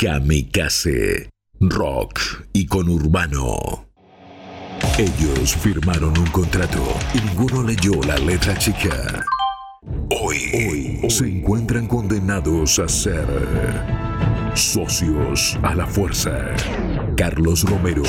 Kamikaze, 0.00 1.28
rock 1.58 2.20
y 2.52 2.66
con 2.66 2.88
urbano. 2.88 3.88
Ellos 4.96 5.56
firmaron 5.56 6.16
un 6.16 6.26
contrato 6.26 6.84
y 7.14 7.18
ninguno 7.26 7.64
leyó 7.64 8.00
la 8.06 8.16
letra 8.16 8.56
chica. 8.56 9.26
Hoy, 10.22 11.00
hoy, 11.02 11.10
se 11.10 11.26
encuentran 11.26 11.88
condenados 11.88 12.78
a 12.78 12.86
ser 12.86 13.26
socios 14.60 15.58
a 15.62 15.74
la 15.74 15.86
fuerza. 15.86 16.32
Carlos 17.16 17.64
Romero, 17.64 18.02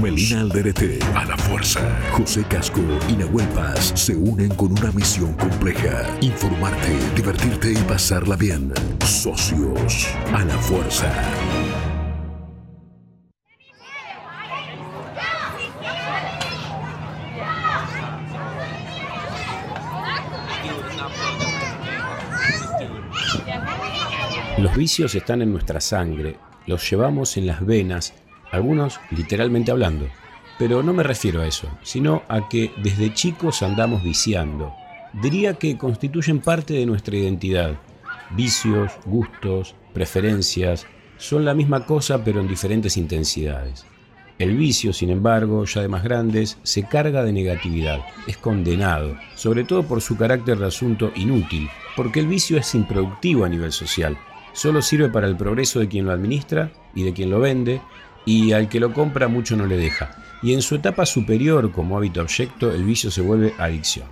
Melina 0.00 0.40
Alderete, 0.40 0.98
a 1.14 1.24
la 1.24 1.36
fuerza. 1.36 1.80
José 2.12 2.44
Casco 2.48 2.80
y 3.08 3.12
Nahuel 3.12 3.46
Paz 3.48 3.92
se 3.94 4.16
unen 4.16 4.54
con 4.54 4.72
una 4.72 4.90
misión 4.92 5.34
compleja. 5.34 6.06
Informarte, 6.20 6.96
divertirte 7.14 7.72
y 7.72 7.76
pasarla 7.76 8.36
bien. 8.36 8.72
Socios 9.04 10.08
a 10.32 10.44
la 10.44 10.58
fuerza. 10.58 11.10
Los 24.62 24.76
vicios 24.76 25.16
están 25.16 25.42
en 25.42 25.50
nuestra 25.50 25.80
sangre, 25.80 26.36
los 26.68 26.88
llevamos 26.88 27.36
en 27.36 27.48
las 27.48 27.66
venas, 27.66 28.14
algunos 28.52 29.00
literalmente 29.10 29.72
hablando. 29.72 30.06
Pero 30.56 30.84
no 30.84 30.92
me 30.92 31.02
refiero 31.02 31.42
a 31.42 31.48
eso, 31.48 31.68
sino 31.82 32.22
a 32.28 32.48
que 32.48 32.70
desde 32.80 33.12
chicos 33.12 33.64
andamos 33.64 34.04
viciando. 34.04 34.72
Diría 35.20 35.54
que 35.54 35.76
constituyen 35.76 36.38
parte 36.38 36.74
de 36.74 36.86
nuestra 36.86 37.16
identidad. 37.16 37.74
Vicios, 38.36 38.92
gustos, 39.04 39.74
preferencias, 39.92 40.86
son 41.16 41.44
la 41.44 41.54
misma 41.54 41.84
cosa 41.84 42.22
pero 42.22 42.40
en 42.40 42.46
diferentes 42.46 42.96
intensidades. 42.96 43.84
El 44.38 44.56
vicio, 44.56 44.92
sin 44.92 45.10
embargo, 45.10 45.64
ya 45.64 45.82
de 45.82 45.88
más 45.88 46.04
grandes, 46.04 46.56
se 46.62 46.84
carga 46.84 47.24
de 47.24 47.32
negatividad, 47.32 47.98
es 48.28 48.36
condenado, 48.36 49.16
sobre 49.34 49.64
todo 49.64 49.82
por 49.82 50.00
su 50.00 50.16
carácter 50.16 50.58
de 50.58 50.66
asunto 50.66 51.10
inútil, 51.16 51.68
porque 51.96 52.20
el 52.20 52.28
vicio 52.28 52.58
es 52.58 52.72
improductivo 52.76 53.44
a 53.44 53.48
nivel 53.48 53.72
social, 53.72 54.16
solo 54.52 54.82
sirve 54.82 55.08
para 55.08 55.26
el 55.26 55.36
progreso 55.36 55.80
de 55.80 55.88
quien 55.88 56.04
lo 56.04 56.12
administra 56.12 56.72
y 56.94 57.04
de 57.04 57.12
quien 57.12 57.30
lo 57.30 57.40
vende, 57.40 57.80
y 58.24 58.52
al 58.52 58.68
que 58.68 58.80
lo 58.80 58.92
compra 58.92 59.28
mucho 59.28 59.56
no 59.56 59.66
le 59.66 59.76
deja. 59.76 60.10
Y 60.42 60.54
en 60.54 60.62
su 60.62 60.74
etapa 60.74 61.06
superior, 61.06 61.72
como 61.72 61.96
hábito 61.96 62.20
objeto, 62.20 62.72
el 62.72 62.84
vicio 62.84 63.10
se 63.10 63.22
vuelve 63.22 63.54
adicción. 63.58 64.06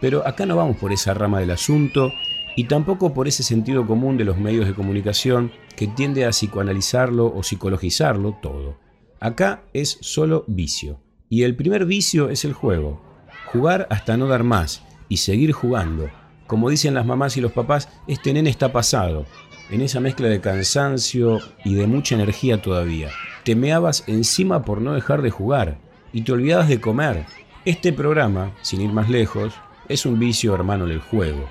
Pero 0.00 0.26
acá 0.26 0.46
no 0.46 0.56
vamos 0.56 0.76
por 0.76 0.92
esa 0.92 1.14
rama 1.14 1.40
del 1.40 1.50
asunto 1.50 2.12
y 2.56 2.64
tampoco 2.64 3.12
por 3.12 3.28
ese 3.28 3.42
sentido 3.42 3.86
común 3.86 4.16
de 4.16 4.24
los 4.24 4.38
medios 4.38 4.66
de 4.66 4.74
comunicación 4.74 5.52
que 5.76 5.86
tiende 5.86 6.24
a 6.24 6.30
psicoanalizarlo 6.30 7.26
o 7.34 7.42
psicologizarlo 7.42 8.38
todo. 8.42 8.78
Acá 9.20 9.62
es 9.72 9.98
solo 10.00 10.44
vicio. 10.46 11.00
Y 11.28 11.42
el 11.42 11.56
primer 11.56 11.86
vicio 11.86 12.30
es 12.30 12.44
el 12.44 12.52
juego. 12.52 13.02
Jugar 13.46 13.86
hasta 13.90 14.16
no 14.16 14.28
dar 14.28 14.44
más 14.44 14.82
y 15.08 15.18
seguir 15.18 15.52
jugando. 15.52 16.08
Como 16.46 16.70
dicen 16.70 16.94
las 16.94 17.06
mamás 17.06 17.36
y 17.36 17.40
los 17.40 17.52
papás, 17.52 17.88
este 18.06 18.32
nene 18.32 18.50
está 18.50 18.72
pasado, 18.72 19.26
en 19.70 19.80
esa 19.80 20.00
mezcla 20.00 20.28
de 20.28 20.40
cansancio 20.40 21.40
y 21.64 21.74
de 21.74 21.86
mucha 21.86 22.14
energía 22.14 22.60
todavía. 22.62 23.10
Te 23.44 23.56
meabas 23.56 24.04
encima 24.06 24.64
por 24.64 24.80
no 24.80 24.94
dejar 24.94 25.22
de 25.22 25.30
jugar 25.30 25.78
y 26.12 26.22
te 26.22 26.32
olvidabas 26.32 26.68
de 26.68 26.80
comer. 26.80 27.24
Este 27.64 27.92
programa, 27.92 28.52
sin 28.62 28.80
ir 28.80 28.90
más 28.90 29.08
lejos, 29.08 29.54
es 29.88 30.06
un 30.06 30.18
vicio 30.18 30.54
hermano 30.54 30.86
del 30.86 31.00
juego. 31.00 31.48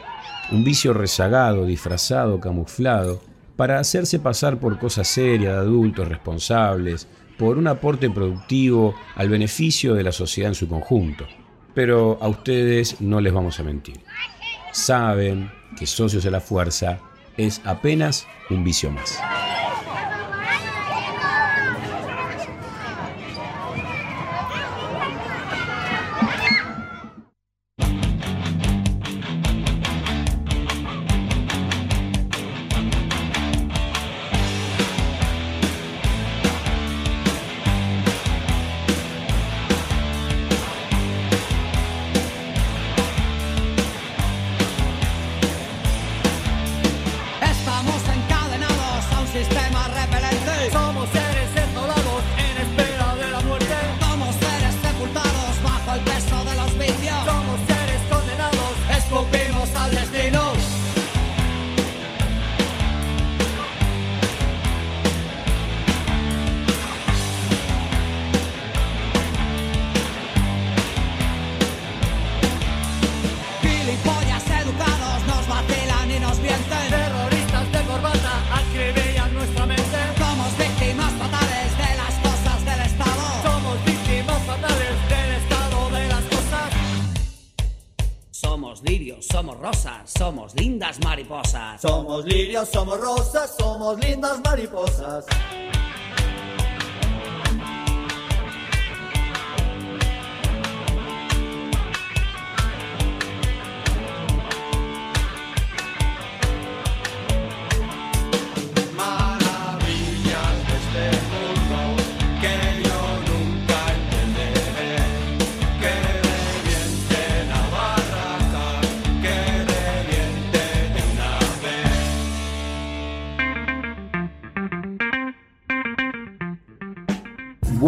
Un 0.51 0.63
vicio 0.63 0.93
rezagado, 0.93 1.65
disfrazado, 1.65 2.39
camuflado, 2.39 3.21
para 3.55 3.79
hacerse 3.79 4.19
pasar 4.19 4.59
por 4.59 4.77
cosas 4.79 5.07
serias 5.07 5.53
de 5.53 5.59
adultos 5.59 6.07
responsables, 6.07 7.07
por 7.37 7.57
un 7.57 7.67
aporte 7.67 8.09
productivo 8.09 8.95
al 9.15 9.29
beneficio 9.29 9.93
de 9.93 10.03
la 10.03 10.11
sociedad 10.11 10.49
en 10.49 10.55
su 10.55 10.67
conjunto. 10.67 11.25
Pero 11.73 12.17
a 12.21 12.27
ustedes 12.27 13.01
no 13.01 13.19
les 13.19 13.33
vamos 13.33 13.59
a 13.59 13.63
mentir. 13.63 13.99
Saben 14.71 15.51
que 15.77 15.85
Socios 15.85 16.23
de 16.23 16.31
la 16.31 16.39
Fuerza 16.39 16.99
es 17.37 17.61
apenas 17.65 18.27
un 18.49 18.63
vicio 18.63 18.91
más. 18.91 19.19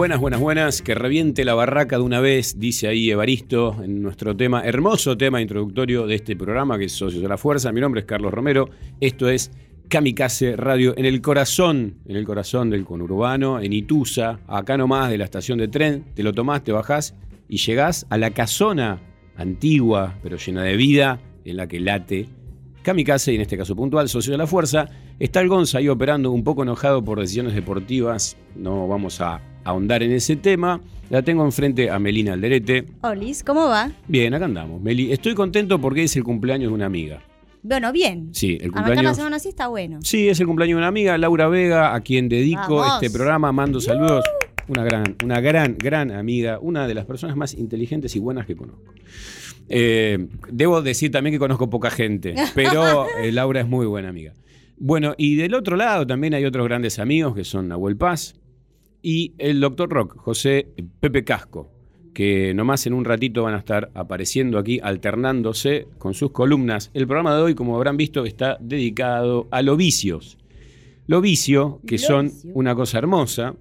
Buenas, 0.07 0.21
buenas, 0.21 0.39
buenas. 0.39 0.81
Que 0.81 0.95
reviente 0.95 1.43
la 1.43 1.53
barraca 1.53 1.97
de 1.97 2.01
una 2.01 2.21
vez, 2.21 2.57
dice 2.57 2.87
ahí 2.87 3.11
Evaristo 3.11 3.75
en 3.83 4.01
nuestro 4.01 4.37
tema, 4.37 4.61
hermoso 4.61 5.17
tema 5.17 5.41
introductorio 5.41 6.07
de 6.07 6.15
este 6.15 6.37
programa 6.37 6.77
que 6.77 6.85
es 6.85 6.93
Socios 6.93 7.21
de 7.21 7.27
la 7.27 7.37
Fuerza. 7.37 7.73
Mi 7.73 7.81
nombre 7.81 7.99
es 7.99 8.07
Carlos 8.07 8.33
Romero. 8.33 8.69
Esto 9.01 9.27
es 9.27 9.51
Kamikaze 9.89 10.55
Radio 10.55 10.93
en 10.97 11.03
el 11.03 11.21
corazón, 11.21 11.95
en 12.05 12.15
el 12.15 12.23
corazón 12.23 12.69
del 12.69 12.85
conurbano, 12.85 13.59
en 13.59 13.73
Ituza, 13.73 14.39
acá 14.47 14.77
nomás 14.77 15.09
de 15.09 15.17
la 15.17 15.25
estación 15.25 15.57
de 15.57 15.67
tren. 15.67 16.05
Te 16.15 16.23
lo 16.23 16.31
tomás, 16.31 16.63
te 16.63 16.71
bajás 16.71 17.13
y 17.49 17.57
llegás 17.57 18.07
a 18.09 18.17
la 18.17 18.31
casona 18.31 19.01
antigua, 19.35 20.15
pero 20.23 20.37
llena 20.37 20.63
de 20.63 20.77
vida, 20.77 21.19
en 21.43 21.57
la 21.57 21.67
que 21.67 21.81
late 21.81 22.29
Kamikaze, 22.81 23.33
y 23.33 23.35
en 23.35 23.41
este 23.41 23.57
caso 23.57 23.75
puntual, 23.75 24.07
socio 24.07 24.31
de 24.31 24.37
la 24.37 24.47
fuerza. 24.47 24.87
Está 25.19 25.41
el 25.41 25.49
Gonza 25.49 25.79
ahí 25.79 25.89
operando 25.89 26.31
un 26.31 26.45
poco 26.45 26.63
enojado 26.63 27.03
por 27.03 27.19
decisiones 27.19 27.53
deportivas. 27.53 28.37
No 28.55 28.87
vamos 28.87 29.19
a 29.19 29.41
ahondar 29.69 30.03
en 30.03 30.11
ese 30.11 30.35
tema. 30.35 30.81
La 31.09 31.21
tengo 31.21 31.45
enfrente 31.45 31.89
a 31.89 31.99
Melina 31.99 32.33
Alderete. 32.33 32.85
Olis, 33.01 33.43
¿cómo 33.43 33.67
va? 33.67 33.91
Bien, 34.07 34.33
acá 34.33 34.45
andamos. 34.45 34.81
Meli, 34.81 35.11
estoy 35.11 35.33
contento 35.35 35.79
porque 35.79 36.03
es 36.03 36.15
el 36.17 36.23
cumpleaños 36.23 36.69
de 36.69 36.75
una 36.75 36.85
amiga. 36.85 37.21
Bueno, 37.63 37.91
bien. 37.91 38.29
Sí, 38.33 38.57
el 38.59 38.69
Arrancar 38.69 38.73
la 38.73 38.83
cumpleaños. 38.87 39.17
semana 39.17 39.35
así 39.37 39.49
está 39.49 39.67
bueno. 39.67 39.99
Sí, 40.01 40.27
es 40.29 40.39
el 40.39 40.47
cumpleaños 40.47 40.75
de 40.75 40.79
una 40.79 40.87
amiga, 40.87 41.17
Laura 41.17 41.47
Vega, 41.47 41.95
a 41.95 42.01
quien 42.01 42.29
dedico 42.29 42.77
Vamos. 42.77 43.01
este 43.01 43.15
programa. 43.15 43.51
Mando 43.51 43.79
saludos. 43.79 44.23
Una 44.67 44.83
gran, 44.83 45.15
una 45.23 45.39
gran, 45.39 45.77
gran 45.77 46.11
amiga, 46.11 46.59
una 46.61 46.87
de 46.87 46.93
las 46.93 47.05
personas 47.05 47.37
más 47.37 47.53
inteligentes 47.53 48.15
y 48.17 48.19
buenas 48.19 48.45
que 48.45 48.55
conozco. 48.57 48.93
Eh, 49.69 50.27
debo 50.49 50.81
decir 50.81 51.11
también 51.11 51.33
que 51.33 51.39
conozco 51.39 51.69
poca 51.69 51.89
gente, 51.89 52.35
pero 52.55 53.05
eh, 53.21 53.31
Laura 53.31 53.61
es 53.61 53.67
muy 53.67 53.85
buena 53.85 54.09
amiga. 54.09 54.33
Bueno, 54.77 55.15
y 55.17 55.35
del 55.35 55.53
otro 55.53 55.75
lado 55.77 56.05
también 56.05 56.33
hay 56.33 56.45
otros 56.45 56.65
grandes 56.67 56.99
amigos 56.99 57.33
que 57.33 57.43
son 57.43 57.67
Nahuel 57.69 57.97
Paz 57.97 58.35
y 59.07 59.35
el 59.37 59.61
doctor 59.61 59.89
Rock, 59.89 60.17
José 60.17 60.67
Pepe 60.99 61.23
Casco, 61.23 61.71
que 62.13 62.53
nomás 62.53 62.87
en 62.87 62.93
un 62.93 63.05
ratito 63.05 63.43
van 63.43 63.53
a 63.53 63.59
estar 63.59 63.89
apareciendo 63.93 64.57
aquí, 64.57 64.81
alternándose 64.83 65.87
con 65.97 66.13
sus 66.13 66.31
columnas. 66.31 66.91
El 66.93 67.07
programa 67.07 67.33
de 67.33 67.41
hoy, 67.41 67.55
como 67.55 67.77
habrán 67.77 67.95
visto, 67.95 68.25
está 68.25 68.57
dedicado 68.59 69.47
a 69.49 69.61
los 69.61 69.77
vicios. 69.77 70.37
Los 71.05 71.21
vicios, 71.21 71.75
que 71.87 71.95
Los 71.95 72.01
son 72.01 72.25
vicios. 72.25 72.51
una 72.53 72.75
cosa 72.75 72.97
hermosa, 72.97 73.55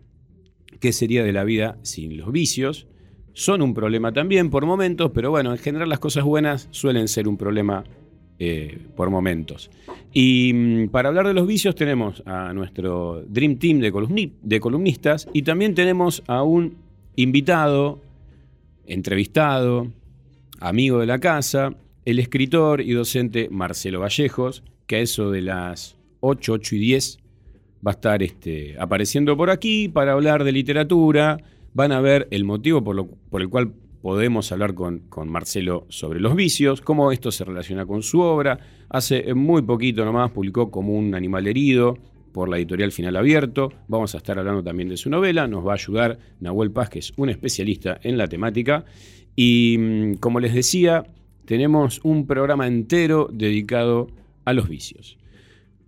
¿qué 0.80 0.92
sería 0.92 1.22
de 1.22 1.32
la 1.32 1.44
vida 1.44 1.78
sin 1.82 2.16
los 2.16 2.32
vicios? 2.32 2.88
Son 3.32 3.62
un 3.62 3.72
problema 3.72 4.10
también 4.12 4.50
por 4.50 4.66
momentos, 4.66 5.12
pero 5.14 5.30
bueno, 5.30 5.52
en 5.52 5.58
general 5.58 5.88
las 5.88 6.00
cosas 6.00 6.24
buenas 6.24 6.66
suelen 6.72 7.06
ser 7.06 7.28
un 7.28 7.36
problema 7.36 7.84
eh, 8.38 8.78
por 8.96 9.10
momentos. 9.10 9.70
Y 10.12 10.52
mm, 10.54 10.88
para 10.88 11.08
hablar 11.08 11.26
de 11.26 11.34
los 11.34 11.46
vicios 11.46 11.74
tenemos 11.74 12.22
a 12.26 12.52
nuestro 12.52 13.22
Dream 13.28 13.56
Team 13.56 13.78
de, 13.80 13.92
columni- 13.92 14.32
de 14.42 14.60
columnistas 14.60 15.28
y 15.32 15.42
también 15.42 15.74
tenemos 15.74 16.22
a 16.26 16.42
un 16.42 16.74
invitado, 17.16 18.00
entrevistado, 18.86 19.90
amigo 20.60 20.98
de 21.00 21.06
la 21.06 21.18
casa, 21.18 21.74
el 22.04 22.18
escritor 22.18 22.80
y 22.80 22.92
docente 22.92 23.48
Marcelo 23.50 24.00
Vallejos, 24.00 24.62
que 24.86 24.96
a 24.96 25.00
eso 25.00 25.30
de 25.30 25.42
las 25.42 25.96
8, 26.20 26.52
8 26.52 26.76
y 26.76 26.78
10 26.78 27.18
va 27.86 27.90
a 27.90 27.94
estar 27.94 28.22
este, 28.22 28.76
apareciendo 28.78 29.36
por 29.36 29.50
aquí 29.50 29.88
para 29.88 30.12
hablar 30.12 30.44
de 30.44 30.52
literatura. 30.52 31.38
Van 31.74 31.92
a 31.92 32.00
ver 32.00 32.26
el 32.30 32.44
motivo 32.44 32.82
por, 32.82 32.96
lo- 32.96 33.06
por 33.06 33.42
el 33.42 33.48
cual 33.48 33.72
podemos 34.06 34.52
hablar 34.52 34.74
con, 34.74 35.02
Marcelo 35.26 35.84
sobre 35.88 36.20
los 36.20 36.36
vicios, 36.36 36.80
cómo 36.80 37.10
esto 37.10 37.32
se 37.32 37.44
relaciona 37.44 37.86
con 37.86 38.04
su 38.04 38.20
obra. 38.20 38.56
Hace 38.88 39.34
muy 39.34 39.62
poquito 39.62 40.04
nomás 40.04 40.30
publicó 40.30 40.70
como 40.70 40.92
un 40.92 41.16
animal 41.16 41.48
herido 41.48 41.98
por 42.30 42.48
la 42.48 42.56
editorial 42.56 42.92
Final 42.92 43.16
Abierto. 43.16 43.72
Vamos 43.88 44.14
a 44.14 44.18
estar 44.18 44.38
hablando 44.38 44.62
también 44.62 44.88
de 44.90 44.96
su 44.96 45.10
novela. 45.10 45.48
Nos 45.48 45.66
va 45.66 45.72
a 45.72 45.74
ayudar 45.74 46.20
Nahuel 46.38 46.70
Paz, 46.70 46.88
que 46.88 47.00
es 47.00 47.12
un 47.16 47.30
especialista 47.30 47.98
en 48.00 48.16
la 48.16 48.28
temática. 48.28 48.84
Y 49.34 49.76
mm, 49.76 50.14
como 50.18 50.38
les 50.38 50.54
decía, 50.54 51.02
tenemos 51.44 52.00
un 52.04 52.28
programa 52.28 52.68
entero 52.68 53.28
dedicado 53.32 54.06
a 54.44 54.52
los 54.52 54.68
vicios. 54.68 55.18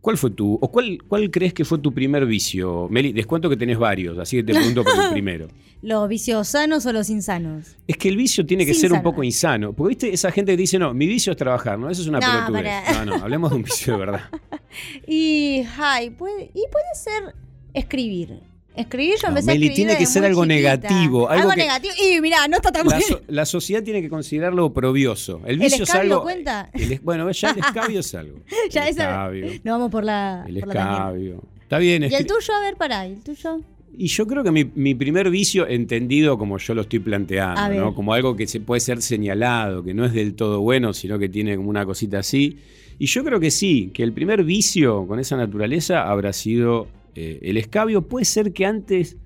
¿Cuál 0.01 0.17
fue 0.17 0.31
tu, 0.31 0.55
o 0.55 0.71
cuál, 0.71 0.99
cuál 1.09 1.31
crees 1.31 1.53
que 1.53 1.65
fue 1.65 1.79
tu 1.79 1.93
primer 1.93 2.25
vicio? 2.25 2.87
Meli, 2.89 3.13
descuento 3.13 3.51
que 3.51 3.57
tenés 3.57 3.79
varios, 3.79 4.17
así 4.19 4.37
que 4.37 4.45
te 4.45 4.55
pregunto 4.55 4.85
por 4.85 4.95
el 4.95 5.11
primero. 5.13 5.49
¿Los 5.83 6.09
vicios 6.09 6.49
sanos 6.49 6.87
o 6.87 6.93
los 6.93 7.11
insanos? 7.11 7.77
Es 7.87 7.97
que 7.97 8.09
el 8.09 8.17
vicio 8.17 8.47
tiene 8.47 8.65
que 8.65 8.75
ser 8.75 8.93
un 8.93 9.03
poco 9.03 9.23
insano. 9.25 9.73
Porque 9.73 9.91
viste 9.91 10.13
esa 10.13 10.31
gente 10.31 10.53
que 10.53 10.57
dice, 10.57 10.79
no, 10.79 10.95
mi 10.95 11.07
vicio 11.07 11.33
es 11.33 11.37
trabajar, 11.37 11.79
¿no? 11.79 11.91
Eso 11.91 12.03
es 12.03 12.09
una 12.09 12.21
No, 12.21 12.27
pelotudez. 12.47 12.83
No, 12.95 13.05
no, 13.05 13.15
hablemos 13.23 13.51
de 13.51 13.57
un 13.57 13.63
vicio 13.63 13.93
de 13.95 13.99
verdad. 13.99 14.21
Y, 15.07 15.63
ay, 15.79 16.11
puede, 16.11 16.51
y 16.55 16.63
puede 16.71 16.95
ser 16.95 17.35
escribir. 17.73 18.41
Escribir, 18.79 19.15
yo 19.17 19.23
No, 19.25 19.29
empecé 19.31 19.47
Meli, 19.47 19.67
a 19.67 19.71
escribir 19.71 19.75
tiene 19.75 19.99
que 19.99 20.07
ser 20.07 20.25
algo 20.25 20.45
chiquita. 20.45 20.55
negativo, 20.77 21.29
algo 21.29 21.43
Algo, 21.43 21.51
que- 21.55 21.57
negativo. 21.63 21.95
Y 22.03 22.21
mira, 22.21 22.47
no 22.49 22.57
está 22.57 22.71
tan 22.73 22.87
La, 22.87 23.01
so- 23.01 23.21
la 23.27 23.45
sociedad 23.47 23.83
tiene 23.83 24.01
que 24.03 24.09
considerarlo 24.09 24.67
oprobioso. 24.67 25.41
El 25.45 25.53
¿El 25.55 25.59
vicio 25.59 25.83
es 25.85 25.89
escabio 25.91 26.13
algo. 26.15 26.23
cuenta? 26.23 26.71
el 26.73 26.93
es- 26.93 27.03
bueno, 27.03 27.31
ya 27.31 27.51
el 27.51 27.59
escabio 27.59 28.01
es 28.01 28.15
algo. 28.15 28.39
Ya 28.71 28.85
el 28.85 28.91
escabio. 28.91 29.47
No 29.65 29.73
vamos 29.73 29.91
por 29.91 30.05
la. 30.05 30.45
El 30.49 30.61
por 30.61 30.69
la 30.69 30.75
tangente. 30.75 30.95
escabio. 30.97 31.43
Está 31.63 31.79
bien, 31.79 32.03
¿Y 32.05 32.15
el 32.15 32.27
tuyo? 32.27 32.55
A 32.55 32.61
ver, 32.61 32.77
pará, 32.77 33.07
¿y 33.07 33.13
el 33.13 33.21
tuyo? 33.23 33.61
Y 34.01 34.07
yo 34.07 34.27
creo 34.29 34.45
que 34.45 34.53
mi, 34.53 34.65
mi 34.77 34.95
primer 34.95 35.29
vicio, 35.29 35.67
entendido 35.67 36.39
como 36.39 36.57
yo 36.59 36.73
lo 36.75 36.83
estoy 36.83 37.01
planteando. 37.01 37.75
¿no? 37.75 37.95
como 37.95 38.15
algo 38.15 38.37
que 38.37 38.47
se 38.47 38.61
puede 38.61 38.81
ser 38.81 39.03
señalado, 39.03 39.83
que 39.83 39.93
no 39.93 40.05
es 40.05 40.13
del 40.13 40.35
todo 40.35 40.61
bueno, 40.61 40.93
sino 40.93 41.19
que 41.19 41.29
tiene 41.29 41.57
como 41.57 41.69
una 41.69 41.85
cosita 41.85 42.21
así. 42.21 42.59
Y 43.01 43.07
yo 43.07 43.25
creo 43.25 43.41
que 43.41 43.51
sí, 43.51 43.91
que 43.93 44.03
el 44.05 44.13
primer 44.13 44.45
vicio 44.45 45.07
con 45.07 45.19
esa 45.19 45.37
naturaleza 45.37 46.09
habrá 46.09 46.33
sido 46.33 46.87
eh, 47.15 47.39
el 47.43 47.57
escabio. 47.57 48.03
Puede 48.09 48.25
ser 48.25 48.53
que 48.53 48.67
antes 48.67 49.17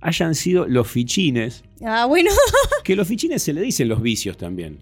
hayan 0.00 0.34
sido 0.34 0.66
los 0.66 0.88
fichines, 0.88 1.64
Ah, 1.84 2.06
bueno. 2.06 2.30
que 2.84 2.94
los 2.96 3.06
fichines 3.08 3.42
se 3.42 3.52
le 3.52 3.60
dicen 3.60 3.88
los 3.88 4.00
vicios 4.02 4.36
también. 4.36 4.78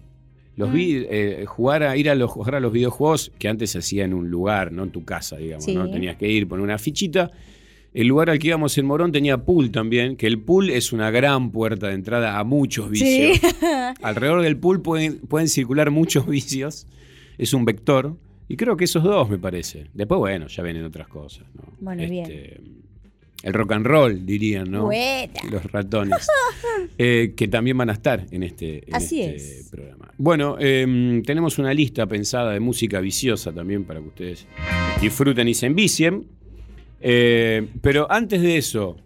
Los 0.55 0.69
Mm. 0.69 0.73
vi- 0.73 1.05
eh, 1.09 1.45
jugar 1.47 1.83
a 1.83 1.95
ir 1.97 2.09
a 2.09 2.15
los, 2.15 2.29
jugar 2.31 2.55
a 2.55 2.59
los 2.59 2.71
videojuegos 2.71 3.31
que 3.39 3.47
antes 3.47 3.71
se 3.71 3.79
hacía 3.79 4.03
en 4.05 4.13
un 4.13 4.29
lugar, 4.29 4.71
no 4.71 4.83
en 4.83 4.91
tu 4.91 5.03
casa, 5.05 5.37
digamos, 5.37 5.65
Sí. 5.65 5.73
¿no? 5.75 5.89
Tenías 5.89 6.17
que 6.17 6.27
ir, 6.29 6.47
poner 6.47 6.63
una 6.63 6.77
fichita. 6.77 7.31
El 7.93 8.07
lugar 8.07 8.29
al 8.29 8.39
que 8.39 8.47
íbamos 8.47 8.77
en 8.77 8.85
Morón 8.85 9.11
tenía 9.11 9.37
pool 9.43 9.69
también, 9.71 10.15
que 10.15 10.25
el 10.27 10.39
pool 10.39 10.69
es 10.69 10.93
una 10.93 11.11
gran 11.11 11.51
puerta 11.51 11.87
de 11.87 11.93
entrada 11.95 12.39
a 12.39 12.43
muchos 12.43 12.89
vicios. 12.89 13.37
Sí. 13.37 13.41
Alrededor 14.01 14.41
del 14.43 14.57
pool 14.57 14.81
pueden, 14.81 15.19
pueden 15.19 15.47
circular 15.49 15.91
muchos 15.91 16.25
vicios. 16.27 16.87
Es 17.37 17.53
un 17.53 17.65
vector. 17.65 18.15
Y 18.51 18.57
creo 18.57 18.75
que 18.77 18.85
esos 18.85 19.03
dos 19.03 19.29
me 19.29 19.37
parece. 19.37 19.87
Después, 19.93 20.19
bueno, 20.19 20.47
ya 20.47 20.63
vienen 20.63 20.83
otras 20.85 21.07
cosas. 21.07 21.45
¿no? 21.55 21.63
Este, 21.63 21.75
Bueno, 21.79 22.09
bien. 22.09 22.81
El 23.43 23.53
rock 23.53 23.71
and 23.71 23.85
roll, 23.87 24.23
dirían, 24.25 24.69
¿no? 24.69 24.85
Buena. 24.85 25.33
Los 25.49 25.63
ratones. 25.71 26.27
Eh, 26.97 27.33
que 27.35 27.47
también 27.47 27.77
van 27.77 27.89
a 27.89 27.93
estar 27.93 28.25
en 28.31 28.43
este, 28.43 28.83
en 28.87 28.95
Así 28.95 29.21
este 29.21 29.59
es. 29.59 29.69
programa. 29.69 30.11
Bueno, 30.17 30.57
eh, 30.59 31.21
tenemos 31.25 31.57
una 31.57 31.73
lista 31.73 32.05
pensada 32.05 32.51
de 32.51 32.59
música 32.59 32.99
viciosa 32.99 33.51
también 33.51 33.85
para 33.85 33.99
que 34.01 34.07
ustedes 34.07 34.45
disfruten 34.99 35.47
y 35.47 35.53
se 35.53 35.67
envicien. 35.67 36.27
Eh, 36.99 37.67
pero 37.81 38.11
antes 38.11 38.41
de 38.41 38.57
eso, 38.57 38.97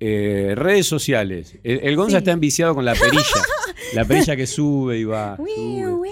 eh, 0.00 0.52
redes 0.56 0.86
sociales. 0.86 1.56
El, 1.62 1.80
el 1.82 1.96
Gonza 1.96 2.12
Sí. 2.12 2.16
está 2.18 2.32
enviciado 2.32 2.74
con 2.74 2.84
la 2.84 2.94
perilla. 2.94 3.22
la 3.94 4.04
perilla 4.04 4.36
que 4.36 4.46
sube 4.46 4.98
y 4.98 5.04
va. 5.04 5.36
Sube. 5.36 6.08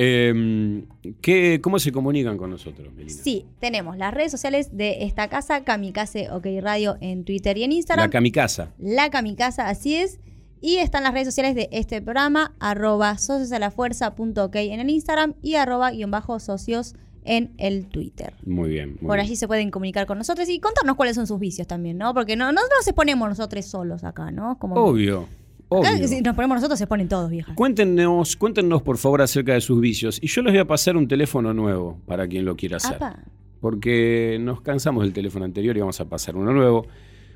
Eh, 0.00 0.84
¿qué- 1.20 1.60
¿Cómo 1.60 1.78
se 1.80 1.90
comunican 1.90 2.36
con 2.36 2.50
nosotros, 2.50 2.92
Melina? 2.94 3.20
Sí, 3.22 3.46
tenemos 3.58 3.96
las 3.96 4.14
redes 4.14 4.30
sociales 4.30 4.76
de 4.76 5.02
esta 5.04 5.28
casa, 5.28 5.64
Kamikaze 5.64 6.30
OK 6.30 6.46
Radio 6.60 6.96
en 7.00 7.24
Twitter 7.24 7.58
y 7.58 7.64
en 7.64 7.70
La 7.70 7.76
Instagram. 7.76 8.10
kamikaza. 8.10 8.70
La 8.78 9.10
Kamikaza, 9.10 9.68
así 9.68 9.96
es. 9.96 10.20
Y 10.60 10.76
están 10.76 11.02
las 11.04 11.12
redes 11.12 11.26
sociales 11.28 11.54
de 11.54 11.68
este 11.72 12.00
programa, 12.02 12.54
arroba 12.60 13.18
sociosalafuerza.ok 13.18 14.54
en 14.56 14.80
el 14.80 14.90
Instagram 14.90 15.34
y 15.42 15.54
arroba 15.54 15.90
guion 15.90 16.10
bajo 16.10 16.38
socios 16.40 16.94
en 17.24 17.52
el 17.58 17.86
Twitter. 17.86 18.34
Muy 18.46 18.70
bien. 18.70 18.90
muy 19.00 19.08
Por 19.08 19.16
bien. 19.16 19.26
allí 19.26 19.36
se 19.36 19.46
pueden 19.46 19.70
comunicar 19.70 20.06
con 20.06 20.18
nosotros 20.18 20.48
y 20.48 20.60
contarnos 20.60 20.96
cuáles 20.96 21.14
son 21.16 21.26
sus 21.26 21.38
vicios 21.38 21.66
también, 21.66 21.98
¿no? 21.98 22.14
Porque 22.14 22.36
no, 22.36 22.46
no 22.52 22.60
nos 22.62 22.86
exponemos 22.86 23.28
nosotros 23.28 23.64
solos 23.66 24.02
acá, 24.04 24.30
¿no? 24.30 24.58
Como 24.58 24.76
Obvio. 24.76 25.28
Obvio. 25.68 26.08
si 26.08 26.20
nos 26.20 26.34
ponemos 26.34 26.56
nosotros, 26.56 26.78
se 26.78 26.86
ponen 26.86 27.08
todos, 27.08 27.30
vieja. 27.30 27.54
Cuéntenos, 27.54 28.36
cuéntenos 28.36 28.82
por 28.82 28.98
favor 28.98 29.22
acerca 29.22 29.54
de 29.54 29.60
sus 29.60 29.80
vicios. 29.80 30.18
Y 30.22 30.28
yo 30.28 30.42
les 30.42 30.52
voy 30.52 30.60
a 30.60 30.66
pasar 30.66 30.96
un 30.96 31.08
teléfono 31.08 31.52
nuevo 31.54 32.00
para 32.06 32.26
quien 32.26 32.44
lo 32.44 32.56
quiera 32.56 32.78
hacer. 32.78 32.96
Apa. 32.96 33.22
Porque 33.60 34.38
nos 34.40 34.60
cansamos 34.60 35.02
del 35.02 35.12
teléfono 35.12 35.44
anterior 35.44 35.76
y 35.76 35.80
vamos 35.80 36.00
a 36.00 36.08
pasar 36.08 36.36
uno 36.36 36.52
nuevo. 36.52 36.86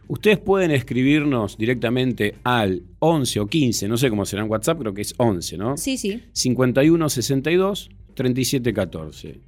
Ustedes 0.09 0.39
pueden 0.39 0.71
escribirnos 0.73 1.57
directamente 1.57 2.35
al 2.45 2.83
11 2.99 3.41
o 3.41 3.47
15, 3.47 3.89
no 3.89 3.97
sé 3.97 4.11
cómo 4.11 4.27
será 4.27 4.43
en 4.43 4.51
WhatsApp, 4.51 4.79
creo 4.79 4.93
que 4.93 5.03
es 5.03 5.15
11, 5.17 5.57
¿no? 5.57 5.77
Sí, 5.77 5.97
sí. 5.97 6.23
51 6.33 7.09
62 7.09 7.91
37 8.15 8.75
14. 8.75 9.41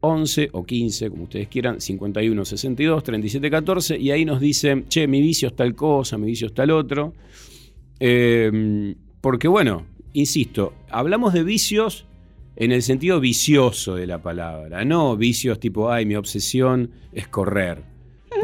11 0.00 0.50
o 0.52 0.64
15, 0.64 1.10
como 1.10 1.24
ustedes 1.24 1.48
quieran, 1.48 1.80
51 1.80 2.44
62 2.44 3.02
37 3.02 3.50
14, 3.50 3.98
y 3.98 4.10
ahí 4.10 4.24
nos 4.24 4.40
dicen, 4.40 4.86
che, 4.88 5.08
mi 5.08 5.20
vicio 5.20 5.48
es 5.48 5.56
tal 5.56 5.74
cosa, 5.74 6.18
mi 6.18 6.26
vicio 6.26 6.46
es 6.46 6.54
tal 6.54 6.70
otro. 6.70 7.14
Eh, 8.00 8.94
porque 9.20 9.48
bueno, 9.48 9.86
insisto, 10.12 10.74
hablamos 10.90 11.32
de 11.32 11.42
vicios 11.44 12.06
en 12.56 12.72
el 12.72 12.82
sentido 12.82 13.20
vicioso 13.20 13.94
de 13.94 14.06
la 14.06 14.20
palabra, 14.22 14.84
no 14.84 15.16
vicios 15.16 15.60
tipo, 15.60 15.90
ay, 15.90 16.06
mi 16.06 16.16
obsesión 16.16 16.90
es 17.12 17.28
correr. 17.28 17.82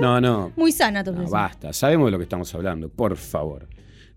No, 0.00 0.20
no, 0.20 0.52
Muy 0.56 0.72
sana 0.72 1.04
tu 1.04 1.10
no, 1.12 1.18
obsesión. 1.18 1.40
basta, 1.40 1.72
sabemos 1.72 2.06
de 2.06 2.12
lo 2.12 2.18
que 2.18 2.24
estamos 2.24 2.52
hablando, 2.54 2.88
por 2.88 3.16
favor. 3.16 3.68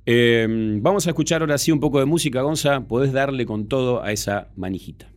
Eh, 0.05 0.47
vamos 0.81 1.05
a 1.05 1.09
escuchar 1.09 1.41
ahora 1.41 1.57
sí 1.57 1.71
un 1.71 1.79
poco 1.81 1.99
de 1.99 2.05
música, 2.05 2.41
Gonza. 2.41 2.79
Podés 2.81 3.11
darle 3.11 3.45
con 3.45 3.67
todo 3.67 4.01
a 4.01 4.11
esa 4.13 4.47
manijita. 4.55 5.09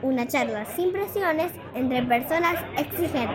Una 0.00 0.26
charla 0.26 0.64
sin 0.64 0.90
presiones 0.90 1.52
entre 1.74 2.02
personas 2.04 2.56
exigentes. 2.78 3.28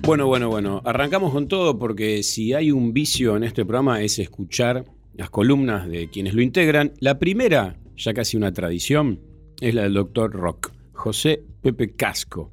Bueno, 0.00 0.26
bueno, 0.26 0.48
bueno. 0.48 0.80
Arrancamos 0.86 1.32
con 1.32 1.46
todo 1.46 1.78
porque 1.78 2.22
si 2.22 2.54
hay 2.54 2.70
un 2.70 2.94
vicio 2.94 3.36
en 3.36 3.44
este 3.44 3.66
programa 3.66 4.00
es 4.00 4.18
escuchar 4.18 4.86
las 5.14 5.28
columnas 5.28 5.86
de 5.90 6.08
quienes 6.08 6.32
lo 6.32 6.40
integran. 6.40 6.94
La 7.00 7.18
primera, 7.18 7.76
ya 7.98 8.14
casi 8.14 8.38
una 8.38 8.50
tradición, 8.50 9.20
es 9.60 9.74
la 9.74 9.82
del 9.82 9.92
doctor 9.92 10.32
Rock, 10.32 10.72
José 10.94 11.44
Pepe 11.60 11.94
Casco. 11.94 12.50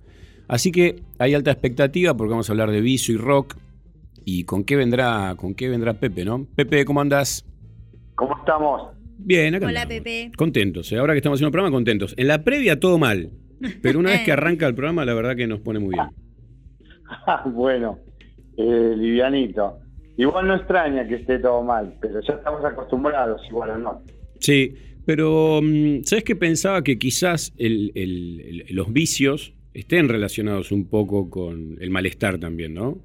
Así 0.50 0.72
que 0.72 0.98
hay 1.20 1.34
alta 1.36 1.52
expectativa 1.52 2.14
porque 2.18 2.32
vamos 2.32 2.50
a 2.50 2.54
hablar 2.54 2.72
de 2.72 2.82
vicio 2.82 3.14
y 3.16 3.18
rock. 3.18 3.56
¿Y 4.26 4.44
con 4.44 4.64
qué 4.66 4.76
vendrá, 4.76 5.36
con 5.38 5.56
qué 5.56 5.70
vendrá 5.70 5.94
Pepe, 5.94 6.26
no? 6.26 6.46
Pepe, 6.56 6.84
¿cómo 6.84 7.00
andás? 7.02 7.46
¿Cómo 8.16 8.38
estamos? 8.38 8.92
Bien, 9.18 9.56
acá 9.56 9.68
Hola, 9.68 9.84
andamos. 9.84 10.04
Pepe. 10.04 10.32
Contentos, 10.36 10.92
¿eh? 10.92 10.98
ahora 10.98 11.14
que 11.14 11.18
estamos 11.20 11.38
haciendo 11.38 11.48
el 11.48 11.52
programa, 11.54 11.74
contentos. 11.76 12.14
En 12.18 12.28
la 12.28 12.44
previa 12.44 12.80
todo 12.80 12.98
mal, 12.98 13.30
pero 13.82 14.00
una 14.00 14.10
vez 14.12 14.22
que 14.26 14.32
arranca 14.34 14.68
el 14.68 14.76
programa, 14.76 15.06
la 15.06 15.14
verdad 15.14 15.36
que 15.36 15.48
nos 15.48 15.60
pone 15.62 15.80
muy 15.80 15.96
bien. 15.96 16.08
bueno, 17.54 18.00
eh, 18.58 18.94
livianito. 18.98 19.80
Igual 20.18 20.48
no 20.48 20.56
extraña 20.56 21.08
que 21.08 21.16
esté 21.16 21.40
todo 21.40 21.64
mal, 21.64 21.96
pero 22.02 22.20
ya 22.22 22.34
estamos 22.34 22.64
acostumbrados, 22.66 23.42
igual 23.50 23.70
o 23.72 23.78
no. 23.78 24.02
Sí, 24.40 24.74
pero 25.06 25.62
mm, 25.64 26.04
¿sabes 26.04 26.24
qué 26.26 26.36
pensaba? 26.36 26.84
Que 26.84 26.98
quizás 26.98 27.54
el- 27.58 27.92
el- 27.96 28.64
el- 28.70 28.76
los 28.76 28.92
vicios 28.92 29.54
estén 29.74 30.10
relacionados 30.10 30.72
un 30.72 30.88
poco 30.90 31.30
con 31.30 31.78
el 31.80 31.90
malestar 31.90 32.40
también, 32.40 32.74
¿no? 32.74 32.98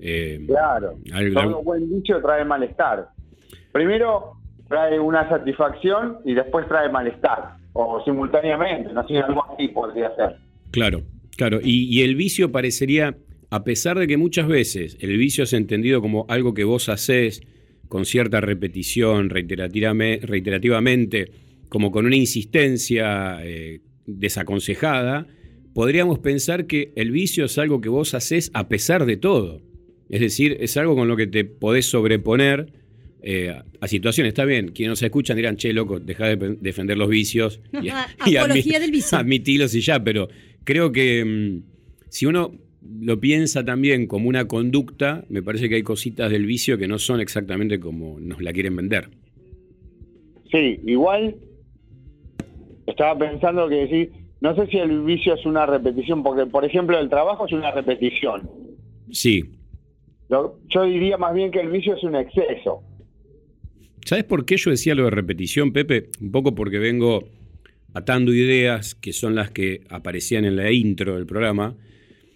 Eh, 0.00 0.40
Claro, 0.46 0.98
algo- 1.12 1.40
todo 1.42 1.62
buen 1.62 1.88
dicho 1.90 2.20
trae 2.22 2.44
malestar. 2.44 3.08
Primero 3.72 4.32
trae 4.68 4.98
una 5.00 5.28
satisfacción 5.28 6.18
y 6.24 6.34
después 6.34 6.66
trae 6.68 6.90
malestar, 6.90 7.56
o 7.72 8.02
simultáneamente, 8.04 8.92
no 8.92 9.06
sé, 9.06 9.18
algo 9.18 9.44
así 9.52 9.68
podría 9.68 10.14
ser. 10.16 10.36
Claro, 10.70 11.02
claro. 11.36 11.58
Y, 11.62 11.84
y 11.94 12.02
el 12.02 12.14
vicio 12.16 12.52
parecería, 12.52 13.16
a 13.50 13.64
pesar 13.64 13.98
de 13.98 14.06
que 14.06 14.16
muchas 14.16 14.46
veces 14.46 14.98
el 15.00 15.16
vicio 15.16 15.44
es 15.44 15.52
entendido 15.52 16.00
como 16.00 16.26
algo 16.28 16.54
que 16.54 16.64
vos 16.64 16.88
haces 16.88 17.40
con 17.88 18.04
cierta 18.04 18.40
repetición, 18.42 19.30
reiterativame- 19.30 20.20
reiterativamente, 20.20 21.30
como 21.70 21.90
con 21.90 22.04
una 22.06 22.16
insistencia 22.16 23.38
eh, 23.42 23.80
desaconsejada, 24.06 25.26
podríamos 25.78 26.18
pensar 26.18 26.66
que 26.66 26.90
el 26.96 27.12
vicio 27.12 27.44
es 27.44 27.56
algo 27.56 27.80
que 27.80 27.88
vos 27.88 28.12
haces 28.12 28.50
a 28.52 28.66
pesar 28.68 29.06
de 29.06 29.16
todo. 29.16 29.62
Es 30.08 30.18
decir, 30.20 30.56
es 30.58 30.76
algo 30.76 30.96
con 30.96 31.06
lo 31.06 31.16
que 31.16 31.28
te 31.28 31.44
podés 31.44 31.86
sobreponer 31.86 32.72
eh, 33.22 33.50
a- 33.50 33.64
a 33.80 33.86
situaciones. 33.86 34.30
Está 34.32 34.44
bien, 34.44 34.72
quienes 34.72 34.90
nos 34.90 35.02
escuchan 35.04 35.36
dirán, 35.36 35.56
che, 35.56 35.72
loco, 35.72 36.00
deja 36.00 36.26
de 36.34 36.56
defender 36.60 36.98
los 36.98 37.08
vicios 37.08 37.60
y, 37.80 37.86
y 38.28 38.36
Apología 38.36 38.78
admi- 38.78 38.80
del 38.80 38.90
vicio. 38.90 39.18
admitilos 39.18 39.72
y 39.76 39.80
ya, 39.80 40.02
pero 40.02 40.28
creo 40.64 40.90
que 40.90 41.24
mm, 41.24 41.62
si 42.08 42.26
uno 42.26 42.52
lo 43.00 43.20
piensa 43.20 43.64
también 43.64 44.08
como 44.08 44.28
una 44.28 44.48
conducta, 44.48 45.24
me 45.28 45.44
parece 45.44 45.68
que 45.68 45.76
hay 45.76 45.82
cositas 45.84 46.28
del 46.32 46.44
vicio 46.44 46.76
que 46.76 46.88
no 46.88 46.98
son 46.98 47.20
exactamente 47.20 47.78
como 47.78 48.18
nos 48.18 48.42
la 48.42 48.52
quieren 48.52 48.74
vender. 48.74 49.10
Sí, 50.50 50.80
igual 50.86 51.36
estaba 52.88 53.16
pensando 53.16 53.68
que 53.68 53.74
decir, 53.76 54.10
no 54.40 54.54
sé 54.54 54.66
si 54.68 54.78
el 54.78 55.02
vicio 55.02 55.34
es 55.34 55.44
una 55.46 55.66
repetición, 55.66 56.22
porque 56.22 56.46
por 56.46 56.64
ejemplo 56.64 56.98
el 56.98 57.08
trabajo 57.08 57.46
es 57.46 57.52
una 57.52 57.70
repetición. 57.72 58.48
Sí. 59.10 59.44
Lo- 60.28 60.58
yo 60.68 60.82
diría 60.84 61.16
más 61.16 61.34
bien 61.34 61.50
que 61.50 61.60
el 61.60 61.70
vicio 61.70 61.94
es 61.96 62.02
un 62.04 62.14
exceso. 62.16 62.82
¿Sabes 64.04 64.24
por 64.24 64.44
qué 64.44 64.56
yo 64.56 64.70
decía 64.70 64.94
lo 64.94 65.04
de 65.04 65.10
repetición, 65.10 65.72
Pepe? 65.72 66.10
Un 66.20 66.30
poco 66.30 66.54
porque 66.54 66.78
vengo 66.78 67.24
atando 67.94 68.32
ideas 68.32 68.94
que 68.94 69.12
son 69.12 69.34
las 69.34 69.50
que 69.50 69.82
aparecían 69.90 70.44
en 70.44 70.56
la 70.56 70.70
intro 70.70 71.14
del 71.16 71.26
programa, 71.26 71.74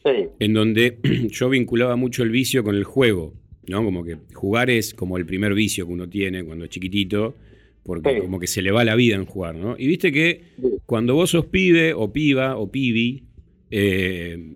Sí, 0.04 0.26
en 0.40 0.52
donde 0.52 0.98
yo 1.30 1.48
vinculaba 1.48 1.94
mucho 1.96 2.24
el 2.24 2.30
vicio 2.30 2.64
con 2.64 2.74
el 2.74 2.82
juego, 2.84 3.34
¿no? 3.68 3.84
Como 3.84 4.02
que 4.02 4.16
jugar 4.34 4.68
es 4.68 4.94
como 4.94 5.16
el 5.16 5.24
primer 5.24 5.54
vicio 5.54 5.86
que 5.86 5.92
uno 5.92 6.08
tiene 6.08 6.44
cuando 6.44 6.64
es 6.64 6.70
chiquitito, 6.70 7.36
porque 7.84 8.14
Sí. 8.14 8.20
como 8.20 8.38
que 8.40 8.46
se 8.46 8.62
le 8.62 8.70
va 8.70 8.84
la 8.84 8.94
vida 8.94 9.16
en 9.16 9.24
jugar, 9.26 9.54
¿no? 9.54 9.74
Y 9.78 9.86
viste 9.86 10.12
que 10.12 10.42
Sí. 10.60 10.68
cuando 10.86 11.14
vos 11.14 11.30
sos 11.30 11.46
pibe 11.46 11.94
o 11.94 12.12
piba 12.12 12.56
o 12.56 12.70
pibi, 12.70 13.24
eh, 13.70 14.54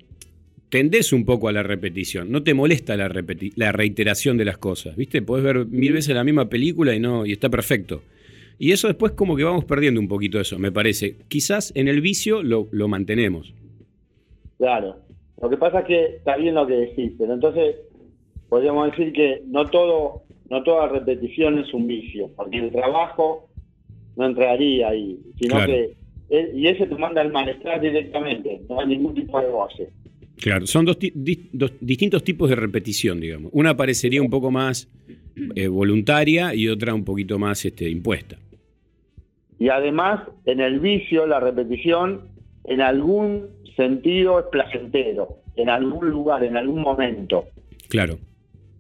tendés 0.69 1.13
un 1.13 1.25
poco 1.25 1.49
a 1.49 1.53
la 1.53 1.63
repetición, 1.63 2.31
no 2.31 2.43
te 2.43 2.53
molesta 2.55 2.97
la, 2.97 3.09
la 3.57 3.73
reiteración 3.73 4.37
de 4.37 4.45
las 4.45 4.59
cosas, 4.59 4.97
¿viste? 4.97 5.23
Podés 5.23 5.45
ver 5.45 5.67
mil 5.67 5.93
veces 5.93 6.15
la 6.15 6.25
misma 6.25 6.49
película 6.49 6.95
y 6.95 7.01
no 7.01 7.25
y 7.25 7.33
está 7.33 7.49
perfecto. 7.49 8.03
Y 8.59 8.73
eso 8.73 8.89
después 8.89 9.13
como 9.13 9.37
que 9.37 9.45
vamos 9.45 9.65
perdiendo 9.65 10.01
un 10.01 10.09
poquito 10.09 10.41
eso, 10.41 10.59
me 10.59 10.73
parece. 10.73 11.17
Quizás 11.29 11.73
en 11.77 11.89
el 11.89 12.01
vicio 12.01 12.43
lo, 12.43 12.69
lo 12.73 12.89
mantenemos. 12.89 13.53
claro. 14.59 14.97
Lo 15.43 15.51
que 15.51 15.59
pasa 15.59 15.81
es 15.81 15.87
que 15.87 16.05
está 16.17 16.35
bien 16.39 16.55
lo 16.55 16.67
que 16.67 16.73
decís, 16.75 17.13
pero 17.19 17.35
entonces 17.35 17.77
podríamos 18.49 18.91
decir 18.91 19.13
que 19.13 19.43
no 19.47 19.67
todo, 19.67 20.23
no 20.51 20.63
toda 20.63 20.89
repetición 20.89 21.59
es 21.59 21.73
un 21.75 21.87
vicio, 21.87 22.31
porque 22.37 22.59
el 22.59 22.71
trabajo 22.71 23.49
no 24.17 24.27
entraría 24.27 24.89
ahí, 24.89 25.19
sino 25.39 25.57
Claro. 25.57 25.73
que 25.73 25.97
y 26.55 26.67
ese 26.67 26.87
te 26.87 26.95
manda 26.97 27.23
el 27.23 27.31
malestar 27.31 27.81
directamente, 27.81 28.61
no 28.69 28.81
hay 28.81 28.87
ningún 28.89 29.15
tipo 29.15 29.41
de 29.41 29.49
goce. 29.49 29.89
Claro, 30.39 30.67
son 30.67 30.85
dos, 30.85 30.99
di- 30.99 31.49
dos 31.53 31.73
distintos 31.81 32.25
tipos 32.25 32.51
de 32.51 32.57
repetición, 32.57 33.21
digamos. 33.21 33.51
Una 33.55 33.77
parecería 33.77 34.21
un 34.21 34.29
poco 34.29 34.51
más 34.51 34.89
eh, 35.55 35.69
voluntaria 35.69 36.55
y 36.55 36.69
otra 36.69 36.93
un 36.95 37.05
poquito 37.05 37.39
más 37.39 37.65
este, 37.65 37.89
impuesta. 37.89 38.37
Y 39.59 39.69
además, 39.69 40.21
en 40.45 40.61
el 40.61 40.81
vicio, 40.81 41.27
la 41.27 41.41
repetición, 41.41 42.23
en 42.65 42.81
algún 42.83 43.47
sentido 43.77 44.41
es 44.41 44.47
placentero, 44.53 45.39
en 45.57 45.71
algún 45.71 46.11
lugar, 46.11 46.43
en 46.45 46.57
algún 46.57 46.83
momento. 46.83 47.45
Claro. 47.89 48.19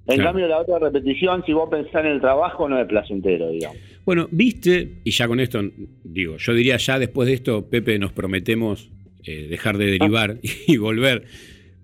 En 0.09 0.15
Claro. 0.17 0.25
cambio, 0.31 0.47
la 0.49 0.59
otra 0.61 0.79
repetición, 0.79 1.43
si 1.45 1.53
vos 1.53 1.69
pensás 1.69 2.05
en 2.05 2.13
el 2.13 2.21
trabajo, 2.21 2.69
no 2.69 2.81
es 2.81 2.87
placentero, 2.87 3.51
digamos. 3.51 3.77
Bueno, 4.05 4.29
viste, 4.31 5.01
y 5.03 5.11
ya 5.11 5.27
con 5.27 5.41
esto, 5.41 5.61
digo, 6.05 6.37
yo 6.37 6.55
diría 6.55 6.77
ya 6.77 6.99
después 6.99 7.27
de 7.27 7.35
esto, 7.35 7.69
Pepe, 7.69 7.99
nos 7.99 8.13
prometemos 8.13 8.89
eh, 9.25 9.49
dejar 9.51 9.79
de 9.79 9.87
derivar 9.87 10.39
y 10.69 10.77
volver. 10.77 11.25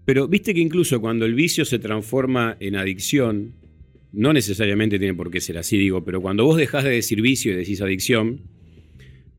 Pero 0.05 0.29
viste 0.29 0.55
que 0.55 0.61
incluso 0.61 1.01
cuando 1.01 1.27
el 1.27 1.35
vicio 1.35 1.65
se 1.65 1.79
transforma 1.81 2.57
en 2.61 2.77
adicción, 2.77 3.55
no 4.13 4.33
necesariamente 4.33 4.99
tiene 4.99 5.15
por 5.15 5.31
qué 5.31 5.41
ser 5.41 5.59
así, 5.59 5.77
digo, 5.79 6.05
pero 6.05 6.21
cuando 6.21 6.45
vos 6.45 6.57
dejás 6.57 6.85
de 6.85 6.91
decir 6.91 7.21
vicio 7.23 7.53
y 7.53 7.57
decís 7.57 7.81
adicción, 7.81 8.41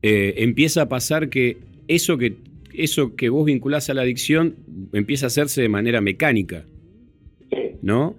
eh, 0.02 0.34
empieza 0.38 0.82
a 0.82 0.88
pasar 0.88 1.30
que 1.30 1.56
eso 1.88 2.18
que 2.18 2.34
eso 2.74 3.14
que 3.14 3.28
vos 3.28 3.46
vinculás 3.46 3.88
a 3.88 3.94
la 3.94 4.02
adicción 4.02 4.56
empieza 4.92 5.26
a 5.26 5.28
hacerse 5.28 5.62
de 5.62 5.68
manera 5.68 6.00
mecánica, 6.00 6.64
¿no? 7.82 8.16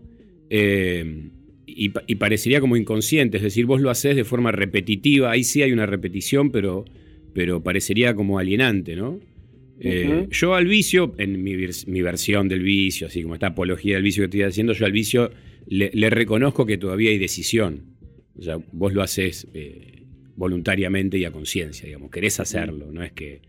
Eh, 0.49 1.29
y, 1.65 1.89
pa- 1.89 2.03
y 2.07 2.15
parecería 2.15 2.59
como 2.61 2.77
inconsciente, 2.77 3.37
es 3.37 3.43
decir, 3.43 3.65
vos 3.65 3.81
lo 3.81 3.89
haces 3.89 4.15
de 4.15 4.23
forma 4.23 4.51
repetitiva, 4.51 5.31
ahí 5.31 5.43
sí 5.43 5.61
hay 5.61 5.71
una 5.71 5.85
repetición, 5.85 6.51
pero, 6.51 6.85
pero 7.33 7.61
parecería 7.63 8.13
como 8.15 8.39
alienante, 8.39 8.95
¿no? 8.95 9.19
Eh. 9.79 10.27
Yo 10.31 10.55
al 10.55 10.67
vicio, 10.67 11.13
en 11.17 11.43
mi, 11.43 11.55
mi 11.87 12.01
versión 12.01 12.47
del 12.47 12.61
vicio, 12.61 13.07
así 13.07 13.21
como 13.23 13.33
esta 13.33 13.47
apología 13.47 13.95
del 13.95 14.03
vicio 14.03 14.21
que 14.21 14.25
estoy 14.25 14.41
haciendo, 14.43 14.71
yo 14.73 14.85
al 14.85 14.93
vicio 14.93 15.31
le, 15.67 15.91
le 15.93 16.09
reconozco 16.09 16.65
que 16.65 16.77
todavía 16.77 17.09
hay 17.09 17.17
decisión. 17.17 17.81
O 18.37 18.41
sea, 18.41 18.57
vos 18.71 18.93
lo 18.93 19.01
haces 19.01 19.47
eh, 19.53 20.03
voluntariamente 20.37 21.17
y 21.17 21.25
a 21.25 21.31
conciencia, 21.31 21.85
digamos, 21.87 22.09
querés 22.11 22.39
hacerlo, 22.39 22.89
no 22.91 23.03
es 23.03 23.11
que 23.11 23.41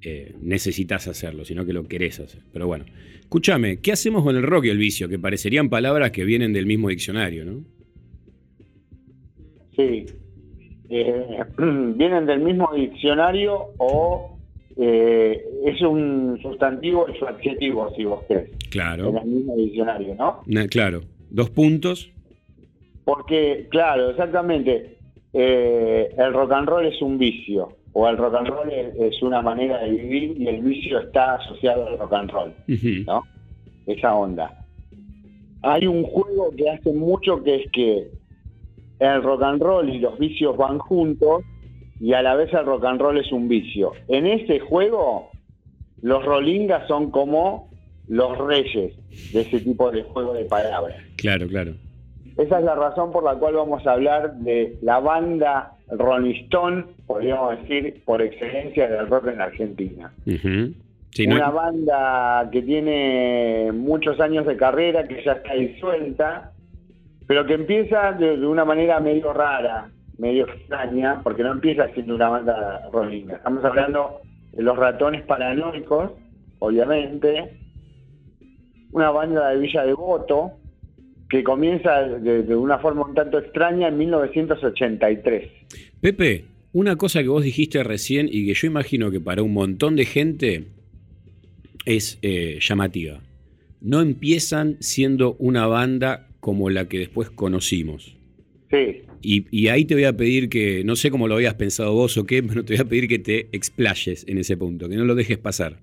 eh, 0.00 0.34
necesitas 0.40 1.06
hacerlo, 1.08 1.44
sino 1.44 1.66
que 1.66 1.72
lo 1.74 1.86
querés 1.86 2.20
hacer. 2.20 2.42
Pero 2.52 2.66
bueno, 2.66 2.86
escúchame, 3.28 3.80
¿qué 3.80 3.92
hacemos 3.92 4.24
con 4.24 4.36
el 4.36 4.42
rock 4.42 4.64
y 4.64 4.68
el 4.70 4.78
vicio? 4.78 5.06
Que 5.06 5.18
parecerían 5.18 5.68
palabras 5.68 6.12
que 6.12 6.24
vienen 6.24 6.54
del 6.54 6.64
mismo 6.64 6.88
diccionario, 6.88 7.44
¿no? 7.44 7.60
sí. 9.76 10.06
Eh, 10.90 11.38
¿Vienen 11.58 12.24
del 12.24 12.40
mismo 12.40 12.70
diccionario 12.74 13.74
o 13.76 14.38
eh, 14.78 15.38
es 15.66 15.78
un 15.82 16.38
sustantivo 16.40 17.06
y 17.14 17.18
su 17.18 17.26
adjetivo, 17.26 17.92
si 17.94 18.04
vos 18.04 18.24
querés? 18.26 18.50
Claro, 18.70 19.10
En 19.10 19.18
el 19.18 19.26
mismo 19.26 19.56
diccionario, 19.56 20.14
¿no? 20.14 20.40
Na- 20.46 20.66
claro. 20.66 21.02
Dos 21.30 21.50
puntos, 21.50 22.10
Porque, 23.04 23.66
claro, 23.70 24.08
exactamente, 24.10 24.96
eh, 25.34 26.08
el 26.16 26.32
rock 26.32 26.52
and 26.52 26.66
roll 26.68 26.86
es 26.86 27.02
un 27.02 27.18
vicio, 27.18 27.76
o 28.00 28.08
el 28.08 28.16
rock 28.16 28.36
and 28.36 28.46
roll 28.46 28.70
es, 28.70 28.94
es 28.94 29.22
una 29.22 29.42
manera 29.42 29.82
de 29.82 29.90
vivir 29.90 30.40
y 30.40 30.46
el 30.46 30.62
vicio 30.62 31.00
está 31.00 31.34
asociado 31.34 31.88
al 31.88 31.98
rock 31.98 32.12
and 32.12 32.30
roll. 32.30 32.54
¿no? 33.04 33.24
Esa 33.88 34.14
onda. 34.14 34.64
Hay 35.62 35.84
un 35.88 36.04
juego 36.04 36.54
que 36.56 36.70
hace 36.70 36.92
mucho 36.92 37.42
que 37.42 37.56
es 37.56 37.70
que 37.72 38.08
el 39.00 39.22
rock 39.24 39.42
and 39.42 39.60
roll 39.60 39.88
y 39.88 39.98
los 39.98 40.16
vicios 40.16 40.56
van 40.56 40.78
juntos 40.78 41.42
y 42.00 42.12
a 42.12 42.22
la 42.22 42.36
vez 42.36 42.52
el 42.54 42.66
rock 42.66 42.84
and 42.84 43.00
roll 43.00 43.18
es 43.18 43.32
un 43.32 43.48
vicio. 43.48 43.90
En 44.06 44.28
ese 44.28 44.60
juego, 44.60 45.30
los 46.00 46.24
rollingas 46.24 46.86
son 46.86 47.10
como 47.10 47.68
los 48.06 48.38
reyes 48.38 48.94
de 49.32 49.40
ese 49.40 49.58
tipo 49.58 49.90
de 49.90 50.04
juego 50.04 50.34
de 50.34 50.44
palabras. 50.44 51.02
Claro, 51.16 51.48
claro. 51.48 51.74
Esa 52.38 52.58
es 52.60 52.64
la 52.64 52.74
razón 52.76 53.10
por 53.12 53.24
la 53.24 53.34
cual 53.34 53.54
vamos 53.54 53.86
a 53.86 53.92
hablar 53.92 54.32
de 54.36 54.78
la 54.82 55.00
banda 55.00 55.72
Rolling 55.90 56.34
Stone, 56.44 56.84
podríamos 57.06 57.60
decir, 57.60 58.02
por 58.04 58.22
excelencia 58.22 58.88
del 58.88 59.08
rock 59.08 59.26
en 59.28 59.38
la 59.38 59.44
Argentina. 59.44 60.12
Ujú. 60.26 60.72
Sí, 61.10 61.26
no- 61.26 61.34
Una 61.36 61.50
banda 61.50 62.48
que 62.52 62.62
tiene 62.62 63.70
muchos 63.72 64.20
años 64.20 64.46
de 64.46 64.56
carrera, 64.56 65.06
que 65.08 65.22
ya 65.24 65.32
está 65.32 65.54
disuelta, 65.54 66.52
pero 67.26 67.44
que 67.44 67.54
empieza 67.54 68.12
de, 68.12 68.36
de 68.36 68.46
una 68.46 68.64
manera 68.64 69.00
medio 69.00 69.32
rara, 69.32 69.88
medio 70.18 70.46
extraña, 70.46 71.20
porque 71.24 71.42
no 71.42 71.52
empieza 71.52 71.88
siendo 71.88 72.14
una 72.14 72.28
banda 72.28 72.88
rolling. 72.92 73.30
Estamos 73.30 73.64
hablando 73.64 74.20
de 74.52 74.62
los 74.62 74.76
ratones 74.76 75.22
paranoicos, 75.22 76.12
obviamente, 76.60 77.56
una 78.92 79.10
banda 79.10 79.48
de 79.50 79.58
Villa 79.58 79.84
Devoto, 79.84 80.52
que 81.28 81.42
comienza 81.44 82.02
de, 82.02 82.42
de 82.42 82.56
una 82.56 82.78
forma 82.78 83.06
un 83.06 83.14
tanto 83.14 83.38
extraña 83.38 83.88
en 83.88 83.98
1983. 83.98 85.50
Pepe, 86.00 86.44
una 86.72 86.96
cosa 86.96 87.22
que 87.22 87.28
vos 87.28 87.42
dijiste 87.42 87.82
recién 87.82 88.28
y 88.30 88.46
que 88.46 88.54
yo 88.54 88.66
imagino 88.66 89.10
que 89.10 89.20
para 89.20 89.42
un 89.42 89.52
montón 89.52 89.96
de 89.96 90.04
gente 90.04 90.64
es 91.86 92.18
eh, 92.22 92.58
llamativa. 92.60 93.20
No 93.80 94.00
empiezan 94.02 94.76
siendo 94.80 95.34
una 95.38 95.66
banda 95.66 96.28
como 96.40 96.68
la 96.70 96.88
que 96.88 96.98
después 96.98 97.30
conocimos. 97.30 98.16
Sí, 98.70 99.02
Y, 99.22 99.46
y 99.50 99.68
ahí 99.68 99.86
te 99.86 99.94
voy 99.94 100.04
a 100.04 100.12
pedir 100.14 100.50
que, 100.50 100.84
no 100.84 100.94
sé 100.94 101.10
cómo 101.10 101.26
lo 101.26 101.36
habías 101.36 101.54
pensado 101.54 101.94
vos 101.94 102.18
o 102.18 102.26
qué, 102.26 102.42
pero 102.42 102.64
te 102.64 102.74
voy 102.74 102.82
a 102.82 102.88
pedir 102.88 103.08
que 103.08 103.18
te 103.18 103.48
explayes 103.52 104.26
en 104.28 104.36
ese 104.36 104.56
punto, 104.58 104.88
que 104.88 104.96
no 104.96 105.04
lo 105.04 105.14
dejes 105.14 105.38
pasar. 105.38 105.78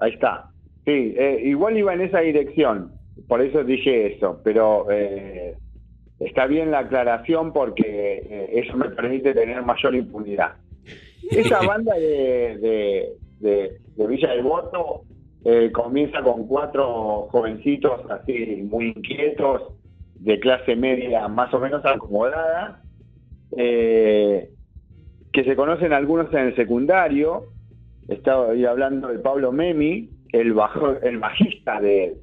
Ahí 0.00 0.12
está. 0.12 0.50
Sí, 0.86 1.14
eh, 1.16 1.42
igual 1.44 1.76
iba 1.76 1.92
en 1.92 2.00
esa 2.00 2.20
dirección, 2.20 2.92
por 3.28 3.40
eso 3.40 3.64
dije 3.64 4.14
eso, 4.16 4.40
pero 4.44 4.86
eh, 4.90 5.56
está 6.20 6.46
bien 6.46 6.70
la 6.70 6.80
aclaración 6.80 7.52
porque 7.52 7.82
eh, 8.28 8.50
eso 8.64 8.76
me 8.76 8.90
permite 8.90 9.34
tener 9.34 9.62
mayor 9.62 9.94
impunidad. 9.94 10.52
Esa 11.30 11.60
banda 11.66 11.94
de, 11.94 12.58
de, 12.58 13.08
de- 13.40 13.78
de 13.96 14.06
Villa 14.08 14.30
del 14.30 14.42
Voto 14.42 15.02
eh, 15.44 15.70
comienza 15.72 16.20
con 16.22 16.46
cuatro 16.48 17.28
jovencitos 17.30 18.00
así 18.10 18.66
muy 18.68 18.88
inquietos, 18.88 19.72
de 20.16 20.40
clase 20.40 20.74
media 20.74 21.28
más 21.28 21.52
o 21.54 21.60
menos 21.60 21.84
acomodada, 21.84 22.82
eh, 23.56 24.50
que 25.32 25.44
se 25.44 25.54
conocen 25.56 25.92
algunos 25.92 26.32
en 26.32 26.40
el 26.40 26.56
secundario, 26.56 27.44
estaba 28.08 28.48
hablando 28.68 29.08
de 29.08 29.18
Pablo 29.18 29.52
Memi, 29.52 30.08
el, 30.32 30.52
bajo, 30.54 30.96
el 31.02 31.18
bajista 31.18 31.80
de, 31.80 32.16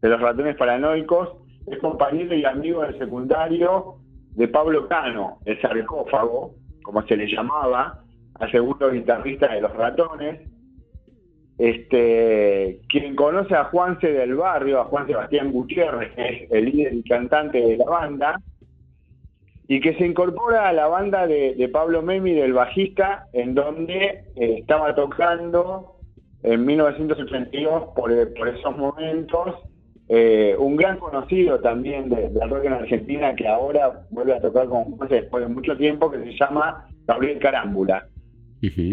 de- 0.00 0.08
los 0.08 0.20
ratones 0.20 0.56
paranoicos, 0.56 1.30
es 1.66 1.78
compañero 1.78 2.34
y 2.34 2.44
amigo 2.44 2.82
del 2.82 2.98
secundario 2.98 3.96
de 4.34 4.48
Pablo 4.48 4.88
Cano, 4.88 5.38
el 5.44 5.60
sarcófago, 5.60 6.54
como 6.82 7.02
se 7.02 7.16
le 7.16 7.26
llamaba, 7.26 8.02
al 8.34 8.50
segundo 8.50 8.90
guitarrista 8.90 9.52
de 9.52 9.60
los 9.60 9.74
ratones. 9.74 10.48
Este, 11.58 12.80
quien 12.88 13.16
conoce 13.16 13.54
a 13.56 13.64
Juanse 13.64 14.12
del 14.12 14.36
Barrio, 14.36 14.80
a 14.80 14.84
Juan 14.84 15.08
Sebastián 15.08 15.50
Gutiérrez, 15.50 16.14
que 16.14 16.28
es 16.28 16.52
el 16.52 16.66
líder 16.66 16.94
y 16.94 17.02
cantante 17.02 17.60
de 17.60 17.76
la 17.76 17.84
banda, 17.84 18.40
y 19.66 19.80
que 19.80 19.94
se 19.94 20.06
incorpora 20.06 20.68
a 20.68 20.72
la 20.72 20.86
banda 20.86 21.26
de, 21.26 21.68
Pablo 21.72 22.00
Memi, 22.00 22.32
del 22.32 22.52
bajista, 22.52 23.26
en 23.32 23.54
donde 23.54 24.24
eh, 24.36 24.56
estaba 24.60 24.94
tocando 24.94 25.96
en 26.44 26.64
1982, 26.64 27.88
por, 27.94 28.34
por 28.34 28.48
esos 28.48 28.76
momentos, 28.76 29.56
eh, 30.08 30.54
un 30.58 30.76
gran 30.76 30.98
conocido 30.98 31.60
también 31.60 32.08
de- 32.08 32.28
del 32.30 32.48
rock 32.50 32.64
en 32.64 32.72
Argentina, 32.72 33.34
que 33.34 33.46
ahora 33.46 34.06
vuelve 34.10 34.34
a 34.34 34.40
tocar 34.40 34.66
con 34.68 34.84
Juanse 34.96 35.16
después 35.16 35.46
de 35.46 35.52
mucho 35.54 35.76
tiempo, 35.76 36.10
que 36.10 36.18
se 36.24 36.32
llama 36.38 36.86
Gabriel 37.06 37.38
Carámbula, 37.38 38.06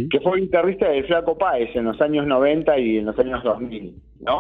que 0.10 0.20
fue 0.20 0.42
guitarrista 0.42 0.90
del 0.90 1.06
Flaco 1.06 1.38
Páez 1.38 1.76
en 1.76 1.86
los 1.86 2.00
años 2.02 2.28
90 2.28 2.78
y 2.80 2.98
en 2.98 3.06
los 3.06 3.18
años 3.18 3.44
2000, 3.44 3.96
¿no? 4.22 4.40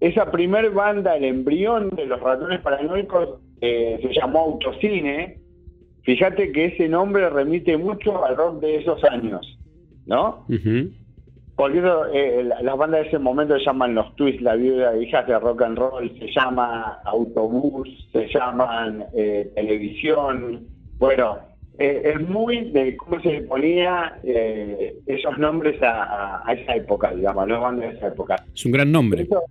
esa 0.00 0.30
primer 0.30 0.70
banda, 0.70 1.16
el 1.16 1.24
embrión 1.24 1.90
de 1.90 2.06
los 2.06 2.20
ratones 2.20 2.60
paranoicos, 2.60 3.40
eh, 3.60 3.98
se 4.00 4.12
llamó 4.14 4.38
Autocine. 4.40 5.38
Fíjate 6.02 6.52
que 6.52 6.66
ese 6.66 6.88
nombre 6.88 7.28
remite 7.28 7.76
mucho 7.76 8.24
al 8.24 8.36
rock 8.36 8.60
de 8.60 8.76
esos 8.76 9.02
años, 9.04 9.58
¿no? 10.06 10.44
Porque 11.58 11.78
eso, 11.80 12.06
eh, 12.14 12.44
la- 12.44 12.62
las 12.62 12.76
bandas 12.78 13.00
de 13.02 13.08
ese 13.08 13.18
momento 13.18 13.58
se 13.58 13.64
llaman 13.64 13.92
Los 13.94 14.14
Twists, 14.14 14.40
la 14.42 14.54
viuda 14.54 14.92
de 14.92 15.02
hijas 15.02 15.26
de 15.26 15.36
rock 15.40 15.62
and 15.62 15.76
roll, 15.76 16.08
se 16.18 16.28
llama 16.32 17.00
Autobús, 17.04 17.88
se 18.12 18.28
llaman 18.28 19.04
eh, 19.12 19.50
Televisión. 19.56 20.68
Bueno, 20.98 21.38
eh, 21.76 22.12
es 22.14 22.28
muy 22.28 22.70
de 22.70 22.96
cómo 22.96 23.20
se 23.22 23.32
le 23.32 23.42
ponía 23.42 24.18
eh, 24.22 24.98
esos 25.06 25.36
nombres 25.38 25.80
a, 25.82 26.44
esa 26.52 26.76
época, 26.76 27.10
digamos, 27.12 27.42
a 27.42 27.46
las 27.48 27.60
bandas 27.60 27.90
de 27.90 27.96
esa 27.96 28.06
época. 28.06 28.36
Es 28.54 28.64
un 28.64 28.72
gran 28.72 28.92
nombre. 28.92 29.22
Eso- 29.22 29.42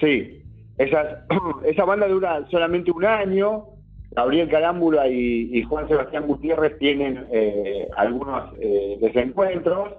sí, 0.00 0.42
esas, 0.78 1.06
esa 1.66 1.84
banda 1.84 2.08
dura 2.08 2.46
solamente 2.50 2.90
un 2.90 3.04
año. 3.04 3.66
Gabriel 4.12 4.48
Carámbula 4.48 5.06
y, 5.06 5.50
y 5.52 5.62
Juan 5.64 5.86
Sebastián 5.86 6.26
Gutiérrez 6.26 6.78
tienen 6.78 7.26
eh, 7.30 7.86
algunos 7.96 8.54
eh, 8.58 8.98
desencuentros, 9.00 9.90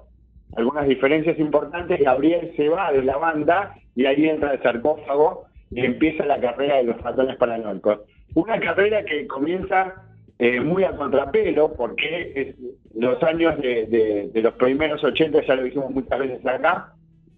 algunas 0.56 0.88
diferencias 0.88 1.38
importantes. 1.40 2.00
Gabriel 2.00 2.54
se 2.56 2.70
va 2.70 2.92
de 2.92 3.04
la 3.04 3.18
banda 3.18 3.76
y 3.96 4.06
ahí 4.06 4.28
entra 4.28 4.54
el 4.54 4.62
sarcófago 4.62 5.46
y 5.70 5.86
empieza 5.86 6.26
la 6.26 6.40
carrera 6.40 6.78
de 6.78 6.84
los 6.84 7.02
ratones 7.02 7.38
paranoicos. 7.38 8.00
Una 8.36 8.60
carrera 8.60 9.04
que 9.04 9.28
comienza 9.28 9.96
eh, 10.40 10.60
muy 10.60 10.84
a 10.84 10.96
contrapelo 10.96 11.74
porque 11.74 12.56
los 12.96 13.22
años 13.24 13.58
de 13.62 14.32
los 14.34 14.54
primeros 14.54 15.04
80, 15.04 15.46
ya 15.46 15.56
lo 15.56 15.64
dijimos 15.64 15.92
muchas 15.92 16.20
veces 16.20 16.46
acá, 16.46 16.94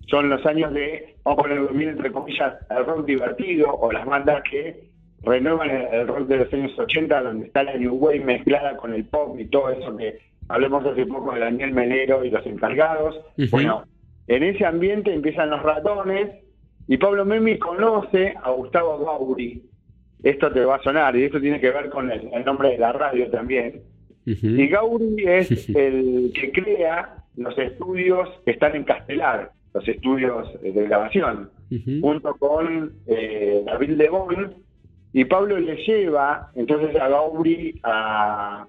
son 0.07 0.29
los 0.29 0.45
años 0.45 0.73
de, 0.73 1.15
vamos 1.23 1.39
a 1.39 1.41
ponerlo 1.43 1.67
bien 1.69 1.89
entre 1.91 2.11
comillas, 2.11 2.53
el 2.69 2.85
rock 2.85 3.05
divertido 3.05 3.73
o 3.73 3.91
las 3.91 4.05
bandas 4.05 4.43
que 4.49 4.91
renuevan 5.21 5.69
el, 5.69 5.87
el 5.93 6.07
rock 6.07 6.27
de 6.27 6.37
los 6.37 6.53
años 6.53 6.77
80 6.77 7.21
donde 7.21 7.47
está 7.47 7.63
la 7.63 7.75
New 7.75 7.95
Wave 7.95 8.19
mezclada 8.19 8.75
con 8.75 8.93
el 8.93 9.05
pop 9.05 9.39
y 9.39 9.45
todo 9.45 9.69
eso 9.69 9.95
que 9.95 10.19
hablemos 10.47 10.85
hace 10.85 11.05
poco 11.05 11.33
de 11.33 11.41
Daniel 11.41 11.73
Melero 11.73 12.23
y 12.23 12.29
los 12.29 12.45
encargados. 12.45 13.19
Bueno, 13.51 13.85
en 14.27 14.43
ese 14.43 14.65
ambiente 14.65 15.13
empiezan 15.13 15.49
los 15.49 15.61
ratones 15.61 16.29
y 16.87 16.97
Pablo 16.97 17.25
Memi 17.25 17.57
conoce 17.57 18.33
a 18.41 18.51
Gustavo 18.51 19.05
Gauri. 19.05 19.63
Esto 20.21 20.51
te 20.51 20.63
va 20.63 20.75
a 20.75 20.83
sonar 20.83 21.15
y 21.15 21.23
esto 21.23 21.39
tiene 21.41 21.59
que 21.59 21.71
ver 21.71 21.89
con 21.89 22.11
el, 22.11 22.29
el 22.33 22.45
nombre 22.45 22.69
de 22.69 22.77
la 22.77 22.93
radio 22.93 23.29
también. 23.29 23.81
Y 24.25 24.67
Gauri 24.67 25.23
es 25.25 25.69
el 25.75 26.31
que 26.33 26.51
crea 26.51 27.23
los 27.35 27.57
estudios 27.57 28.29
que 28.45 28.51
están 28.51 28.75
en 28.75 28.83
Castelar, 28.83 29.51
los 29.73 29.87
estudios 29.87 30.47
de 30.61 30.71
grabación, 30.71 31.49
junto 32.01 32.35
con 32.35 32.93
eh, 33.07 33.63
David 33.65 33.91
Lebón. 33.91 34.55
Y 35.13 35.25
Pablo 35.25 35.59
le 35.59 35.75
lleva 35.77 36.51
entonces 36.55 36.95
a 36.95 37.07
Gauri 37.07 37.79
a, 37.83 38.67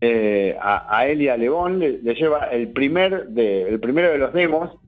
eh, 0.00 0.56
a, 0.60 0.98
a 0.98 1.06
él 1.06 1.22
y 1.22 1.28
a 1.28 1.36
Lebón, 1.36 1.78
le, 1.78 1.98
le 1.98 2.14
lleva 2.14 2.46
el, 2.46 2.68
primer 2.68 3.28
de, 3.28 3.68
el 3.68 3.80
primero 3.80 4.10
de 4.10 4.18
los 4.18 4.32
demos 4.32 4.78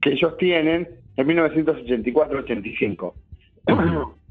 que 0.00 0.10
ellos 0.10 0.36
tienen 0.36 0.88
en 1.16 1.26
1984-85. 1.28 3.14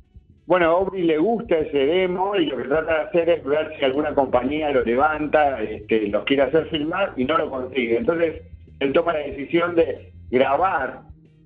Bueno, 0.48 0.66
a 0.66 0.70
Aubrey 0.74 1.04
le 1.04 1.18
gusta 1.18 1.60
ese 1.60 1.78
demo 1.78 2.36
y 2.36 2.48
lo 2.48 2.58
que 2.58 2.64
trata 2.64 2.94
de 2.94 3.02
hacer 3.04 3.30
es 3.30 3.44
ver 3.46 3.74
si 3.78 3.86
alguna 3.86 4.14
compañía 4.14 4.70
lo 4.72 4.84
levanta, 4.84 5.62
este, 5.62 6.08
los 6.08 6.26
quiere 6.26 6.42
hacer 6.42 6.66
filmar 6.66 7.14
y 7.16 7.24
no 7.24 7.38
lo 7.38 7.50
consigue. 7.50 7.98
Entonces, 7.98 8.42
él 8.82 8.92
toma 8.92 9.14
la 9.14 9.20
decisión 9.20 9.76
de 9.76 10.12
grabar 10.30 11.04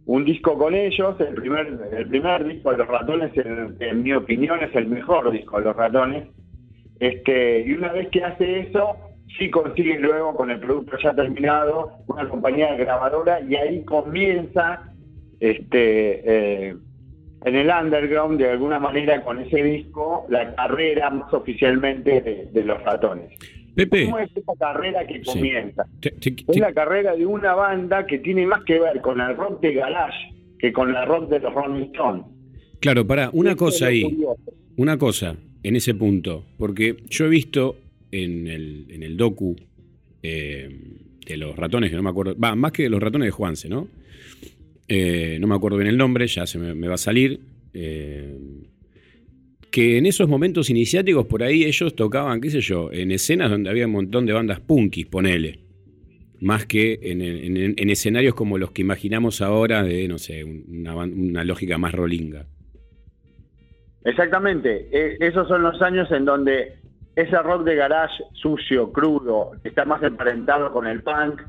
un 0.07 0.25
disco 0.25 0.57
con 0.57 0.73
ellos, 0.73 1.19
el 1.19 1.35
primer, 1.35 1.67
el 1.91 2.07
primer 2.07 2.45
disco 2.45 2.71
de 2.71 2.77
los 2.77 2.87
ratones, 2.87 3.31
en, 3.37 3.75
en 3.79 4.01
mi 4.01 4.13
opinión, 4.13 4.63
es 4.63 4.73
el 4.75 4.87
mejor 4.87 5.29
disco 5.29 5.59
de 5.59 5.65
los 5.65 5.75
ratones. 5.75 6.27
Este, 6.99 7.61
y 7.61 7.73
una 7.73 7.91
vez 7.91 8.07
que 8.09 8.23
hace 8.23 8.59
eso, 8.61 8.95
sí 9.37 9.49
consigue 9.49 9.99
luego 9.99 10.35
con 10.35 10.49
el 10.51 10.59
producto 10.59 10.97
ya 11.03 11.13
terminado 11.13 11.91
una 12.07 12.27
compañía 12.29 12.73
grabadora 12.75 13.41
y 13.41 13.55
ahí 13.55 13.83
comienza 13.83 14.91
este 15.39 16.69
eh, 16.69 16.75
en 17.43 17.55
el 17.55 17.69
underground 17.69 18.39
de 18.39 18.49
alguna 18.51 18.79
manera 18.79 19.21
con 19.23 19.39
ese 19.39 19.61
disco 19.61 20.25
la 20.29 20.55
carrera 20.55 21.09
más 21.09 21.31
oficialmente 21.33 22.21
de, 22.21 22.49
de 22.51 22.63
los 22.63 22.81
ratones. 22.83 23.29
Pepe, 23.75 24.05
¿Cómo 24.05 24.19
es 24.19 24.31
esa 24.35 24.53
carrera 24.57 25.05
que 25.05 25.15
Sí. 25.15 25.31
comienza? 25.33 25.85
te- 25.99 26.11
te- 26.11 26.33
Es 26.47 26.57
la 26.59 26.71
carrera 26.73 27.13
de 27.13 27.25
una 27.25 27.53
banda 27.55 28.05
que 28.05 28.19
tiene 28.19 28.45
más 28.47 28.63
que 28.63 28.79
ver 28.79 29.01
con 29.01 29.19
el 29.19 29.35
rock 29.35 29.59
de 29.61 29.73
garage 29.73 30.33
que 30.57 30.71
con 30.71 30.93
la 30.93 31.03
rock 31.03 31.29
de 31.29 31.39
los 31.41 31.53
Rolling 31.53 31.83
Stones. 31.87 32.23
claro, 32.79 33.05
para 33.05 33.29
una 33.33 33.55
cosa 33.55 33.87
ahí. 33.87 34.03
curioso. 34.03 34.41
Una 34.77 34.97
cosa 34.97 35.35
en 35.67 35.75
ese 35.75 35.93
punto, 35.95 36.45
porque 36.57 36.97
yo 37.09 37.25
he 37.25 37.29
visto 37.29 37.77
en 38.11 38.47
el, 38.47 38.85
en 38.89 39.03
el 39.03 39.17
docu 39.17 39.55
eh, 40.23 40.69
de 41.25 41.37
los 41.37 41.55
ratones, 41.55 41.89
que 41.89 41.95
no 41.95 42.03
me 42.03 42.09
acuerdo, 42.09 42.35
más 42.35 42.71
que 42.71 42.83
de 42.83 42.89
los 42.89 43.01
ratones 43.01 43.27
de 43.27 43.31
Juanse, 43.31 43.67
¿no? 43.69 43.87
eh, 44.87 45.37
no 45.39 45.47
me 45.47 45.55
acuerdo 45.55 45.77
bien 45.77 45.89
el 45.89 45.97
nombre, 45.97 46.27
ya 46.27 46.45
se 46.45 46.59
me, 46.59 46.87
va 46.87 46.93
a 46.95 46.97
salir, 46.99 47.39
eh, 47.73 48.37
que 49.71 49.97
en 49.97 50.05
esos 50.05 50.29
momentos 50.29 50.69
iniciáticos 50.69 51.25
por 51.25 51.43
ahí 51.43 51.63
ellos 51.65 51.95
tocaban, 51.95 52.39
qué 52.41 52.49
sé 52.49 52.61
yo, 52.61 52.91
en 52.93 53.11
escenas 53.11 53.49
donde 53.49 53.69
había 53.69 53.87
un 53.87 53.91
montón 53.93 54.25
de 54.25 54.33
bandas 54.33 54.59
punkis, 54.59 55.05
ponele. 55.07 55.59
Más 56.41 56.65
que 56.65 56.99
en, 57.01 57.21
en- 57.21 57.73
en 57.77 57.89
escenarios 57.89 58.35
como 58.35 58.57
los 58.57 58.71
que 58.71 58.81
imaginamos 58.83 59.41
ahora 59.41 59.83
de, 59.83 60.07
no 60.07 60.17
sé, 60.17 60.43
una, 60.43 60.95
una 60.95 61.43
lógica 61.43 61.77
más 61.77 61.93
rolinga. 61.93 62.45
Exactamente, 64.05 64.87
E- 64.91 65.17
esos 65.19 65.47
son 65.47 65.63
los 65.63 65.81
años 65.81 66.09
en 66.11 66.25
donde 66.25 66.77
ese 67.15 67.37
rock 67.41 67.63
de 67.63 67.75
garage 67.75 68.23
sucio, 68.33 68.91
crudo, 68.91 69.51
que 69.63 69.69
está 69.69 69.83
más 69.83 70.01
emparentado 70.03 70.71
con 70.71 70.85
el 70.85 71.01
punk, 71.01 71.41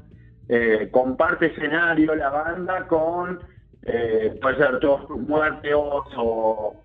eh, 0.48 0.88
comparte 0.90 1.46
escenario 1.46 2.14
la 2.14 2.30
banda 2.30 2.86
con, 2.86 3.40
eh, 3.82 4.38
puede 4.40 4.56
ser 4.56 4.78
todos 4.80 5.06
tus 5.06 5.18
muertos 5.20 6.06
o, 6.16 6.82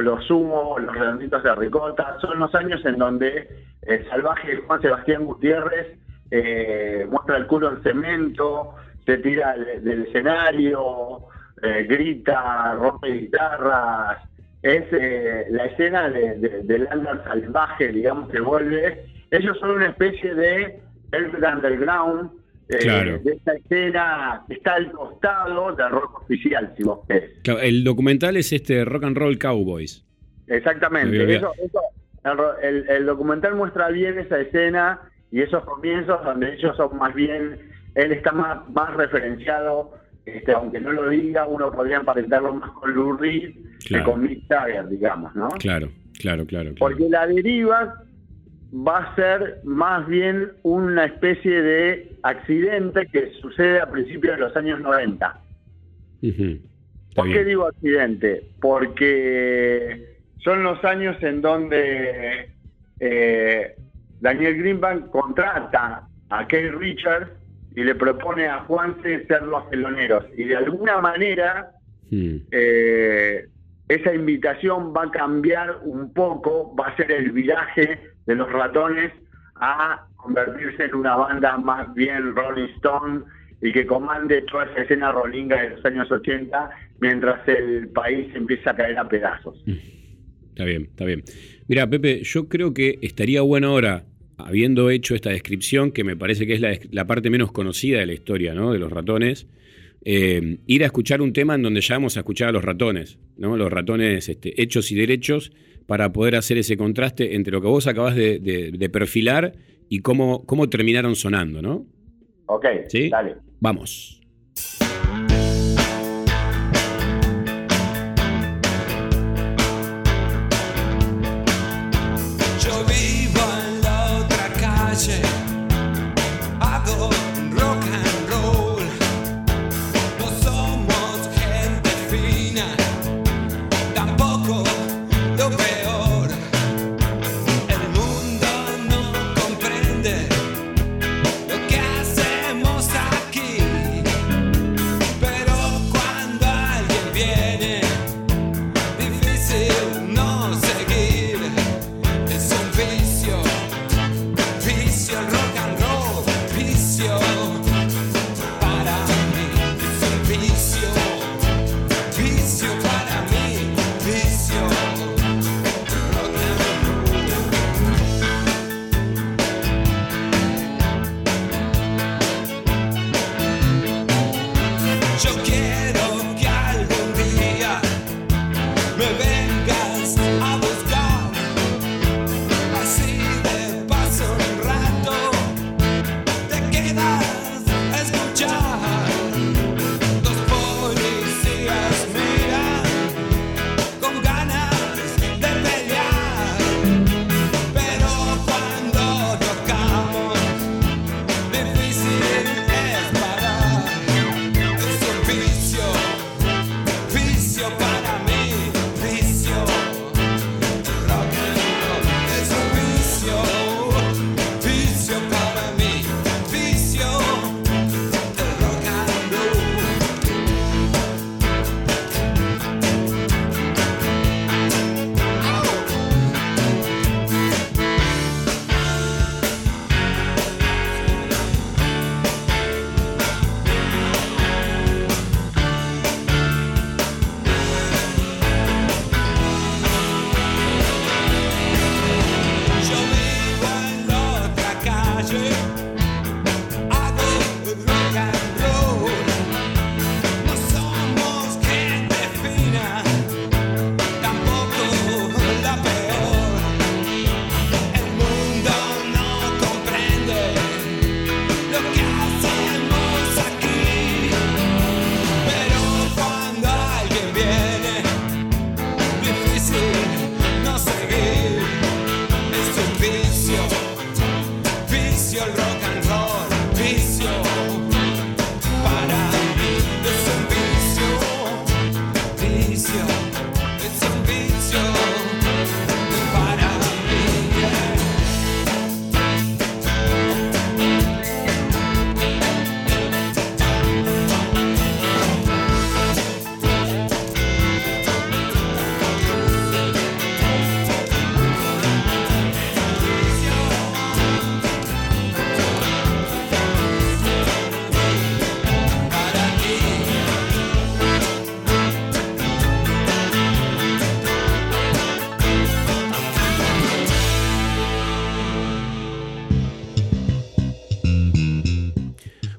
los 0.00 0.28
humos, 0.30 0.82
los 0.82 0.94
redonditos 0.94 1.42
de 1.42 1.54
ricota, 1.54 2.16
son 2.20 2.38
los 2.38 2.52
años 2.54 2.84
en 2.86 2.96
donde 2.96 3.48
el 3.82 4.08
salvaje 4.08 4.56
Juan 4.66 4.80
Sebastián 4.80 5.24
Gutiérrez 5.26 5.98
eh, 6.30 7.06
muestra 7.10 7.36
el 7.36 7.46
culo 7.46 7.70
en 7.70 7.82
cemento, 7.82 8.74
se 9.04 9.18
tira 9.18 9.54
del, 9.54 9.84
del 9.84 10.02
escenario, 10.06 11.26
eh, 11.62 11.84
grita, 11.88 12.74
rompe 12.74 13.08
guitarras, 13.12 14.18
es 14.62 14.84
eh, 14.92 15.46
la 15.50 15.64
escena 15.66 16.08
de, 16.08 16.36
de- 16.38 16.62
del 16.62 16.88
salvaje, 17.24 17.88
digamos, 17.88 18.30
que 18.30 18.40
vuelve. 18.40 19.04
Ellos 19.30 19.56
son 19.58 19.70
una 19.72 19.88
especie 19.88 20.34
de 20.34 20.80
Underground, 21.12 22.30
eh, 22.68 22.78
Claro. 22.78 23.18
de 23.18 23.32
esta 23.32 23.52
escena 23.54 24.42
que 24.48 24.54
está 24.54 24.74
al 24.74 24.90
costado 24.92 25.74
del 25.74 25.90
rock 25.90 26.22
oficial, 26.22 26.72
si 26.76 26.82
vos 26.84 27.00
querés. 27.08 27.30
Claro, 27.42 27.60
el 27.60 27.84
documental 27.84 28.36
es 28.36 28.52
este 28.52 28.84
Rock 28.84 29.04
and 29.04 29.16
Roll 29.16 29.38
Cowboys. 29.38 30.04
Me 30.46 30.56
Exactamente. 30.56 31.34
Eso, 31.36 31.52
el- 32.62 32.88
el 32.88 33.06
documental 33.06 33.54
muestra 33.56 33.88
bien 33.88 34.18
esa 34.18 34.38
escena 34.40 35.00
y 35.30 35.42
esos 35.42 35.64
comienzos 35.64 36.22
donde 36.24 36.54
ellos 36.54 36.76
son 36.76 36.96
más 36.98 37.14
bien, 37.14 37.58
él 37.94 38.12
está 38.12 38.32
más, 38.32 38.68
más 38.70 38.94
referenciado, 38.94 39.94
este, 40.24 40.52
aunque 40.52 40.80
no 40.80 40.92
lo 40.92 41.08
diga, 41.08 41.46
uno 41.46 41.70
podría 41.72 41.96
emparentarlo 41.96 42.54
más 42.54 42.70
con 42.72 42.94
Lou 42.94 43.16
Reed 43.16 43.54
Claro. 43.86 44.04
que 44.04 44.10
con 44.10 44.22
Mick 44.22 44.46
Jagger, 44.48 44.88
digamos, 44.88 45.34
¿no? 45.34 45.48
Claro, 45.58 45.88
claro, 46.20 46.46
claro. 46.46 46.72
claro. 46.74 46.74
Porque 46.78 47.08
la 47.08 47.26
deriva 47.26 48.04
va 48.72 48.98
a 48.98 49.14
ser 49.16 49.60
más 49.64 50.06
bien 50.06 50.52
una 50.62 51.04
especie 51.06 51.62
de 51.62 52.16
accidente 52.22 53.06
que 53.06 53.32
sucede 53.40 53.80
a 53.80 53.90
principios 53.90 54.36
de 54.36 54.40
los 54.40 54.56
años 54.56 54.80
90. 54.80 55.40
Ujú. 56.22 56.42
Está 56.42 57.22
¿Por 57.22 57.32
qué 57.32 57.44
digo 57.44 57.66
accidente? 57.66 58.44
Porque 58.60 60.16
son 60.38 60.62
los 60.62 60.82
años 60.84 61.20
en 61.22 61.42
donde 61.42 62.48
eh, 63.00 63.76
Daniel 64.20 64.56
Greenbank 64.56 65.10
contrata 65.10 66.08
a 66.30 66.46
Keith 66.46 66.72
Richards 66.72 67.30
y 67.74 67.84
le 67.84 67.94
propone 67.94 68.46
a 68.46 68.60
Juanse 68.60 69.26
ser 69.26 69.42
los 69.42 69.68
teloneros. 69.70 70.24
Y 70.36 70.44
de 70.44 70.56
alguna 70.56 71.00
manera 71.00 71.70
Mm. 72.10 72.36
eh, 72.50 73.46
esa 73.88 74.14
invitación 74.14 74.92
va 74.94 75.04
a 75.04 75.10
cambiar 75.10 75.78
un 75.82 76.12
poco, 76.12 76.74
va 76.76 76.88
a 76.88 76.96
ser 76.96 77.10
el 77.10 77.32
viraje 77.32 77.98
de 78.26 78.34
los 78.34 78.52
ratones 78.52 79.12
a 79.56 80.06
convertirse 80.16 80.84
en 80.84 80.94
una 80.94 81.16
banda 81.16 81.56
más 81.56 81.92
bien 81.94 82.34
Rolling 82.36 82.68
Stone 82.76 83.22
y 83.62 83.72
que 83.72 83.86
comande 83.86 84.42
toda 84.42 84.64
esa 84.66 84.82
escena 84.82 85.10
rollinga 85.12 85.62
de 85.62 85.70
los 85.70 85.84
años 85.86 86.10
80 86.10 86.70
mientras 87.00 87.48
el 87.48 87.88
país 87.88 88.28
empieza 88.34 88.72
a 88.72 88.76
caer 88.76 88.98
a 88.98 89.08
pedazos. 89.08 89.62
Está 90.50 90.64
bien, 90.64 90.82
está 90.82 91.06
bien. 91.06 91.22
Mira, 91.66 91.86
Pepe, 91.88 92.22
yo 92.24 92.48
creo 92.48 92.74
que 92.74 92.98
estaría 93.00 93.40
bueno 93.40 93.68
ahora, 93.68 94.04
habiendo 94.46 94.90
hecho 94.90 95.14
esta 95.14 95.30
descripción, 95.30 95.90
que 95.92 96.04
me 96.04 96.16
parece 96.16 96.46
que 96.46 96.54
es 96.54 96.60
la, 96.60 96.78
la 96.90 97.06
parte 97.06 97.30
menos 97.30 97.52
conocida 97.52 97.98
de 98.00 98.06
la 98.06 98.12
historia, 98.12 98.54
¿no? 98.54 98.72
De 98.72 98.78
los 98.78 98.90
ratones, 98.92 99.46
eh, 100.04 100.58
ir 100.66 100.82
a 100.82 100.86
escuchar 100.86 101.20
un 101.22 101.32
tema 101.32 101.54
en 101.54 101.62
donde 101.62 101.80
ya 101.80 101.94
vamos 101.94 102.16
a 102.16 102.20
escuchar 102.20 102.48
a 102.48 102.52
los 102.52 102.64
ratones, 102.64 103.18
¿no? 103.36 103.56
Los 103.56 103.70
ratones 103.70 104.28
este, 104.28 104.60
hechos 104.60 104.90
y 104.92 104.94
derechos, 104.96 105.52
para 105.86 106.12
poder 106.12 106.36
hacer 106.36 106.58
ese 106.58 106.76
contraste 106.76 107.34
entre 107.34 107.52
lo 107.52 107.60
que 107.60 107.66
vos 107.68 107.86
acabas 107.86 108.14
de, 108.14 108.38
de- 108.38 108.70
de 108.70 108.88
perfilar 108.88 109.52
y 109.88 109.98
cómo, 109.98 110.44
cómo 110.46 110.68
terminaron 110.68 111.16
sonando, 111.16 111.60
¿no? 111.60 111.86
Ok, 112.46 112.66
¿Sí? 112.88 113.08
dale. 113.08 113.34
Vamos. 113.60 114.20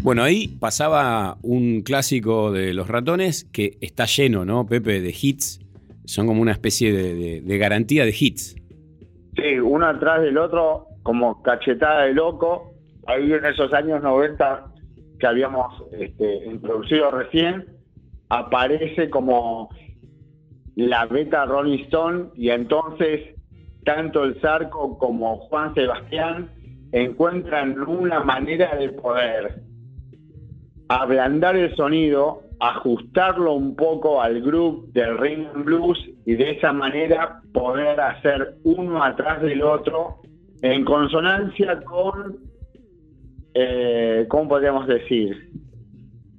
Bueno, 0.03 0.21
ahí 0.23 0.49
pasaba 0.59 1.37
un 1.43 1.81
clásico 1.81 2.51
de 2.51 2.73
los 2.73 2.89
ratones 2.89 3.45
que 3.53 3.77
está 3.79 4.03
lleno, 4.03 4.43
¿no, 4.43 4.65
Pepe, 4.65 4.99
de 4.99 5.15
hits. 5.17 5.61
Son 6.03 6.27
como 6.27 6.41
una 6.41 6.51
especie 6.51 6.91
de, 6.91 7.57
garantía 7.57 8.03
de 8.03 8.13
hits. 8.19 8.53
Sí, 9.37 9.59
uno 9.63 9.85
atrás 9.85 10.21
del 10.21 10.37
otro, 10.37 10.87
como 11.03 11.41
cachetada 11.41 12.03
de 12.03 12.13
loco. 12.15 12.73
Ahí 13.07 13.31
en 13.31 13.45
esos 13.45 13.71
años 13.71 14.03
90 14.03 14.73
que 15.21 15.25
habíamos 15.25 15.85
este, 15.97 16.47
introducido 16.47 17.09
recién, 17.09 17.65
aparece 18.27 19.09
como 19.09 19.69
la 20.75 21.05
beta 21.05 21.45
Rolling 21.45 21.85
Stone 21.85 22.25
y 22.35 22.49
entonces 22.49 23.21
tanto 23.85 24.25
el 24.25 24.37
Zarco 24.41 24.97
como 24.97 25.37
Juan 25.47 25.73
Sebastián 25.73 26.51
encuentran 26.91 27.79
una 27.87 28.21
manera 28.21 28.75
de 28.75 28.89
poder 28.89 29.63
ablandar 30.95 31.55
el 31.55 31.75
sonido, 31.75 32.41
ajustarlo 32.59 33.53
un 33.53 33.75
poco 33.75 34.21
al 34.21 34.41
groove 34.41 34.91
del 34.93 35.17
rhythm 35.17 35.63
blues 35.63 35.97
y 36.25 36.35
de 36.35 36.51
esa 36.51 36.71
manera 36.71 37.41
poder 37.53 37.99
hacer 37.99 38.55
uno 38.63 39.03
atrás 39.03 39.41
del 39.41 39.61
otro 39.61 40.21
en 40.61 40.85
consonancia 40.85 41.81
con, 41.83 42.37
eh, 43.53 44.25
¿cómo 44.29 44.49
podríamos 44.49 44.87
decir? 44.87 45.51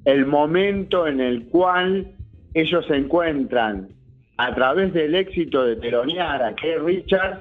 El 0.05 0.27
momento 0.27 1.07
en 1.07 1.21
el 1.21 1.47
cual 1.49 2.14
ellos 2.55 2.87
se 2.87 2.97
encuentran 2.97 3.88
a 4.37 4.55
través 4.55 4.93
del 4.93 5.14
éxito 5.14 5.64
de 5.64 5.77
telonear 5.77 6.43
a 6.43 6.55
Keith 6.55 6.79
Richards, 6.83 7.40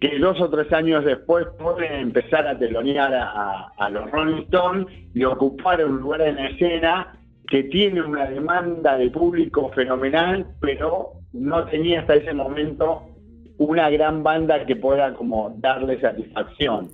que 0.00 0.18
dos 0.18 0.40
o 0.40 0.50
tres 0.50 0.72
años 0.72 1.04
después 1.04 1.46
pueden 1.58 1.92
empezar 1.92 2.46
a 2.46 2.58
telonear 2.58 3.14
a, 3.14 3.72
a 3.76 3.90
los 3.90 4.10
Rolling 4.10 4.42
Stones 4.42 4.86
y 5.14 5.24
ocupar 5.24 5.84
un 5.84 5.98
lugar 5.98 6.22
en 6.22 6.36
la 6.36 6.48
escena 6.48 7.18
que 7.48 7.64
tiene 7.64 8.02
una 8.02 8.26
demanda 8.26 8.96
de 8.96 9.10
público 9.10 9.70
fenomenal, 9.74 10.46
pero 10.60 11.12
no 11.32 11.64
tenía 11.66 12.00
hasta 12.00 12.14
ese 12.14 12.32
momento 12.32 13.02
una 13.58 13.88
gran 13.90 14.22
banda 14.22 14.66
que 14.66 14.76
pueda 14.76 15.14
como 15.14 15.54
darle 15.58 16.00
satisfacción 16.00 16.90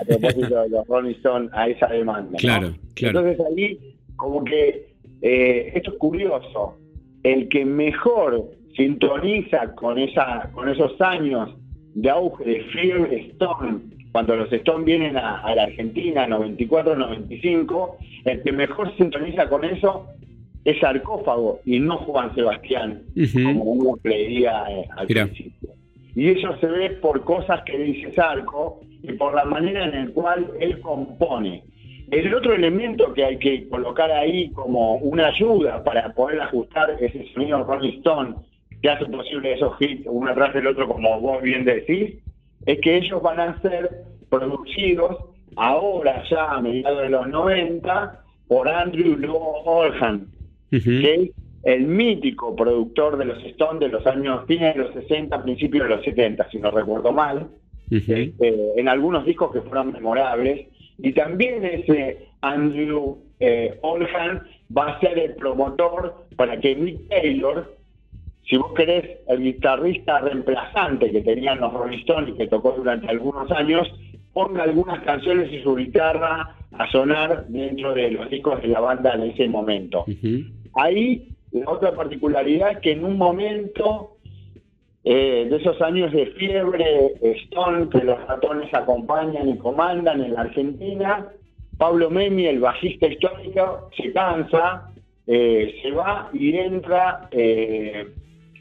a 0.00 0.04
propósito 0.04 0.62
de 0.62 0.68
los 0.68 0.86
Rolling 0.86 1.14
Stones 1.14 1.50
a 1.54 1.68
esa 1.68 1.86
demanda. 1.86 2.32
¿no? 2.32 2.38
Claro, 2.38 2.74
claro. 2.94 3.20
Entonces 3.20 3.46
ahí 3.46 3.96
como 4.16 4.44
que 4.44 4.94
eh, 5.22 5.72
esto 5.74 5.92
es 5.92 5.98
curioso, 5.98 6.78
el 7.22 7.48
que 7.48 7.64
mejor 7.64 8.50
sintoniza 8.76 9.74
con 9.74 9.98
esa 9.98 10.50
con 10.52 10.68
esos 10.68 11.00
años 11.00 11.54
de 11.96 12.10
auge 12.10 12.44
de 12.44 12.60
Fear 12.64 13.12
Stone, 13.32 13.80
cuando 14.12 14.36
los 14.36 14.52
Stones 14.52 14.84
vienen 14.84 15.16
a, 15.16 15.40
a 15.40 15.54
la 15.54 15.62
Argentina, 15.64 16.28
94-95, 16.28 17.96
el 18.26 18.42
que 18.42 18.52
mejor 18.52 18.94
sintoniza 18.96 19.48
con 19.48 19.64
eso 19.64 20.06
es 20.64 20.78
Sarcófago 20.78 21.60
y 21.64 21.78
no 21.78 21.96
Juan 21.98 22.34
Sebastián, 22.34 23.02
como 23.32 23.64
uno 23.64 23.96
creía 24.02 24.64
eh, 24.68 24.84
al 24.94 25.06
Mirá. 25.06 25.24
principio. 25.24 25.70
Y 26.14 26.30
eso 26.30 26.56
se 26.58 26.66
ve 26.66 26.90
por 26.90 27.24
cosas 27.24 27.62
que 27.64 27.78
dice 27.78 28.12
Sarco 28.14 28.80
y 29.02 29.12
por 29.12 29.34
la 29.34 29.44
manera 29.44 29.86
en 29.86 30.06
la 30.06 30.12
cual 30.12 30.50
él 30.60 30.80
compone. 30.80 31.62
El 32.10 32.34
otro 32.34 32.52
elemento 32.52 33.14
que 33.14 33.24
hay 33.24 33.38
que 33.38 33.68
colocar 33.68 34.10
ahí 34.10 34.50
como 34.50 34.96
una 34.96 35.28
ayuda 35.28 35.82
para 35.82 36.12
poder 36.12 36.40
ajustar 36.42 36.90
ese 37.00 37.26
sonido 37.32 37.64
Rolling 37.64 37.98
Stone 37.98 38.34
que 38.86 38.92
hace 38.92 39.06
posible 39.06 39.52
esos 39.52 39.74
hits 39.80 40.06
uno 40.06 40.30
atrás 40.30 40.54
del 40.54 40.68
otro, 40.68 40.86
como 40.86 41.20
vos 41.20 41.42
bien 41.42 41.64
decís, 41.64 42.22
es 42.66 42.80
que 42.80 42.98
ellos 42.98 43.20
van 43.20 43.40
a 43.40 43.60
ser 43.60 44.04
producidos 44.30 45.16
ahora 45.56 46.22
ya 46.30 46.52
a 46.52 46.60
mediados 46.60 47.02
de 47.02 47.08
los 47.08 47.26
90 47.26 48.22
por 48.46 48.68
Andrew 48.68 49.16
Lowe 49.16 49.62
Oldham, 49.64 50.28
que 50.70 51.14
es 51.14 51.30
el 51.64 51.82
mítico 51.88 52.54
productor 52.54 53.18
de 53.18 53.24
los 53.24 53.42
Stones 53.42 53.80
de 53.80 53.88
los 53.88 54.06
años 54.06 54.44
fines 54.46 54.76
de 54.76 54.82
los 54.82 54.94
60, 54.94 55.42
principios 55.42 55.88
de 55.88 55.96
los 55.96 56.04
70, 56.04 56.48
si 56.50 56.58
no 56.58 56.70
recuerdo 56.70 57.10
mal, 57.10 57.48
eh, 57.90 58.34
en 58.76 58.88
algunos 58.88 59.26
discos 59.26 59.50
que 59.50 59.62
fueron 59.62 59.90
memorables. 59.90 60.68
Y 60.98 61.12
también 61.12 61.64
ese 61.64 62.28
Andrew 62.40 63.18
eh, 63.40 63.80
va 63.82 64.86
a 64.86 65.00
ser 65.00 65.18
el 65.18 65.34
promotor 65.34 66.26
para 66.36 66.60
que 66.60 66.76
Nick 66.76 67.08
Taylor, 67.08 67.75
si 68.48 68.56
vos 68.56 68.72
querés, 68.74 69.20
el 69.26 69.42
guitarrista 69.42 70.20
reemplazante 70.20 71.10
que 71.10 71.20
tenían 71.22 71.60
los 71.60 71.72
Rolling 71.72 71.98
Stones 71.98 72.30
y 72.30 72.38
que 72.38 72.46
tocó 72.46 72.72
durante 72.72 73.08
algunos 73.08 73.50
años, 73.50 73.88
ponga 74.32 74.62
algunas 74.62 75.02
canciones 75.02 75.52
y 75.52 75.62
su 75.62 75.74
guitarra 75.74 76.54
a 76.72 76.90
sonar 76.90 77.46
dentro 77.48 77.94
de 77.94 78.10
los 78.12 78.30
discos 78.30 78.62
de 78.62 78.68
la 78.68 78.80
banda 78.80 79.14
en 79.14 79.22
ese 79.22 79.48
momento. 79.48 80.04
Ahí 80.74 81.28
la 81.52 81.70
otra 81.70 81.92
particularidad 81.92 82.72
es 82.72 82.78
que 82.78 82.92
en 82.92 83.04
un 83.04 83.16
momento 83.16 84.16
eh, 85.02 85.46
de 85.48 85.56
esos 85.56 85.80
años 85.80 86.12
de 86.12 86.26
fiebre 86.26 87.14
Stone, 87.22 87.88
que 87.88 88.04
los 88.04 88.24
ratones 88.26 88.72
acompañan 88.74 89.48
y 89.48 89.56
comandan 89.56 90.22
en 90.22 90.34
la 90.34 90.42
Argentina, 90.42 91.28
Pablo 91.78 92.10
Memi, 92.10 92.46
el 92.46 92.60
bajista 92.60 93.06
histórico, 93.06 93.88
se 93.96 94.12
cansa, 94.12 94.90
eh, 95.26 95.78
se 95.82 95.90
va 95.90 96.30
y 96.32 96.56
entra 96.56 97.28
eh, 97.30 98.06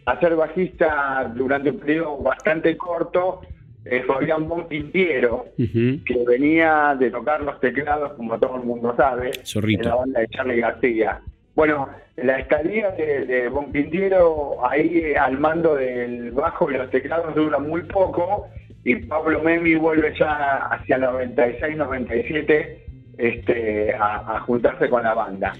a 0.05 0.19
ser 0.19 0.35
bajista 0.35 1.31
durante 1.35 1.71
un 1.71 1.79
periodo 1.79 2.17
bastante 2.17 2.77
corto, 2.77 3.41
eh, 3.83 4.03
Fabián 4.07 4.47
Bonpintiero, 4.47 5.45
que 5.57 6.23
venía 6.27 6.95
de 6.97 7.11
tocar 7.11 7.41
los 7.41 7.59
teclados, 7.59 8.13
como 8.13 8.37
todo 8.39 8.55
el 8.57 8.63
mundo 8.63 8.95
sabe, 8.95 9.31
Zorrito. 9.43 9.83
en 9.83 9.89
la 9.89 9.95
banda 9.95 10.19
de 10.21 10.27
Charlie 10.29 10.59
García. 10.59 11.21
Bueno, 11.55 11.89
la 12.17 12.39
estadía 12.39 12.91
de, 12.91 13.25
de 13.25 13.49
Bonpintiero 13.49 14.65
ahí 14.67 14.97
eh, 14.97 15.17
al 15.17 15.39
mando 15.39 15.75
del 15.75 16.31
bajo 16.31 16.69
y 16.71 16.75
los 16.75 16.89
teclados 16.89 17.33
dura 17.35 17.59
muy 17.59 17.81
poco 17.83 18.47
y 18.83 18.95
Pablo 18.97 19.41
Memi 19.41 19.75
vuelve 19.75 20.13
ya 20.17 20.67
hacia 20.67 20.97
96-97 20.99 22.77
este, 23.17 23.93
a, 23.95 24.35
a 24.35 24.39
juntarse 24.41 24.89
con 24.89 25.03
la 25.03 25.13
banda. 25.13 25.53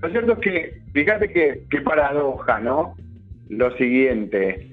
Lo 0.00 0.08
cierto 0.10 0.32
es 0.32 0.38
que, 0.38 0.80
fíjate 0.92 1.28
que, 1.28 1.62
qué 1.70 1.80
paradoja, 1.80 2.58
¿no? 2.58 2.96
Lo 3.52 3.76
siguiente, 3.76 4.66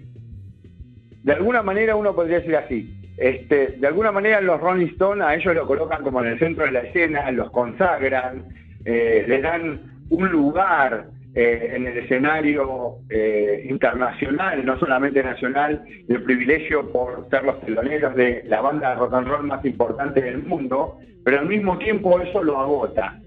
de 1.23 1.33
alguna 1.33 1.61
manera 1.61 1.97
uno 1.97 2.15
podría 2.15 2.39
decir 2.39 2.55
así, 2.55 2.95
este, 3.17 3.75
de 3.77 3.87
alguna 3.87 4.13
manera 4.13 4.39
los 4.39 4.61
Rolling 4.61 4.87
Stones 4.87 5.25
a 5.25 5.35
ellos 5.35 5.53
lo 5.53 5.67
colocan 5.67 6.01
como 6.01 6.21
en 6.21 6.27
el 6.29 6.39
centro 6.39 6.63
de 6.63 6.71
la 6.71 6.79
escena, 6.79 7.29
los 7.31 7.51
consagran, 7.51 8.45
eh, 8.85 9.25
les 9.27 9.41
dan 9.41 9.81
un 10.10 10.29
lugar 10.29 11.08
eh, 11.35 11.73
en 11.75 11.87
el 11.87 11.97
escenario 11.97 12.99
eh, 13.10 13.67
internacional, 13.69 14.65
no 14.65 14.79
solamente 14.79 15.21
nacional, 15.23 15.83
el 16.08 16.23
privilegio 16.23 16.89
por 16.93 17.27
ser 17.29 17.43
los 17.43 17.60
teloneros 17.60 18.15
de 18.15 18.43
la 18.45 18.62
banda 18.62 18.91
de 18.91 18.95
rock 18.95 19.13
and 19.13 19.27
roll 19.27 19.43
más 19.43 19.65
importante 19.65 20.21
del 20.21 20.41
mundo, 20.43 20.99
pero 21.25 21.39
al 21.39 21.47
mismo 21.47 21.77
tiempo 21.79 22.21
eso 22.21 22.41
lo 22.41 22.58
agota, 22.58 23.19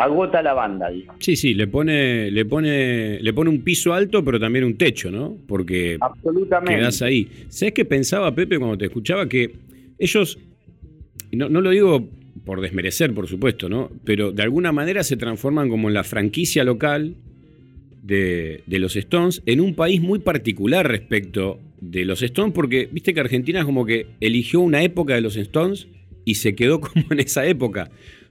agota 0.00 0.42
la 0.42 0.54
banda, 0.54 0.90
digo. 0.90 1.14
Sí, 1.18 1.36
sí, 1.36 1.54
le 1.54 1.66
pone, 1.66 2.30
le 2.30 2.44
pone, 2.46 3.20
le 3.20 3.32
pone 3.34 3.50
un 3.50 3.60
piso 3.60 3.92
alto, 3.92 4.24
pero 4.24 4.40
también 4.40 4.64
un 4.64 4.76
techo, 4.78 5.10
¿no? 5.10 5.36
Porque 5.46 5.98
Absolutamente. 6.00 6.80
quedás 6.80 7.02
ahí. 7.02 7.28
¿Sabes 7.48 7.74
qué 7.74 7.84
pensaba 7.84 8.34
Pepe 8.34 8.58
cuando 8.58 8.78
te 8.78 8.86
escuchaba? 8.86 9.28
Que 9.28 9.52
ellos, 9.98 10.38
no, 11.32 11.50
no 11.50 11.60
lo 11.60 11.70
digo 11.70 12.08
por 12.44 12.62
desmerecer, 12.62 13.12
por 13.12 13.28
supuesto, 13.28 13.68
¿no? 13.68 13.90
Pero 14.04 14.32
de 14.32 14.42
alguna 14.42 14.72
manera 14.72 15.04
se 15.04 15.18
transforman 15.18 15.68
como 15.68 15.88
en 15.88 15.94
la 15.94 16.04
franquicia 16.04 16.64
local 16.64 17.16
de, 18.02 18.62
de 18.66 18.78
los 18.78 18.96
Stones 18.96 19.42
en 19.44 19.60
un 19.60 19.74
país 19.74 20.00
muy 20.00 20.20
particular 20.20 20.88
respecto 20.88 21.60
de 21.82 22.06
los 22.06 22.22
Stones, 22.22 22.54
porque 22.54 22.88
viste 22.90 23.12
que 23.12 23.20
Argentina 23.20 23.60
es 23.60 23.66
como 23.66 23.84
que 23.84 24.06
eligió 24.20 24.60
una 24.60 24.82
época 24.82 25.14
de 25.14 25.20
los 25.20 25.36
Stones 25.36 25.88
y 26.24 26.36
se 26.36 26.54
quedó 26.54 26.80
como 26.80 27.04
en 27.10 27.20
esa 27.20 27.44
época. 27.46 27.90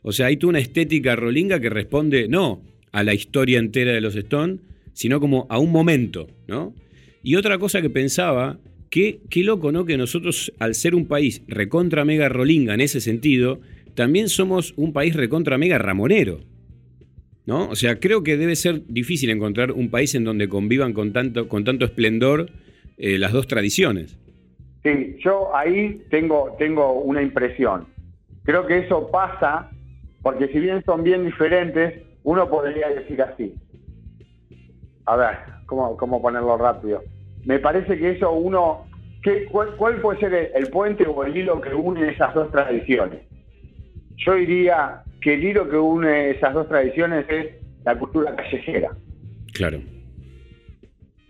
O 0.10 0.12
sea, 0.12 0.26
hay 0.26 0.38
toda 0.38 0.50
una 0.50 0.60
estética 0.60 1.16
rolinga 1.16 1.60
que 1.60 1.70
responde 1.70 2.28
no 2.28 2.64
a 2.92 3.04
la 3.04 3.14
historia 3.14 3.60
entera 3.60 3.92
de 3.92 4.02
los 4.02 4.16
Stones, 4.16 4.60
sino 4.92 5.20
como 5.20 5.46
a 5.52 5.60
un 5.60 5.72
momento, 5.72 6.26
¿no? 6.48 6.74
Y 7.22 7.36
otra 7.36 7.60
cosa 7.60 7.80
que 7.80 7.92
pensaba, 7.92 8.58
que, 8.90 9.20
qué 9.30 9.44
loco, 9.44 9.72
¿no? 9.72 9.86
Que 9.86 9.98
nosotros, 9.98 10.52
al 10.58 10.74
ser 10.74 10.96
un 10.96 11.06
país 11.06 11.44
recontra 11.48 12.06
mega 12.06 12.28
rolinga 12.28 12.74
en 12.74 12.82
ese 12.82 13.02
sentido, 13.02 13.60
también 13.94 14.30
somos 14.30 14.74
un 14.78 14.94
país 14.94 15.16
recontra 15.16 15.60
mega 15.60 15.78
ramonero. 15.78 16.40
¿No? 17.46 17.70
O 17.70 17.76
sea, 17.76 18.00
creo 18.00 18.24
que 18.24 18.36
debe 18.36 18.56
ser 18.56 18.88
difícil 18.88 19.30
encontrar 19.30 19.74
un 19.74 19.92
país 19.92 20.16
en 20.16 20.24
donde 20.24 20.50
convivan 20.50 20.94
con 20.94 21.14
tanto, 21.14 21.48
con 21.48 21.64
tanto 21.64 21.86
esplendor 21.86 22.50
eh, 22.98 23.20
las 23.20 23.32
dos 23.32 23.46
tradiciones. 23.46 24.18
Sí, 24.82 25.18
yo 25.24 25.56
ahí 25.56 26.02
tengo, 26.10 26.56
tengo 26.58 26.94
una 26.94 27.22
impresión. 27.22 27.86
Creo 28.44 28.66
que 28.66 28.80
eso 28.80 29.12
pasa 29.12 29.70
porque 30.22 30.48
si 30.50 30.60
bien 30.60 30.84
son 30.86 31.04
bien 31.04 31.26
diferentes, 31.26 32.02
uno 32.24 32.50
podría 32.50 32.90
decir 32.90 33.22
así. 33.22 33.54
A 35.06 35.16
ver, 35.16 35.36
¿cómo, 35.66 35.96
cómo 35.98 36.22
ponerlo 36.22 36.58
rápido? 36.58 37.04
Me 37.46 37.60
parece 37.60 37.98
que 37.98 38.12
eso 38.12 38.32
uno... 38.32 38.86
¿qué, 39.24 39.46
cuál, 39.46 39.76
cuál 39.76 40.00
puede 40.02 40.20
ser 40.20 40.34
el, 40.34 40.50
el 40.56 40.70
puente 40.70 41.06
o 41.06 41.24
el 41.24 41.36
hilo 41.36 41.60
que 41.62 41.74
une 41.74 42.10
esas 42.10 42.34
dos 42.34 42.52
tradiciones? 42.52 43.20
Yo 44.18 44.36
diría 44.36 45.02
que 45.22 45.34
el 45.34 45.44
hilo 45.44 45.70
que 45.70 45.78
une 45.78 46.32
esas 46.32 46.54
dos 46.54 46.68
tradiciones 46.68 47.26
es 47.30 47.48
la 47.86 47.98
cultura 47.98 48.36
callejera. 48.36 48.92
Claro. 49.54 49.80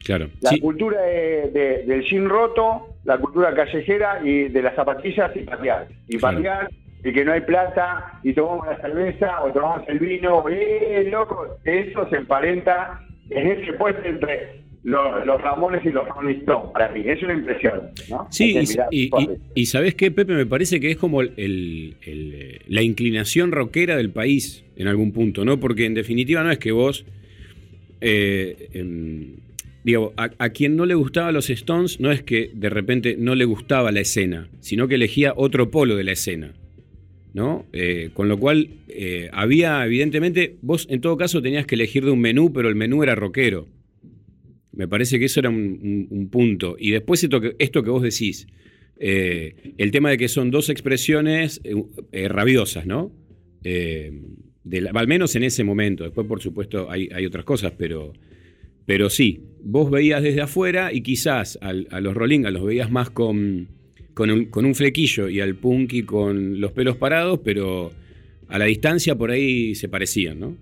Claro. 0.03 0.27
La 0.41 0.49
Sí, 0.51 0.59
cultura 0.59 1.01
de- 1.01 1.51
de- 1.51 1.83
del 1.85 2.01
jean 2.03 2.27
roto, 2.29 2.95
la 3.03 3.17
cultura 3.19 3.53
callejera 3.53 4.21
y 4.23 4.49
de 4.49 4.61
las 4.61 4.75
zapatillas 4.75 5.35
y 5.35 5.41
patear. 5.41 5.87
Y 6.07 6.17
Claro. 6.17 6.37
Y 7.03 7.13
que 7.13 7.23
no 7.23 7.31
hay 7.33 7.41
plata, 7.41 8.19
y 8.23 8.33
tomamos 8.33 8.67
la 8.67 8.77
cerveza 8.81 9.41
o 9.43 9.51
tomamos 9.53 9.87
el 9.87 9.99
vino, 9.99 10.43
¡eh, 10.49 11.07
loco! 11.11 11.57
Eso 11.63 12.07
se 12.09 12.17
emparenta 12.17 13.01
en 13.29 13.47
ese 13.47 13.73
puente 13.73 14.07
entre 14.09 14.59
los, 14.83 15.25
los 15.25 15.41
Ramones 15.41 15.85
y 15.85 15.89
los 15.91 16.07
Rolling 16.09 16.39
Stones, 16.39 16.71
para 16.73 16.89
mí. 16.91 17.01
Es 17.05 17.21
una 17.23 17.33
impresión, 17.33 17.81
¿no? 18.09 18.27
Sí, 18.31 18.57
y, 18.91 19.05
y- 19.05 19.09
fuerte. 19.09 19.37
y- 19.55 19.61
y 19.61 19.65
¿sabés 19.65 19.95
qué, 19.95 20.09
Pepe? 20.11 20.33
Me 20.33 20.45
parece 20.45 20.79
que 20.79 20.91
es 20.91 20.97
como 20.97 21.21
el- 21.21 21.33
el- 21.37 21.95
el, 22.05 22.61
la 22.67 22.81
inclinación 22.81 23.51
rockera 23.51 23.95
del 23.97 24.09
país 24.11 24.63
en 24.75 24.87
algún 24.87 25.11
punto, 25.13 25.45
¿no? 25.45 25.59
Porque 25.59 25.85
en 25.85 25.93
definitiva 25.93 26.43
no 26.43 26.51
es 26.51 26.59
que 26.59 26.71
vos, 26.71 27.05
eh, 28.01 28.69
em, 28.73 29.35
digo, 29.83 30.13
a, 30.17 30.29
a 30.37 30.49
quien 30.49 30.75
no 30.75 30.85
le 30.85 30.95
gustaba 30.95 31.31
los 31.31 31.49
Stones 31.49 31.99
no 31.99 32.11
es 32.11 32.23
que 32.23 32.51
de 32.53 32.69
repente 32.69 33.15
no 33.17 33.35
le 33.35 33.45
gustaba 33.45 33.91
la 33.91 33.99
escena, 34.01 34.47
sino 34.59 34.87
que 34.87 34.95
elegía 34.95 35.33
otro 35.35 35.69
polo 35.71 35.95
de 35.95 36.03
la 36.03 36.11
escena, 36.13 36.53
¿no? 37.33 37.65
Eh, 37.73 38.09
con 38.13 38.27
lo 38.27 38.37
cual 38.39 38.69
eh, 38.87 39.29
había, 39.33 39.85
evidentemente, 39.85 40.57
vos 40.61 40.87
en 40.89 41.01
todo 41.01 41.17
caso 41.17 41.41
tenías 41.41 41.65
que 41.65 41.75
elegir 41.75 42.03
de 42.05 42.11
un 42.11 42.19
menú, 42.19 42.51
pero 42.53 42.69
el 42.69 42.75
menú 42.75 43.03
era 43.03 43.15
rockero. 43.15 43.67
Me 44.71 44.87
parece 44.87 45.19
que 45.19 45.25
eso 45.25 45.39
era 45.39 45.49
un, 45.49 45.57
un- 45.57 46.07
un 46.09 46.29
punto. 46.29 46.75
Y 46.79 46.91
después 46.91 47.23
esto 47.23 47.41
que, 47.41 47.55
esto 47.59 47.83
que 47.83 47.89
vos 47.89 48.01
decís, 48.03 48.47
eh, 48.99 49.73
el 49.77 49.91
tema 49.91 50.09
de 50.09 50.17
que 50.17 50.27
son 50.27 50.51
dos 50.51 50.69
expresiones 50.69 51.61
rabiosas, 52.11 52.85
¿no? 52.85 53.11
Al 54.93 55.07
menos 55.07 55.35
en 55.35 55.43
ese 55.43 55.63
momento. 55.63 56.03
Después, 56.03 56.27
por 56.27 56.41
supuesto, 56.41 56.89
hay, 56.91 57.09
hay 57.13 57.25
otras 57.25 57.43
cosas, 57.45 57.73
pero, 57.77 58.13
pero 58.85 59.09
sí, 59.09 59.41
vos 59.63 59.89
veías 59.89 60.21
desde 60.21 60.41
afuera 60.41 60.93
y 60.93 61.01
quizás 61.01 61.57
a 61.61 61.73
los 62.01 62.13
Rolingas 62.13 62.53
los 62.53 62.63
veías 62.65 62.91
más 62.91 63.09
con, 63.09 63.67
con, 64.19 64.29
un, 64.31 64.45
con 64.45 64.65
un 64.65 64.75
flequillo 64.75 65.29
y 65.29 65.39
al 65.39 65.55
Punky 65.55 66.03
con 66.03 66.59
los 66.59 66.73
pelos 66.73 66.97
parados, 66.97 67.39
pero 67.41 67.89
a 68.49 68.57
la 68.59 68.65
distancia 68.65 69.15
por 69.15 69.31
ahí 69.31 69.73
se 69.75 69.87
parecían, 69.87 70.41
¿no? 70.41 70.55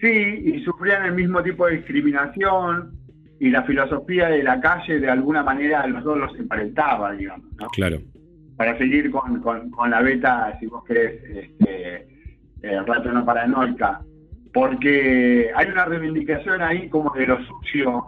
Sí, 0.00 0.06
y 0.08 0.62
sufrían 0.62 1.04
el 1.06 1.12
mismo 1.14 1.42
tipo 1.42 1.66
de 1.66 1.78
discriminación 1.78 2.92
y 3.40 3.50
la 3.50 3.64
filosofía 3.64 4.28
de 4.28 4.44
la 4.44 4.60
calle 4.60 5.00
de 5.00 5.10
alguna 5.10 5.42
manera 5.42 5.80
a 5.80 5.88
los 5.88 6.04
dos 6.04 6.16
los 6.16 6.38
emparentaba, 6.38 7.12
digamos, 7.14 7.50
¿no? 7.60 7.66
Claro. 7.70 7.98
Para 8.56 8.78
seguir 8.78 9.10
con, 9.10 9.40
con- 9.42 9.68
con 9.70 9.90
la 9.90 10.00
beta, 10.00 10.56
si 10.60 10.66
vos 10.66 10.84
querés, 10.84 11.20
este, 11.24 12.06
eh, 12.62 12.80
rato 12.86 13.10
no 13.12 13.24
paranoica, 13.26 14.00
porque 14.54 15.50
hay 15.56 15.66
una 15.70 15.86
reivindicación 15.86 16.62
ahí 16.62 16.88
como 16.88 17.12
de 17.14 17.26
lo 17.26 17.38
sucio, 17.46 18.04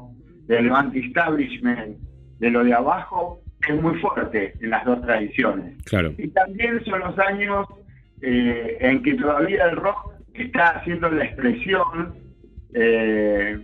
del 0.46 0.70
anti-establishment, 0.70 1.98
de 2.38 2.50
lo 2.50 2.62
de 2.64 2.72
abajo, 2.74 3.42
es 3.66 3.82
muy 3.82 3.98
fuerte 3.98 4.54
en 4.60 4.70
las 4.70 4.84
dos 4.84 5.00
tradiciones. 5.02 5.82
Claro. 5.84 6.14
Y 6.16 6.28
también 6.28 6.84
son 6.84 7.00
los 7.00 7.18
años 7.18 7.66
eh, 8.22 8.78
en 8.80 9.02
que 9.02 9.14
todavía 9.14 9.66
el 9.66 9.76
rock 9.76 10.12
está 10.34 10.78
haciendo 10.78 11.10
la 11.10 11.24
expresión 11.24 12.14
eh, 12.74 13.58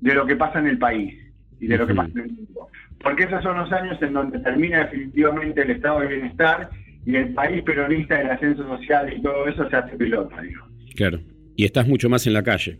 de 0.00 0.14
lo 0.14 0.26
que 0.26 0.36
pasa 0.36 0.58
en 0.58 0.66
el 0.66 0.78
país 0.78 1.14
y 1.60 1.66
de 1.66 1.78
lo 1.78 1.86
que 1.86 1.94
pasa 1.94 2.10
en 2.14 2.20
el 2.20 2.32
mundo. 2.32 2.68
Porque 3.02 3.24
esos 3.24 3.42
son 3.42 3.58
los 3.58 3.72
años 3.72 4.00
en 4.02 4.12
donde 4.12 4.38
termina 4.40 4.84
definitivamente 4.84 5.62
el 5.62 5.70
estado 5.70 6.00
de 6.00 6.08
bienestar 6.08 6.70
y 7.04 7.16
el 7.16 7.34
país 7.34 7.62
peronista 7.62 8.16
del 8.16 8.30
ascenso 8.30 8.66
social 8.66 9.12
y 9.12 9.22
todo 9.22 9.46
eso 9.46 9.68
se 9.68 9.76
hace 9.76 9.96
pelota, 9.96 10.40
digamos. 10.40 10.70
Claro. 10.96 11.20
Y 11.54 11.64
estás 11.64 11.86
mucho 11.86 12.08
más 12.08 12.26
en 12.26 12.32
la 12.32 12.42
calle. 12.42 12.78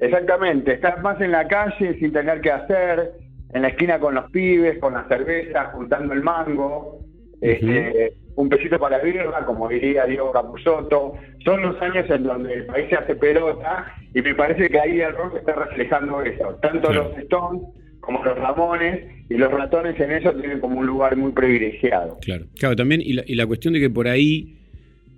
Exactamente, 0.00 0.74
estás 0.74 1.00
más 1.02 1.20
en 1.20 1.30
la 1.30 1.46
calle 1.46 1.98
sin 1.98 2.12
tener 2.12 2.40
que 2.40 2.50
hacer, 2.50 3.12
en 3.54 3.62
la 3.62 3.68
esquina 3.68 4.00
con 4.00 4.14
los 4.14 4.30
pibes, 4.32 4.78
con 4.78 4.94
la 4.94 5.06
cerveza, 5.06 5.66
juntando 5.66 6.12
el 6.12 6.22
mango, 6.22 7.00
este, 7.40 8.14
un 8.34 8.48
pesito 8.48 8.80
para 8.80 8.98
la 8.98 9.04
birra, 9.04 9.46
como 9.46 9.68
diría 9.68 10.06
Diego 10.06 10.32
Capusotto. 10.32 11.14
Son 11.44 11.62
los 11.62 11.80
años 11.80 12.04
en 12.10 12.24
donde 12.24 12.52
el 12.52 12.66
país 12.66 12.88
se 12.88 12.96
hace 12.96 13.14
pelota 13.14 13.94
y 14.12 14.22
me 14.22 14.34
parece 14.34 14.68
que 14.68 14.80
ahí 14.80 15.00
el 15.00 15.14
rock 15.14 15.36
está 15.36 15.54
reflejando 15.54 16.20
eso. 16.22 16.58
Tanto 16.60 16.92
los 16.92 17.16
Stones 17.18 17.62
como 18.00 18.24
los 18.24 18.36
Ramones 18.36 19.08
y 19.30 19.34
los 19.34 19.52
ratones 19.52 19.98
en 20.00 20.10
eso 20.10 20.32
tienen 20.32 20.58
como 20.58 20.80
un 20.80 20.86
lugar 20.86 21.16
muy 21.16 21.30
privilegiado. 21.30 22.18
Claro. 22.22 22.46
Claro, 22.58 22.74
también, 22.74 23.02
y 23.02 23.12
la, 23.12 23.22
y 23.24 23.36
la 23.36 23.46
cuestión 23.46 23.74
de 23.74 23.80
que 23.80 23.88
por 23.88 24.08
ahí 24.08 24.58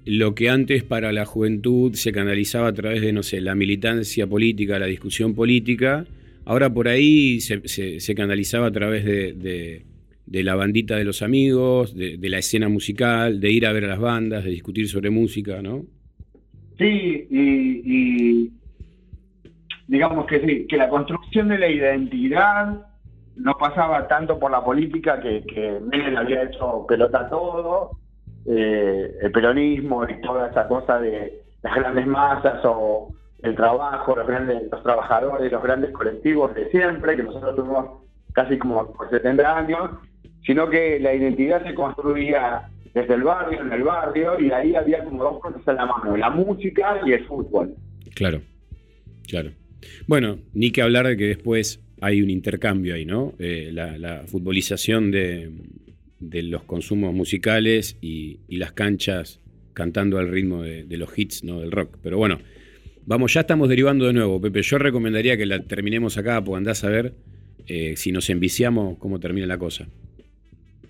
lo 0.04 0.34
que 0.34 0.50
antes 0.50 0.84
para 0.84 1.10
la 1.10 1.24
juventud 1.24 1.94
se 1.94 2.12
canalizaba 2.12 2.68
a 2.68 2.72
través 2.74 3.00
de, 3.00 3.14
no 3.14 3.22
sé, 3.22 3.40
la 3.40 3.54
militancia 3.54 4.26
política, 4.26 4.78
la 4.78 4.86
discusión 4.86 5.34
política, 5.34 6.04
ahora 6.46 6.72
por 6.72 6.88
ahí 6.88 7.40
se, 7.40 7.68
se- 7.68 8.14
canalizaba 8.14 8.68
a 8.68 8.72
través 8.72 9.04
de, 9.04 9.84
la 10.26 10.54
bandita 10.54 10.96
de 10.96 11.04
los 11.04 11.20
amigos, 11.20 11.94
de, 11.94 12.18
la 12.28 12.38
escena 12.38 12.68
musical, 12.68 13.40
de 13.40 13.50
ir 13.50 13.66
a 13.66 13.72
ver 13.72 13.84
a 13.84 13.88
las 13.88 14.00
bandas, 14.00 14.44
de 14.44 14.50
discutir 14.50 14.88
sobre 14.88 15.10
música, 15.10 15.60
¿no? 15.60 15.84
Sí, 16.78 17.26
y, 17.30 18.50
digamos 19.88 20.26
que 20.26 20.40
sí, 20.40 20.66
que 20.66 20.76
la 20.76 20.88
construcción 20.88 21.48
de 21.48 21.58
la 21.58 21.68
identidad 21.68 22.86
no 23.36 23.52
pasaba 23.58 24.08
tanto 24.08 24.38
por 24.38 24.50
la 24.50 24.64
política 24.64 25.20
que, 25.20 25.42
que 25.42 25.80
había 26.16 26.44
hecho 26.44 26.86
pelota 26.88 27.28
todo, 27.28 27.90
eh, 28.46 29.10
el 29.20 29.32
peronismo 29.32 30.04
y 30.08 30.20
toda 30.20 30.48
esa 30.48 30.68
cosa 30.68 31.00
de 31.00 31.42
las 31.62 31.74
grandes 31.74 32.06
masas 32.06 32.60
o 32.64 33.12
el 33.46 33.54
trabajo, 33.54 34.16
los 34.16 34.26
grandes, 34.26 34.62
los 34.70 34.82
trabajadores, 34.82 35.50
los 35.50 35.62
grandes 35.62 35.90
colectivos 35.92 36.54
de 36.54 36.68
siempre, 36.70 37.16
que 37.16 37.22
nosotros 37.22 37.56
tuvimos 37.56 38.02
casi 38.32 38.58
como 38.58 38.92
por 38.92 39.08
70 39.08 39.58
años, 39.58 39.90
sino 40.44 40.68
que 40.68 41.00
la 41.00 41.14
identidad 41.14 41.64
se 41.64 41.74
construía 41.74 42.68
desde 42.92 43.14
el 43.14 43.22
barrio, 43.22 43.60
en 43.60 43.72
el 43.72 43.82
barrio, 43.82 44.40
y 44.40 44.50
ahí 44.50 44.74
había 44.74 45.04
como 45.04 45.22
dos 45.22 45.40
cosas 45.40 45.66
a 45.68 45.72
la 45.72 45.86
mano, 45.86 46.16
la 46.16 46.30
música 46.30 47.00
y 47.04 47.12
el 47.12 47.24
fútbol. 47.26 47.74
Claro, 48.14 48.40
claro. 49.28 49.50
Bueno, 50.06 50.38
ni 50.54 50.70
que 50.70 50.82
hablar 50.82 51.06
de 51.06 51.16
que 51.16 51.26
después 51.26 51.82
hay 52.00 52.22
un 52.22 52.30
intercambio 52.30 52.94
ahí, 52.94 53.04
¿no? 53.04 53.34
Eh, 53.38 53.70
la, 53.72 53.98
la 53.98 54.24
futbolización 54.26 55.10
de, 55.10 55.50
de 56.18 56.42
los 56.42 56.62
consumos 56.64 57.14
musicales 57.14 57.96
y, 58.00 58.40
y 58.48 58.56
las 58.56 58.72
canchas 58.72 59.40
cantando 59.74 60.18
al 60.18 60.28
ritmo 60.30 60.62
de, 60.62 60.84
de 60.84 60.96
los 60.96 61.16
hits, 61.18 61.44
¿no? 61.44 61.60
Del 61.60 61.70
rock. 61.70 61.98
Pero 62.02 62.16
bueno, 62.18 62.38
vamos, 63.06 63.32
ya 63.32 63.40
estamos 63.40 63.68
derivando 63.68 64.06
de 64.06 64.12
nuevo, 64.12 64.40
Pepe. 64.40 64.62
Yo 64.62 64.78
recomendaría 64.78 65.36
que 65.36 65.46
la 65.46 65.60
terminemos 65.60 66.18
acá, 66.18 66.42
porque 66.44 66.58
andás 66.58 66.84
a 66.84 66.90
ver 66.90 67.14
eh, 67.66 67.94
si 67.96 68.12
nos 68.12 68.28
enviciamos 68.28 68.98
cómo 68.98 69.18
termina 69.18 69.46
la 69.46 69.58
cosa. 69.58 69.86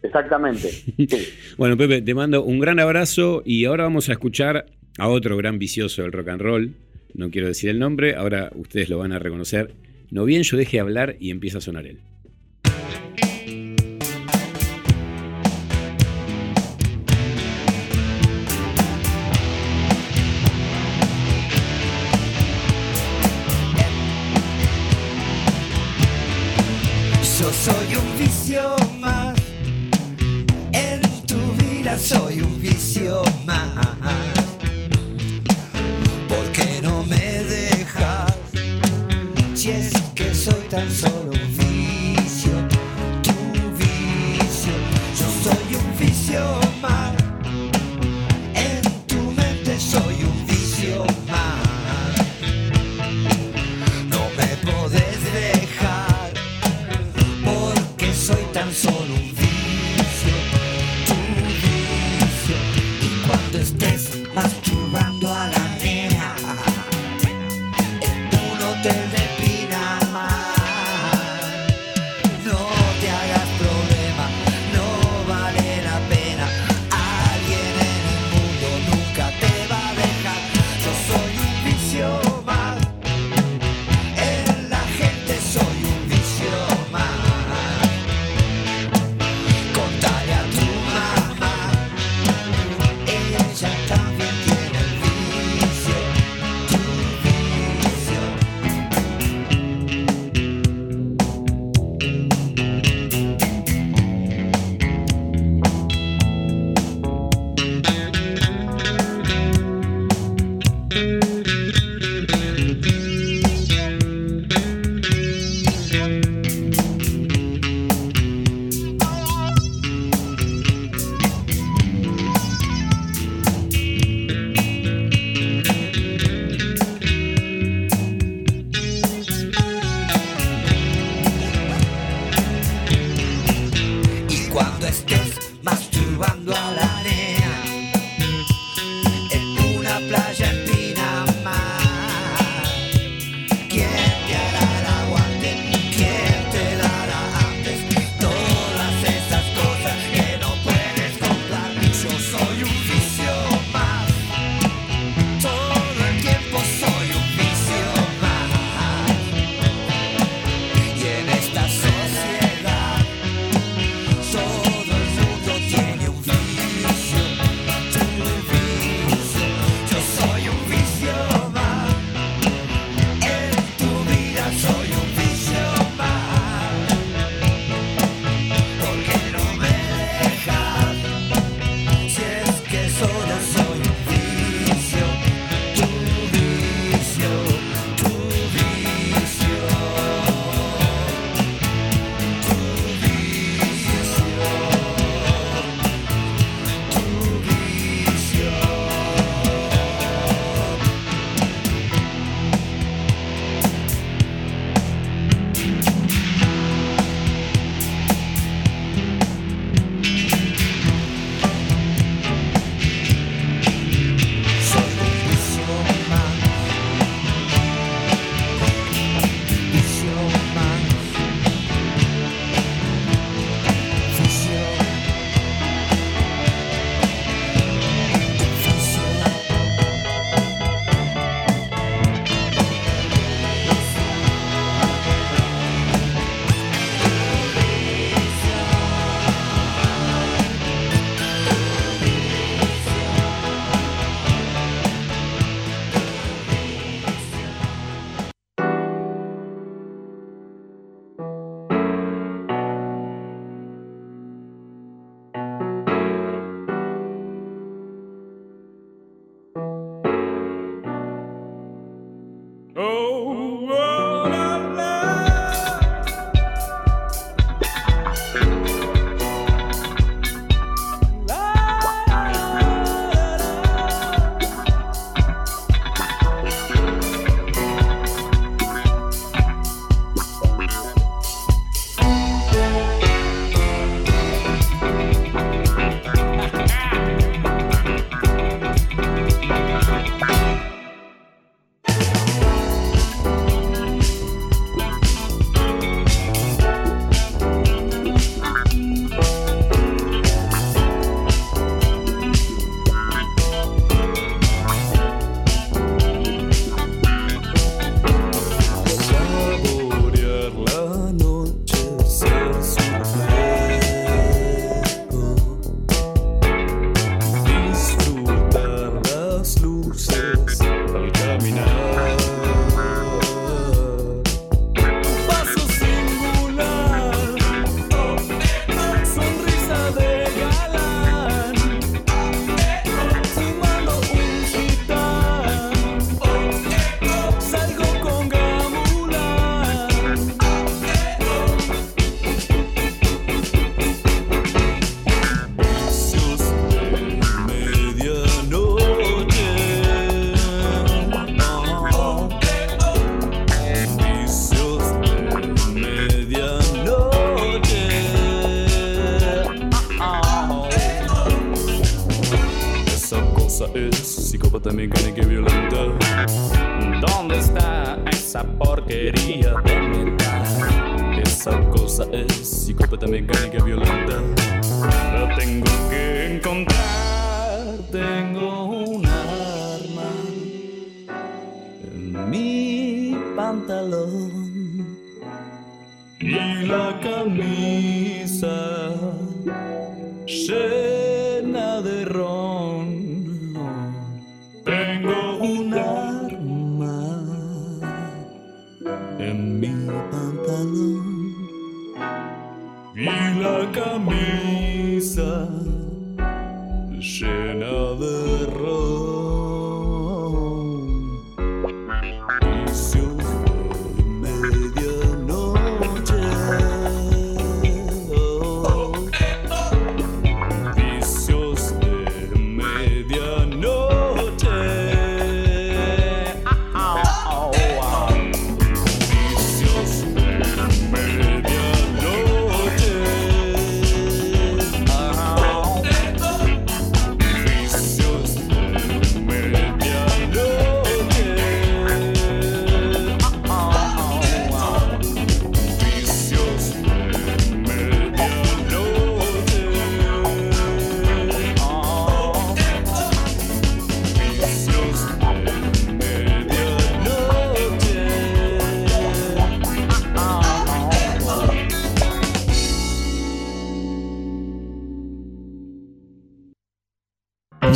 Exactamente. 0.03 0.69
Sí. 0.71 1.09
Bueno, 1.57 1.77
Pepe, 1.77 2.03
te 2.03 2.14
mando 2.14 2.45
un 2.45 2.59
gran 2.59 2.79
abrazo 2.79 3.43
y 3.45 3.64
ahora 3.64 3.85
vamos 3.85 4.09
a 4.09 4.12
escuchar 4.12 4.67
a 4.99 5.09
otro 5.09 5.37
gran 5.37 5.59
vicioso 5.59 6.03
del 6.03 6.12
rock 6.12 6.29
and 6.29 6.43
roll. 6.43 6.75
No 7.14 7.31
quiero 7.31 7.47
decir 7.47 7.71
el 7.71 7.79
nombre, 7.79 8.14
ahora 8.14 8.51
ustedes 8.55 8.91
lo 8.91 8.99
van 8.99 9.12
a 9.12 9.19
reconocer. 9.19 9.73
No 10.11 10.25
bien 10.25 10.43
yo 10.43 10.57
deje 10.57 10.81
hablar 10.81 11.17
y 11.19 11.31
empieza 11.31 11.59
a 11.59 11.61
sonar 11.62 11.87
él. 11.87 12.01
Soy 27.64 27.96
un 27.96 28.18
vicio 28.18 28.76
más. 29.00 29.34
En 30.72 31.00
tu 31.26 31.38
vida 31.62 31.98
soy 31.98 32.40
un 32.40 32.61
vicio 32.61 33.22
más. 33.44 33.86
¿Por 36.28 36.44
qué 36.52 36.80
no 36.82 37.02
me 37.04 37.42
dejas? 37.44 38.34
Si 39.54 39.70
es 39.70 39.92
que 40.14 40.34
soy 40.34 40.62
tan 40.70 40.90
solo 40.90 41.26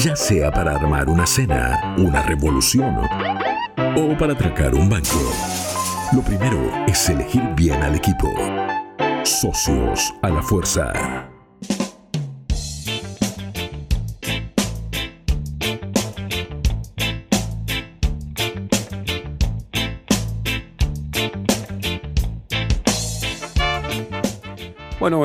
Ya 0.03 0.17
sea 0.17 0.51
para 0.51 0.77
armar 0.77 1.11
una 1.11 1.27
cena, 1.27 1.95
una 1.99 2.23
revolución 2.23 2.97
o 3.97 4.17
para 4.17 4.33
atracar 4.33 4.75
un 4.75 4.89
banco. 4.89 5.31
Lo 6.15 6.23
primero 6.23 6.59
es 6.87 7.11
elegir 7.11 7.43
bien 7.55 7.83
al 7.83 7.97
equipo. 7.97 8.33
Socios 9.25 10.15
a 10.23 10.31
la 10.31 10.43
fuerza. 10.43 11.20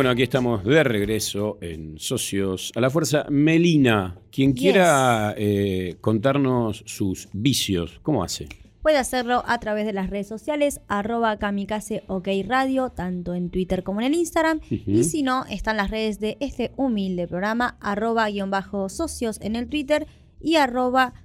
Bueno, 0.05 0.13
aquí 0.13 0.21
estamos 0.21 0.63
de 0.63 0.83
regreso 0.83 1.57
en 1.61 1.97
Socios 1.97 2.71
a 2.75 2.79
la 2.79 2.91
Fuerza. 2.91 3.25
Melina, 3.31 4.19
quien 4.31 4.53
Yes. 4.53 4.61
quiera 4.61 5.33
eh, 5.35 5.95
contarnos 5.99 6.83
sus 6.85 7.27
vicios, 7.33 7.99
¿cómo 8.03 8.23
hace? 8.23 8.47
Puede 8.83 8.99
hacerlo 8.99 9.41
a 9.47 9.59
través 9.59 9.87
de 9.87 9.93
las 9.93 10.11
redes 10.11 10.27
sociales, 10.27 10.79
arroba 10.87 11.39
kamikaze 11.39 12.03
ok 12.05 12.27
radio, 12.47 12.91
tanto 12.91 13.33
en 13.33 13.49
Twitter 13.49 13.81
como 13.81 13.99
en 13.99 14.05
el 14.05 14.13
Instagram. 14.13 14.59
Y 14.69 15.05
si 15.05 15.23
no, 15.23 15.43
están 15.47 15.75
las 15.75 15.89
redes 15.89 16.19
de 16.19 16.37
este 16.39 16.71
humilde 16.75 17.27
programa, 17.27 17.75
arroba 17.81 18.29
guion 18.29 18.51
bajo 18.51 18.89
socios 18.89 19.41
en 19.41 19.55
el 19.55 19.67
Twitter 19.69 20.05
y 20.39 20.57
arroba 20.57 21.15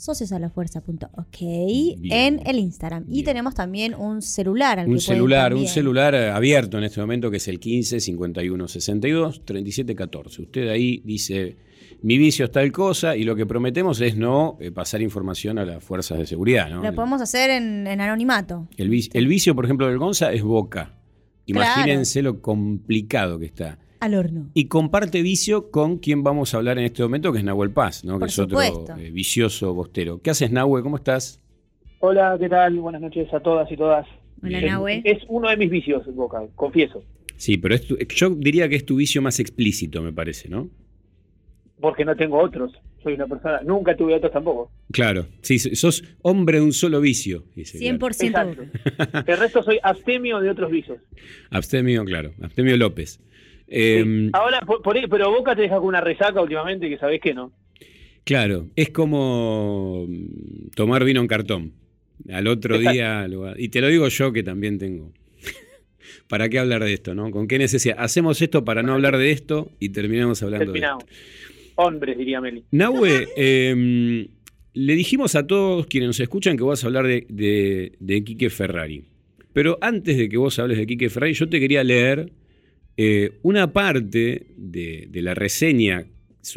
sociosalafuerza.ok 0.00 1.36
en 2.10 2.40
el 2.46 2.58
Instagram. 2.58 3.04
Y 3.08 3.22
tenemos 3.22 3.54
también 3.54 3.94
un 3.94 4.22
celular 4.22 4.78
al 4.78 4.86
que 4.86 4.92
Un 4.92 4.96
pueden 4.96 5.06
celular, 5.06 5.54
un 5.54 5.66
celular 5.66 6.14
eh, 6.14 6.30
abierto 6.30 6.78
en 6.78 6.84
este 6.84 7.00
momento 7.00 7.30
que 7.30 7.36
es 7.36 7.48
el 7.48 7.60
15 7.60 8.00
51 8.00 8.68
62 8.68 9.44
37 9.44 9.94
14. 9.94 10.42
Usted 10.42 10.68
ahí 10.68 11.02
dice, 11.04 11.58
mi 12.02 12.16
vicio 12.16 12.46
es 12.46 12.50
tal 12.50 12.72
cosa 12.72 13.14
y 13.14 13.24
lo 13.24 13.36
que 13.36 13.44
prometemos 13.44 14.00
es 14.00 14.16
no 14.16 14.56
eh, 14.58 14.70
pasar 14.70 15.02
información 15.02 15.58
a 15.58 15.66
las 15.66 15.84
fuerzas 15.84 16.18
de 16.18 16.26
seguridad. 16.26 16.70
¿no? 16.70 16.82
Lo 16.82 16.94
podemos 16.94 17.20
hacer 17.20 17.50
en, 17.50 17.86
en 17.86 18.00
anonimato. 18.00 18.68
El, 18.78 18.88
vicio, 18.88 19.10
el 19.14 19.26
vicio, 19.26 19.54
por 19.54 19.66
ejemplo, 19.66 19.86
del 19.86 19.98
Gonza 19.98 20.32
es 20.32 20.42
boca. 20.42 20.96
Claro. 21.46 21.80
Imagínense 21.80 22.22
lo 22.22 22.40
complicado 22.40 23.38
que 23.38 23.46
está. 23.46 23.78
Al 24.00 24.14
horno. 24.14 24.50
Y 24.54 24.66
comparte 24.66 25.22
vicio 25.22 25.70
con 25.70 25.98
quien 25.98 26.22
vamos 26.22 26.54
a 26.54 26.56
hablar 26.56 26.78
en 26.78 26.84
este 26.86 27.02
momento, 27.02 27.32
que 27.32 27.38
es 27.38 27.44
Nahuel 27.44 27.70
Paz, 27.70 28.04
¿no? 28.04 28.14
Por 28.18 28.28
que 28.28 28.32
es 28.32 28.38
otro 28.38 28.60
eh, 28.62 29.10
vicioso 29.10 29.74
bostero. 29.74 30.20
¿Qué 30.22 30.30
haces, 30.30 30.50
Nahuel? 30.50 30.82
¿Cómo 30.82 30.96
estás? 30.96 31.40
Hola, 32.00 32.36
¿qué 32.40 32.48
tal? 32.48 32.78
Buenas 32.78 33.02
noches 33.02 33.32
a 33.34 33.40
todas 33.40 33.70
y 33.70 33.76
todas. 33.76 34.06
Hola, 34.42 34.58
Es- 34.58 34.64
Nahue. 34.64 35.02
Es 35.04 35.18
uno 35.28 35.50
de 35.50 35.56
mis 35.58 35.70
vicios, 35.70 36.02
Boca, 36.14 36.42
confieso. 36.56 37.04
Sí, 37.36 37.58
pero 37.58 37.74
es 37.74 37.86
tu- 37.86 37.96
yo 37.98 38.30
diría 38.30 38.68
que 38.70 38.76
es 38.76 38.86
tu 38.86 38.96
vicio 38.96 39.20
más 39.20 39.38
explícito, 39.38 40.00
me 40.02 40.12
parece, 40.12 40.48
¿no? 40.48 40.68
Porque 41.78 42.04
no 42.04 42.16
tengo 42.16 42.38
otros. 42.38 42.72
Soy 43.02 43.14
una 43.14 43.26
persona. 43.26 43.60
Nunca 43.64 43.96
tuve 43.96 44.14
otros 44.14 44.30
tampoco. 44.32 44.70
Claro, 44.92 45.26
sí, 45.40 45.58
sos 45.58 46.04
hombre 46.20 46.58
de 46.58 46.64
un 46.64 46.72
solo 46.74 47.00
vicio. 47.00 47.44
Dice, 47.54 47.78
claro. 47.78 47.98
100% 47.98 48.24
Exacto. 48.26 49.22
El 49.26 49.38
resto 49.38 49.62
soy 49.62 49.78
abstemio 49.82 50.38
de 50.40 50.50
otros 50.50 50.70
vicios. 50.70 50.98
Abstemio, 51.50 52.04
claro. 52.04 52.32
Abstemio 52.42 52.76
López. 52.76 53.20
Eh, 53.72 54.28
Ahora, 54.32 54.60
por, 54.62 54.82
por 54.82 54.96
ahí- 54.96 55.06
pero 55.08 55.30
Boca 55.30 55.54
te 55.54 55.62
deja 55.62 55.76
con 55.78 55.86
una 55.86 56.00
resaca 56.00 56.42
últimamente 56.42 56.88
que 56.88 56.98
sabés 56.98 57.20
que 57.20 57.32
no. 57.32 57.52
Claro, 58.24 58.66
es 58.76 58.90
como 58.90 60.06
mm, 60.08 60.70
tomar 60.74 61.04
vino 61.04 61.20
en 61.20 61.26
cartón. 61.28 61.72
Al 62.30 62.48
otro 62.48 62.74
Exacto. 62.76 62.92
día, 62.92 63.26
y 63.56 63.68
te 63.70 63.80
lo 63.80 63.88
digo 63.88 64.06
yo 64.08 64.32
que 64.32 64.42
también 64.42 64.78
tengo. 64.78 65.12
¿Para 66.28 66.48
qué 66.48 66.58
hablar 66.58 66.84
de 66.84 66.92
esto, 66.92 67.14
no? 67.14 67.30
¿Con 67.30 67.48
qué 67.48 67.58
necesidad? 67.58 67.96
Hacemos 67.98 68.42
esto 68.42 68.64
para 68.64 68.82
no 68.82 68.92
hablar 68.92 69.16
de 69.16 69.30
esto 69.30 69.70
y 69.80 69.88
terminamos 69.90 70.42
hablando 70.42 70.66
de 70.66 70.72
Terminamos. 70.72 71.04
Hombres, 71.76 72.18
diría 72.18 72.40
Meli. 72.42 72.62
Nahue, 72.72 73.28
eh, 73.36 74.28
le 74.74 74.94
dijimos 74.94 75.34
a 75.34 75.46
todos 75.46 75.86
quienes 75.86 76.08
nos 76.08 76.20
escuchan 76.20 76.56
que 76.58 76.62
vas 76.64 76.84
a 76.84 76.88
hablar 76.88 77.06
de, 77.06 77.26
de, 77.30 77.92
de 78.00 78.24
Quique 78.24 78.50
Ferrari. 78.50 79.04
Pero 79.54 79.78
antes 79.80 80.16
de 80.18 80.28
que 80.28 80.36
vos 80.36 80.58
hables 80.58 80.76
de 80.76 80.86
Quique 80.86 81.08
Ferrari, 81.08 81.32
yo 81.32 81.48
te 81.48 81.58
quería 81.58 81.82
leer 81.82 82.30
eh, 83.02 83.38
una 83.40 83.72
parte 83.72 84.48
de, 84.58 85.08
de 85.08 85.22
la 85.22 85.32
reseña 85.32 86.04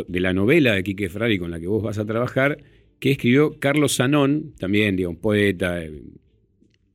de 0.10 0.20
la 0.20 0.34
novela 0.34 0.74
de 0.74 0.84
Quique 0.84 1.08
Ferrari 1.08 1.39
con 1.39 1.52
la 1.52 1.58
que 1.58 1.68
vos 1.68 1.82
vas 1.82 2.00
a 2.00 2.06
trabajar, 2.06 2.58
que 3.00 3.12
escribió 3.12 3.60
Carlos 3.60 3.96
Zanón, 3.96 4.54
también 4.60 4.98
digamos, 4.98 5.20
poeta, 5.20 5.82
eh, 5.82 6.02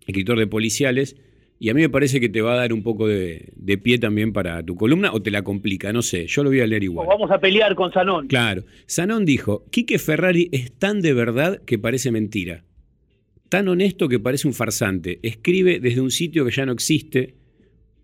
escritor 0.07 0.39
de 0.39 0.49
policiales, 0.49 1.17
y 1.59 1.71
a 1.71 1.75
mí 1.75 1.81
me 1.81 1.89
parece 1.89 2.21
que 2.21 2.29
te 2.29 2.43
va 2.43 2.53
a 2.53 2.57
dar 2.57 2.75
un 2.75 2.83
poco 2.83 3.09
de, 3.09 3.55
de 3.57 3.79
pie 3.79 3.99
también 3.99 4.35
para 4.35 4.63
tu 4.63 4.77
columna, 4.77 5.15
o 5.15 5.23
te 5.23 5.31
la 5.31 5.41
complica, 5.41 5.95
no 5.95 6.03
sé, 6.03 6.27
yo 6.27 6.45
lo 6.45 6.51
voy 6.51 6.61
a 6.61 6.67
leer 6.67 6.85
igual. 6.85 7.07
O 7.07 7.09
vamos 7.09 7.31
a 7.31 7.39
pelear 7.39 7.75
con 7.75 7.91
Sanón. 7.91 8.27
Claro. 8.27 8.65
Zanón 8.87 9.25
dijo, 9.25 9.65
Quique 9.71 9.99
Ferrari 9.99 10.51
es 10.53 10.73
tan 10.73 11.01
de 11.01 11.15
verdad 11.15 11.63
que 11.65 11.79
parece 11.79 12.13
mentira. 12.13 12.65
Tan 13.49 13.67
honesto 13.69 14.11
que 14.11 14.21
parece 14.21 14.47
un 14.47 14.53
farsante. 14.53 15.21
Escribe 15.23 15.81
desde 15.81 16.03
un 16.03 16.11
sitio 16.11 16.45
que 16.45 16.51
ya 16.51 16.67
no 16.67 16.73
existe, 16.73 17.39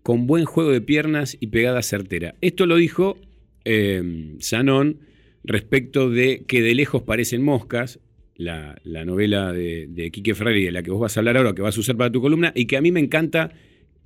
con 0.05 0.27
buen 0.27 0.45
juego 0.45 0.69
de 0.69 0.81
piernas 0.81 1.35
y 1.39 1.47
pegada 1.47 1.81
certera. 1.81 2.35
Esto 2.41 2.67
lo 2.67 2.75
dijo 2.75 3.17
eh, 3.63 4.35
Zanón 4.39 4.99
respecto 5.43 6.11
de 6.11 6.43
que 6.45 6.61
de 6.61 6.75
lejos 6.75 7.01
parecen 7.01 7.41
moscas, 7.41 7.99
la, 8.35 8.77
la 8.83 9.03
novela 9.03 9.51
de, 9.51 10.11
Quique 10.13 10.35
Ferrari 10.35 10.63
de 10.63 10.71
la 10.71 10.83
que 10.83 10.91
vos 10.91 10.99
vas 10.99 11.17
a 11.17 11.21
hablar 11.21 11.37
ahora, 11.37 11.55
que 11.55 11.63
vas 11.63 11.75
a 11.75 11.79
usar 11.79 11.97
para 11.97 12.11
tu 12.11 12.21
columna, 12.21 12.51
y 12.53 12.67
que 12.67 12.77
a 12.77 12.81
mí 12.81 12.91
me 12.91 12.99
encanta 12.99 13.49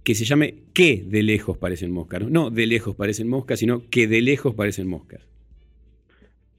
que 0.05 0.15
se 0.15 0.23
llame 0.23 0.55
que 0.73 1.03
de 1.05 1.21
lejos 1.21 1.57
parecen 1.57 1.91
moscas. 1.91 2.21
No, 2.29 2.49
de 2.49 2.65
lejos 2.65 2.95
parecen 2.95 3.27
moscas, 3.27 3.59
sino 3.59 3.83
que 3.89 4.07
de 4.07 4.21
lejos 4.21 4.55
parecen 4.55 4.87
moscas. 4.87 5.19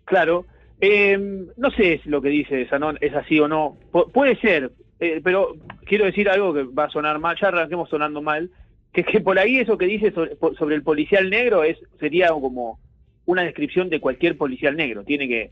Claro. 0.04 0.44
Eh, 0.82 1.16
no 1.56 1.70
sé 1.70 2.02
si 2.04 2.10
lo 2.10 2.20
que 2.20 2.28
dice 2.28 2.68
Sanón 2.68 2.98
es 3.00 3.14
así 3.14 3.40
o 3.40 3.48
no. 3.48 3.78
Pu- 3.90 4.12
puede 4.12 4.36
ser, 4.36 4.70
eh, 4.98 5.22
pero 5.24 5.56
quiero 5.86 6.04
decir 6.04 6.28
algo 6.28 6.52
que 6.52 6.64
va 6.64 6.84
a 6.84 6.90
sonar 6.90 7.18
mal, 7.18 7.38
ya 7.40 7.48
arranquemos 7.48 7.88
sonando 7.88 8.20
mal, 8.20 8.50
que 8.92 9.04
que 9.04 9.20
por 9.20 9.38
ahí 9.38 9.58
eso 9.58 9.78
que 9.78 9.86
dice 9.86 10.12
sobre, 10.12 10.74
el 10.74 10.82
policial 10.82 11.30
negro 11.30 11.62
es 11.64 11.78
sería 11.98 12.28
como 12.28 12.78
una 13.26 13.42
descripción 13.44 13.88
de 13.90 14.00
cualquier 14.00 14.36
policial 14.36 14.76
negro. 14.76 15.04
Tiene 15.04 15.28
que 15.28 15.50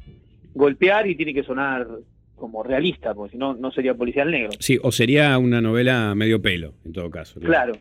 golpear 0.55 1.07
y 1.07 1.14
tiene 1.14 1.32
que 1.34 1.45
sonar 1.45 1.86
como 2.34 2.62
realista, 2.62 3.14
porque 3.14 3.32
si 3.32 3.39
no, 3.39 3.55
no 3.55 3.70
sería 3.70 3.95
policial 3.95 4.30
negro. 4.30 4.51
Sí, 4.59 4.78
o 4.82 4.91
sería 4.93 5.36
una 5.39 5.61
novela 5.61 6.14
medio 6.14 6.41
pelo, 6.41 6.74
en 6.84 6.93
todo 6.93 7.11
caso. 7.11 7.41
Claro. 7.41 7.74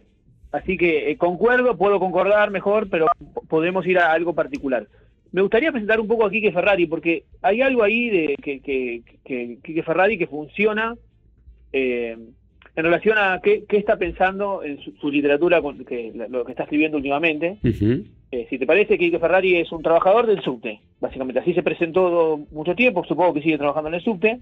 Así 0.52 0.78
que 0.78 1.12
eh, 1.12 1.18
concuerdo, 1.18 1.78
puedo 1.78 2.00
concordar 2.00 2.52
mejor, 2.52 2.90
pero 2.90 3.08
po- 3.34 3.44
podemos 3.44 3.86
ir 3.86 4.00
a 4.00 4.12
algo 4.14 4.34
particular. 4.34 4.88
Me 5.32 5.42
gustaría 5.42 5.72
presentar 5.72 6.00
un 6.00 6.08
poco 6.08 6.26
a 6.26 6.32
Quique 6.32 6.52
Ferrari, 6.52 6.88
porque 6.88 7.26
hay 7.42 7.62
algo 7.62 7.84
ahí 7.84 8.10
de 8.10 8.36
que, 8.42 8.62
que, 8.62 9.02
que 9.26 9.58
Quique 9.64 9.84
Ferrari 9.84 10.18
que 10.18 10.26
funciona 10.28 10.96
eh, 11.74 12.18
en 12.78 12.84
relación 12.84 13.18
a 13.18 13.42
qué, 13.44 13.64
qué 13.68 13.76
está 13.78 13.98
pensando 13.98 14.64
en 14.64 14.80
su, 14.82 14.92
su 14.94 15.10
literatura, 15.12 15.62
con, 15.62 15.84
que, 15.84 16.14
lo 16.30 16.46
que 16.46 16.52
está 16.54 16.64
escribiendo 16.64 16.96
últimamente. 16.98 17.58
Eh, 18.32 18.48
si 18.50 18.58
te 18.58 18.66
parece, 18.66 18.98
Quique 18.98 19.20
Ferrari 19.20 19.58
es 19.58 19.72
un 19.72 19.82
trabajador 19.84 20.28
del 20.28 20.42
subte, 20.42 20.80
básicamente. 21.02 21.40
Así 21.42 21.54
se 21.54 21.64
presentó 21.64 22.38
mucho 22.52 22.76
tiempo, 22.76 23.04
supongo 23.06 23.34
que 23.34 23.42
sigue 23.42 23.58
trabajando 23.58 23.90
en 23.90 23.96
el 23.96 24.02
subte. 24.02 24.40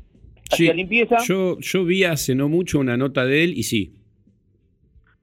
Hacía 0.51 0.71
Sí, 0.71 0.77
limpieza. 0.77 1.17
Yo, 1.27 1.57
yo 1.59 1.85
vi 1.85 2.03
hace 2.03 2.35
no 2.35 2.49
mucho 2.49 2.77
una 2.79 2.97
nota 2.97 3.25
de 3.25 3.43
él 3.43 3.53
y 3.57 3.63
sí. 3.63 3.93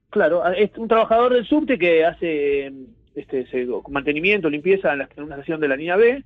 Claro, 0.09 0.43
es 0.53 0.69
un 0.77 0.87
trabajador 0.87 1.33
del 1.33 1.45
subte 1.45 1.77
que 1.79 2.05
hace 2.05 2.71
este, 3.15 3.45
mantenimiento, 3.89 4.49
limpieza 4.49 4.93
en, 4.93 4.99
la- 4.99 5.09
en 5.15 5.23
una 5.23 5.35
estación 5.35 5.59
de 5.59 5.67
la 5.67 5.75
línea 5.75 5.95
B 5.95 6.23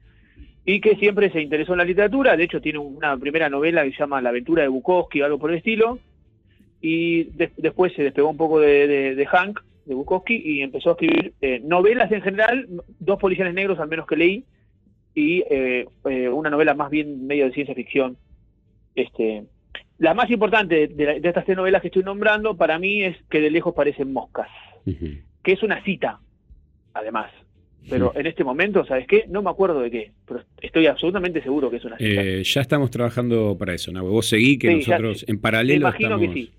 y 0.66 0.82
que 0.82 0.96
siempre 0.98 1.32
se 1.32 1.42
interesó 1.42 1.72
en 1.74 1.78
la 1.78 1.86
literatura. 1.86 2.36
De 2.36 2.44
hecho, 2.44 2.60
tiene 2.60 2.80
una 2.80 3.16
primera 3.18 3.50
novela 3.50 3.84
que 3.84 3.92
se 3.92 4.00
llama 4.00 4.22
La 4.22 4.30
aventura 4.30 4.64
de 4.64 4.68
Bukowski 4.68 5.22
o 5.22 5.26
algo 5.26 5.40
por 5.40 5.52
el 5.52 5.58
estilo. 5.58 6.00
Y 6.82 7.26
de- 7.26 7.52
después 7.58 7.94
se 7.94 8.04
despegó 8.04 8.30
un 8.30 8.38
poco 8.38 8.60
de, 8.60 8.88
de- 8.88 9.16
de 9.16 9.26
Hank, 9.26 9.60
de 9.86 9.96
Bukowski, 9.96 10.36
y 10.36 10.62
empezó 10.62 10.90
a 10.90 10.94
escribir 10.94 11.34
eh, 11.42 11.60
novelas 11.64 12.12
en 12.12 12.22
general, 12.22 12.68
dos 13.00 13.18
policiales 13.20 13.54
negros 13.54 13.80
al 13.80 13.88
menos 13.88 14.06
que 14.08 14.16
leí, 14.18 14.44
y 15.16 15.44
eh, 15.50 15.86
eh, 16.10 16.30
una 16.30 16.50
novela 16.50 16.74
más 16.76 16.90
bien 16.92 17.26
medio 17.26 17.46
de 17.46 17.52
ciencia 17.54 17.74
ficción. 17.74 18.18
Este, 18.96 19.44
la 19.98 20.14
más 20.14 20.30
importante 20.30 20.88
de, 20.88 21.06
la- 21.06 21.20
de 21.20 21.28
estas 21.28 21.46
tres 21.46 21.58
novelas 21.58 21.82
que 21.82 21.88
estoy 21.88 22.04
nombrando 22.04 22.56
para 22.58 22.78
mí 22.80 23.04
es 23.04 23.18
que 23.30 23.42
de 23.42 23.50
lejos 23.50 23.74
parecen 23.74 24.12
moscas, 24.14 24.48
que 24.86 25.52
es 25.54 25.64
una 25.64 25.84
cita, 25.84 26.20
además. 26.94 27.32
Pero 27.90 28.12
en 28.16 28.26
este 28.28 28.44
momento, 28.44 28.86
¿sabes 28.86 29.08
qué? 29.08 29.24
No 29.30 29.42
me 29.42 29.50
acuerdo 29.50 29.80
de 29.80 29.90
qué, 29.90 30.12
pero 30.28 30.42
estoy 30.62 30.88
absolutamente 30.88 31.42
seguro 31.42 31.70
que 31.72 31.78
es 31.78 31.86
una 31.86 31.98
cita. 31.98 32.22
Eh, 32.22 32.44
ya 32.44 32.60
estamos 32.60 32.92
trabajando 32.92 33.56
para 33.58 33.74
eso, 33.74 33.94
Nahue. 33.94 34.10
Vos 34.10 34.28
seguí 34.28 34.58
que 34.60 34.68
Sí, 34.68 34.76
nosotros 34.90 35.24
en 35.26 35.36
Me 35.36 35.42
paralelo 35.42 35.88
imagino 35.88 36.10
estamos... 36.18 36.28
que 36.36 36.42
sí. 36.42 36.52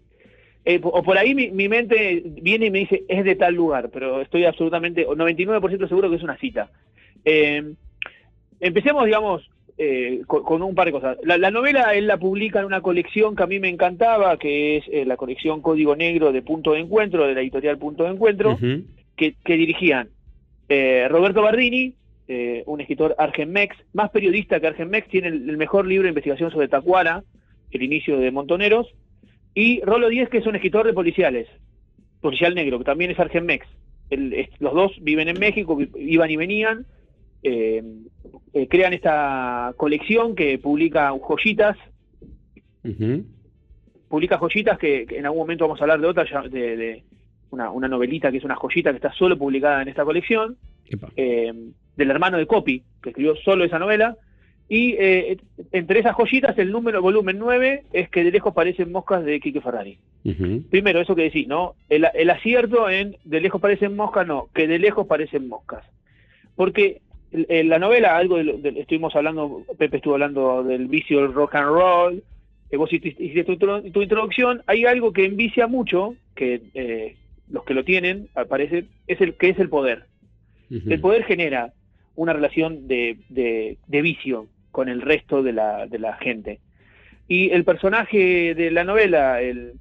Eh, 0.71 0.81
o 0.83 1.03
por 1.03 1.17
ahí 1.17 1.35
mi, 1.35 1.51
mi 1.51 1.67
mente 1.67 2.23
viene 2.27 2.67
y 2.67 2.71
me 2.71 2.81
dice, 2.81 3.03
es 3.09 3.25
de 3.25 3.37
tal 3.37 3.55
lugar, 3.55 3.89
pero 3.91 4.21
estoy 4.21 4.45
absolutamente, 4.45 5.07
o 5.07 5.17
99% 5.17 5.89
seguro 5.89 6.11
que 6.11 6.17
es 6.17 6.23
una 6.23 6.37
cita. 6.37 6.71
Eh, 7.25 7.73
empecemos, 8.61 9.07
digamos, 9.07 9.49
eh, 9.79 10.25
con, 10.27 10.43
con 10.43 10.61
un 10.61 10.75
par 10.75 10.85
de 10.85 10.93
cosas. 10.93 11.17
La, 11.23 11.39
la 11.39 11.51
novela 11.51 11.95
él 11.95 12.07
la 12.07 12.19
publica 12.19 12.59
en 12.59 12.67
una 12.67 12.83
colección 12.83 13.35
que 13.35 13.45
a 13.45 13.47
mí 13.47 13.59
me 13.59 13.71
encantaba, 13.71 14.37
que 14.37 14.77
es 14.77 14.85
eh, 14.93 15.07
la 15.07 15.17
colección 15.17 15.63
Código 15.63 15.97
Negro 15.97 16.33
de 16.33 16.43
Punto 16.43 16.73
de 16.73 16.81
Encuentro, 16.81 17.27
de 17.27 17.35
la 17.35 17.41
editorial 17.41 17.79
Punto 17.79 18.05
de 18.05 18.11
Encuentro, 18.11 18.59
que, 19.17 19.37
que 19.43 19.57
dirigían 19.57 20.11
eh, 20.69 21.07
Roberto 21.09 21.41
Bardini, 21.41 21.95
un 22.67 22.83
escritor 22.83 23.15
Argenmex, 23.17 23.75
más 23.95 24.11
periodista 24.11 24.61
que 24.61 24.67
Argenmex, 24.67 25.09
tiene 25.09 25.29
el, 25.29 25.49
el 25.49 25.57
mejor 25.57 25.87
libro 25.87 26.03
de 26.03 26.11
investigación 26.11 26.51
sobre 26.51 26.69
Tacuara, 26.69 27.25
el 27.71 27.83
inicio 27.83 28.19
de 28.19 28.31
Montoneros, 28.31 28.93
y 29.55 29.81
Rolo 29.83 30.09
Díez, 30.09 30.29
que 30.29 30.39
es 30.39 30.47
un 30.47 30.57
escritor 30.57 30.87
de 30.87 30.93
policiales, 30.93 31.49
policial 32.21 32.55
negro, 32.55 32.79
que 32.79 32.85
también 32.85 33.11
es 33.11 33.19
Argenmex. 33.19 33.67
Los 34.59 34.75
dos 34.75 34.93
viven 35.01 35.29
en 35.29 35.39
México, 35.39 35.79
iban 35.97 36.31
y 36.31 36.37
venían, 36.37 36.87
eh, 37.43 37.83
eh, 38.53 38.69
crean 38.69 38.93
esta 38.93 39.75
colección 39.77 40.35
que 40.35 40.59
publica 40.59 41.13
joyitas, 41.19 41.77
publica 44.09 44.39
joyitas 44.39 44.79
que, 44.79 45.07
que 45.07 45.19
en 45.19 45.27
algún 45.27 45.41
momento 45.41 45.65
vamos 45.65 45.81
a 45.81 45.85
hablar 45.85 46.01
de 46.01 46.07
otra, 46.07 46.25
de, 46.49 46.77
de 46.77 47.03
una, 47.51 47.71
una 47.71 47.89
novelita 47.89 48.31
que 48.31 48.39
es 48.39 48.45
una 48.45 48.57
joyita 48.57 48.91
que 48.91 48.97
está 48.97 49.13
solo 49.13 49.37
publicada 49.37 49.83
en 49.83 49.89
esta 49.89 50.05
colección, 50.05 50.57
eh, 51.17 51.53
del 51.97 52.11
hermano 52.11 52.39
de 52.39 52.47
Copy, 52.47 52.83
que 53.03 53.11
escribió 53.11 53.37
solo 53.37 53.65
esa 53.65 53.79
novela, 53.79 54.17
y 54.69 54.97
eh, 54.99 55.39
entre 55.73 56.01
esas 56.01 56.15
joyitas 56.15 56.59
el 56.59 56.71
número, 56.73 57.01
volumen 57.01 57.39
9, 57.39 57.85
es 57.93 58.09
que 58.11 58.23
de 58.25 58.31
lejos 58.31 58.53
parecen 58.55 58.93
moscas 58.93 59.25
de 59.25 59.41
Quique 59.41 59.61
Ferrari. 59.63 59.99
Primero, 60.69 61.01
eso 61.01 61.15
que 61.17 61.23
decís, 61.23 61.49
¿no? 61.49 61.75
El, 61.89 62.07
el 62.15 62.29
acierto 62.31 62.91
en 62.91 63.17
de 63.25 63.41
lejos 63.41 63.61
parecen 63.61 63.97
moscas, 63.97 64.27
no, 64.27 64.49
que 64.55 64.67
de 64.69 64.79
lejos 64.79 65.07
parecen 65.07 65.49
moscas. 65.49 65.85
Porque 66.55 67.01
en 67.33 67.69
la 67.69 67.79
novela, 67.79 68.17
algo 68.17 68.37
de, 68.37 68.45
de- 68.59 68.81
estuvimos 68.81 69.15
hablando, 69.17 69.63
Pepe 69.79 69.99
estuvo 69.99 70.15
hablando 70.15 70.63
del 70.65 70.87
vicio 70.89 71.21
del 71.23 71.33
rock 71.35 71.55
and 71.57 71.67
roll, 71.69 72.23
eh, 72.71 72.77
vos 72.77 72.93
hiciste 72.93 73.45
tu, 73.45 73.53
intro- 73.53 73.83
tu 73.93 74.03
introducción, 74.03 74.63
hay 74.67 74.85
algo 74.85 75.13
que 75.13 75.25
envicia 75.25 75.67
mucho, 75.67 76.15
que 76.35 76.61
eh, 76.75 77.17
los 77.51 77.65
que 77.65 77.75
lo 77.75 77.85
tienen, 77.85 78.29
al 78.35 78.47
parecer, 78.47 78.85
es 79.07 79.21
el 79.21 79.35
que 79.35 79.49
es 79.51 79.59
el 79.59 79.69
poder. 79.71 80.05
El 80.71 81.01
poder 81.01 81.25
genera 81.25 81.73
una 82.17 82.33
relación 82.35 82.87
de, 82.89 83.17
de- 83.31 83.79
de 83.87 84.03
vicio 84.03 84.47
con 84.79 84.89
el 84.89 85.03
resto 85.03 85.43
de 85.43 85.53
la, 85.53 85.89
de 85.89 85.99
la 85.99 86.13
gente. 86.19 86.61
Y 87.27 87.51
el 87.51 87.65
personaje 87.65 88.55
de 88.55 88.71
la 88.71 88.85
novela, 88.85 89.43
el, 89.43 89.73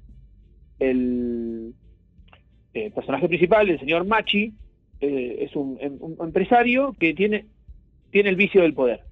el, 0.80 1.72
eh, 2.74 2.90
personaje 2.92 3.28
principal, 3.28 3.68
el 3.68 3.78
señor 3.78 4.04
Machi, 4.08 4.54
eh, 5.00 5.36
es 5.42 5.54
un, 5.54 5.78
un 6.00 6.16
empresario 6.26 6.96
que 6.98 7.14
tiene, 7.14 7.46
tiene 8.10 8.30
el 8.30 8.34
vicio 8.34 8.62
del 8.62 8.74
poder. 8.74 9.02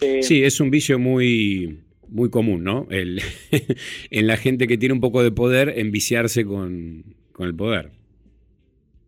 Eh, 0.00 0.22
Sí, 0.22 0.42
es 0.42 0.58
un 0.60 0.70
vicio 0.70 0.98
muy, 0.98 1.80
muy 2.08 2.30
común, 2.30 2.64
¿no? 2.64 2.86
El, 2.88 3.20
en 4.10 4.26
la 4.26 4.38
gente 4.38 4.66
que 4.66 4.78
tiene 4.78 4.94
un 4.94 5.02
poco 5.02 5.22
de 5.22 5.30
poder, 5.30 5.74
enviciarse 5.76 6.46
con, 6.46 7.04
con 7.32 7.48
el 7.48 7.54
poder. 7.54 7.90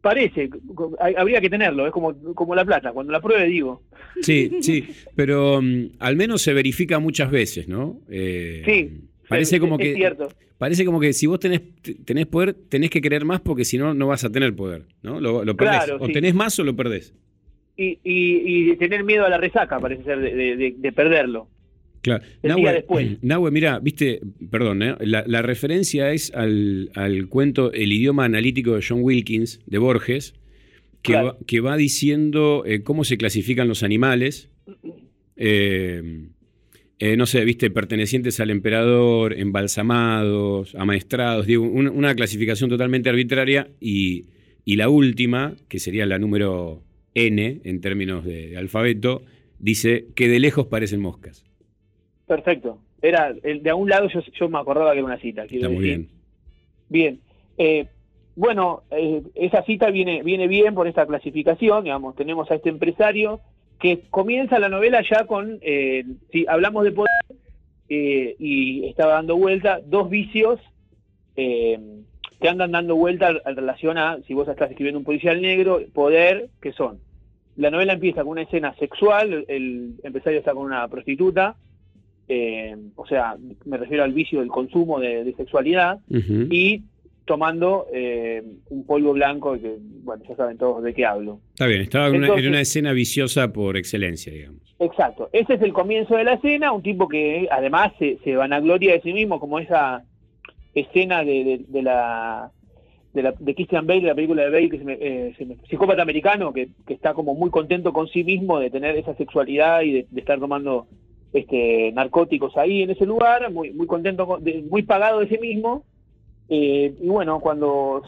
Parece, 0.06 0.48
habría 1.16 1.40
que 1.40 1.50
tenerlo, 1.50 1.84
es 1.84 1.92
como, 1.92 2.14
como 2.34 2.54
la 2.54 2.64
plata, 2.64 2.92
cuando 2.92 3.10
la 3.12 3.20
pruebe 3.20 3.46
digo. 3.48 3.82
Sí, 4.22 4.52
sí, 4.60 4.84
pero 5.16 5.60
mm, 5.60 5.96
al 5.98 6.14
menos 6.14 6.42
se 6.42 6.52
verifica 6.54 7.00
muchas 7.00 7.28
veces, 7.28 7.66
¿no? 7.66 7.98
Eh, 8.08 8.62
Sí, 8.64 9.00
Parece 9.28 9.56
es- 9.56 9.60
como 9.60 9.74
es 9.74 9.82
que 9.82 9.94
cierto. 9.96 10.28
parece 10.58 10.84
como 10.84 11.00
que 11.00 11.12
si 11.12 11.26
vos 11.26 11.40
tenés, 11.40 11.60
tenés 12.04 12.26
poder, 12.26 12.54
tenés 12.54 12.90
que 12.90 13.00
querer 13.00 13.24
más 13.24 13.40
porque 13.40 13.64
si 13.64 13.78
no, 13.78 13.94
no 13.94 14.06
vas 14.06 14.22
a 14.22 14.30
tener 14.30 14.54
poder, 14.54 14.82
¿no? 15.02 15.20
Lo, 15.20 15.44
lo 15.44 15.56
perdés. 15.56 15.76
Claro, 15.84 15.96
o 16.00 16.06
sí. 16.06 16.12
tenés 16.12 16.34
más 16.36 16.56
o 16.60 16.62
lo 16.62 16.76
perdés. 16.76 17.12
Y, 17.76 17.98
y, 18.04 18.70
y 18.70 18.76
tener 18.76 19.02
miedo 19.02 19.24
a 19.26 19.28
la 19.28 19.38
resaca, 19.38 19.80
parece 19.80 20.04
ser, 20.04 20.20
de- 20.20 20.56
de- 20.56 20.74
de 20.78 20.92
perderlo. 20.92 21.48
Claro. 22.06 22.24
El 22.42 22.54
día 22.56 22.72
después. 22.72 23.18
Nahue, 23.22 23.50
mira, 23.50 23.78
viste, 23.80 24.20
perdón, 24.50 24.82
¿eh? 24.82 24.94
la, 25.00 25.24
la 25.26 25.42
referencia 25.42 26.12
es 26.12 26.32
al, 26.34 26.90
al 26.94 27.28
cuento 27.28 27.72
El 27.72 27.92
idioma 27.92 28.24
analítico 28.24 28.74
de 28.76 28.84
John 28.88 29.00
Wilkins, 29.02 29.60
de 29.66 29.78
Borges, 29.78 30.34
que, 31.02 31.12
Claro. 31.12 31.26
va, 31.28 31.38
que 31.46 31.60
va 31.60 31.76
diciendo 31.76 32.64
eh, 32.66 32.82
cómo 32.82 33.04
se 33.04 33.16
clasifican 33.16 33.68
los 33.68 33.82
animales. 33.82 34.50
eh, 35.36 36.28
eh, 36.98 37.16
no 37.16 37.26
sé, 37.26 37.44
viste, 37.44 37.70
pertenecientes 37.70 38.40
al 38.40 38.50
emperador, 38.50 39.34
embalsamados, 39.38 40.74
amaestrados, 40.76 41.46
digo, 41.46 41.62
un- 41.64 41.88
una 41.88 42.14
clasificación 42.14 42.70
totalmente 42.70 43.10
arbitraria 43.10 43.68
y, 43.80 44.24
y 44.64 44.76
la 44.76 44.88
última, 44.88 45.56
que 45.68 45.78
sería 45.78 46.06
la 46.06 46.18
número 46.18 46.82
N 47.14 47.60
en 47.64 47.80
términos 47.82 48.24
de, 48.24 48.48
de 48.48 48.56
alfabeto, 48.56 49.22
dice 49.58 50.06
que 50.14 50.28
de 50.28 50.40
lejos 50.40 50.66
parecen 50.68 51.00
moscas. 51.00 51.44
Perfecto. 52.26 52.78
Era, 53.00 53.32
de 53.32 53.70
a 53.70 53.74
un 53.74 53.88
lado 53.88 54.08
yo, 54.08 54.20
yo 54.20 54.48
me 54.48 54.58
acordaba 54.58 54.92
que 54.92 54.98
era 54.98 55.06
una 55.06 55.18
cita. 55.18 55.44
Está 55.44 55.68
muy 55.68 55.84
bien. 55.84 56.08
Bien. 56.88 57.20
Eh, 57.58 57.86
bueno, 58.34 58.82
eh, 58.90 59.22
esa 59.34 59.62
cita 59.64 59.90
viene, 59.90 60.22
viene 60.22 60.46
bien 60.46 60.74
por 60.74 60.86
esta 60.86 61.06
clasificación, 61.06 61.84
digamos, 61.84 62.14
tenemos 62.16 62.50
a 62.50 62.56
este 62.56 62.68
empresario 62.68 63.40
que 63.78 64.02
comienza 64.10 64.58
la 64.58 64.68
novela 64.68 65.02
ya 65.08 65.24
con, 65.24 65.58
eh, 65.62 66.04
si 66.30 66.46
hablamos 66.46 66.84
de 66.84 66.92
poder, 66.92 67.08
eh, 67.88 68.36
y 68.38 68.86
estaba 68.86 69.14
dando 69.14 69.36
vuelta, 69.36 69.80
dos 69.84 70.10
vicios 70.10 70.60
eh, 71.36 71.78
que 72.40 72.48
andan 72.48 72.72
dando 72.72 72.96
vuelta 72.96 73.30
en 73.44 73.56
relación 73.56 73.96
a, 73.96 74.18
si 74.26 74.34
vos 74.34 74.48
estás 74.48 74.70
escribiendo 74.70 74.98
un 74.98 75.04
policial 75.04 75.40
negro, 75.40 75.80
poder, 75.94 76.48
que 76.60 76.72
son. 76.72 76.98
La 77.56 77.70
novela 77.70 77.94
empieza 77.94 78.22
con 78.22 78.32
una 78.32 78.42
escena 78.42 78.74
sexual, 78.74 79.46
el 79.48 79.94
empresario 80.02 80.40
está 80.40 80.52
con 80.52 80.66
una 80.66 80.86
prostituta, 80.88 81.56
eh, 82.28 82.76
o 82.96 83.06
sea, 83.06 83.36
me 83.64 83.76
refiero 83.76 84.04
al 84.04 84.12
vicio 84.12 84.40
del 84.40 84.48
consumo 84.48 84.98
de, 85.00 85.24
de 85.24 85.34
sexualidad, 85.34 85.98
y 86.10 86.82
tomando 87.24 87.86
eh, 87.92 88.42
un 88.70 88.86
polvo 88.86 89.12
blanco 89.12 89.54
que, 89.60 89.76
bueno, 90.04 90.22
ya 90.28 90.36
saben 90.36 90.58
todos 90.58 90.82
de 90.84 90.94
qué 90.94 91.04
hablo. 91.04 91.40
Está 91.54 91.66
bien, 91.66 91.80
estaba 91.80 92.06
en 92.06 92.16
una, 92.16 92.26
Entonces- 92.26 92.44
en 92.44 92.50
una 92.50 92.60
escena 92.60 92.92
viciosa 92.92 93.52
por 93.52 93.76
excelencia, 93.76 94.32
digamos. 94.32 94.60
Exacto, 94.78 95.28
ese 95.32 95.54
es 95.54 95.62
el 95.62 95.72
comienzo 95.72 96.16
de 96.16 96.24
la 96.24 96.34
escena, 96.34 96.70
un 96.72 96.82
tipo 96.82 97.08
que 97.08 97.48
además 97.50 97.92
se, 97.98 98.18
se 98.22 98.36
vanagloria 98.36 98.92
de 98.92 99.00
sí 99.00 99.12
mismo, 99.12 99.40
como 99.40 99.58
esa 99.58 100.04
escena 100.74 101.24
de, 101.24 101.44
de- 101.44 101.64
de 101.68 101.82
la 101.82 102.50
de, 103.14 103.22
la, 103.22 103.32
de 103.38 103.54
Christian 103.54 103.86
Bale, 103.86 104.02
de 104.02 104.06
la 104.08 104.14
película 104.14 104.42
de 104.44 104.50
Bale, 104.50 104.68
que 104.68 104.76
se 104.78 104.84
me, 104.84 104.92
eh, 105.00 105.34
se 105.38 105.46
me- 105.46 105.56
psicópata 105.70 106.02
americano, 106.02 106.52
que, 106.52 106.68
que 106.86 106.92
está 106.92 107.14
como 107.14 107.34
muy 107.34 107.48
contento 107.50 107.90
con 107.94 108.06
sí 108.08 108.22
mismo 108.22 108.58
de 108.60 108.68
tener 108.70 108.94
esa 108.96 109.14
sexualidad 109.16 109.80
y 109.80 109.92
de, 109.92 110.06
de 110.10 110.20
estar 110.20 110.38
tomando 110.38 110.86
este 111.36 111.92
narcóticos 111.92 112.56
ahí 112.56 112.82
en 112.82 112.90
ese 112.90 113.06
lugar, 113.06 113.50
muy, 113.52 113.72
muy 113.72 113.86
contento, 113.86 114.40
muy 114.70 114.82
pagado 114.82 115.20
de 115.20 115.28
sí 115.28 115.38
mismo. 115.38 115.84
Eh, 116.48 116.94
y 117.00 117.08
bueno, 117.08 117.40
cuando 117.40 118.02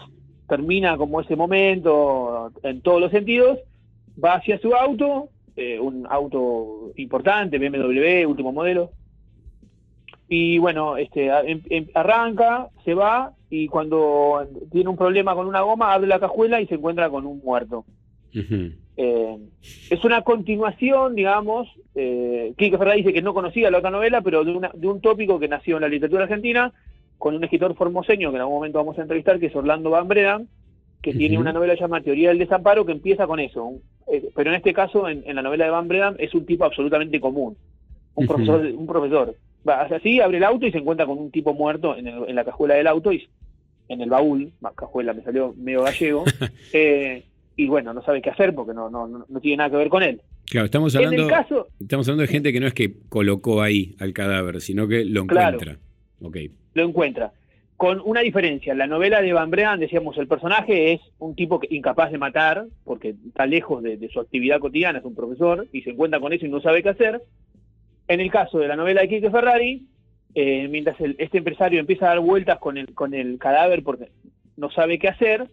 termina 0.48 0.96
como 0.96 1.20
ese 1.20 1.36
momento 1.36 2.50
en 2.62 2.80
todos 2.80 3.00
los 3.00 3.10
sentidos, 3.10 3.58
va 4.22 4.34
hacia 4.34 4.58
su 4.58 4.74
auto, 4.74 5.28
eh, 5.56 5.78
un 5.78 6.06
auto 6.08 6.92
importante, 6.96 7.58
BMW, 7.58 8.26
último 8.26 8.52
modelo. 8.52 8.90
Y 10.28 10.58
bueno, 10.58 10.96
este, 10.96 11.26
em- 11.26 11.62
em- 11.70 11.88
arranca, 11.94 12.68
se 12.84 12.94
va 12.94 13.32
y 13.50 13.66
cuando 13.66 14.46
tiene 14.70 14.90
un 14.90 14.96
problema 14.96 15.34
con 15.34 15.46
una 15.46 15.62
goma, 15.62 15.92
abre 15.92 16.06
la 16.06 16.20
cajuela 16.20 16.60
y 16.60 16.66
se 16.66 16.74
encuentra 16.74 17.08
con 17.08 17.26
un 17.26 17.40
muerto. 17.42 17.84
Ujú. 18.34 18.72
Eh, 19.00 19.38
es 19.90 20.04
una 20.04 20.22
continuación, 20.22 21.14
digamos, 21.14 21.68
eh, 21.94 22.52
Quique 22.58 22.76
Ferrari 22.76 22.98
dice 23.02 23.12
que 23.12 23.22
no 23.22 23.32
conocía 23.32 23.70
la 23.70 23.78
otra 23.78 23.92
novela, 23.92 24.22
pero 24.22 24.42
de, 24.44 24.50
una- 24.50 24.72
de 24.74 24.88
un 24.88 25.00
tópico 25.00 25.38
que 25.38 25.46
nació 25.46 25.76
en 25.76 25.82
la 25.82 25.88
literatura 25.88 26.24
argentina 26.24 26.72
con 27.16 27.36
un 27.36 27.44
escritor 27.44 27.76
formoseño 27.76 28.30
que 28.30 28.36
en 28.36 28.40
algún 28.40 28.56
momento 28.56 28.78
vamos 28.78 28.98
a 28.98 29.02
entrevistar, 29.02 29.38
que 29.38 29.46
es 29.46 29.54
Orlando 29.56 29.90
Van 29.90 30.08
Bredan, 30.08 30.48
que 31.00 31.12
tiene 31.14 31.36
una 31.38 31.52
novela 31.52 31.74
llamada 31.76 32.02
Teoría 32.02 32.30
del 32.30 32.38
Desamparo 32.38 32.84
que 32.84 32.90
empieza 32.92 33.26
con 33.28 33.38
eso. 33.38 33.64
Un- 33.64 33.82
eh, 34.12 34.30
pero 34.34 34.50
en 34.50 34.56
este 34.56 34.72
caso, 34.72 35.08
en, 35.08 35.22
en 35.26 35.36
la 35.36 35.42
novela 35.42 35.66
de 35.66 35.70
Van 35.70 35.86
Bredan, 35.86 36.16
es 36.18 36.34
un 36.34 36.44
tipo 36.44 36.64
absolutamente 36.64 37.20
común. 37.20 37.56
Un 38.16 38.26
profesor, 38.26 38.66
un 38.66 38.86
profesor. 38.88 39.34
Va 39.68 39.82
así, 39.82 40.20
abre 40.20 40.38
el 40.38 40.44
auto 40.44 40.66
y 40.66 40.72
se 40.72 40.78
encuentra 40.78 41.06
con 41.06 41.18
un 41.18 41.30
tipo 41.30 41.54
muerto 41.54 41.96
en, 41.96 42.08
el- 42.08 42.28
en 42.28 42.34
la 42.34 42.44
cajuela 42.44 42.74
del 42.74 42.88
auto 42.88 43.12
y 43.12 43.28
en 43.88 44.00
el 44.00 44.10
baúl, 44.10 44.50
cajuela 44.74 45.12
me 45.14 45.22
salió 45.22 45.54
medio 45.56 45.82
gallego, 45.84 46.24
eh, 46.72 47.22
y 47.58 47.66
bueno, 47.66 47.92
no 47.92 48.00
sabe 48.02 48.22
qué 48.22 48.30
hacer 48.30 48.54
porque 48.54 48.72
no, 48.72 48.88
no, 48.88 49.06
no, 49.08 49.40
tiene 49.40 49.56
nada 49.58 49.70
que 49.70 49.76
ver 49.76 49.88
con 49.88 50.02
él. 50.02 50.22
Claro, 50.46 50.66
estamos 50.66 50.94
En 50.94 51.04
hablando, 51.04 51.24
el 51.24 51.28
caso, 51.28 51.66
estamos 51.80 52.06
hablando 52.08 52.22
de 52.22 52.28
gente 52.28 52.52
que 52.52 52.60
no 52.60 52.66
es 52.68 52.72
que 52.72 52.94
colocó 53.08 53.60
ahí 53.60 53.96
al 53.98 54.12
cadáver, 54.12 54.60
sino 54.60 54.86
que 54.88 55.04
lo 55.04 55.26
Claro. 55.26 55.56
encuentra. 55.58 55.78
Ok. 56.22 56.36
lo 56.74 56.84
encuentra. 56.84 57.32
Con 57.76 58.00
una 58.04 58.20
diferencia, 58.20 58.72
en 58.72 58.78
la 58.78 58.86
novela 58.86 59.20
de 59.22 59.32
Van 59.32 59.50
Brean, 59.50 59.80
decíamos, 59.80 60.16
el 60.18 60.28
personaje 60.28 60.92
es 60.92 61.00
un 61.18 61.34
tipo 61.34 61.58
que- 61.60 61.68
incapaz 61.74 62.10
de 62.12 62.18
matar, 62.18 62.66
porque 62.84 63.14
está 63.26 63.46
lejos 63.46 63.82
de, 63.82 63.96
de 63.96 64.08
su 64.08 64.20
actividad 64.20 64.60
cotidiana, 64.60 65.00
es 65.00 65.04
un 65.04 65.14
profesor, 65.16 65.66
y 65.72 65.82
se 65.82 65.90
encuentra 65.90 66.20
con 66.20 66.32
eso 66.32 66.46
y 66.46 66.48
no 66.48 66.60
sabe 66.60 66.82
qué 66.82 66.88
hacer. 66.90 67.20
En 68.06 68.20
el 68.20 68.30
caso 68.30 68.58
de 68.58 68.68
la 68.68 68.76
novela 68.76 69.00
de 69.02 69.08
Quique 69.08 69.30
Ferrari, 69.30 69.86
eh, 70.34 70.68
mientras 70.68 71.00
el- 71.00 71.16
este 71.18 71.38
empresario 71.38 71.80
empieza 71.80 72.06
a 72.06 72.08
dar 72.10 72.20
vueltas 72.20 72.58
con 72.58 72.78
el, 72.78 72.94
con 72.94 73.14
el 73.14 73.38
cadáver 73.38 73.82
porque 73.82 74.08
no 74.56 74.70
sabe 74.70 74.98
qué 74.98 75.08
hacer, 75.08 75.48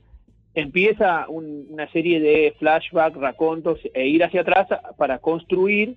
empieza 0.56 1.28
un- 1.30 1.68
una 1.70 1.92
serie 1.92 2.20
de 2.20 2.56
flashbacks, 2.60 3.18
racontos 3.18 3.80
e 3.94 4.08
ir 4.08 4.24
hacia 4.24 4.42
atrás 4.42 4.68
para 4.98 5.20
construir 5.20 5.96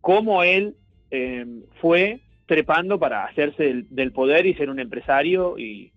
cómo 0.00 0.42
él 0.42 0.74
eh, 1.10 1.46
fue 1.80 2.20
trepando 2.46 2.98
para 2.98 3.24
hacerse 3.24 3.62
del, 3.62 3.86
del 3.88 4.12
poder 4.12 4.46
y 4.46 4.54
ser 4.54 4.68
un 4.68 4.80
empresario 4.80 5.56
y 5.58 5.92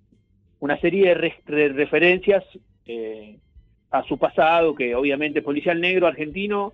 una 0.60 0.80
serie 0.80 1.10
de, 1.10 1.14
re- 1.16 1.42
de 1.46 1.70
referencias 1.70 2.44
eh, 2.86 3.38
a 3.92 4.04
su 4.04 4.18
pasado, 4.18 4.76
que 4.76 4.96
obviamente 4.96 5.42
policial 5.42 5.82
negro 5.82 6.08
argentino, 6.08 6.74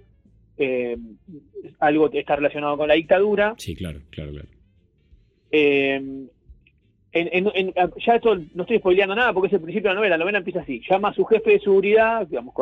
eh, 0.58 0.98
algo 1.80 2.10
que 2.10 2.20
está 2.20 2.36
relacionado 2.36 2.78
con 2.78 2.88
la 2.88 2.94
dictadura. 2.96 3.56
Sí, 3.58 3.76
claro, 3.76 4.00
claro, 4.12 4.32
claro. 4.32 4.48
Eh, 5.52 6.02
en- 7.14 7.30
en- 7.32 7.52
en- 7.56 7.74
ya 8.06 8.16
esto 8.16 8.36
no 8.54 8.64
estoy 8.64 8.80
spoileando 8.80 9.16
nada 9.16 9.32
porque 9.34 9.48
es 9.48 9.54
el 9.54 9.62
principio 9.62 9.90
de 9.90 9.94
la 9.96 10.00
novela. 10.00 10.18
La 10.18 10.24
novela 10.24 10.38
empieza 10.40 10.62
así: 10.62 10.82
llama 10.90 11.10
a 11.10 11.14
su 11.14 11.24
jefe 11.26 11.52
de 11.52 11.60
seguridad, 11.60 12.28
digamos, 12.28 12.54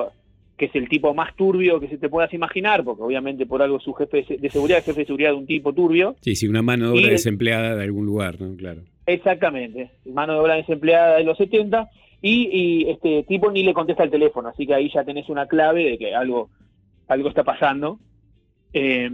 que 0.57 0.65
es 0.65 0.75
el 0.75 0.87
tipo 0.89 1.13
más 1.13 1.35
turbio 1.35 1.79
que 1.79 1.87
se 1.87 1.97
te 1.97 2.09
puedas 2.09 2.31
imaginar, 2.33 2.83
porque 2.83 3.01
obviamente 3.01 3.45
por 3.47 3.61
algo 3.63 3.79
su 3.79 3.93
jefe 3.93 4.17
de 4.17 4.23
se- 4.25 4.37
de 4.37 4.49
seguridad 4.49 4.79
es 4.79 4.85
jefe 4.85 4.99
de 5.01 5.05
seguridad 5.07 5.29
de 5.31 5.35
un 5.37 5.47
tipo 5.47 5.73
turbio. 5.73 6.15
Sí, 6.21 6.35
sí, 6.35 6.47
una 6.47 6.61
mano 6.61 6.91
de 6.91 6.99
obra 6.99 7.09
desempleada 7.11 7.75
de 7.75 7.83
algún 7.83 8.05
lugar, 8.05 8.39
¿no? 8.39 8.55
Claro. 8.55 8.81
Exactamente, 9.07 9.89
mano 10.05 10.33
de 10.33 10.39
obra 10.39 10.55
desempleada 10.55 11.17
de 11.17 11.23
los 11.23 11.37
70 11.37 11.89
y, 12.21 12.49
y 12.51 12.89
este 12.91 13.23
tipo 13.23 13.49
ni 13.51 13.63
le 13.63 13.73
contesta 13.73 14.03
el 14.03 14.11
teléfono, 14.11 14.49
así 14.49 14.67
que 14.67 14.75
ahí 14.75 14.91
ya 14.93 15.03
tenés 15.03 15.27
una 15.29 15.47
clave 15.47 15.83
de 15.91 15.97
que 15.97 16.13
algo, 16.13 16.49
algo 17.07 17.29
está 17.29 17.43
pasando. 17.43 17.97
Eh, 18.73 19.09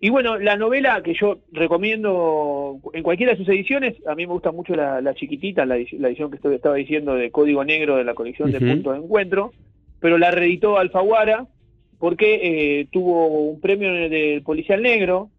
y 0.00 0.10
bueno, 0.10 0.38
la 0.38 0.56
novela 0.56 1.02
que 1.02 1.14
yo 1.14 1.38
recomiendo 1.52 2.78
en 2.92 3.02
cualquiera 3.02 3.32
de 3.32 3.38
sus 3.38 3.48
ediciones, 3.48 3.94
a 4.06 4.14
mí 4.14 4.26
me 4.26 4.32
gusta 4.32 4.52
mucho 4.52 4.74
la, 4.74 5.00
la 5.00 5.14
chiquitita, 5.14 5.64
la, 5.64 5.76
edici- 5.78 5.98
la 5.98 6.08
edición 6.08 6.30
que 6.30 6.36
estoy- 6.36 6.54
estaba 6.56 6.74
diciendo 6.76 7.14
de 7.14 7.30
Código 7.30 7.64
Negro 7.64 7.96
de 7.96 8.04
la 8.04 8.14
colección 8.14 8.50
de. 8.50 8.58
Puntos 8.74 8.92
de 8.98 9.04
Encuentro, 9.04 9.52
pero 10.00 10.18
la 10.18 10.30
reeditó 10.30 10.78
Alfaguara 10.78 11.46
porque 11.98 12.80
eh, 12.80 12.86
tuvo 12.92 13.28
un 13.28 13.60
premio 13.60 13.90
del 14.10 14.42
Policial 14.42 14.82
Negro, 14.82 15.30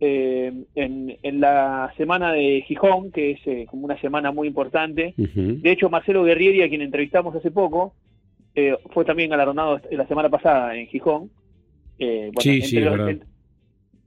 eh, 0.00 0.52
en, 0.74 1.16
en 1.22 1.40
la 1.40 1.92
semana 1.96 2.32
de 2.32 2.62
Gijón, 2.66 3.12
que 3.12 3.30
es 3.32 3.40
eh, 3.46 3.66
como 3.70 3.84
una 3.84 4.00
semana 4.00 4.32
muy 4.32 4.48
importante. 4.48 5.14
De 5.62 5.70
hecho, 5.70 5.90
Marcelo 5.90 6.24
Guerrieri, 6.24 6.62
a 6.62 6.68
quien 6.68 6.82
entrevistamos 6.82 7.36
hace 7.36 7.52
poco, 7.52 7.94
eh, 8.56 8.74
fue 8.90 9.04
también 9.04 9.30
galardonado 9.30 9.80
la 9.92 10.06
semana 10.08 10.28
pasada 10.28 10.76
en 10.76 10.88
Gijón. 10.88 11.30
Eh, 12.00 12.30
bueno, 12.34 12.40
Sí, 12.40 12.50
entre, 12.54 12.66
sí, 12.68 12.80
los, 12.80 12.96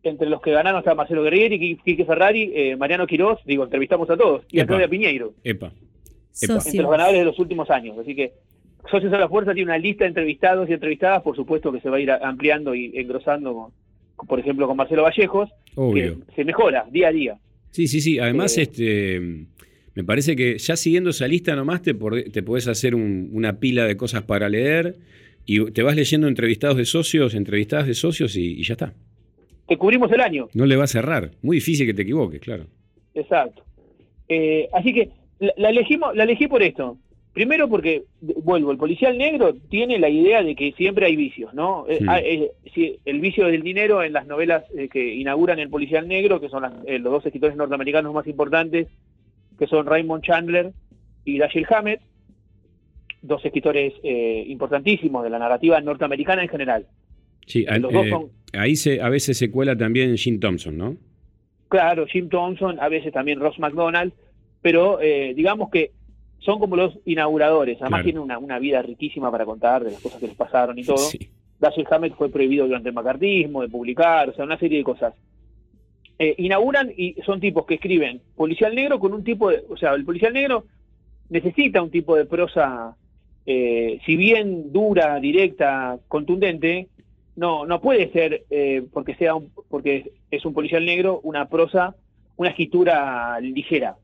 entre 0.10 0.30
los 0.30 0.42
que 0.42 0.52
ganaron 0.52 0.80
está 0.80 0.96
Marcelo 0.96 1.24
Guerrieri, 1.24 1.60
Qui- 1.60 1.82
Quique 1.84 2.06
Ferrari, 2.06 2.52
eh, 2.56 2.76
Mariano 2.76 3.08
Quirós, 3.08 3.40
digo, 3.46 3.64
entrevistamos 3.64 4.10
a 4.10 4.18
todos, 4.18 4.44
y 4.52 4.60
a 4.60 4.64
Epa. 4.64 4.68
Claudia 4.70 4.88
Piñeiro, 4.88 5.34
Epa. 5.44 5.72
entre 6.42 6.82
los 6.82 6.92
ganadores 6.92 7.20
de 7.20 7.26
los 7.26 7.40
últimos 7.40 7.70
años. 7.70 7.98
Así 7.98 8.16
que 8.16 8.34
Socios 8.92 9.12
a 9.14 9.18
la 9.18 9.28
Fuerza 9.28 9.54
tiene 9.54 9.72
una 9.72 9.80
lista 9.80 10.04
de 10.04 10.10
entrevistados 10.10 10.70
y 10.70 10.74
entrevistadas, 10.74 11.24
por 11.24 11.36
supuesto 11.36 11.72
que 11.72 11.82
se 11.82 11.90
va 11.90 11.98
a 11.98 12.00
ir 12.00 12.12
ampliando 12.12 12.76
y 12.76 12.92
engrosando, 12.96 13.72
con- 14.16 14.28
por 14.28 14.40
ejemplo, 14.40 14.68
con 14.68 14.78
Marcelo 14.78 15.02
Vallejos, 15.04 15.50
Obvio. 15.76 16.20
que 16.28 16.36
se 16.36 16.46
mejora 16.46 16.86
día 16.92 17.08
a 17.08 17.12
día. 17.12 17.38
Sí, 17.72 17.88
sí, 17.88 18.00
sí. 18.00 18.20
Además, 18.20 18.56
Eh, 18.58 18.62
este, 18.62 19.20
me 19.96 20.04
parece 20.04 20.36
que 20.36 20.58
ya 20.60 20.76
siguiendo 20.76 21.10
esa 21.10 21.28
lista 21.28 21.56
nomás 21.56 21.82
te, 21.82 21.94
te 21.96 22.44
podés 22.44 22.68
hacer 22.68 22.94
un- 22.96 23.30
una 23.34 23.60
pila 23.60 23.86
de 23.86 23.98
cosas 23.98 24.22
para 24.24 24.48
leer 24.50 24.96
y 25.48 25.72
te 25.72 25.82
vas 25.84 25.96
leyendo 25.96 26.28
entrevistados 26.28 26.78
de 26.78 26.86
socios, 26.86 27.34
entrevistadas 27.34 27.88
de 27.88 27.94
socios 27.96 28.36
y, 28.36 28.60
y 28.60 28.64
ya 28.64 28.74
está. 28.74 28.94
Te 29.68 29.78
cubrimos 29.78 30.12
el 30.12 30.22
año. 30.22 30.48
No 30.54 30.66
le 30.66 30.76
va 30.76 30.84
a 30.84 30.88
cerrar. 30.88 31.32
Muy 31.42 31.58
difícil 31.58 31.88
que 31.88 31.94
te 31.94 32.04
equivoques, 32.04 32.40
claro. 32.42 32.66
Exacto. 33.14 33.64
Eh, 34.28 34.68
así 34.74 34.94
que 34.94 35.10
la, 35.40 35.54
la 35.58 35.70
elegimos, 35.70 36.16
la 36.16 36.24
elegí 36.24 36.48
por 36.48 36.62
esto. 36.64 36.98
Primero 37.34 37.68
porque, 37.68 38.04
vuelvo, 38.22 38.72
el 38.72 38.78
policial 38.78 39.18
negro 39.18 39.54
tiene 39.70 40.00
la 40.00 40.08
idea 40.08 40.42
de 40.42 40.56
que 40.56 40.72
siempre 40.74 41.06
hay 41.08 41.16
vicios, 41.18 41.54
¿no? 41.54 41.86
Eh, 41.90 41.98
Sí. 42.00 42.06
ah, 42.08 42.20
eh, 42.22 42.52
el 43.04 43.20
vicio 43.20 43.48
del 43.48 43.62
dinero 43.62 44.04
en 44.04 44.14
las 44.14 44.26
novelas 44.26 44.64
eh, 44.78 44.88
que 44.88 45.14
inauguran 45.16 45.60
el 45.60 45.70
policial 45.70 46.08
negro, 46.08 46.40
que 46.40 46.48
son 46.50 46.62
las- 46.62 46.74
los 46.86 47.12
dos 47.12 47.26
escritores 47.26 47.58
norteamericanos 47.58 48.14
más 48.14 48.26
importantes, 48.28 48.88
que 49.60 49.68
son 49.68 49.86
Raymond 49.86 50.24
Chandler 50.24 50.72
y 51.26 51.38
Dashiell 51.38 51.66
Hammett, 51.70 52.00
dos 53.22 53.44
escritores 53.44 53.94
eh, 54.04 54.46
importantísimos 54.48 55.24
de 55.24 55.30
la 55.30 55.40
narrativa 55.40 55.80
norteamericana 55.82 56.44
en 56.44 56.50
general. 56.50 56.86
Sí, 57.46 57.66
a- 57.68 57.78
Los 57.78 57.92
dos 57.94 58.06
eh, 58.06 58.10
son- 58.10 58.30
ahí 58.54 58.76
se, 58.76 59.02
a 59.02 59.10
veces 59.10 59.38
se 59.38 59.52
cuela 59.52 59.76
también 59.78 60.16
Jim 60.18 60.40
Thompson, 60.40 60.78
¿no? 60.78 60.98
Claro, 61.70 62.06
Jim 62.08 62.30
Thompson, 62.30 62.80
a 62.80 62.90
veces 62.90 63.12
también 63.12 63.40
Ross 63.40 63.60
McDonald, 63.60 64.14
pero 64.62 65.00
eh, 65.02 65.34
digamos 65.36 65.70
que 65.70 65.92
son 66.40 66.60
como 66.60 66.76
los 66.76 66.98
inauguradores. 67.06 67.78
Además 67.82 67.90
Claro. 68.00 68.04
tienen 68.04 68.22
una, 68.22 68.38
una 68.38 68.60
vida 68.60 68.82
riquísima 68.82 69.32
para 69.32 69.46
contar 69.46 69.84
de 69.84 69.92
las 69.92 70.00
cosas 70.02 70.20
que 70.20 70.28
les 70.28 70.36
pasaron 70.36 70.78
y 70.78 70.84
todo. 70.86 70.98
Sí. 70.98 71.20
Dashiell 71.60 71.88
Hammett 71.90 72.16
fue 72.16 72.30
prohibido 72.30 72.66
durante 72.68 72.90
el 72.90 72.96
macartismo 72.96 73.62
de 73.62 73.70
publicar, 73.70 74.30
o 74.30 74.34
sea, 74.34 74.46
una 74.46 74.58
serie 74.60 74.78
de 74.80 74.84
cosas. 74.84 75.14
Eh, 76.20 76.36
inauguran 76.38 76.92
y 76.96 77.16
son 77.26 77.40
tipos 77.42 77.66
que 77.66 77.74
escriben 77.76 78.22
policial 78.36 78.74
negro 78.74 79.00
con 79.00 79.14
un 79.14 79.24
tipo 79.24 79.50
de... 79.50 79.64
O 79.70 79.76
sea, 79.76 79.94
el 79.94 80.06
policial 80.06 80.32
negro 80.34 80.66
necesita 81.30 81.82
un 81.82 81.90
tipo 81.92 82.16
de 82.16 82.26
prosa, 82.26 82.96
eh, 83.46 84.00
si 84.06 84.16
bien 84.16 84.72
dura, 84.72 85.20
directa, 85.20 85.98
contundente, 86.08 86.88
no, 87.36 87.66
no 87.66 87.82
puede 87.82 88.12
ser, 88.12 88.44
eh, 88.50 88.84
porque 88.94 89.16
sea 89.16 89.36
un- 89.36 89.52
porque 89.70 90.12
es 90.32 90.46
un 90.46 90.54
policial 90.54 90.86
negro, 90.86 91.20
una 91.24 91.48
prosa, 91.50 91.96
una 92.38 92.50
escritura 92.50 93.40
ligera, 93.42 93.96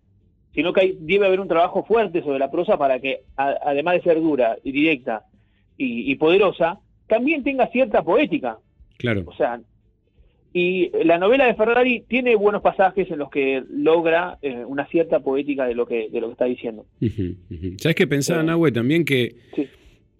sino 0.53 0.73
que 0.73 0.81
hay- 0.81 0.97
debe 0.99 1.27
haber 1.27 1.39
un 1.39 1.47
trabajo 1.47 1.83
fuerte 1.83 2.21
sobre 2.21 2.39
la 2.39 2.51
prosa 2.51 2.77
para 2.77 2.99
que, 2.99 3.21
a- 3.37 3.57
además 3.65 3.95
de 3.95 4.01
ser 4.01 4.19
dura 4.21 4.57
y 4.63 4.71
directa 4.71 5.25
y, 5.77 6.11
y 6.11 6.15
poderosa, 6.15 6.79
también 7.07 7.43
tenga 7.43 7.67
cierta 7.67 8.03
poética. 8.03 8.57
Claro. 8.97 9.23
O 9.25 9.33
sea, 9.33 9.59
y 10.53 10.91
la 11.05 11.17
novela 11.17 11.45
de 11.45 11.53
Ferrari 11.55 12.03
tiene 12.07 12.35
buenos 12.35 12.61
pasajes 12.61 13.09
en 13.09 13.19
los 13.19 13.29
que 13.29 13.63
logra 13.69 14.37
eh, 14.41 14.65
una 14.65 14.85
cierta 14.87 15.21
poética 15.21 15.65
de 15.65 15.75
lo 15.75 15.85
que 15.85 16.09
de 16.09 16.19
lo 16.19 16.27
que 16.27 16.33
está 16.33 16.45
diciendo. 16.45 16.85
¿Sabes 17.77 17.95
qué 17.95 18.05
pensaba, 18.07 18.41
Eh, 18.41 18.45
Nahue? 18.45 18.71
También 18.73 19.05
que 19.05 19.35
sí. 19.55 19.67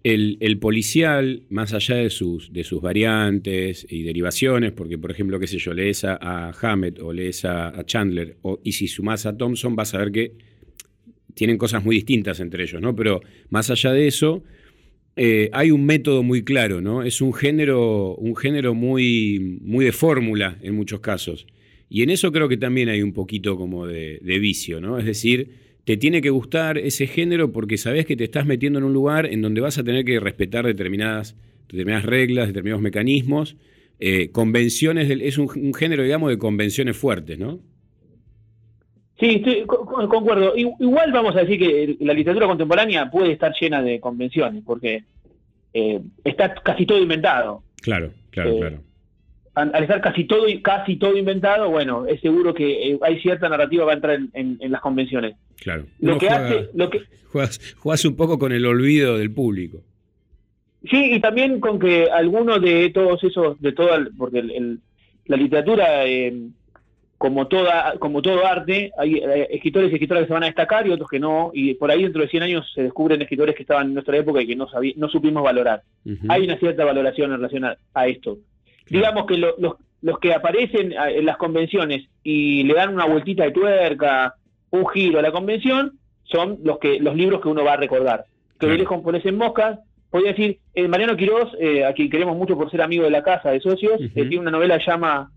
El, 0.04 0.58
policial, 0.58 1.44
más 1.48 1.72
allá 1.72 1.96
de 1.96 2.10
sus, 2.10 2.52
de 2.52 2.64
sus 2.64 2.82
variantes 2.82 3.86
y 3.88 4.02
derivaciones, 4.02 4.72
porque, 4.72 4.98
por 4.98 5.10
ejemplo, 5.10 5.38
qué 5.38 5.46
sé 5.46 5.58
yo, 5.58 5.72
lees 5.72 6.04
a, 6.04 6.50
Hammett 6.60 6.98
o 6.98 7.12
lees 7.12 7.44
a, 7.44 7.68
a 7.68 7.84
Chandler, 7.84 8.36
o, 8.42 8.60
y 8.64 8.72
si 8.72 8.88
sumás 8.88 9.26
a 9.26 9.36
Thompson, 9.36 9.76
vas 9.76 9.94
a 9.94 9.98
ver 9.98 10.10
que 10.10 10.32
tienen 11.34 11.56
cosas 11.56 11.84
muy 11.84 11.96
distintas 11.96 12.40
entre 12.40 12.64
ellos, 12.64 12.80
¿no? 12.82 12.94
Pero 12.94 13.20
más 13.50 13.70
allá 13.70 13.92
de 13.92 14.06
eso, 14.06 14.42
eh, 15.16 15.50
hay 15.52 15.70
un 15.70 15.84
método 15.84 16.22
muy 16.22 16.42
claro, 16.42 16.80
¿no? 16.80 17.02
Es 17.02 17.20
un 17.20 17.32
género, 17.32 18.14
un 18.16 18.34
género 18.36 18.74
muy, 18.74 19.58
muy 19.62 19.84
de 19.84 19.92
fórmula 19.92 20.58
en 20.62 20.74
muchos 20.74 21.00
casos. 21.00 21.46
Y 21.88 22.02
en 22.02 22.10
eso 22.10 22.32
creo 22.32 22.48
que 22.48 22.56
también 22.56 22.88
hay 22.88 23.02
un 23.02 23.12
poquito 23.12 23.56
como 23.56 23.86
de, 23.86 24.18
de 24.22 24.38
vicio, 24.38 24.80
¿no? 24.80 24.98
Es 24.98 25.04
decir, 25.04 25.50
te 25.84 25.96
tiene 25.96 26.20
que 26.22 26.30
gustar 26.30 26.78
ese 26.78 27.06
género 27.06 27.50
porque 27.52 27.76
sabes 27.78 28.06
que 28.06 28.16
te 28.16 28.24
estás 28.24 28.46
metiendo 28.46 28.78
en 28.78 28.84
un 28.84 28.92
lugar 28.92 29.26
en 29.26 29.42
donde 29.42 29.60
vas 29.60 29.78
a 29.78 29.84
tener 29.84 30.04
que 30.04 30.20
respetar 30.20 30.64
determinadas, 30.64 31.36
determinadas 31.68 32.04
reglas, 32.06 32.46
determinados 32.48 32.82
mecanismos. 32.82 33.56
eh, 34.04 34.30
convenciones, 34.32 35.08
del- 35.08 35.22
es 35.22 35.38
un, 35.38 35.48
un 35.54 35.74
género, 35.74 36.02
digamos, 36.02 36.28
de 36.30 36.36
convenciones 36.38 36.96
fuertes, 36.96 37.38
¿no? 37.38 37.60
Sí, 39.20 39.26
estoy, 39.36 39.64
co- 39.66 39.86
co- 39.86 40.08
concuerdo. 40.08 40.54
Igual 40.56 41.12
vamos 41.12 41.36
a 41.36 41.40
decir 41.40 41.58
que 41.58 41.96
la 42.00 42.12
literatura 42.12 42.46
contemporánea 42.48 43.08
puede 43.10 43.32
estar 43.32 43.52
llena 43.60 43.80
de 43.82 44.00
convenciones, 44.00 44.64
porque 44.66 45.04
eh, 45.74 46.00
está 46.24 46.52
casi 46.54 46.84
todo 46.86 47.00
inventado. 47.00 47.62
Claro, 47.80 48.12
claro, 48.30 48.50
Eh, 48.50 48.58
claro. 48.58 48.82
Al, 49.54 49.74
estar 49.82 50.00
casi 50.00 50.24
todo 50.24 50.46
casi 50.62 50.96
todo 50.96 51.16
inventado, 51.16 51.68
bueno, 51.70 52.06
es 52.06 52.20
seguro 52.20 52.54
que 52.54 52.92
eh, 52.92 52.98
hay 53.02 53.20
cierta 53.20 53.48
narrativa 53.50 53.82
que 53.82 53.86
va 53.86 53.92
a 53.92 53.96
entrar 53.96 54.14
en, 54.14 54.30
en- 54.32 54.56
en 54.60 54.72
las 54.72 54.80
convenciones. 54.80 55.34
Claro. 55.60 55.84
Lo 56.00 56.12
Uno 56.12 56.18
que 56.20 56.26
juega- 56.28 56.46
hace, 56.46 56.68
lo 56.74 56.88
que 56.90 57.00
juegas, 57.26 57.74
juegas 57.78 58.04
un 58.06 58.16
poco 58.16 58.38
con 58.38 58.52
el 58.52 58.64
olvido 58.64 59.18
del 59.18 59.30
público. 59.30 59.82
Sí, 60.90 61.12
y 61.14 61.20
también 61.20 61.60
con 61.60 61.78
que 61.78 62.08
algunos 62.10 62.60
de 62.60 62.90
todos 62.90 63.22
esos, 63.24 63.60
de 63.60 63.72
toda, 63.72 63.96
el- 63.96 64.10
porque 64.16 64.38
el- 64.40 64.50
el- 64.52 64.78
la 65.26 65.36
literatura, 65.36 66.06
eh, 66.06 66.34
como 67.18 67.46
toda, 67.46 67.94
como 68.00 68.20
todo 68.20 68.44
arte, 68.44 68.90
hay 68.98 69.22
escritores 69.50 69.90
y 69.92 69.94
escritoras 69.94 70.22
que 70.24 70.26
se 70.28 70.32
van 70.32 70.42
a 70.42 70.46
destacar 70.46 70.86
y 70.86 70.90
otros 70.90 71.08
que 71.08 71.20
no, 71.20 71.52
y 71.54 71.74
por 71.74 71.90
ahí 71.90 72.02
dentro 72.02 72.20
de 72.22 72.28
100 72.28 72.42
años 72.42 72.68
se 72.74 72.82
descubren 72.82 73.22
escritores 73.22 73.54
que 73.54 73.62
estaban 73.62 73.86
en 73.88 73.94
nuestra 73.94 74.16
época 74.16 74.42
y 74.42 74.46
que 74.48 74.56
no 74.56 74.66
no 74.96 75.08
supimos 75.08 75.42
valorar. 75.44 75.82
Hay 76.28 76.42
una 76.44 76.58
cierta 76.58 76.84
valoración 76.84 77.30
en 77.30 77.36
relación 77.36 77.64
a, 77.66 77.76
a 77.94 78.08
esto. 78.08 78.38
Digamos 78.88 79.26
que 79.26 79.36
lo- 79.38 79.54
los, 79.58 79.74
los 80.00 80.18
que 80.18 80.34
aparecen 80.34 80.96
a- 80.98 81.10
en 81.10 81.24
las 81.26 81.36
convenciones 81.36 82.08
y 82.22 82.62
le 82.64 82.74
dan 82.74 82.92
una 82.94 83.06
vueltita 83.06 83.44
de 83.44 83.52
tuerca, 83.52 84.34
un 84.70 84.86
giro 84.88 85.18
a 85.18 85.22
la 85.22 85.32
convención, 85.32 85.98
son 86.24 86.58
los 86.64 86.78
que 86.78 86.98
los 87.00 87.14
libros 87.14 87.40
que 87.40 87.48
uno 87.48 87.64
va 87.64 87.74
a 87.74 87.76
recordar. 87.76 88.24
Que 88.58 88.66
de 88.66 88.78
lejos 88.78 89.00
pones 89.02 89.24
en 89.26 89.36
moscas, 89.36 89.78
podría 90.10 90.30
decir, 90.32 90.58
eh, 90.74 90.88
Mariano 90.88 91.16
Quirós, 91.16 91.50
eh, 91.58 91.84
a 91.84 91.92
quien 91.92 92.08
queremos 92.10 92.36
mucho 92.36 92.56
por 92.56 92.70
ser 92.70 92.80
amigo 92.82 93.04
de 93.04 93.10
la 93.10 93.22
casa 93.22 93.50
de 93.50 93.60
socios, 93.60 94.00
eh, 94.00 94.10
tiene 94.14 94.38
una 94.38 94.50
novela 94.50 94.78
que 94.78 94.84
llama 94.86 95.30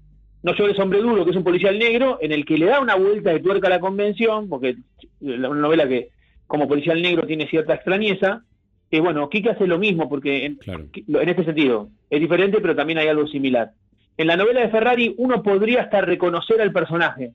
No 0.43 0.53
llores 0.53 0.77
hombre 0.79 0.99
duro, 1.01 1.25
que 1.25 1.31
es 1.31 1.37
un 1.37 1.43
policial 1.43 1.77
negro, 1.79 2.19
en 2.21 2.31
el 2.31 2.45
que 2.45 2.57
le 2.57 2.67
da 2.67 2.79
una 2.79 2.93
vuelta 2.95 3.31
de 3.31 3.39
tuerca 3.39 3.65
a 3.67 3.71
la 3.71 3.79
convención, 3.79 4.47
porque 4.47 4.75
una 5.19 5.49
novela 5.49 5.87
que 5.87 6.09
como 6.45 6.67
policial 6.67 7.01
negro 7.01 7.25
tiene 7.25 7.47
cierta 7.47 7.73
extrañeza, 7.73 8.43
eh, 8.91 8.99
bueno, 8.99 9.29
Kike 9.29 9.51
hace 9.51 9.67
lo 9.67 9.77
mismo, 9.77 10.07
porque 10.07 10.45
en, 10.45 10.59
en 10.67 11.29
este 11.29 11.45
sentido 11.45 11.89
es 12.09 12.19
diferente, 12.19 12.59
pero 12.61 12.75
también 12.75 12.99
hay 12.99 13.07
algo 13.07 13.27
similar. 13.27 13.71
En 14.17 14.27
la 14.27 14.37
novela 14.37 14.61
de 14.61 14.69
Ferrari 14.69 15.13
uno 15.17 15.43
podría 15.43 15.81
hasta 15.81 16.01
reconocer 16.01 16.61
al 16.61 16.71
personaje 16.71 17.31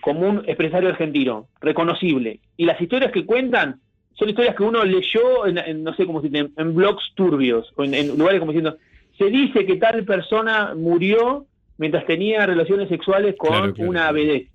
como 0.00 0.28
un 0.28 0.42
empresario 0.46 0.88
argentino, 0.88 1.48
reconocible. 1.60 2.40
Y 2.56 2.64
las 2.64 2.80
historias 2.80 3.10
que 3.10 3.24
cuentan 3.24 3.80
son 4.14 4.28
historias 4.28 4.54
que 4.54 4.62
uno 4.62 4.84
leyó 4.84 5.46
en, 5.46 5.58
en, 5.58 5.82
no 5.82 5.94
sé 5.94 6.06
cómo 6.06 6.20
se 6.20 6.28
dice, 6.28 6.48
en 6.56 6.74
blogs 6.74 7.12
turbios, 7.14 7.72
o 7.76 7.84
en, 7.84 7.94
en 7.94 8.16
lugares 8.16 8.38
como 8.40 8.52
diciendo, 8.52 8.78
se 9.18 9.26
dice 9.26 9.66
que 9.66 9.76
tal 9.76 10.04
persona 10.04 10.74
murió 10.76 11.46
mientras 11.78 12.06
tenía 12.06 12.46
relaciones 12.46 12.88
sexuales 12.88 13.34
con 13.36 13.50
Claro, 13.50 13.74
claro, 13.74 13.90
una 13.90 14.12
vedette, 14.12 14.50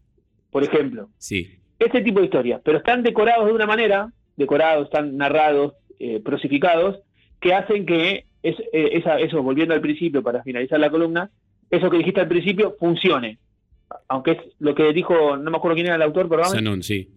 por 0.52 0.64
ejemplo. 0.64 1.10
Sí. 1.18 1.60
Ese 1.78 2.02
tipo 2.02 2.20
de 2.20 2.26
historias, 2.26 2.62
pero 2.64 2.78
están 2.78 3.04
decorados 3.04 3.48
de 3.48 3.54
una 3.54 3.66
manera, 3.66 4.12
decorados, 4.38 4.86
están 4.86 5.18
narrados, 5.18 5.74
eh, 6.04 6.20
prosificados, 6.20 7.00
que 7.40 7.54
hacen 7.54 7.86
que 7.86 8.26
es, 8.42 8.56
eh, 8.74 8.90
esa, 8.94 9.20
eso, 9.20 9.44
volviendo 9.44 9.74
al 9.74 9.82
principio 9.82 10.24
para 10.24 10.42
finalizar 10.42 10.80
la 10.80 10.90
columna, 10.90 11.30
eso 11.70 11.90
que 11.90 11.98
dijiste 11.98 12.22
al 12.22 12.28
principio 12.28 12.76
funcione. 12.80 13.38
Aunque 14.08 14.32
es 14.32 14.38
lo 14.60 14.74
que 14.74 14.92
dijo, 14.94 15.38
no 15.38 15.52
me 15.52 15.58
acuerdo 15.58 15.76
quién 15.76 15.88
era 15.88 15.96
el 15.96 16.02
autor, 16.02 16.28
perdón, 16.28 16.50
Sanón, 16.50 16.82
sí. 16.84 17.10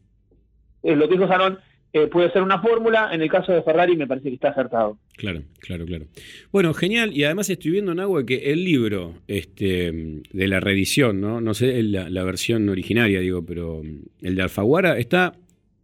lo 0.83 1.09
que 1.09 1.15
dijo 1.15 1.29
Sanón 1.29 1.59
eh, 1.95 2.09
puede 2.09 2.31
ser 2.33 2.43
una 2.43 2.61
fórmula, 2.61 3.11
en 3.13 3.23
el 3.23 3.31
caso 3.31 3.53
de 3.53 3.63
Ferrari 3.63 3.97
me 3.97 4.09
parece 4.09 4.29
que 4.29 4.35
está 4.35 4.49
acertado. 4.49 4.99
Claro, 5.17 5.45
claro, 5.61 5.87
claro. 5.87 6.07
Bueno, 6.51 6.75
genial. 6.75 7.17
Y 7.17 7.23
además 7.23 7.49
estoy 7.49 7.71
viendo, 7.71 7.95
Nahue, 7.95 8.27
que 8.27 8.53
el 8.53 8.65
libro 8.65 9.15
este, 9.29 10.21
de 10.31 10.49
la 10.49 10.59
reedición, 10.59 11.21
¿no? 11.21 11.41
No 11.41 11.55
sé 11.55 11.81
la, 11.85 12.11
la 12.11 12.25
versión 12.25 12.69
originaria, 12.69 13.21
digo, 13.21 13.47
pero 13.47 13.81
el 14.21 14.35
de 14.35 14.43
Alfaguara 14.43 14.99
está 14.99 15.35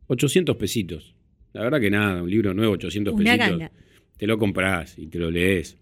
800 0.08 0.56
pesitos. 0.56 1.14
La 1.52 1.62
verdad 1.62 1.80
que 1.80 1.90
nada, 1.90 2.22
un 2.22 2.30
libro 2.30 2.54
nuevo, 2.54 2.74
800 2.74 3.14
Una 3.14 3.36
pesitos. 3.36 3.70
Te 4.16 4.26
lo 4.26 4.38
compras 4.38 4.98
y 4.98 5.06
te 5.08 5.18
lo 5.18 5.30
lees. 5.30 5.78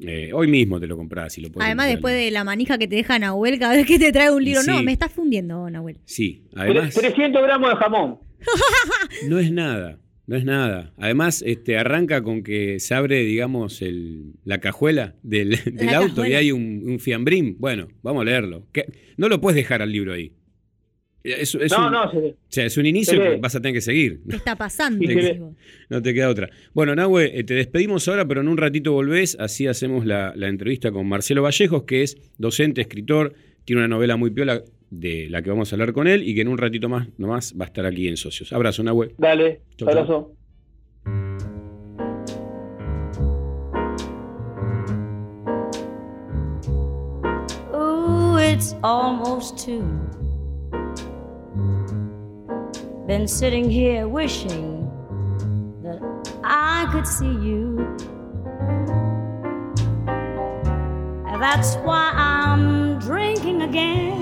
Eh, 0.00 0.30
hoy 0.32 0.46
mismo 0.48 0.78
te 0.78 0.86
lo 0.86 0.96
compras 0.96 1.38
y 1.38 1.40
lo 1.40 1.50
puedes 1.50 1.66
Además, 1.66 1.88
después 1.88 2.14
de 2.14 2.30
la 2.30 2.44
manija 2.44 2.78
que 2.78 2.86
te 2.86 2.96
deja 2.96 3.18
Nahuel 3.18 3.58
cada 3.58 3.74
vez 3.74 3.86
que 3.86 3.98
te 3.98 4.12
trae 4.12 4.30
un 4.30 4.44
libro. 4.44 4.62
Sí. 4.62 4.70
No, 4.70 4.82
me 4.82 4.92
estás 4.92 5.12
fundiendo, 5.12 5.68
Nahuel. 5.70 5.98
Sí, 6.04 6.44
además 6.54 6.94
300 6.94 7.42
gramos 7.42 7.70
de 7.70 7.76
jamón. 7.76 8.18
no 9.28 9.38
es 9.38 9.50
nada, 9.50 9.98
no 10.26 10.36
es 10.36 10.44
nada. 10.44 10.92
Además, 10.98 11.42
este 11.44 11.78
arranca 11.78 12.22
con 12.22 12.42
que 12.42 12.78
se 12.78 12.94
abre, 12.94 13.24
digamos, 13.24 13.82
el, 13.82 14.34
la 14.44 14.58
cajuela 14.58 15.14
del, 15.22 15.58
del 15.64 15.86
La 15.86 15.98
auto 15.98 16.24
y 16.24 16.34
hay 16.34 16.52
un, 16.52 16.82
un 16.84 17.00
fiambrín. 17.00 17.56
Bueno, 17.58 17.88
vamos 18.02 18.22
a 18.22 18.24
leerlo. 18.24 18.66
¿Qué? 18.72 18.86
No 19.16 19.28
lo 19.28 19.40
puedes 19.40 19.56
dejar 19.56 19.82
al 19.82 19.90
libro 19.90 20.12
ahí. 20.12 20.32
Es, 21.24 21.54
es 21.56 21.72
no, 21.72 21.86
un, 21.86 21.92
no, 21.92 22.10
se- 22.10 22.16
o 22.18 22.34
sea, 22.48 22.64
es 22.66 22.76
un 22.78 22.86
inicio 22.86 23.14
se 23.14 23.30
que 23.30 23.36
vas 23.36 23.54
a 23.54 23.60
tener 23.60 23.74
que 23.74 23.80
seguir. 23.80 24.20
¿Qué 24.30 24.36
está 24.36 24.56
pasando? 24.56 25.04
Te-? 25.04 25.40
No 25.90 26.00
te 26.00 26.14
queda 26.14 26.28
otra. 26.30 26.48
Bueno, 26.72 26.94
Nahue, 26.94 27.38
eh, 27.38 27.44
te 27.44 27.54
despedimos 27.54 28.06
ahora, 28.08 28.26
pero 28.26 28.40
en 28.40 28.48
un 28.48 28.56
ratito 28.56 28.92
volvés. 28.92 29.36
Así 29.38 29.66
hacemos 29.66 30.06
la, 30.06 30.32
la 30.36 30.48
entrevista 30.48 30.90
con 30.92 31.06
Marcelo 31.08 31.42
Vallejos, 31.42 31.82
que 31.82 32.02
es 32.02 32.16
docente, 32.38 32.80
escritor, 32.80 33.34
tiene 33.64 33.80
una 33.82 33.88
novela 33.88 34.16
muy 34.16 34.30
piola 34.30 34.62
de 34.90 35.26
la 35.28 35.42
que 35.42 35.50
vamos 35.50 35.70
a 35.70 35.74
hablar 35.76 35.92
con 35.92 36.06
él 36.06 36.22
y 36.26 36.34
que 36.34 36.40
en 36.40 36.48
un 36.48 36.56
ratito 36.56 36.88
más 36.88 37.08
nomás 37.18 37.54
va 37.60 37.64
a 37.64 37.68
estar 37.68 37.84
aquí 37.84 38.08
en 38.08 38.16
Socios. 38.16 38.52
Abrazo, 38.54 38.82
Nahue. 38.82 39.14
Dale, 39.18 39.60
Chau, 39.76 39.88
chau. 39.88 39.98
abrazo. 39.98 40.34
Ooh, 47.74 48.36
it's 48.38 48.74
almost 48.82 49.58
two. 49.58 50.07
Been 53.08 53.26
sitting 53.26 53.70
here 53.70 54.06
wishing 54.06 54.84
that 55.82 55.98
I 56.44 56.86
could 56.92 57.06
see 57.06 57.24
you. 57.24 57.96
And 61.26 61.40
That's 61.40 61.76
why 61.76 62.12
I'm 62.14 62.98
drinking 62.98 63.62
again 63.62 64.12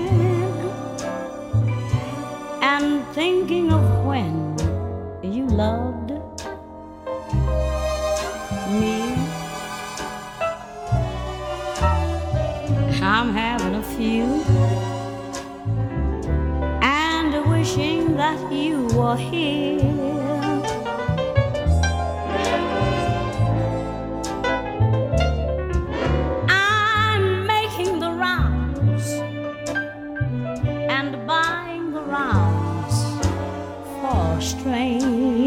and 2.61 3.05
thinking 3.07 3.73
of 3.73 4.05
when 4.05 4.55
you 5.21 5.47
loved 5.47 6.11
me. 8.71 9.01
I'm 13.03 13.33
having 13.33 13.75
a 13.75 13.83
few 13.83 14.56
you 19.07 19.13
were 19.13 19.15
here. 19.15 19.79
I'm 26.49 27.45
making 27.45 27.99
the 27.99 28.11
rounds 28.11 29.07
and 30.89 31.25
buying 31.25 31.91
the 31.93 32.01
rounds 32.01 32.95
for 34.01 34.41
strangers. 34.41 35.45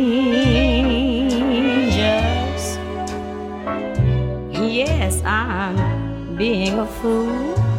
Yes, 4.51 5.23
I'm 5.25 6.37
being 6.37 6.79
a 6.79 6.87
fool. 6.87 7.70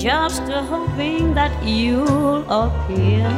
Just 0.00 0.44
hoping 0.48 1.34
that 1.34 1.52
you'll 1.62 2.50
appear. 2.50 3.28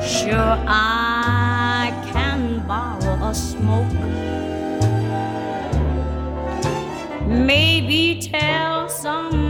Sure, 0.00 0.54
I 0.68 1.90
can 2.12 2.64
borrow 2.68 3.30
a 3.30 3.34
smoke. 3.34 3.90
Maybe 7.26 8.20
tell 8.22 8.88
some 8.88 9.41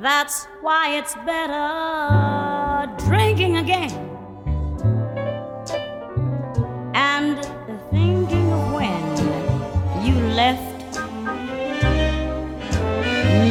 That's 0.00 0.46
why 0.62 0.96
it's 0.96 1.14
better 1.26 2.90
drinking 3.04 3.58
again 3.58 3.90
and 6.94 7.36
thinking 7.90 8.50
of 8.50 8.72
when 8.72 8.96
you 10.02 10.14
left 10.32 10.96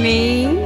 me. 0.02 0.58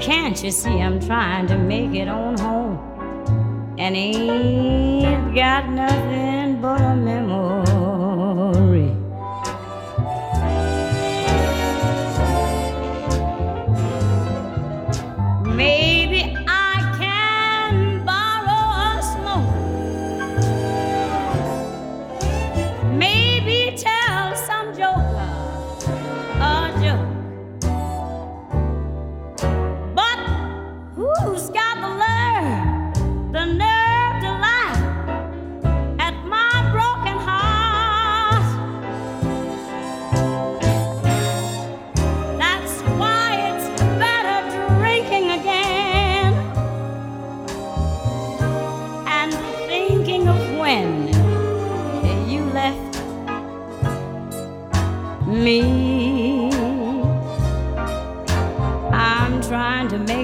Can't 0.00 0.42
you 0.42 0.50
see 0.50 0.80
I'm 0.80 0.98
trying 0.98 1.46
to 1.48 1.58
make 1.58 1.94
it 1.94 2.08
on 2.08 2.38
home 2.38 3.74
and 3.78 3.94
ain't 3.94 5.34
got 5.34 5.68
nothing 5.68 6.58
but 6.62 6.80
a 6.80 6.96
memory? 6.96 7.71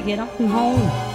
kia 0.09 0.17
đó. 0.17 0.27
Không 0.39 1.08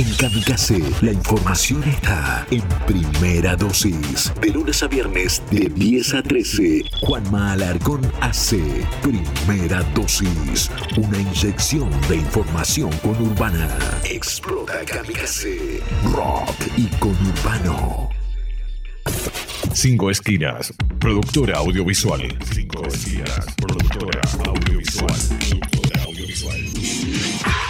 En 0.00 0.10
Kamikaze, 0.14 0.80
la 1.02 1.12
información 1.12 1.84
está 1.84 2.46
en 2.50 2.62
primera 2.86 3.54
dosis. 3.54 4.32
De 4.40 4.48
lunes 4.48 4.82
a 4.82 4.88
viernes, 4.88 5.42
de 5.50 5.68
10 5.68 6.14
a 6.14 6.22
13. 6.22 6.84
Juanma 7.02 7.52
Alarcón 7.52 8.00
hace 8.22 8.62
primera 9.02 9.82
dosis. 9.94 10.70
Una 10.96 11.18
inyección 11.18 11.90
de 12.08 12.16
información 12.16 12.90
conurbana. 13.02 13.68
Explota 14.10 14.86
Kamikaze. 14.86 15.82
Rock 16.14 16.56
y 16.78 16.86
conurbano. 16.96 18.08
Cinco 19.74 20.10
Esquinas, 20.10 20.72
productora 20.98 21.58
audiovisual. 21.58 22.22
Cinco 22.54 22.86
Esquinas, 22.86 23.54
productora 23.58 24.22
audiovisual. 24.46 25.14
Productora 25.50 26.02
audiovisual. 26.04 27.69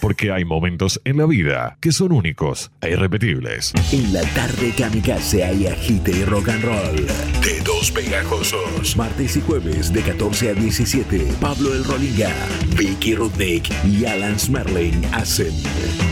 Porque 0.00 0.32
hay 0.32 0.44
momentos 0.44 1.00
en 1.04 1.18
la 1.18 1.26
vida 1.26 1.76
que 1.80 1.92
son 1.92 2.12
únicos 2.12 2.70
e 2.80 2.90
irrepetibles. 2.90 3.72
En 3.92 4.12
la 4.12 4.22
tarde 4.34 4.72
Kamikaze 4.76 5.44
hay 5.44 5.66
agite 5.66 6.10
y 6.12 6.24
rock 6.24 6.48
and 6.48 6.64
roll. 6.64 7.06
Dedos 7.42 7.90
pegajosos. 7.90 8.96
Martes 8.96 9.36
y 9.36 9.40
jueves 9.42 9.92
de 9.92 10.02
14 10.02 10.50
a 10.50 10.54
17. 10.54 11.34
Pablo 11.40 11.74
el 11.74 11.84
Rolinga, 11.84 12.34
Vicky 12.76 13.14
Rudnick 13.14 13.70
y 13.84 14.06
Alan 14.06 14.38
Smerling 14.38 15.04
hacen 15.12 15.52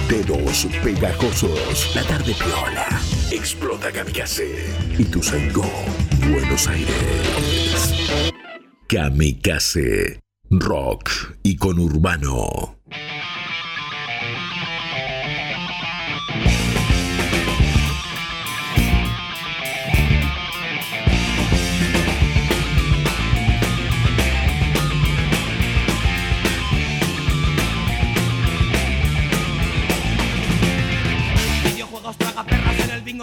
Dedos 0.09 0.67
pegajosos. 0.83 1.93
La 1.95 2.03
tarde 2.05 2.35
piola. 2.35 2.87
Explota 3.31 3.91
Kamikaze. 3.91 4.67
Y 4.99 5.05
tu 5.05 5.23
Sango, 5.23 5.71
Buenos 6.31 6.67
Aires. 6.69 7.95
Kamikaze. 8.87 10.21
Rock 10.51 11.11
y 11.43 11.57
conurbano. 11.57 12.79
Videojuegos 12.91 13.38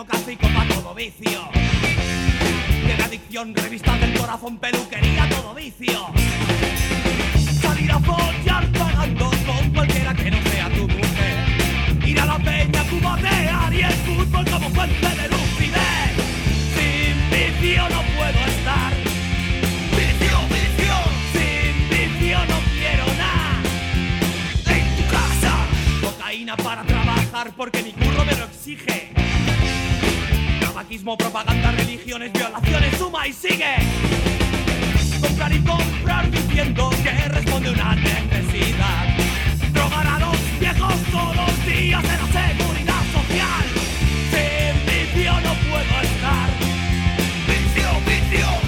café 0.03 0.33
y 0.33 0.35
copa 0.35 0.65
todo 0.67 0.93
vicio. 0.93 1.39
La 2.97 3.05
adicción, 3.05 3.55
revistas 3.55 3.99
del 4.01 4.17
corazón, 4.17 4.57
peluquería, 4.57 5.29
todo 5.29 5.53
vicio. 5.53 6.07
Salir 7.61 7.91
a 7.91 7.99
follar 7.99 8.67
pagando 8.73 9.31
con 9.45 9.69
cualquiera 9.73 10.13
que 10.13 10.31
no 10.31 10.41
sea 10.49 10.69
tu 10.71 10.87
mujer. 10.87 12.05
Ir 12.05 12.19
a 12.19 12.25
la 12.25 12.37
peña, 12.39 12.83
cubatear 12.89 13.73
y 13.73 13.81
el 13.81 13.93
fútbol 13.93 14.45
como 14.49 14.69
fuente 14.71 15.07
de 15.07 15.29
lucidez. 15.29 16.11
Sin 16.75 17.29
vicio 17.29 17.83
no 17.89 18.01
puedo 18.17 18.39
estar. 18.47 18.93
Vicio, 19.91 20.37
vicio. 20.49 20.95
Sin 21.31 21.89
vicio 21.89 22.39
no 22.49 22.59
quiero 22.73 23.05
nada. 23.17 23.61
En 24.75 24.95
tu 24.97 25.03
casa. 25.09 25.53
Cocaína 26.01 26.57
para 26.57 26.83
trabajar 26.83 27.51
porque 27.55 27.81
mi 27.83 27.91
curro 27.93 28.25
me 28.25 28.35
lo 28.35 28.45
exige 28.45 29.14
tabaquismo, 30.75 31.17
propaganda, 31.17 31.71
religiones, 31.71 32.33
violaciones, 32.33 32.97
suma 32.97 33.25
y 33.25 33.31
sigue. 33.31 33.75
Comprar 35.21 35.53
y 35.53 35.59
comprar 35.59 36.29
diciendo 36.29 36.89
que 37.01 37.11
responde 37.29 37.69
una 37.69 37.95
necesidad. 37.95 39.17
Drogar 39.71 40.05
a 40.05 40.19
los 40.19 40.59
viejos 40.59 40.95
todos 41.13 41.35
los 41.37 41.65
días 41.65 42.03
en 42.03 42.19
la 42.21 42.27
seguridad 42.27 43.03
social. 43.17 43.65
Sin 44.31 44.75
vicio 44.85 45.31
no 45.45 45.53
puedo 45.69 45.95
estar. 46.01 46.49
Vicio, 47.47 47.89
vicio. 48.05 48.64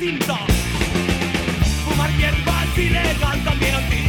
distinto. 0.00 0.34
Fumar 1.84 2.10
bien 2.16 2.34
fácil, 2.44 2.92
legal, 2.92 3.44
también 3.44 3.74
antiguo. 3.74 3.99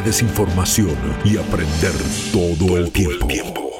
La 0.00 0.06
desinformación 0.06 0.96
y 1.24 1.36
aprender 1.36 1.92
todo 2.32 2.78
el 2.78 2.90
tiempo. 2.90 3.70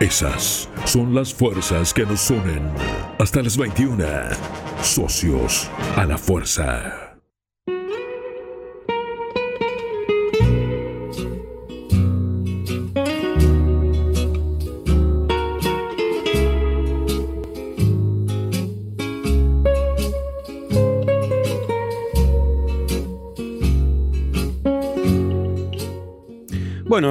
Esas 0.00 0.68
son 0.84 1.14
las 1.14 1.34
fuerzas 1.34 1.92
que 1.92 2.04
nos 2.06 2.30
unen. 2.30 2.70
Hasta 3.18 3.42
las 3.42 3.56
21. 3.56 4.06
Socios 4.82 5.70
a 5.96 6.04
la 6.06 6.18
fuerza. 6.18 6.95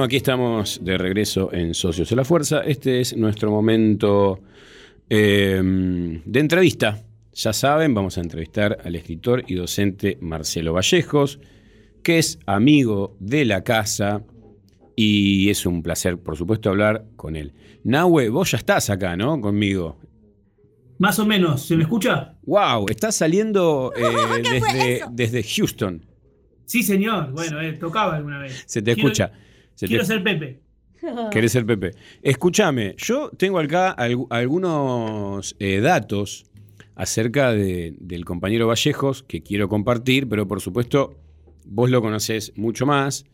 Aquí 0.06 0.16
estamos 0.16 0.78
de 0.84 0.96
regreso 0.98 1.52
en 1.52 1.74
Socios 1.74 2.08
de 2.08 2.16
la 2.16 2.24
Fuerza. 2.24 2.60
Este 2.60 3.00
es 3.00 3.16
nuestro 3.16 3.50
momento 3.50 4.40
eh, 5.10 5.60
de 6.24 6.40
entrevista. 6.40 7.02
Ya 7.34 7.52
saben, 7.52 7.92
vamos 7.92 8.16
a 8.16 8.20
entrevistar 8.20 8.78
al 8.84 8.94
escritor 8.94 9.44
y 9.48 9.54
docente 9.56 10.16
Marcelo 10.20 10.72
Vallejos, 10.72 11.40
que 12.04 12.18
es 12.18 12.38
amigo 12.46 13.16
de 13.18 13.44
la 13.44 13.64
casa 13.64 14.22
y 14.94 15.50
es 15.50 15.66
un 15.66 15.82
placer, 15.82 16.18
por 16.18 16.36
supuesto, 16.36 16.70
hablar 16.70 17.04
con 17.16 17.34
él. 17.34 17.52
Nahue, 17.82 18.28
vos 18.28 18.52
ya 18.52 18.58
estás 18.58 18.88
acá, 18.88 19.16
¿no? 19.16 19.40
Conmigo. 19.40 19.98
Más 20.98 21.18
o 21.18 21.26
menos, 21.26 21.62
¿se 21.66 21.76
me 21.76 21.82
escucha? 21.82 22.36
¡Wow! 22.44 22.86
Estás 22.88 23.16
saliendo 23.16 23.92
eh, 23.96 24.02
desde, 24.42 25.00
desde 25.10 25.42
Houston. 25.42 26.06
Sí, 26.64 26.82
señor. 26.84 27.32
Bueno, 27.32 27.60
eh, 27.60 27.72
tocaba 27.74 28.16
alguna 28.16 28.38
vez. 28.38 28.62
Se 28.66 28.80
te 28.80 28.94
Quiero- 28.94 29.08
escucha. 29.08 29.32
Se 29.76 29.86
Quiero 29.86 30.02
te- 30.02 30.06
ser 30.08 30.24
Pepe. 30.24 30.60
Querés 31.30 31.52
ser 31.52 31.64
Pepe. 31.64 31.92
Escúchame, 32.22 32.94
yo 32.98 33.30
tengo 33.30 33.58
acá 33.60 33.94
algu- 33.96 34.26
algunos 34.30 35.54
eh, 35.60 35.78
datos 35.80 36.46
acerca 36.96 37.52
de- 37.52 37.94
del 38.00 38.24
compañero 38.24 38.66
Vallejos 38.66 39.22
que 39.22 39.42
quiero 39.42 39.68
compartir, 39.68 40.28
pero 40.28 40.48
por 40.48 40.60
supuesto 40.60 41.14
vos 41.64 41.90
lo 41.90 42.00
conocés 42.02 42.52
mucho 42.56 42.86
más 42.86 43.24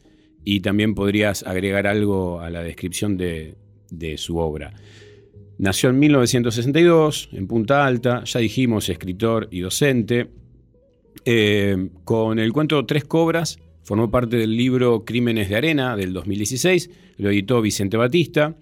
y 0.44 0.60
también 0.60 0.94
podrías 0.94 1.44
agregar 1.44 1.86
algo 1.86 2.40
a 2.40 2.50
la 2.50 2.62
descripción 2.62 3.16
de, 3.16 3.54
de 3.90 4.18
su 4.18 4.36
obra. 4.38 4.72
Nació 5.58 5.90
en 5.90 5.98
1962 6.00 7.28
en 7.32 7.46
Punta 7.46 7.86
Alta, 7.86 8.24
ya 8.24 8.40
dijimos, 8.40 8.88
escritor 8.88 9.46
y 9.52 9.60
docente. 9.60 10.28
Eh, 11.24 11.90
con 12.04 12.38
el 12.40 12.52
cuento 12.52 12.84
Tres 12.84 13.04
Cobras 13.04 13.58
formó 13.82 14.10
parte 14.10 14.36
del 14.36 14.56
libro 14.56 15.04
Crímenes 15.04 15.48
de 15.48 15.56
Arena 15.56 15.96
del 15.96 16.12
2016, 16.12 16.90
lo 17.18 17.30
editó 17.30 17.60
Vicente 17.60 17.96
Batista, 17.96 18.56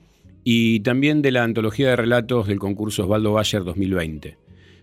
y 0.44 0.80
también 0.80 1.22
de 1.22 1.32
la 1.32 1.44
antología 1.44 1.90
de 1.90 1.96
relatos 1.96 2.46
del 2.46 2.58
concurso 2.58 3.04
Osvaldo 3.04 3.32
Bayer 3.32 3.62
2020. 3.62 4.38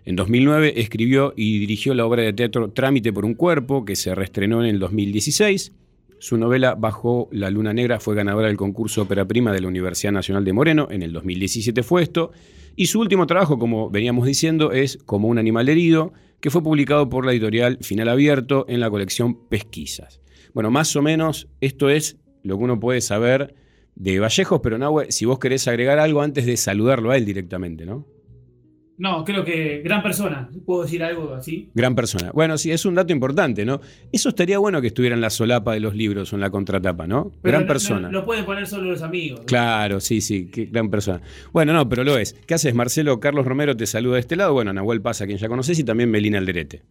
En 0.05 0.15
2009 0.15 0.79
escribió 0.79 1.33
y 1.35 1.59
dirigió 1.59 1.93
la 1.93 2.05
obra 2.05 2.23
de 2.23 2.31
teatro 2.31 2.71
Trámite 2.71 3.11
por 3.11 3.25
un 3.25 3.33
cuerpo, 3.33 3.83
que 3.83 3.95
se 3.95 4.15
reestrenó 4.15 4.63
en 4.63 4.69
el 4.69 4.79
2016. 4.79 5.73
Su 6.19 6.37
novela 6.37 6.75
Bajo 6.75 7.27
la 7.31 7.49
Luna 7.49 7.73
Negra 7.73 7.99
fue 7.99 8.15
ganadora 8.15 8.47
del 8.47 8.57
concurso 8.57 9.01
Ópera 9.01 9.27
Prima 9.27 9.51
de 9.51 9.61
la 9.61 9.67
Universidad 9.67 10.13
Nacional 10.13 10.45
de 10.45 10.53
Moreno, 10.53 10.87
en 10.89 11.03
el 11.03 11.11
2017 11.11 11.83
fue 11.83 12.03
esto. 12.03 12.31
Y 12.75 12.85
su 12.85 12.99
último 12.99 13.27
trabajo, 13.27 13.59
como 13.59 13.89
veníamos 13.89 14.25
diciendo, 14.25 14.71
es 14.71 14.97
Como 15.05 15.27
un 15.27 15.39
animal 15.39 15.67
herido, 15.67 16.13
que 16.39 16.51
fue 16.51 16.63
publicado 16.63 17.09
por 17.09 17.25
la 17.25 17.31
editorial 17.33 17.79
Final 17.81 18.09
Abierto 18.09 18.65
en 18.69 18.79
la 18.79 18.89
colección 18.89 19.47
Pesquisas. 19.49 20.21
Bueno, 20.57 20.71
más 20.71 20.95
o 20.95 21.03
menos 21.03 21.47
esto 21.61 21.87
es 21.87 22.17
lo 22.41 22.57
que 22.57 22.63
uno 22.63 22.79
puede 22.79 22.99
saber 22.99 23.53
de 23.93 24.17
Vallejos, 24.17 24.59
pero 24.63 24.79
Nahue, 24.79 25.11
si 25.11 25.23
vos 25.25 25.37
querés 25.37 25.67
agregar 25.67 25.99
algo 25.99 26.23
antes 26.23 26.47
de 26.47 26.57
saludarlo 26.57 27.11
a 27.11 27.17
él 27.17 27.25
directamente, 27.25 27.85
¿no? 27.85 28.07
No, 28.97 29.23
creo 29.23 29.45
que 29.45 29.83
gran 29.83 30.01
persona. 30.01 30.49
¿Puedo 30.65 30.81
decir 30.81 31.03
algo 31.03 31.35
así? 31.35 31.69
Gran 31.75 31.93
persona. 31.93 32.31
Bueno, 32.33 32.57
sí, 32.57 32.71
es 32.71 32.87
un 32.87 32.95
dato 32.95 33.13
importante, 33.13 33.65
¿no? 33.65 33.81
Eso 34.11 34.29
estaría 34.29 34.57
bueno 34.57 34.81
que 34.81 34.87
estuviera 34.87 35.13
en 35.15 35.21
la 35.21 35.29
solapa 35.29 35.75
de 35.75 35.79
los 35.79 35.93
libros 35.93 36.33
o 36.33 36.37
en 36.37 36.41
la 36.41 36.49
contratapa, 36.49 37.05
¿no? 37.05 37.31
Pero 37.43 37.51
gran 37.51 37.61
no- 37.61 37.67
persona. 37.67 38.07
No, 38.09 38.21
lo 38.21 38.25
pueden 38.25 38.43
poner 38.43 38.65
solo 38.65 38.89
los 38.89 39.03
amigos. 39.03 39.41
Claro, 39.45 39.99
sí, 39.99 40.21
sí, 40.21 40.49
qué 40.49 40.65
gran 40.65 40.89
persona. 40.89 41.21
Bueno, 41.53 41.71
no, 41.71 41.87
pero 41.87 42.03
lo 42.03 42.17
es. 42.17 42.33
¿Qué 42.47 42.55
haces, 42.55 42.73
Marcelo? 42.73 43.19
Carlos 43.19 43.45
Romero 43.45 43.77
te 43.77 43.85
saluda 43.85 44.15
de 44.15 44.21
este 44.21 44.35
lado. 44.35 44.53
Bueno, 44.53 44.73
Nahuel 44.73 45.03
Pasa, 45.03 45.27
quien 45.27 45.37
ya 45.37 45.49
conoces, 45.49 45.77
y 45.77 45.83
también 45.83 46.09
Melina 46.09 46.39
Alderete. 46.39 46.81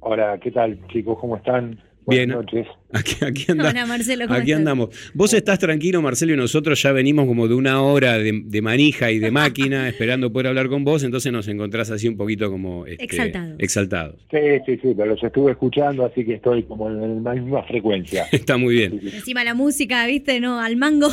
Hola, 0.00 0.40
¿qué 0.42 0.50
tal 0.50 0.80
chicos? 0.88 1.18
¿Cómo 1.20 1.36
están? 1.36 1.78
Bien. 2.08 2.30
Buenas 2.30 2.46
noches. 2.54 2.66
Aquí, 2.92 3.16
aquí 3.24 3.44
anda- 3.52 3.70
Hola, 3.70 3.84
Marcelo, 3.86 4.26
¿cómo 4.26 4.38
Aquí 4.38 4.52
andamos. 4.52 4.88
Vos 5.12 5.34
estás 5.34 5.58
tranquilo, 5.58 6.00
Marcelo, 6.00 6.32
y 6.34 6.36
nosotros 6.36 6.80
ya 6.82 6.92
venimos 6.92 7.26
como 7.26 7.48
de 7.48 7.54
una 7.54 7.82
hora 7.82 8.16
de, 8.18 8.42
de 8.44 8.62
manija 8.62 9.10
y 9.10 9.18
de 9.18 9.30
máquina 9.30 9.88
esperando 9.88 10.32
poder 10.32 10.46
hablar 10.46 10.68
con 10.68 10.84
vos, 10.84 11.02
entonces 11.02 11.32
nos 11.32 11.48
encontrás 11.48 11.90
así 11.90 12.06
un 12.08 12.16
poquito 12.16 12.50
como 12.50 12.86
este, 12.86 13.04
Exaltados. 13.04 13.56
exaltados. 13.58 14.26
Sí, 14.30 14.38
sí, 14.64 14.72
sí, 14.80 14.88
pero 14.96 15.06
los 15.06 15.22
estuve 15.22 15.50
escuchando, 15.52 16.06
así 16.06 16.24
que 16.24 16.34
estoy 16.34 16.62
como 16.62 16.88
en 16.88 17.24
la 17.24 17.34
misma 17.34 17.62
frecuencia. 17.64 18.24
Está 18.32 18.56
muy 18.56 18.76
bien, 18.76 19.00
Encima 19.02 19.42
la 19.44 19.54
música, 19.54 20.06
¿viste? 20.06 20.38
No, 20.40 20.60
al 20.60 20.76
mango. 20.76 21.08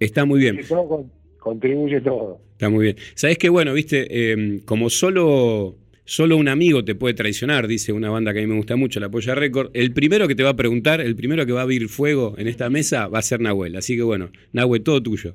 está 0.00 0.24
muy 0.24 0.40
bien. 0.40 0.60
Todo 0.66 1.06
contribuye 1.38 2.00
todo. 2.00 2.40
Está 2.52 2.68
muy 2.70 2.84
bien. 2.84 2.96
Sabés 3.14 3.38
que, 3.38 3.48
bueno, 3.50 3.72
viste, 3.74 4.06
Eh, 4.10 4.60
como 4.64 4.90
solo, 4.90 5.76
solo 6.10 6.36
un 6.36 6.48
amigo 6.48 6.84
te 6.84 6.96
puede 6.96 7.14
traicionar, 7.14 7.68
dice 7.68 7.92
una 7.92 8.10
banda 8.10 8.32
que 8.32 8.40
a 8.40 8.42
mí 8.42 8.48
me 8.48 8.56
gusta 8.56 8.74
mucho, 8.74 8.98
la 8.98 9.08
Polla 9.08 9.36
Record, 9.36 9.70
el 9.74 9.92
primero 9.92 10.26
que 10.26 10.34
te 10.34 10.42
va 10.42 10.50
a 10.50 10.56
preguntar, 10.56 11.00
el 11.00 11.14
primero 11.14 11.46
que 11.46 11.52
va 11.52 11.60
a 11.60 11.62
abrir 11.62 11.88
fuego 11.88 12.34
en 12.36 12.48
esta 12.48 12.68
mesa 12.68 13.06
va 13.06 13.20
a 13.20 13.22
ser 13.22 13.40
Nahuel. 13.40 13.76
Así 13.76 13.94
que, 13.96 14.02
bueno, 14.02 14.30
Nahuel, 14.52 14.82
todo 14.82 15.00
tuyo. 15.00 15.34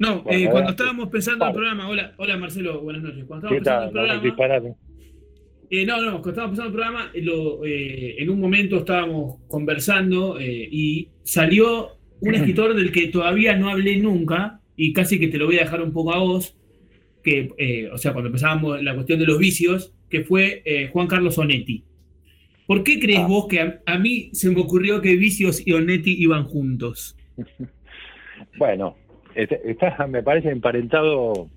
No, 0.00 0.22
Bueno, 0.22 0.38
eh, 0.38 0.48
cuando 0.50 0.70
estábamos 0.70 1.08
pensando 1.08 1.44
en 1.44 1.50
el 1.50 1.54
programa, 1.54 1.88
hola, 1.88 2.14
hola 2.16 2.36
Marcelo, 2.36 2.80
buenas 2.80 3.04
noches. 3.04 3.24
Cuando 3.26 3.48
¿Qué 3.48 3.58
estábamos 3.58 3.92
pensando 3.92 4.12
el 4.12 4.28
No, 4.28 4.34
programa, 4.34 4.76
eh, 5.70 5.86
no, 5.86 6.00
no, 6.00 6.10
cuando 6.10 6.30
estábamos 6.30 6.58
pensando 6.58 6.62
en 6.62 6.66
el 6.66 6.72
programa, 6.72 7.10
eh, 7.14 7.22
lo, 7.22 7.64
eh, 7.64 8.22
en 8.22 8.30
un 8.30 8.40
momento 8.40 8.78
estábamos 8.78 9.36
conversando 9.46 10.40
eh, 10.40 10.68
y 10.68 11.10
salió 11.22 11.90
un 12.20 12.34
escritor 12.34 12.74
del 12.74 12.90
que 12.90 13.06
todavía 13.06 13.56
no 13.56 13.68
hablé 13.68 13.96
nunca 13.98 14.62
y 14.74 14.92
casi 14.92 15.20
que 15.20 15.28
te 15.28 15.38
lo 15.38 15.46
voy 15.46 15.58
a 15.58 15.60
dejar 15.60 15.80
un 15.80 15.92
poco 15.92 16.12
a 16.12 16.18
vos, 16.18 16.56
que, 17.22 17.52
eh, 17.56 17.88
o 17.92 17.98
sea, 17.98 18.12
cuando 18.12 18.28
empezábamos 18.28 18.82
la 18.82 18.94
cuestión 18.94 19.20
de 19.20 19.26
los 19.26 19.38
vicios, 19.38 19.94
que 20.08 20.24
fue 20.24 20.62
eh, 20.64 20.88
Juan 20.92 21.06
Carlos 21.06 21.38
Onetti. 21.38 21.84
¿Por 22.66 22.82
qué 22.84 23.00
crees 23.00 23.26
vos 23.26 23.46
que 23.48 23.60
a, 23.60 23.80
a 23.86 23.98
mí 23.98 24.30
se 24.32 24.50
me 24.50 24.60
ocurrió 24.60 25.00
que 25.00 25.16
Vicios 25.16 25.66
y 25.66 25.72
Onetti 25.72 26.14
iban 26.22 26.44
juntos? 26.44 27.16
Bueno, 28.56 28.96
este- 29.34 29.68
está, 29.70 30.06
me 30.06 30.22
parece 30.22 30.50
emparentado 30.50 31.48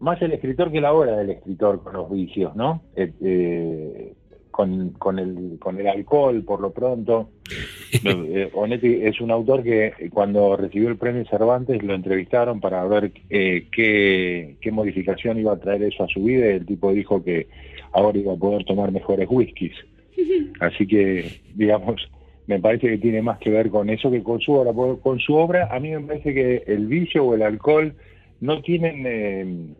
más 0.00 0.20
el 0.22 0.32
escritor 0.32 0.70
que 0.72 0.80
la 0.80 0.92
obra 0.92 1.16
del 1.16 1.30
escritor 1.30 1.82
con 1.82 1.94
los 1.94 2.10
vicios, 2.10 2.54
¿no? 2.56 2.82
Eh, 2.96 3.12
eh, 3.22 4.12
con, 4.54 4.90
con 4.90 5.18
el, 5.18 5.58
con 5.58 5.80
el 5.80 5.88
alcohol, 5.88 6.44
por 6.44 6.60
lo 6.60 6.72
pronto. 6.72 7.30
Eh, 8.06 8.50
Onetti 8.52 9.00
es 9.02 9.20
un 9.20 9.30
autor 9.30 9.62
que 9.62 9.86
eh, 9.86 10.10
cuando 10.12 10.56
recibió 10.56 10.88
el 10.88 10.96
premio 10.96 11.24
Cervantes 11.26 11.82
lo 11.82 11.94
entrevistaron 11.94 12.60
para 12.60 12.84
ver 12.84 13.12
eh, 13.30 13.68
qué, 13.72 14.56
qué 14.60 14.72
modificación 14.72 15.38
iba 15.38 15.52
a 15.52 15.60
traer 15.60 15.84
eso 15.84 16.02
a 16.04 16.08
su 16.08 16.24
vida 16.24 16.46
y 16.46 16.56
el 16.56 16.66
tipo 16.66 16.92
dijo 16.92 17.22
que 17.22 17.46
ahora 17.92 18.18
iba 18.18 18.34
a 18.34 18.36
poder 18.36 18.64
tomar 18.64 18.90
mejores 18.92 19.28
whiskies. 19.30 19.76
Así 20.60 20.86
que, 20.86 21.40
digamos, 21.54 22.10
me 22.46 22.58
parece 22.58 22.88
que 22.88 22.98
tiene 22.98 23.22
más 23.22 23.38
que 23.38 23.50
ver 23.50 23.70
con 23.70 23.88
eso 23.88 24.10
que 24.10 24.22
con 24.22 24.40
su 24.40 24.52
obra. 24.52 24.72
Porque 24.72 25.00
Con 25.00 25.18
su 25.20 25.34
obra, 25.34 25.68
a 25.70 25.80
mí 25.80 25.90
me 25.90 26.00
parece 26.00 26.34
que 26.34 26.64
el 26.66 26.86
vicio 26.86 27.24
o 27.24 27.34
el 27.34 27.42
alcohol 27.42 27.94
no 28.40 28.60
tienen 28.60 29.04
eh, 29.06 29.74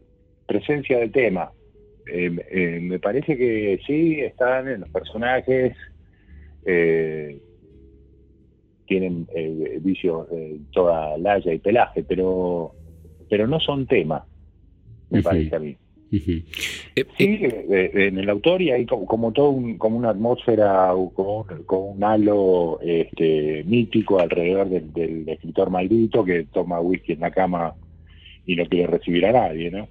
presencia 0.47 0.99
de 0.99 1.09
tema. 1.09 1.51
Eh, 2.07 2.31
eh, 2.51 2.79
me 2.83 2.99
parece 2.99 3.37
que 3.37 3.81
sí, 3.87 4.21
están 4.21 4.69
en 4.69 4.81
los 4.81 4.91
personajes, 4.91 5.77
eh, 6.65 7.41
tienen 8.87 9.27
eh, 9.35 9.79
vicios 9.81 10.29
de 10.31 10.61
toda 10.73 11.17
laya 11.17 11.53
y 11.53 11.59
pelaje, 11.59 12.05
pero, 12.05 12.75
pero 13.29 13.47
no 13.47 13.59
son 13.61 13.87
tema, 13.87 14.27
me 15.11 15.23
parece 15.23 15.57
a 15.57 15.59
mí. 15.59 15.77
Sí, 17.17 17.39
en 17.43 18.19
el 18.19 18.31
autor 18.31 18.63
y 18.63 18.71
hay 18.71 18.87
como, 18.87 19.07
como 19.07 19.33
todo 19.33 19.51
un- 19.51 19.79
como 19.79 19.97
una 19.97 20.11
atmósfera, 20.11 20.95
un- 20.95 21.11
como 21.11 21.87
un 21.91 22.05
halo 22.05 22.79
este, 22.83 23.65
mítico 23.65 24.21
alrededor 24.21 24.69
del, 24.69 24.93
del 24.93 25.29
escritor 25.29 25.71
maldito 25.71 26.25
que 26.25 26.45
toma 26.53 26.81
whisky 26.81 27.13
en 27.15 27.21
la 27.21 27.31
cama 27.31 27.75
y 28.45 28.55
no 28.57 28.67
quiere 28.67 28.87
recibir 28.87 29.27
a 29.27 29.33
nadie, 29.33 29.71
¿no? 29.71 29.89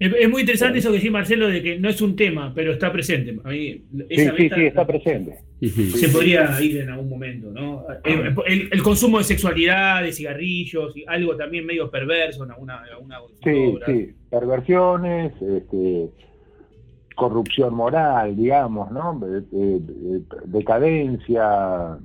Es, 0.00 0.12
es 0.18 0.28
muy 0.30 0.40
interesante 0.40 0.78
eso 0.80 0.88
que 0.90 0.96
decís, 0.96 1.10
Marcelo, 1.12 1.46
de 1.46 1.62
que 1.62 1.78
no 1.78 1.88
es 1.90 2.00
un 2.00 2.16
tema, 2.16 2.52
pero 2.54 2.72
está 2.72 2.90
presente. 2.90 3.36
A 3.44 3.50
mí, 3.50 3.82
Sí, 3.92 4.04
esa 4.08 4.34
sí, 4.36 4.42
meta 4.42 4.56
sí, 4.56 4.62
está 4.64 4.86
presente. 4.86 5.34
se 5.60 6.08
podría 6.08 6.60
ir 6.60 6.78
en 6.78 6.88
algún 6.90 7.10
momento, 7.10 7.50
¿no? 7.52 7.84
El, 8.02 8.34
el- 8.46 8.68
el 8.72 8.82
consumo 8.82 9.18
de 9.18 9.24
sexualidad, 9.24 10.02
de 10.02 10.10
cigarrillos, 10.12 10.96
y 10.96 11.04
algo 11.06 11.36
también 11.36 11.66
medio 11.66 11.90
perverso 11.90 12.44
en 12.44 12.50
alguna, 12.52 12.82
en 12.88 12.94
alguna 12.94 13.18
Sí, 13.44 13.78
sí, 13.86 14.12
perversiones, 14.30 15.32
este, 15.42 16.08
corrupción 17.14 17.74
moral, 17.74 18.34
digamos, 18.36 18.90
¿no? 18.90 19.20
Eh, 19.26 19.42
eh, 19.52 19.80
eh, 20.14 20.20
decadencia, 20.46 21.98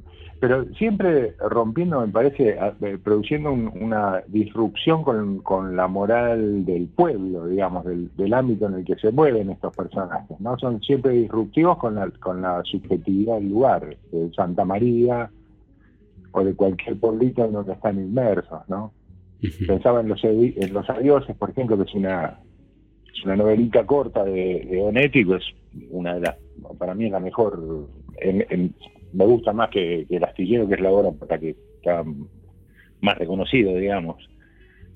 pero 0.47 0.65
siempre 0.75 1.33
rompiendo, 1.49 2.01
me 2.01 2.07
parece, 2.11 2.55
eh, 2.81 2.97
produciendo 3.03 3.51
un- 3.51 3.71
una 3.81 4.21
disrupción 4.27 5.01
con, 5.03 5.39
con 5.39 5.75
la 5.75 5.87
moral 5.87 6.65
del 6.65 6.87
pueblo, 6.87 7.47
digamos, 7.47 7.83
del, 7.85 8.15
del 8.15 8.31
ámbito 8.33 8.67
en 8.67 8.75
el 8.75 8.85
que 8.85 8.95
se 8.97 9.11
mueven 9.11 9.49
estos 9.49 9.75
personajes, 9.75 10.39
¿no? 10.39 10.55
Son 10.59 10.79
siempre 10.81 11.13
disruptivos 11.13 11.77
con 11.79 11.95
la, 11.95 12.11
con 12.19 12.41
la 12.43 12.61
subjetividad 12.63 13.35
del 13.39 13.49
lugar, 13.49 13.97
de 14.11 14.31
Santa 14.35 14.65
María 14.65 15.31
o 16.31 16.43
de 16.43 16.53
cualquier 16.53 16.99
pueblito 16.99 17.43
en 17.43 17.53
donde 17.53 17.73
están 17.73 17.97
inmersos, 17.97 18.59
¿no? 18.67 18.91
pensaba 19.67 20.01
en 20.01 20.09
los, 20.09 20.23
en 20.23 20.73
los 20.73 20.89
adioses, 20.89 21.35
por 21.37 21.49
ejemplo, 21.49 21.75
que 21.77 21.83
es 21.83 21.93
una, 21.95 22.39
es 23.13 23.23
una 23.25 23.35
novelita 23.35 23.85
corta 23.85 24.23
de, 24.23 24.65
de 24.69 24.81
Onetti, 24.81 25.25
que 25.25 25.35
es 25.35 25.43
una 25.91 26.13
de 26.15 26.21
las, 26.21 26.35
para 26.77 26.93
mí 26.93 27.05
es 27.05 27.11
la 27.11 27.19
mejor, 27.19 27.87
en- 28.21 28.45
en- 28.49 28.75
me 29.15 29.25
gusta 29.25 29.53
más 29.53 29.69
que, 29.69 30.05
que 30.07 30.17
El 30.17 30.23
Astillero, 30.23 30.67
que 30.67 30.75
es 30.75 30.81
la 30.81 30.91
obra 30.91 31.11
por 31.11 31.29
la 31.29 31.37
que 31.39 31.49
está 31.49 32.03
más 33.01 33.17
reconocido, 33.17 33.75
digamos. 33.75 34.17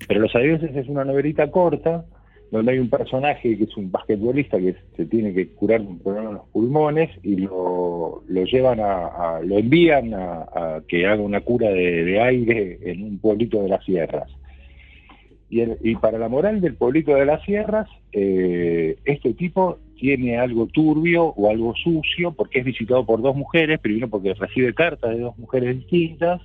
Pero 0.06 0.20
Los 0.20 0.34
Adioses 0.34 0.74
es 0.76 0.88
una 0.88 1.04
novelita 1.04 1.50
corta, 1.50 2.04
donde 2.50 2.72
hay 2.72 2.78
un 2.80 2.90
personaje 2.90 3.56
que 3.56 3.64
es 3.64 3.76
un 3.76 3.92
basquetbolista 3.92 4.58
que 4.58 4.74
se 4.96 5.06
tiene 5.06 5.32
que 5.32 5.50
curar 5.50 5.82
un 5.82 6.00
problema 6.00 6.30
en 6.30 6.34
los 6.36 6.48
pulmones 6.48 7.10
y 7.22 7.36
lo, 7.36 8.24
lo 8.26 8.44
llevan 8.44 8.80
a, 8.80 9.40
lo 9.44 9.56
envían 9.58 10.12
a, 10.14 10.40
a 10.52 10.82
que 10.88 11.06
haga 11.06 11.22
una 11.22 11.42
cura 11.42 11.68
de, 11.70 12.04
de 12.04 12.20
aire 12.20 12.78
en 12.82 13.04
un 13.04 13.18
pueblito 13.20 13.62
de 13.62 13.68
las 13.68 13.84
sierras. 13.84 14.28
Y, 15.48 15.60
el- 15.60 15.78
y 15.82 15.94
para 15.96 16.18
la 16.18 16.28
moral 16.28 16.60
del 16.60 16.74
pueblito 16.74 17.14
de 17.14 17.26
las 17.26 17.42
sierras, 17.44 17.88
eh, 18.12 18.96
este 19.04 19.32
tipo 19.34 19.78
tiene 20.00 20.38
algo 20.38 20.66
turbio 20.66 21.24
o 21.26 21.50
algo 21.50 21.74
sucio 21.76 22.32
porque 22.32 22.60
es 22.60 22.64
visitado 22.64 23.04
por 23.04 23.20
dos 23.20 23.36
mujeres, 23.36 23.78
primero 23.80 24.08
porque 24.08 24.32
recibe 24.34 24.72
cartas 24.74 25.10
de 25.10 25.20
dos 25.20 25.36
mujeres 25.38 25.76
distintas, 25.76 26.40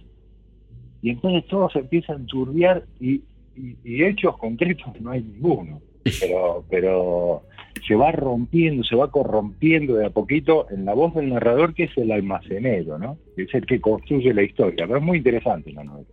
y 1.02 1.12
entonces 1.12 1.46
todo 1.48 1.70
se 1.70 1.80
empieza 1.80 2.14
a 2.14 2.18
enturbiar 2.18 2.84
y, 3.00 3.22
y- 3.56 3.78
y 3.84 4.04
hechos 4.04 4.38
concretos 4.38 4.88
no 5.00 5.12
hay 5.12 5.22
ninguno. 5.24 5.80
Pero, 6.22 6.64
pero 6.70 7.42
se 7.88 7.96
va 7.96 8.12
rompiendo, 8.12 8.84
se 8.84 8.96
va 8.96 9.10
corrompiendo 9.10 9.96
de 9.96 10.06
a 10.06 10.10
poquito 10.12 10.68
en 10.70 10.86
la 10.86 10.94
voz 10.94 11.16
del 11.16 11.30
narrador 11.30 11.74
que 11.74 11.86
es 11.86 11.98
el 11.98 12.12
almacenero, 12.12 13.00
¿no? 13.00 13.18
Que 13.36 13.44
es 13.44 13.54
el 13.56 13.66
que 13.66 13.82
construye 13.82 14.32
la 14.34 14.44
historia. 14.44 14.86
Pero 14.86 15.00
es 15.00 15.04
muy 15.04 15.18
interesante 15.18 15.72
la 15.72 15.84
novela. 15.84 16.08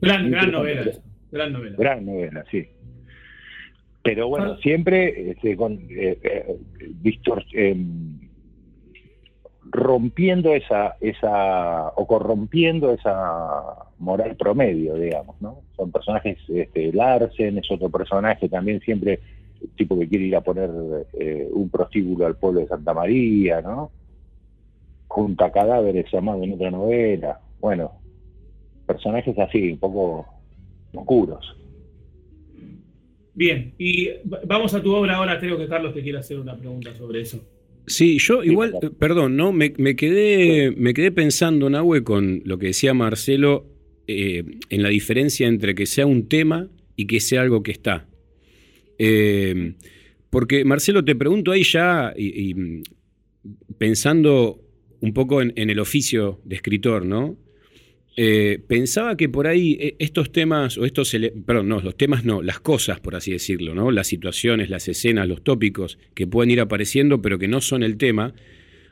Gran, 0.00 0.30
novela. 0.52 0.92
Gran 1.30 1.52
novela. 1.52 1.76
Gran 1.78 2.06
novela, 2.06 2.44
sí. 2.50 2.64
Pero 4.04 4.28
bueno, 4.28 4.58
siempre 4.58 5.30
este, 5.30 5.56
con, 5.56 5.72
eh, 5.90 6.18
eh, 6.22 6.58
distor- 7.02 7.46
em, 7.54 8.20
rompiendo 9.62 10.54
esa, 10.54 10.96
esa, 11.00 11.88
o 11.88 12.06
corrompiendo 12.06 12.92
esa 12.92 13.62
moral 13.98 14.36
promedio, 14.36 14.94
digamos, 14.96 15.40
¿no? 15.40 15.62
Son 15.74 15.90
personajes, 15.90 16.36
este, 16.48 16.92
Larsen 16.92 17.56
es 17.56 17.70
otro 17.70 17.88
personaje 17.88 18.50
también 18.50 18.80
siempre, 18.80 19.20
tipo 19.74 19.98
que 19.98 20.06
quiere 20.06 20.26
ir 20.26 20.36
a 20.36 20.42
poner 20.42 20.70
eh, 21.14 21.48
un 21.50 21.70
prostíbulo 21.70 22.26
al 22.26 22.36
pueblo 22.36 22.60
de 22.60 22.68
Santa 22.68 22.92
María, 22.92 23.62
¿no? 23.62 23.90
Junta 25.08 25.50
cadáveres 25.50 26.12
llamado 26.12 26.42
en 26.44 26.52
otra 26.52 26.70
novela. 26.70 27.40
Bueno, 27.58 27.92
personajes 28.84 29.38
así, 29.38 29.72
un 29.72 29.78
poco 29.78 30.26
oscuros. 30.92 31.56
Bien, 33.34 33.72
y 33.78 34.08
va- 34.32 34.40
vamos 34.46 34.74
a 34.74 34.82
tu 34.82 34.92
obra 34.92 35.16
ahora. 35.16 35.38
Creo 35.40 35.58
que 35.58 35.66
Carlos 35.66 35.92
te 35.94 36.02
quiere 36.02 36.18
hacer 36.18 36.38
una 36.38 36.56
pregunta 36.56 36.94
sobre 36.96 37.20
eso. 37.22 37.42
Sí, 37.86 38.18
yo 38.18 38.42
igual, 38.42 38.72
perdón, 38.98 39.36
¿no? 39.36 39.52
Me, 39.52 39.74
me 39.76 39.94
quedé, 39.96 40.70
me 40.76 40.94
quedé 40.94 41.10
pensando, 41.12 41.68
Nahue, 41.68 42.02
con 42.02 42.40
lo 42.44 42.56
que 42.58 42.68
decía 42.68 42.94
Marcelo 42.94 43.66
eh, 44.06 44.42
en 44.70 44.82
la 44.82 44.88
diferencia 44.88 45.46
entre 45.48 45.74
que 45.74 45.84
sea 45.84 46.06
un 46.06 46.26
tema 46.28 46.68
y 46.96 47.06
que 47.06 47.20
sea 47.20 47.42
algo 47.42 47.62
que 47.62 47.72
está. 47.72 48.06
Eh, 48.98 49.74
porque, 50.30 50.64
Marcelo, 50.64 51.04
te 51.04 51.14
pregunto 51.14 51.52
ahí 51.52 51.62
ya, 51.62 52.14
y, 52.16 52.50
y 52.50 52.82
pensando 53.78 54.60
un 55.00 55.12
poco 55.12 55.42
en, 55.42 55.52
en 55.56 55.70
el 55.70 55.78
oficio 55.78 56.40
de 56.44 56.56
escritor, 56.56 57.04
¿no? 57.04 57.36
Eh, 58.16 58.60
pensaba 58.68 59.16
que 59.16 59.28
por 59.28 59.46
ahí 59.46 59.76
eh, 59.80 59.96
estos 59.98 60.30
temas, 60.30 60.78
o 60.78 60.84
estos, 60.84 61.16
perdón, 61.44 61.68
no, 61.68 61.80
los 61.80 61.96
temas 61.96 62.24
no, 62.24 62.42
las 62.42 62.60
cosas, 62.60 63.00
por 63.00 63.16
así 63.16 63.32
decirlo, 63.32 63.74
¿no? 63.74 63.90
Las 63.90 64.06
situaciones, 64.06 64.70
las 64.70 64.86
escenas, 64.88 65.26
los 65.26 65.42
tópicos 65.42 65.98
que 66.14 66.26
pueden 66.26 66.50
ir 66.50 66.60
apareciendo, 66.60 67.20
pero 67.20 67.38
que 67.38 67.48
no 67.48 67.60
son 67.60 67.82
el 67.82 67.96
tema, 67.96 68.34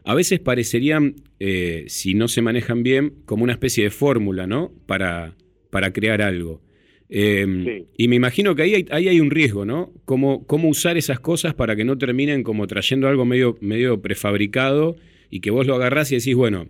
a 0.04 0.14
veces 0.14 0.40
parecerían, 0.40 1.16
eh, 1.38 1.84
si 1.86 2.14
no 2.14 2.26
se 2.26 2.42
manejan 2.42 2.82
bien, 2.82 3.14
como 3.24 3.44
una 3.44 3.52
especie 3.52 3.84
de 3.84 3.90
fórmula, 3.90 4.46
¿no? 4.46 4.72
Para, 4.86 5.36
para 5.70 5.92
crear 5.92 6.20
algo. 6.20 6.60
Eh, 7.08 7.84
Y 7.96 8.08
me 8.08 8.16
imagino 8.16 8.56
que 8.56 8.62
ahí 8.62 8.74
hay, 8.74 8.86
ahí 8.90 9.08
hay 9.08 9.20
un 9.20 9.30
riesgo, 9.30 9.64
¿no? 9.64 9.92
Cómo, 10.04 10.46
cómo 10.46 10.68
usar 10.68 10.96
esas 10.96 11.20
cosas 11.20 11.54
para 11.54 11.76
que 11.76 11.84
no 11.84 11.98
terminen 11.98 12.42
como 12.42 12.66
trayendo 12.66 13.06
algo 13.06 13.24
medio, 13.24 13.56
medio 13.60 14.00
prefabricado 14.00 14.96
y 15.30 15.40
que 15.40 15.50
vos 15.50 15.66
lo 15.66 15.74
agarrás 15.74 16.10
y 16.10 16.16
decís, 16.16 16.34
bueno, 16.34 16.68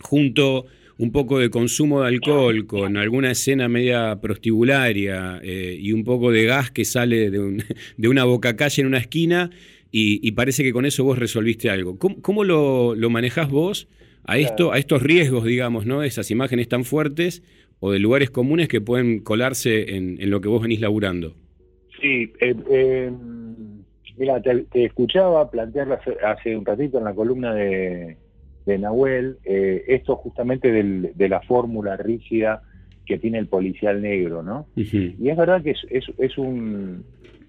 junto 0.00 0.66
un 0.98 1.12
poco 1.12 1.38
de 1.38 1.50
consumo 1.50 2.00
de 2.02 2.08
alcohol 2.08 2.66
con 2.66 2.96
alguna 2.96 3.30
escena 3.30 3.68
media 3.68 4.18
prostibularia 4.20 5.40
eh, 5.42 5.76
y 5.78 5.92
un 5.92 6.04
poco 6.04 6.30
de 6.30 6.44
gas 6.44 6.70
que 6.70 6.84
sale 6.84 7.30
de, 7.30 7.38
un- 7.40 7.62
de 7.96 8.08
una 8.08 8.24
bocacalle 8.24 8.80
en 8.82 8.88
una 8.88 8.98
esquina 8.98 9.50
y, 9.92 10.26
y 10.26 10.32
parece 10.32 10.62
que 10.62 10.72
con 10.72 10.84
eso 10.86 11.04
vos 11.04 11.18
resolviste 11.18 11.70
algo. 11.70 11.98
¿Cómo, 11.98 12.20
cómo 12.22 12.44
lo, 12.44 12.94
lo 12.94 13.10
manejás 13.10 13.48
vos 13.50 13.88
a, 14.24 14.38
esto, 14.38 14.72
a 14.72 14.78
estos 14.78 15.02
riesgos, 15.02 15.44
digamos, 15.44 15.86
¿no? 15.86 16.02
Esas 16.02 16.30
imágenes 16.30 16.68
tan 16.68 16.84
fuertes 16.84 17.42
o 17.78 17.92
de 17.92 17.98
lugares 17.98 18.30
comunes 18.30 18.68
que 18.68 18.80
pueden 18.80 19.20
colarse 19.20 19.96
en, 19.96 20.20
en 20.20 20.30
lo 20.30 20.40
que 20.40 20.48
vos 20.48 20.62
venís 20.62 20.80
laburando. 20.80 21.36
Sí, 22.00 22.32
eh, 22.40 22.54
eh, 22.70 23.12
mira, 24.16 24.40
te, 24.42 24.64
te 24.72 24.84
escuchaba 24.86 25.50
plantearlo 25.50 25.94
hace, 25.94 26.16
hace 26.24 26.56
un 26.56 26.64
ratito 26.64 26.98
en 26.98 27.04
la 27.04 27.14
columna 27.14 27.54
de, 27.54 28.16
de 28.66 28.78
Nahuel, 28.78 29.38
eh, 29.44 29.84
esto 29.88 30.16
justamente 30.16 30.70
del- 30.72 31.12
de 31.14 31.28
la 31.28 31.40
fórmula 31.40 31.96
rígida 31.96 32.62
que 33.06 33.18
tiene 33.18 33.38
el 33.38 33.46
policial 33.46 34.02
negro, 34.02 34.42
¿no? 34.42 34.66
Y 34.74 35.28
es 35.28 35.36
verdad 35.36 35.62
que 35.62 35.70
es, 35.70 35.78
es, 35.90 36.04
es 36.18 36.36
un, 36.36 37.04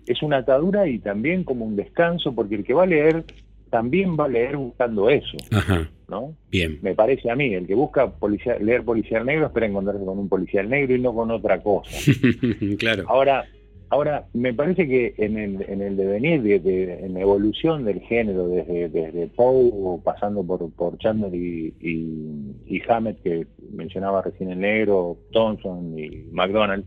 es 0.06 0.22
una 0.22 0.38
atadura 0.38 0.88
y 0.88 1.00
también 1.00 1.44
como 1.44 1.66
un 1.66 1.76
descanso, 1.76 2.34
porque 2.36 2.56
el 2.56 2.64
que 2.64 2.74
va 2.76 2.84
a 2.84 2.88
leer 2.88 3.24
también 3.72 4.16
va 4.18 4.26
a 4.26 4.30
leer 4.30 4.56
buscando 4.56 5.10
eso, 5.10 5.36
Ajá. 5.52 5.90
¿no? 6.08 6.36
Bien. 6.52 6.78
Me 6.84 6.94
parece 6.96 7.30
a 7.30 7.36
mí, 7.36 7.54
el 7.54 7.66
que 7.68 7.74
busca 7.76 8.08
policial, 8.12 8.64
leer 8.64 8.84
policial 8.84 9.26
negro 9.26 9.48
espera 9.48 9.66
encontrarse 9.66 10.06
con 10.06 10.20
un 10.20 10.30
policial 10.30 10.70
negro 10.70 10.96
y 10.96 11.02
no 11.02 11.14
con 11.14 11.32
otra 11.32 11.60
cosa. 11.62 11.90
claro. 12.78 13.04
Ahora, 13.08 13.44
ahora 13.90 14.28
me 14.34 14.54
parece 14.54 14.88
que 14.88 15.14
en 15.18 15.38
el, 15.38 15.62
en 15.70 15.82
el 15.82 15.96
devenir, 15.98 16.42
de, 16.42 16.60
de- 16.60 17.06
en 17.06 17.14
la 17.14 17.22
evolución 17.22 17.86
del 17.86 18.02
género, 18.02 18.48
desde, 18.48 18.90
desde 18.90 19.28
Poe, 19.28 20.00
pasando 20.04 20.44
por, 20.44 20.72
por 20.74 20.98
Chandler 20.98 21.34
y, 21.34 22.82
Hammett, 22.90 23.22
que 23.22 23.48
mencionaba 23.72 24.22
recién 24.22 24.52
el 24.52 24.60
negro, 24.60 25.18
Thompson 25.32 25.98
y 25.98 26.10
McDonald, 26.32 26.86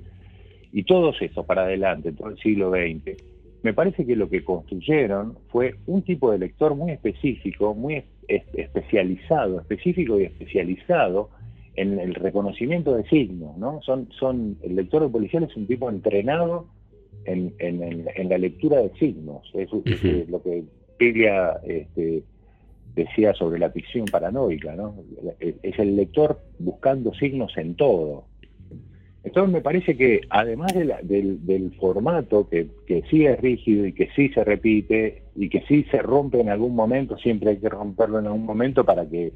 y 0.73 0.85
todos 0.85 1.21
estos 1.21 1.45
para 1.47 1.63
adelante, 1.63 2.13
todo 2.13 2.29
el 2.29 2.39
siglo 2.39 2.71
XX, 2.71 3.17
me 3.63 3.75
parece 3.75 4.07
que 4.07 4.17
lo 4.17 4.29
que 4.31 4.43
construyeron 4.45 5.37
fue 5.49 5.75
un 5.87 6.03
tipo 6.03 6.31
de 6.33 6.39
lector 6.39 6.75
muy 6.75 6.93
específico, 6.93 7.75
muy 7.75 7.97
es- 7.97 8.05
es- 8.29 8.45
especializado, 8.55 9.61
específico 9.61 10.19
y 10.19 10.25
especializado 10.25 11.31
en 11.77 11.99
el 12.01 12.15
reconocimiento 12.15 12.95
de 12.95 13.05
signos, 13.09 13.57
¿no? 13.59 13.81
Son, 13.83 14.09
son, 14.19 14.57
el 14.63 14.77
lector 14.77 15.03
de 15.03 15.09
policial 15.09 15.45
es 15.45 15.57
un 15.57 15.67
tipo 15.67 15.89
entrenado 15.91 16.67
en, 17.59 18.05
en- 18.15 18.29
la 18.29 18.39
lectura 18.39 18.81
de 18.83 18.91
signos. 18.99 19.49
Es, 19.55 19.69
es, 19.85 20.29
lo 20.29 20.43
que 20.43 20.65
Piglia 20.99 21.59
este, 21.65 22.23
decía 22.95 23.33
sobre 23.35 23.59
la 23.59 23.71
ficción 23.71 24.07
paranoica, 24.07 24.75
¿no? 24.77 24.95
Es 25.39 25.55
es 25.63 25.79
el 25.79 25.97
lector 25.97 26.41
buscando 26.59 27.15
signos 27.15 27.57
en 27.57 27.75
todo. 27.77 28.25
Entonces 29.23 29.53
me 29.53 29.61
parece 29.61 29.97
que 29.97 30.23
además 30.31 30.73
de 30.73 30.85
la- 30.87 31.01
del, 31.03 31.45
del 31.47 31.75
formato 31.77 32.49
que, 32.49 32.69
que 32.87 33.03
sí 33.11 33.27
es 33.27 33.39
rígido 33.41 33.85
y 33.87 33.93
que 33.93 34.09
sí 34.17 34.31
se 34.31 34.43
repite 34.45 35.25
y 35.37 35.49
que 35.51 35.61
sí 35.69 35.85
se 35.91 35.99
rompe 35.99 36.41
en 36.41 36.49
algún 36.49 36.75
momento, 36.75 37.19
siempre 37.19 37.51
hay 37.51 37.59
que 37.59 37.69
romperlo 37.69 38.19
en 38.19 38.27
algún 38.27 38.47
momento 38.47 38.85
para 38.85 39.07
que 39.09 39.33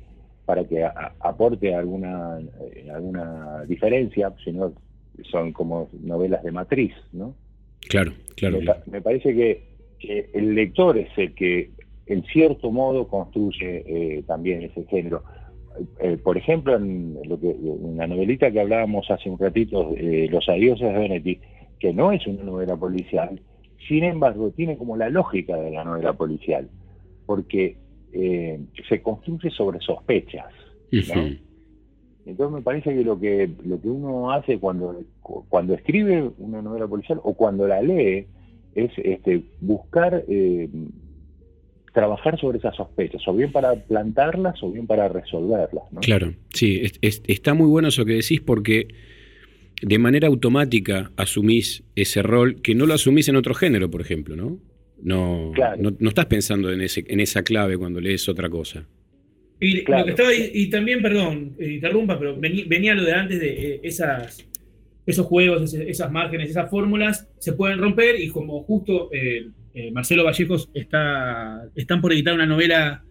para 0.47 0.65
que 0.65 0.85
a- 0.85 1.15
aporte 1.21 1.75
alguna 1.75 2.39
eh, 2.41 2.91
alguna 2.95 3.65
diferencia, 3.67 4.35
si 4.43 4.53
no 4.53 4.73
son 5.31 5.53
como 5.53 5.89
novelas 6.03 6.43
de 6.43 6.53
matriz, 6.53 6.93
¿no? 7.13 7.35
Claro, 7.89 8.13
claro. 8.37 8.59
Me, 8.61 8.65
pa- 8.67 8.83
me 8.87 9.01
parece 9.01 9.35
que, 9.35 9.63
que 9.99 10.31
el 10.35 10.55
lector 10.55 10.97
es 10.99 11.09
el 11.17 11.35
que 11.35 11.71
en 12.07 12.23
cierto 12.25 12.71
modo 12.71 13.09
construye 13.09 13.83
eh, 13.87 14.23
también 14.27 14.63
ese 14.63 14.85
género. 14.87 15.23
Eh, 16.01 16.19
por 16.23 16.37
ejemplo, 16.37 16.77
en, 16.77 17.19
lo 17.25 17.39
que, 17.41 17.51
en 17.51 17.97
la 17.97 18.07
novelita 18.07 18.51
que 18.51 18.61
hablábamos 18.61 19.11
hace 19.11 19.29
un 19.29 19.39
ratito, 19.39 19.93
eh, 19.97 20.29
Los 20.31 20.49
adioses 20.49 20.93
de 20.93 20.99
Benetti, 20.99 21.41
que 21.81 21.93
no 21.93 22.13
es 22.13 22.27
una 22.27 22.45
novela 22.45 22.77
policial, 22.77 23.41
sin 23.89 24.05
embargo, 24.05 24.51
tiene 24.53 24.77
como 24.77 24.97
la 24.97 25.11
lógica 25.11 25.57
de 25.57 25.71
la 25.73 25.85
novela 25.85 26.13
policial, 26.13 26.69
porque 27.27 27.77
eh, 28.13 28.61
se 28.89 29.03
construye 29.03 29.51
sobre 29.51 29.81
sospechas. 29.81 30.47
¿no? 31.15 31.23
Entonces 32.27 32.55
me 32.55 32.63
parece 32.63 32.95
que 32.95 33.05
lo 33.05 33.19
que 33.21 33.51
lo 33.67 33.81
que 33.81 33.89
uno 33.89 34.33
hace 34.33 34.59
cuando 34.59 34.99
cuando 35.49 35.75
escribe 35.75 36.31
una 36.39 36.63
novela 36.63 36.87
policial 36.87 37.21
o 37.23 37.35
cuando 37.35 37.67
la 37.69 37.83
lee 37.83 38.27
es 38.75 38.91
este 38.97 39.43
buscar 39.61 40.25
eh, 40.27 40.69
trabajar 41.93 42.39
sobre 42.41 42.59
esas 42.59 42.75
sospechas, 42.75 43.23
o 43.29 43.35
bien 43.35 43.53
para 43.53 43.75
plantarlas 43.77 44.61
o 44.63 44.73
bien 44.73 44.87
para 44.87 45.09
resolverlas. 45.09 45.85
¿no? 45.93 46.01
Claro, 46.01 46.35
sí, 46.53 46.81
es- 46.83 46.99
es- 47.03 47.23
está 47.29 47.55
muy 47.55 47.69
bueno 47.69 47.89
eso 47.89 48.05
que 48.05 48.15
decís 48.15 48.41
porque 48.41 48.89
de 49.81 49.99
manera 49.99 50.27
automática 50.29 51.13
asumís 51.17 51.85
ese 51.95 52.23
rol 52.23 52.61
que 52.63 52.75
no 52.75 52.87
lo 52.87 52.95
asumís 52.95 53.29
en 53.29 53.37
otro 53.37 53.55
género, 53.55 53.91
por 53.91 54.01
ejemplo, 54.01 54.35
¿no? 54.35 54.59
No, 55.03 55.53
Claro. 55.55 55.81
no, 55.83 55.93
no 55.99 56.09
estás 56.09 56.27
pensando 56.27 56.73
en, 56.73 56.81
ese, 56.81 57.05
en 57.07 57.21
esa 57.21 57.43
clave 57.43 57.77
cuando 57.77 58.01
lees 58.01 58.29
otra 58.29 58.49
cosa. 58.49 58.87
Y, 59.61 59.83
lo 59.83 60.05
que 60.05 60.11
estaba 60.11 60.31
y 60.35 60.69
también, 60.69 61.01
perdón, 61.01 61.55
eh, 61.59 61.73
interrumpa, 61.75 62.19
pero 62.19 62.37
vení- 62.39 62.67
venía 62.69 62.95
lo 62.95 63.05
de 63.05 63.13
antes 63.13 63.41
de 63.41 63.49
eh, 63.75 63.81
esas, 63.83 64.47
esos 65.07 65.27
juegos, 65.27 65.73
esas 65.75 66.11
márgenes, 66.11 66.51
esas 66.51 66.69
fórmulas 66.71 67.29
se 67.39 67.53
pueden 67.53 67.79
romper 67.79 68.21
y 68.21 68.29
como 68.29 68.63
justo 68.65 69.11
eh, 69.13 69.47
eh, 69.75 69.91
Marcelo 69.93 70.25
Vallejos 70.25 70.71
está, 70.75 71.67
están 71.75 72.01
por 72.01 72.13
editar 72.13 72.35
una 72.35 72.47
novela 72.47 73.05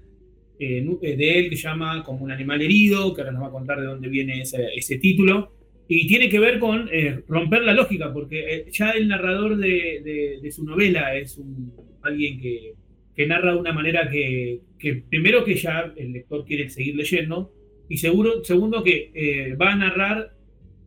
eh, 0.60 0.86
de 1.02 1.40
él 1.40 1.50
que 1.50 1.56
se 1.58 1.64
llama 1.64 2.04
Como 2.04 2.24
un 2.24 2.32
animal 2.32 2.62
herido, 2.62 3.14
que 3.14 3.22
ahora 3.22 3.34
nos 3.34 3.44
va 3.44 3.48
a 3.48 3.52
contar 3.52 3.80
de 3.80 3.88
dónde 3.88 4.08
viene 4.10 4.42
ese, 4.42 4.68
ese 4.76 4.98
título. 4.98 5.54
Y 5.88 6.08
tiene 6.08 6.30
que 6.30 6.40
ver 6.40 6.60
con 6.60 6.90
romper 7.28 7.64
la 7.64 7.74
lógica, 7.74 8.14
porque 8.14 8.66
ya 8.72 8.92
el 8.92 9.08
narrador 9.10 9.58
de, 9.58 10.02
de- 10.04 10.40
de 10.42 10.52
su 10.52 10.64
novela 10.64 11.14
es 11.16 11.38
un, 11.38 11.74
alguien 12.02 12.40
que, 12.40 12.74
que 13.16 13.28
narra 13.28 13.54
de 13.54 13.60
una 13.60 13.74
manera 13.74 14.10
que, 14.10 14.60
que 14.84 14.96
primero 15.10 15.46
que 15.46 15.56
ya 15.56 15.94
el 15.96 16.12
lector 16.12 16.44
quiere 16.46 16.70
seguir 16.70 16.96
leyendo, 16.96 17.52
y 17.90 17.96
seguro, 17.98 18.44
segundo 18.44 18.84
que 18.84 19.12
eh, 19.14 19.56
va 19.56 19.72
a 19.72 19.76
narrar, 19.78 20.34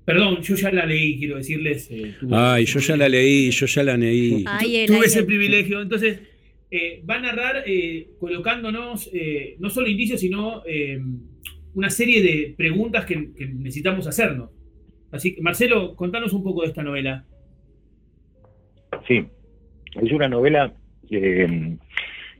perdón, 0.04 0.42
yo 0.42 0.54
ya 0.54 0.70
la 0.70 0.84
leí, 0.84 1.18
quiero 1.18 1.36
decirles. 1.38 1.88
eh, 1.90 2.14
tuve- 2.20 2.36
Ay, 2.36 2.64
yo 2.66 2.78
ya 2.78 2.94
la 2.96 3.08
leí, 3.08 3.50
yo 3.50 3.66
ya 3.66 3.82
la 3.82 3.96
leí. 3.96 4.44
Ay, 4.46 4.76
el 4.76 4.86
tuve 4.86 5.06
ese 5.06 5.22
privilegio. 5.24 5.80
Entonces, 5.80 6.20
eh, 6.70 7.02
va 7.08 7.14
a 7.16 7.20
narrar 7.20 7.64
eh, 7.66 8.08
colocándonos 8.20 9.08
eh, 9.14 9.56
no 9.60 9.70
solo 9.70 9.88
indicios, 9.88 10.20
sino 10.20 10.62
eh, 10.66 11.00
una 11.74 11.88
serie 11.88 12.22
de 12.22 12.54
preguntas 12.56 13.06
que, 13.06 13.32
que 13.34 13.46
necesitamos 13.46 14.06
hacernos. 14.06 14.50
Así 15.10 15.34
que, 15.34 15.40
Marcelo, 15.40 15.96
contanos 15.96 16.32
un 16.34 16.42
poco 16.42 16.62
de 16.62 16.68
esta 16.68 16.82
novela. 16.82 17.24
Sí, 19.08 19.24
es 20.02 20.12
una 20.12 20.28
novela 20.28 20.74
eh, 21.10 21.76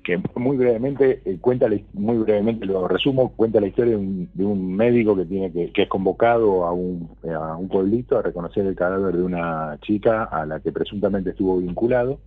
que 0.07 0.23
muy 0.37 0.57
brevemente 0.57 1.21
eh, 1.25 1.39
cuenta, 1.41 1.67
muy 1.93 2.19
brevemente 2.19 2.65
lo 2.65 2.87
resumo, 2.87 3.33
cuenta 3.35 3.61
la 3.61 3.67
historia 3.67 3.95
de 3.95 3.97
un, 3.97 4.31
de 4.35 4.45
un 4.45 4.77
médico 4.77 5.17
que 5.17 5.25
tiene 5.25 5.51
que, 5.51 5.73
que 5.73 5.83
es 5.83 5.89
convocado 5.89 6.65
a 6.65 6.73
un, 6.73 7.11
a 7.29 7.57
un 7.57 7.67
pueblito 7.67 8.17
a 8.17 8.23
reconocer 8.23 8.65
el 8.67 8.77
cadáver 8.77 9.17
de 9.17 9.25
una 9.25 9.77
chica 9.83 10.23
a 10.23 10.47
la 10.47 10.61
que 10.61 10.71
presuntamente 10.71 11.31
estuvo 11.31 11.59
vinculado. 11.59 12.21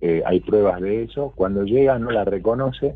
Eh, 0.00 0.22
hay 0.24 0.38
pruebas 0.38 0.80
de 0.80 1.02
eso. 1.02 1.32
Cuando 1.34 1.64
llega 1.64 1.98
no 1.98 2.12
la 2.12 2.24
reconoce 2.24 2.94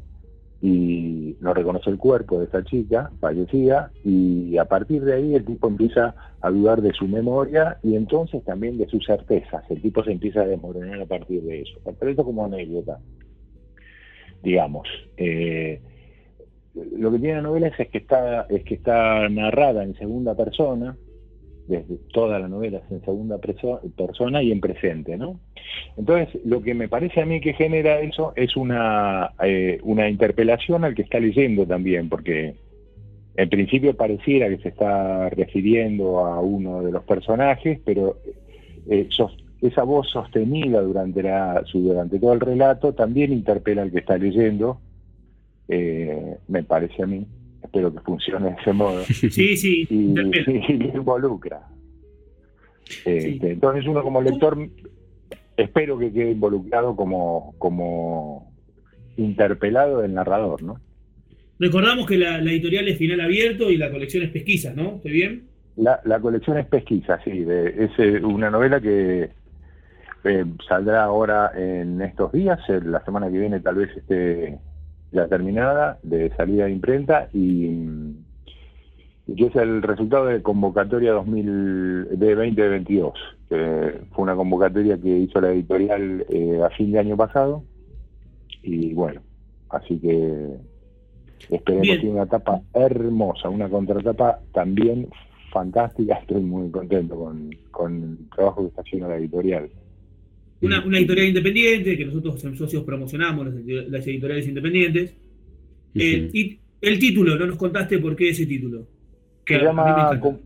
y 0.62 1.36
no 1.40 1.52
reconoce 1.52 1.90
el 1.90 1.98
cuerpo 1.98 2.38
de 2.38 2.44
esta 2.44 2.62
chica 2.62 3.10
fallecida 3.18 3.90
y 4.04 4.58
a 4.58 4.66
partir 4.66 5.02
de 5.02 5.14
ahí 5.14 5.34
el 5.34 5.44
tipo 5.44 5.66
empieza 5.66 6.14
a 6.40 6.50
dudar 6.50 6.82
de 6.82 6.92
su 6.92 7.08
memoria 7.08 7.78
y 7.82 7.96
entonces 7.96 8.44
también 8.44 8.78
de 8.78 8.86
sus 8.86 9.04
certezas. 9.04 9.68
El 9.68 9.82
tipo 9.82 10.04
se 10.04 10.12
empieza 10.12 10.42
a 10.42 10.46
desmoronar 10.46 11.00
a 11.00 11.06
partir 11.06 11.42
de 11.42 11.62
eso. 11.62 11.80
Pero 11.98 12.10
esto 12.12 12.24
como 12.24 12.44
anécdota, 12.44 13.00
digamos. 14.42 14.88
Eh, 15.16 15.80
lo 16.96 17.10
que 17.10 17.18
tiene 17.18 17.36
la 17.36 17.42
novela 17.42 17.68
es, 17.68 17.88
que 17.88 17.98
está 17.98 18.46
es 18.48 18.62
que 18.64 18.74
está 18.74 19.28
narrada 19.28 19.82
en 19.82 19.94
segunda 19.94 20.36
persona 20.36 20.96
desde 21.68 21.96
toda 22.12 22.38
la 22.38 22.48
novela 22.48 22.78
es 22.78 22.90
en 22.90 23.04
segunda 23.04 23.36
preso- 23.38 23.80
persona 23.94 24.42
y 24.42 24.50
en 24.50 24.60
presente, 24.60 25.16
¿no? 25.16 25.38
Entonces, 25.96 26.40
lo 26.44 26.62
que 26.62 26.74
me 26.74 26.88
parece 26.88 27.20
a 27.20 27.26
mí 27.26 27.40
que 27.40 27.52
genera 27.52 28.00
eso 28.00 28.32
es 28.36 28.56
una, 28.56 29.32
eh, 29.42 29.78
una 29.82 30.08
interpelación 30.08 30.84
al 30.84 30.94
que 30.94 31.02
está 31.02 31.20
leyendo 31.20 31.66
también, 31.66 32.08
porque 32.08 32.54
en 33.36 33.48
principio 33.50 33.94
pareciera 33.94 34.48
que 34.48 34.58
se 34.58 34.70
está 34.70 35.28
refiriendo 35.28 36.20
a 36.20 36.40
uno 36.40 36.82
de 36.82 36.90
los 36.90 37.04
personajes, 37.04 37.78
pero 37.84 38.16
eh, 38.88 39.06
esa 39.60 39.82
voz 39.82 40.08
sostenida 40.10 40.80
durante, 40.80 41.22
la, 41.22 41.64
durante 41.72 42.18
todo 42.18 42.32
el 42.32 42.40
relato 42.40 42.92
también 42.94 43.32
interpela 43.32 43.82
al 43.82 43.90
que 43.90 43.98
está 43.98 44.16
leyendo, 44.18 44.80
eh, 45.68 46.36
me 46.48 46.62
parece 46.62 47.02
a 47.02 47.06
mí. 47.06 47.26
Espero 47.62 47.92
que 47.92 48.00
funcione 48.00 48.50
de 48.50 48.56
ese 48.60 48.72
modo. 48.72 49.02
Sí, 49.04 49.56
sí, 49.56 49.86
Y, 49.90 49.94
y 49.94 50.78
lo 50.78 50.98
involucra. 50.98 51.60
Este, 53.04 53.52
Entonces 53.52 53.86
uno 53.86 54.02
como 54.02 54.22
lector 54.22 54.56
espero 55.56 55.98
que 55.98 56.12
quede 56.12 56.30
involucrado 56.30 56.94
como, 56.96 57.54
como 57.58 58.52
interpelado 59.16 60.00
del 60.00 60.14
narrador, 60.14 60.62
¿no? 60.62 60.80
Recordamos 61.58 62.06
que 62.06 62.16
la, 62.16 62.40
la 62.40 62.50
editorial 62.52 62.86
es 62.88 62.96
final 62.96 63.20
abierto 63.20 63.68
y 63.70 63.76
la 63.76 63.90
colección 63.90 64.22
es 64.22 64.30
pesquisa, 64.30 64.72
¿no? 64.74 64.96
¿Estoy 64.96 65.10
bien? 65.10 65.42
La, 65.76 66.00
la 66.04 66.20
colección 66.20 66.56
es 66.58 66.66
pesquisa, 66.66 67.18
sí, 67.24 67.40
de- 67.40 67.84
es 67.84 67.90
eh, 67.98 68.20
una 68.24 68.48
novela 68.50 68.80
que 68.80 69.30
eh, 70.28 70.44
saldrá 70.68 71.04
ahora 71.04 71.52
en 71.54 72.00
estos 72.02 72.32
días, 72.32 72.60
eh, 72.68 72.80
la 72.84 73.04
semana 73.04 73.30
que 73.30 73.38
viene 73.38 73.60
tal 73.60 73.76
vez 73.76 73.96
esté 73.96 74.58
ya 75.10 75.26
terminada, 75.26 75.98
de 76.02 76.30
salida 76.36 76.66
de 76.66 76.72
imprenta, 76.72 77.28
y, 77.32 77.66
y 79.26 79.34
que 79.34 79.46
es 79.46 79.56
el 79.56 79.82
resultado 79.82 80.26
de 80.26 80.42
convocatoria 80.42 81.12
2000, 81.12 82.18
de 82.18 82.34
2022, 82.34 83.14
que 83.48 84.00
fue 84.12 84.22
una 84.22 84.36
convocatoria 84.36 84.98
que 84.98 85.08
hizo 85.08 85.40
la 85.40 85.52
editorial 85.52 86.26
eh, 86.28 86.60
a 86.62 86.70
fin 86.70 86.92
de 86.92 86.98
año 86.98 87.16
pasado, 87.16 87.62
y 88.62 88.92
bueno, 88.92 89.22
así 89.70 89.98
que 89.98 90.56
esperemos 91.48 91.82
Bien. 91.82 92.00
que 92.00 92.08
una 92.08 92.26
tapa 92.26 92.60
hermosa, 92.74 93.48
una 93.48 93.68
contratapa 93.68 94.40
también 94.52 95.08
fantástica, 95.50 96.14
estoy 96.20 96.42
muy 96.42 96.70
contento 96.70 97.16
con, 97.16 97.50
con 97.70 98.02
el 98.02 98.30
trabajo 98.30 98.62
que 98.62 98.68
está 98.68 98.82
haciendo 98.82 99.08
la 99.08 99.16
editorial. 99.16 99.70
Una, 100.60 100.84
una 100.84 100.98
editorial 100.98 101.28
independiente, 101.28 101.96
que 101.96 102.04
nosotros 102.06 102.44
en 102.44 102.56
socios 102.56 102.82
promocionamos 102.84 103.46
las, 103.46 103.54
edi- 103.56 103.86
las 103.88 104.06
editoriales 104.06 104.48
independientes. 104.48 105.14
Eh, 105.94 106.30
y 106.32 106.58
el 106.80 106.98
título, 106.98 107.36
no 107.36 107.46
nos 107.46 107.56
contaste 107.56 107.98
por 107.98 108.14
qué 108.16 108.30
ese 108.30 108.46
título. 108.46 108.86
Que 109.44 109.58
Se 109.58 109.64
llama 109.64 109.90
encanta. 109.90 110.20
com- 110.20 110.38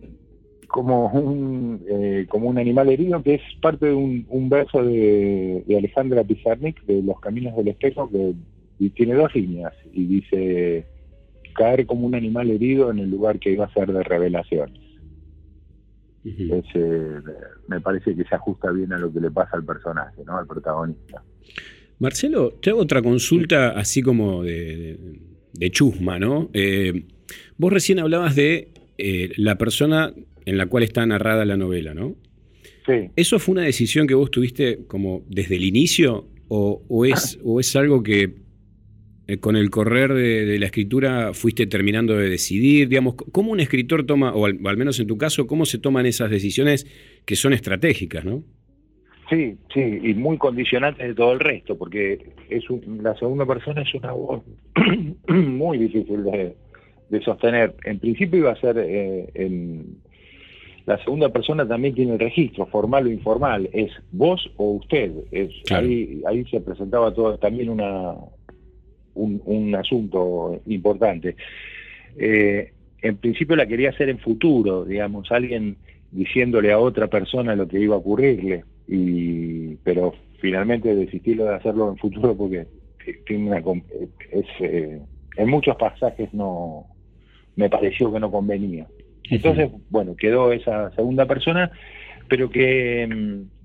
como 0.69 1.09
un, 1.11 1.83
eh, 1.89 2.25
como 2.29 2.49
un 2.49 2.57
animal 2.59 2.89
herido, 2.89 3.23
que 3.23 3.35
es 3.35 3.43
parte 3.61 3.87
de 3.87 3.93
un, 3.95 4.25
un 4.29 4.49
verso 4.49 4.83
de, 4.83 5.63
de 5.67 5.77
Alejandra 5.77 6.25
Pizarnik, 6.25 6.83
de 6.87 7.03
Los 7.03 7.21
Caminos 7.21 7.55
del 7.57 7.69
Espejo, 7.69 8.11
que 8.11 8.33
y 8.79 8.91
tiene 8.91 9.15
dos 9.15 9.35
líneas, 9.35 9.73
y 9.93 10.05
dice, 10.07 10.87
caer 11.55 11.85
como 11.87 12.07
un 12.07 12.15
animal 12.15 12.51
herido 12.51 12.91
en 12.91 12.99
el 13.01 13.11
lugar 13.11 13.39
que 13.39 13.53
iba 13.53 13.67
a 13.67 13.73
ser 13.75 13.93
de 13.93 14.03
revelaciones. 14.03 14.81
Es, 16.25 16.65
eh, 16.75 17.11
me 17.69 17.81
parece 17.81 18.15
que 18.15 18.25
se 18.25 18.35
ajusta 18.35 18.71
bien 18.71 18.93
a 18.93 18.99
lo 18.99 19.13
que 19.13 19.21
le 19.21 19.31
pasa 19.31 19.57
al 19.57 19.65
personaje, 19.65 20.23
¿no? 20.25 20.39
al 20.39 20.47
protagonista. 20.47 21.23
Marcelo, 21.99 22.53
te 22.61 22.71
hago 22.71 22.81
otra 22.81 23.03
consulta 23.03 23.71
así 23.71 24.03
como 24.03 24.43
de, 24.43 24.99
de- 25.53 25.71
chusma, 25.71 26.19
¿no? 26.19 26.51
Eh, 26.53 27.05
vos 27.59 27.73
recién 27.73 27.99
hablabas 28.01 28.35
de 28.35 28.69
eh, 28.99 29.31
la 29.37 29.57
persona 29.59 30.13
en 30.45 30.59
la 30.59 30.67
cual 30.67 30.83
está 30.85 31.05
narrada 31.07 31.45
la 31.45 31.57
novela, 31.57 31.95
¿no? 31.95 32.17
Sí. 32.87 33.11
¿Eso 33.15 33.39
fue 33.39 33.53
una 33.53 33.63
decisión 33.63 34.07
que 34.09 34.15
vos 34.15 34.31
tuviste 34.31 34.81
como 34.89 35.23
desde 35.29 35.57
el 35.57 35.65
inicio 35.65 36.27
o, 36.49 36.83
o 36.89 37.05
es, 37.05 37.39
o 37.45 37.61
es 37.61 37.75
algo 37.77 38.03
que 38.03 38.42
con 39.41 39.57
el 39.57 39.71
correr 39.71 40.13
de, 40.13 40.45
de 40.47 40.59
la 40.59 40.67
escritura 40.67 41.33
fuiste 41.33 41.67
terminando 41.67 42.17
de 42.17 42.29
decidir? 42.29 42.89
Digamos, 42.89 43.15
¿cómo 43.33 43.53
un 43.53 43.61
escritor 43.61 44.05
toma, 44.05 44.35
o 44.35 44.47
al, 44.47 44.59
o 44.63 44.69
al 44.69 44.77
menos 44.77 44.99
en 45.01 45.07
tu 45.07 45.17
caso, 45.17 45.47
cómo 45.47 45.65
se 45.65 45.79
toman 45.79 46.07
esas 46.07 46.31
decisiones 46.31 46.87
que 47.25 47.37
son 47.37 47.53
estratégicas, 47.53 48.25
¿no? 48.25 48.43
Sí, 49.31 49.55
sí, 49.73 49.81
y 50.03 50.13
muy 50.15 50.37
condicionantes 50.37 51.07
de 51.09 51.15
todo 51.15 51.33
el 51.33 51.41
resto, 51.41 51.79
porque 51.79 52.19
es 52.51 52.69
un- 52.69 53.01
la 53.03 53.17
segunda 53.17 53.47
persona 53.47 53.83
es 53.83 53.95
una 53.95 54.13
voz 54.13 54.43
muy 55.29 55.79
difícil 55.79 56.25
de, 56.25 56.55
de 57.09 57.23
sostener. 57.23 57.75
En 57.85 57.99
principio 57.99 58.41
iba 58.41 58.53
a 58.53 58.61
ser 58.61 58.77
eh, 58.79 59.31
en 59.35 59.97
la 60.85 61.03
segunda 61.05 61.29
persona 61.31 61.67
también 61.67 61.95
tiene 61.95 62.15
el 62.15 62.19
registro, 62.19 62.67
formal 62.67 63.07
o 63.07 63.11
informal, 63.11 63.71
es 63.73 63.91
vos 64.11 64.51
o 64.57 64.73
usted. 64.73 65.13
Es, 65.31 65.51
ahí, 65.71 66.21
ahí 66.27 66.45
se 66.51 66.61
presentaba 66.61 67.15
todo 67.15 67.39
también 67.39 67.71
una 67.71 68.15
un, 69.15 69.43
un 69.45 69.75
asunto 69.75 70.61
importante. 70.67 71.37
Eh, 72.17 72.73
en 73.01 73.17
principio 73.17 73.57
la 73.57 73.67
quería 73.67 73.91
hacer 73.91 74.09
en 74.09 74.19
futuro, 74.19 74.85
digamos, 74.85 75.31
alguien 75.33 75.77
diciéndole 76.11 76.73
a 76.73 76.79
otra 76.79 77.09
persona 77.09 77.57
lo 77.57 77.67
que 77.67 77.81
iba 77.81 77.95
a 77.95 77.99
ocurrirle, 77.99 78.65
y 78.87 79.77
pero 79.77 80.15
finalmente 80.41 80.95
desistirlo 80.95 81.45
de 81.45 81.55
hacerlo 81.55 81.91
en 81.91 81.97
futuro 81.97 82.37
porque 82.37 82.67
tiene 83.27 83.49
una 83.49 83.59
es, 84.31 84.47
eh, 84.61 85.01
en 85.37 85.49
muchos 85.49 85.77
pasajes 85.77 86.33
no 86.35 86.87
me 87.57 87.69
pareció 87.69 88.13
que 88.13 88.21
no 88.21 88.31
convenía. 88.31 88.87
Entonces, 89.31 89.71
bueno, 89.89 90.15
quedó 90.17 90.53
esa 90.53 90.91
segunda 90.93 91.27
persona, 91.27 91.71
pero 92.29 92.51
que 92.51 93.07
mm, 93.07 93.62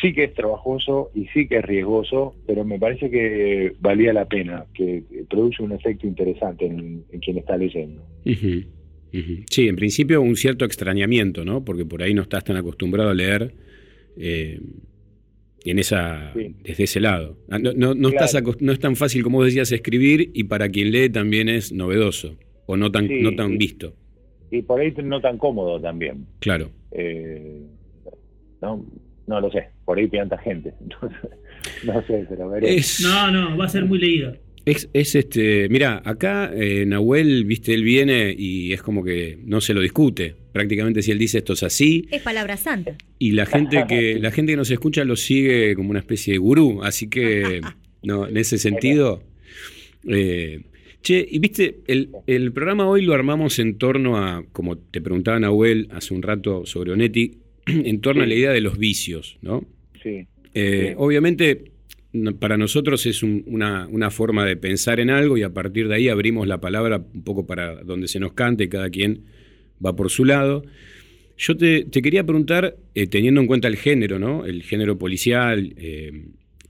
sí 0.00 0.12
que 0.12 0.24
es 0.24 0.34
trabajoso 0.34 1.10
y 1.14 1.26
sí 1.28 1.48
que 1.48 1.56
es 1.58 1.64
riesgoso, 1.64 2.34
pero 2.46 2.64
me 2.64 2.78
parece 2.78 3.10
que 3.10 3.72
valía 3.80 4.12
la 4.12 4.26
pena, 4.26 4.66
que, 4.74 5.02
produce 5.28 5.62
un 5.62 5.72
efecto 5.72 6.06
interesante 6.06 6.66
en, 6.66 7.04
en 7.10 7.20
quien 7.20 7.38
está 7.38 7.56
leyendo. 7.56 8.02
Sí, 9.50 9.68
en 9.68 9.76
principio 9.76 10.20
un 10.20 10.36
cierto 10.36 10.64
extrañamiento, 10.64 11.44
¿no? 11.44 11.64
Porque 11.64 11.84
por 11.86 12.02
ahí 12.02 12.12
no 12.12 12.22
estás 12.22 12.44
tan 12.44 12.56
acostumbrado 12.56 13.10
a 13.10 13.14
leer 13.14 13.54
eh, 14.16 14.60
en 15.64 15.78
esa, 15.78 16.32
desde 16.62 16.84
ese 16.84 17.00
lado. 17.00 17.38
Ah, 17.50 17.58
No, 17.58 17.72
no- 17.72 17.94
no 17.94 18.10
Claro. 18.10 18.54
no 18.60 18.72
es 18.72 18.78
tan 18.78 18.94
fácil 18.96 19.22
como 19.22 19.42
decías 19.42 19.72
escribir 19.72 20.30
y 20.34 20.44
para 20.44 20.68
quien 20.68 20.90
lee 20.92 21.08
también 21.08 21.48
es 21.48 21.72
novedoso 21.72 22.36
o 22.66 22.76
no 22.76 22.90
tan, 22.92 23.08
Sí, 23.08 23.20
no 23.22 23.34
tan 23.34 23.56
visto. 23.58 23.94
Y 24.50 24.62
por 24.62 24.80
ahí 24.80 24.92
no 25.02 25.20
tan 25.20 25.38
cómodo 25.38 25.80
también. 25.80 26.26
Claro. 26.40 26.70
Eh, 26.92 27.62
no, 28.62 28.84
no 29.26 29.40
lo 29.40 29.50
sé, 29.50 29.68
por 29.86 29.98
ahí 29.98 30.06
tanta 30.08 30.36
gente. 30.38 30.74
Entonces, 30.82 31.18
no 31.84 32.06
sé, 32.06 32.26
pero. 32.28 32.54
Es- 32.56 33.00
No, 33.00 33.30
no, 33.30 33.56
va 33.56 33.64
a 33.64 33.68
ser 33.70 33.86
muy 33.86 33.98
leída. 33.98 34.36
Es, 34.66 34.90
es 34.92 35.14
este, 35.14 35.68
mira, 35.68 36.02
acá 36.04 36.50
eh, 36.52 36.84
Nahuel, 36.86 37.44
viste, 37.44 37.72
él 37.72 37.84
viene 37.84 38.34
y 38.36 38.72
es 38.72 38.82
como 38.82 39.04
que 39.04 39.38
no 39.44 39.60
se 39.60 39.72
lo 39.72 39.80
discute. 39.80 40.34
Prácticamente 40.52 41.02
si 41.02 41.12
él 41.12 41.18
dice 41.18 41.38
esto 41.38 41.52
es 41.52 41.62
así, 41.62 42.08
Es 42.10 42.20
palabra 42.22 42.56
santa. 42.56 42.96
y 43.20 43.30
la 43.30 43.46
gente 43.46 43.84
que 43.88 44.18
la 44.20 44.32
gente 44.32 44.52
que 44.52 44.56
nos 44.56 44.70
escucha 44.72 45.04
lo 45.04 45.14
sigue 45.14 45.76
como 45.76 45.90
una 45.90 46.00
especie 46.00 46.32
de 46.32 46.38
gurú, 46.38 46.82
así 46.82 47.08
que 47.08 47.60
no, 48.02 48.26
en 48.26 48.36
ese 48.36 48.58
sentido. 48.58 49.22
eh, 50.08 50.62
che, 51.02 51.24
y 51.30 51.38
viste, 51.38 51.78
el, 51.86 52.10
el 52.26 52.52
programa 52.52 52.88
hoy 52.88 53.02
lo 53.02 53.14
armamos 53.14 53.60
en 53.60 53.78
torno 53.78 54.16
a, 54.18 54.44
como 54.52 54.76
te 54.78 55.00
preguntaba 55.00 55.38
Nahuel 55.38 55.86
hace 55.92 56.12
un 56.12 56.22
rato 56.22 56.66
sobre 56.66 56.90
Onetti, 56.92 57.38
en 57.66 58.00
torno 58.00 58.24
a 58.24 58.26
la 58.26 58.34
idea 58.34 58.50
de 58.50 58.60
los 58.60 58.78
vicios, 58.78 59.38
¿no? 59.42 59.64
Sí. 60.06 60.26
Eh, 60.54 60.94
Obviamente, 60.96 61.72
para 62.38 62.56
nosotros 62.56 63.04
es 63.06 63.22
un- 63.22 63.42
una, 63.46 63.86
una 63.88 64.10
forma 64.10 64.46
de 64.46 64.56
pensar 64.56 65.00
en 65.00 65.10
algo 65.10 65.36
y 65.36 65.42
a 65.42 65.52
partir 65.52 65.88
de 65.88 65.96
ahí 65.96 66.08
abrimos 66.08 66.46
la 66.46 66.60
palabra 66.60 67.04
un 67.14 67.24
poco 67.24 67.46
para 67.46 67.82
donde 67.82 68.08
se 68.08 68.20
nos 68.20 68.32
cante 68.32 68.64
y 68.64 68.68
cada 68.68 68.88
quien 68.88 69.24
va 69.84 69.94
por 69.96 70.10
su 70.10 70.24
lado. 70.24 70.64
Yo 71.36 71.56
te, 71.56 71.84
te 71.84 72.00
quería 72.00 72.24
preguntar, 72.24 72.76
eh, 72.94 73.06
teniendo 73.06 73.40
en 73.42 73.46
cuenta 73.46 73.68
el 73.68 73.76
género, 73.76 74.18
¿no? 74.18 74.46
El 74.46 74.62
género 74.62 74.96
policial, 74.96 75.74
eh, 75.76 76.24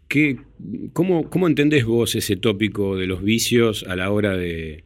¿qué- 0.09 0.39
cómo, 0.93 1.31
¿cómo 1.31 1.47
entendés 1.47 1.85
vos 1.85 2.17
ese 2.17 2.37
tópico 2.37 2.97
de 2.97 3.07
los 3.07 3.23
vicios 3.23 3.85
a 3.87 3.95
la 3.95 4.11
hora 4.11 4.37
de, 4.37 4.83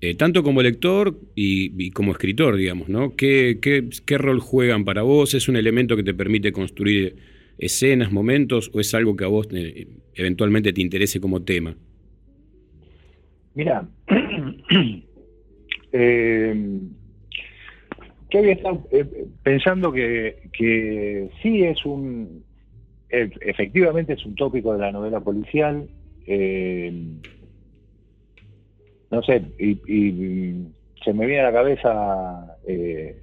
eh, 0.00 0.14
tanto 0.14 0.42
como 0.42 0.62
lector 0.62 1.20
y, 1.36 1.72
y 1.86 1.90
como 1.90 2.10
escritor, 2.12 2.56
digamos, 2.56 2.88
¿no? 2.88 3.14
¿Qué, 3.14 3.58
qué, 3.62 3.88
qué 4.04 4.18
rol 4.18 4.40
juegan 4.40 4.84
para 4.84 5.02
vos? 5.02 5.34
¿Es 5.34 5.48
un 5.48 5.56
elemento 5.56 5.94
que 5.96 6.02
te 6.02 6.14
permite 6.14 6.50
construir 6.50 7.16
escenas, 7.58 8.12
momentos, 8.12 8.70
o 8.72 8.80
es 8.80 8.94
algo 8.94 9.16
que 9.16 9.24
a 9.24 9.28
vos 9.28 9.48
eh, 9.52 9.86
eventualmente 10.14 10.72
te 10.72 10.80
interese 10.80 11.20
como 11.20 11.42
tema? 11.42 11.76
Mira, 13.54 13.88
eh, 15.92 16.80
había 18.38 18.52
estado 18.52 18.86
eh, 18.92 19.26
pensando 19.42 19.92
que, 19.92 20.50
que 20.52 21.30
sí 21.42 21.62
es 21.64 21.84
un, 21.84 22.44
e- 23.08 23.30
efectivamente 23.40 24.12
es 24.12 24.24
un 24.24 24.34
tópico 24.34 24.72
de 24.72 24.78
la 24.78 24.92
novela 24.92 25.20
policial, 25.20 25.88
eh, 26.26 26.92
no 29.10 29.22
sé, 29.22 29.42
y, 29.58 29.70
y 29.92 30.66
se 31.02 31.12
me 31.12 31.26
viene 31.26 31.40
a 31.40 31.50
la 31.50 31.52
cabeza 31.52 32.58
eh, 32.66 33.22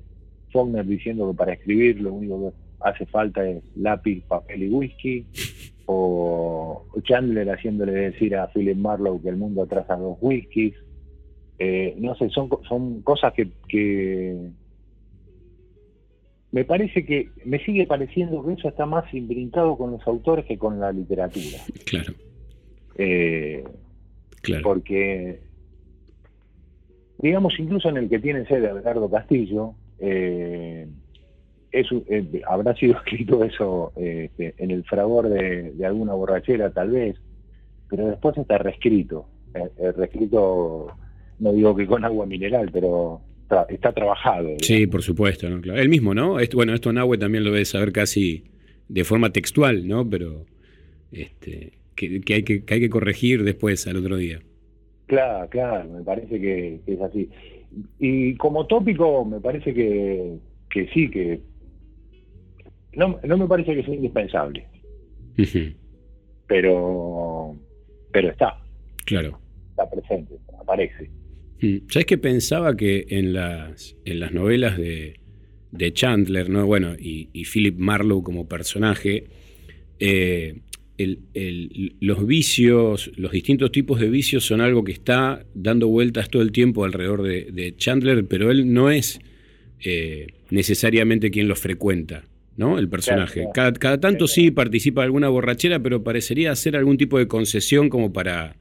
Faulkner 0.52 0.86
diciendo 0.86 1.30
que 1.30 1.38
para 1.38 1.54
escribir 1.54 2.02
lo 2.02 2.14
único 2.14 2.54
hace 2.86 3.06
falta 3.08 3.48
es 3.48 3.64
lápiz, 3.76 4.24
papel 4.26 4.64
y 4.64 4.70
whisky, 4.70 5.26
o 5.88 6.86
Chandler 7.04 7.50
haciéndole 7.50 7.92
decir 7.92 8.36
a 8.36 8.48
Philip 8.48 8.78
Marlowe 8.78 9.22
que 9.22 9.30
el 9.30 9.38
mundo 9.38 9.64
atrasa 9.64 9.96
dos 9.96 10.18
whiskies. 10.22 10.76
Eh, 11.60 11.96
no 12.00 12.16
sé, 12.16 12.30
son, 12.30 12.50
co- 12.50 12.62
son 12.68 13.02
cosas 13.02 13.32
que, 13.34 13.50
que 13.70 14.50
me 16.52 16.64
parece 16.66 17.06
que, 17.06 17.30
me 17.46 17.60
sigue 17.66 17.86
pareciendo 17.88 18.46
que 18.46 18.54
eso 18.54 18.68
está 18.70 18.86
más 18.86 19.14
imbrincado 19.14 19.78
con 19.78 19.92
los 19.92 20.06
autores 20.08 20.46
que 20.46 20.58
con 20.58 20.80
la 20.80 20.92
literatura. 20.92 21.60
Claro. 21.86 22.14
Eh, 22.98 23.64
Claro. 24.42 24.62
Porque, 24.64 25.40
digamos, 27.18 27.54
incluso 27.58 27.90
en 27.90 27.98
el 27.98 28.10
que 28.10 28.20
tiene 28.20 28.46
sede 28.46 28.70
Abelardo 28.70 29.10
Castillo, 29.10 29.74
eh, 29.98 30.88
es 31.80 31.88
eh, 32.10 32.42
habrá 32.48 32.76
sido 32.76 32.94
escrito 33.06 33.44
eso 33.44 33.92
eh, 33.98 34.30
este, 34.32 34.54
en 34.64 34.72
el 34.72 34.84
fragor 34.84 35.30
de, 35.30 35.72
de 35.72 35.86
alguna 35.86 36.14
borrachera, 36.14 36.72
tal 36.72 36.92
vez, 36.92 37.16
pero 37.90 38.08
después 38.08 38.38
está 38.38 38.58
reescrito. 38.58 39.28
Eh, 39.54 39.70
eh, 39.78 39.92
reescrito, 39.94 40.88
no 41.40 41.54
digo 41.54 41.76
que 41.76 41.86
con 41.88 42.04
agua 42.06 42.26
mineral, 42.26 42.70
pero 42.74 43.22
tra- 43.50 43.66
está 43.70 43.94
trabajado. 43.94 44.56
Sí, 44.62 44.88
por 44.88 45.02
supuesto, 45.02 45.50
¿no? 45.50 45.62
Claro. 45.62 45.80
Él 45.80 45.90
mismo, 45.90 46.14
¿no? 46.14 46.40
Esto- 46.40 46.58
bueno, 46.58 46.74
esto 46.74 46.92
Nahue 46.92 47.18
también 47.18 47.44
lo 47.44 47.52
debe 47.52 47.66
saber 47.66 47.92
casi 47.92 48.44
de 48.90 49.04
forma 49.04 49.32
textual, 49.32 49.88
¿no? 49.88 50.10
Pero 50.10 50.46
este, 51.12 51.74
que, 51.96 52.22
que 52.22 52.34
hay 52.34 52.44
que, 52.44 52.64
que 52.66 52.74
hay 52.74 52.80
que 52.80 52.90
corregir 52.90 53.44
después 53.44 53.88
al 53.88 53.98
otro 53.98 54.18
día. 54.18 54.40
Claro, 55.08 55.48
claro, 55.50 55.90
me 55.90 56.04
parece 56.04 56.40
que, 56.42 56.80
que 56.86 56.94
es 56.94 57.02
así. 57.02 57.30
Y 58.00 58.36
como 58.36 58.66
tópico, 58.68 59.24
me 59.26 59.40
parece 59.40 59.74
que, 59.74 60.38
que 60.70 60.88
sí, 60.94 61.10
que 61.10 61.40
no, 62.96 63.20
no 63.24 63.38
me 63.38 63.48
parece 63.48 63.76
que 63.76 63.84
sea 63.84 63.94
indispensable, 63.96 64.66
pero 66.48 67.56
pero 68.12 68.30
está, 68.30 68.58
Claro. 69.06 69.40
está 69.72 69.90
presente, 69.90 70.36
aparece. 70.60 71.10
Mm. 71.62 71.78
¿Sabes 71.90 72.06
que 72.06 72.18
pensaba 72.18 72.76
que 72.78 73.06
en 73.10 73.34
las, 73.34 73.96
en 74.06 74.20
las 74.22 74.32
novelas 74.32 74.78
de, 74.78 75.20
de 75.72 75.94
Chandler, 75.94 76.50
¿no? 76.50 76.66
Bueno, 76.66 76.94
y, 76.98 77.30
y 77.34 77.44
Philip 77.44 77.78
Marlowe 77.78 78.24
como 78.24 78.48
personaje, 78.48 79.26
eh, 80.00 80.62
el- 80.98 81.20
el- 81.34 81.96
los 82.00 82.26
vicios, 82.26 83.12
los 83.18 83.32
distintos 83.34 83.72
tipos 83.74 84.00
de 84.00 84.10
vicios 84.10 84.46
son 84.46 84.62
algo 84.62 84.86
que 84.86 84.94
está 84.94 85.46
dando 85.54 85.90
vueltas 85.90 86.30
todo 86.30 86.42
el 86.42 86.54
tiempo 86.54 86.86
alrededor 86.86 87.22
de, 87.24 87.52
de 87.52 87.76
Chandler, 87.76 88.26
pero 88.28 88.50
él 88.50 88.72
no 88.74 88.90
es 88.92 89.20
eh, 89.84 90.28
necesariamente 90.52 91.32
quien 91.32 91.50
los 91.50 91.60
frecuenta, 91.60 92.24
¿no? 92.58 92.80
El 92.80 92.90
personaje. 92.90 93.42
Claro, 93.42 93.52
Cada, 93.54 93.74
cada 93.74 94.00
tanto 94.00 94.28
sí 94.28 94.52
participa 94.52 95.02
de 95.02 95.06
alguna 95.06 95.30
borrachera, 95.30 95.80
pero 95.80 96.04
parecería 96.04 96.52
hacer 96.52 96.76
algún 96.76 96.98
tipo 96.98 97.18
de 97.20 97.28
concesión 97.28 97.90
como 97.90 98.12
para 98.14 98.56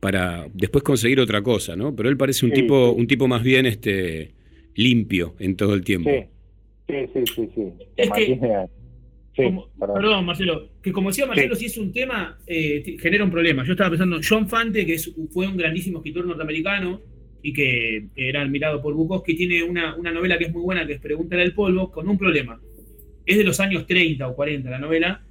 para 0.00 0.46
después 0.54 0.84
conseguir 0.84 1.18
otra 1.18 1.42
cosa, 1.42 1.74
¿no? 1.74 1.94
Pero 1.96 2.08
él 2.08 2.16
parece 2.16 2.46
un 2.46 2.52
Sí, 2.52 2.60
tipo, 2.62 2.92
un 2.92 3.06
tipo 3.08 3.26
más 3.26 3.42
bien 3.42 3.66
este 3.66 4.32
limpio 4.76 5.34
en 5.40 5.56
todo 5.56 5.74
el 5.74 5.82
tiempo. 5.82 6.08
Sí, 6.88 6.94
sí, 7.12 7.20
sí, 7.34 7.48
sí. 7.54 7.62
Es 7.96 8.10
que- 8.12 8.38
perdón. 9.36 9.64
Perdón, 9.94 10.24
Marcelo, 10.24 10.68
que 10.82 10.92
como 10.92 11.10
decía 11.10 11.26
Marcelo, 11.26 11.54
si 11.54 11.66
es 11.66 11.78
un 11.78 11.92
tema, 11.92 12.38
eh, 12.46 12.96
genera 13.00 13.24
un 13.24 13.30
problema. 13.30 13.64
Yo 13.64 13.72
estaba 13.72 13.90
pensando, 13.90 14.20
John 14.26 14.48
Fante, 14.48 14.84
que 14.86 14.94
es- 14.94 15.12
fue 15.30 15.46
un 15.46 15.56
grandísimo 15.56 15.98
escritor 15.98 16.26
norteamericano 16.26 17.00
y 17.42 17.52
que 17.52 18.06
era 18.16 18.42
admirado 18.42 18.80
por 18.82 18.94
Bukowski, 18.94 19.34
tiene 19.36 19.62
una, 19.62 19.94
una 19.96 20.10
novela 20.12 20.38
que 20.38 20.44
es 20.46 20.52
muy 20.52 20.62
buena, 20.62 20.86
que 20.86 20.94
es 20.94 21.00
Pregúntale 21.00 21.42
al 21.42 21.54
polvo, 21.54 21.90
con 21.90 22.08
un 22.08 22.18
problema. 22.18 22.60
Es 23.28 23.38
de 23.38 23.44
los 23.44 23.60
años 23.60 23.86
30 23.86 24.26
o 24.26 24.34
40 24.34 24.70
la 24.70 24.78
novela. 24.78 25.22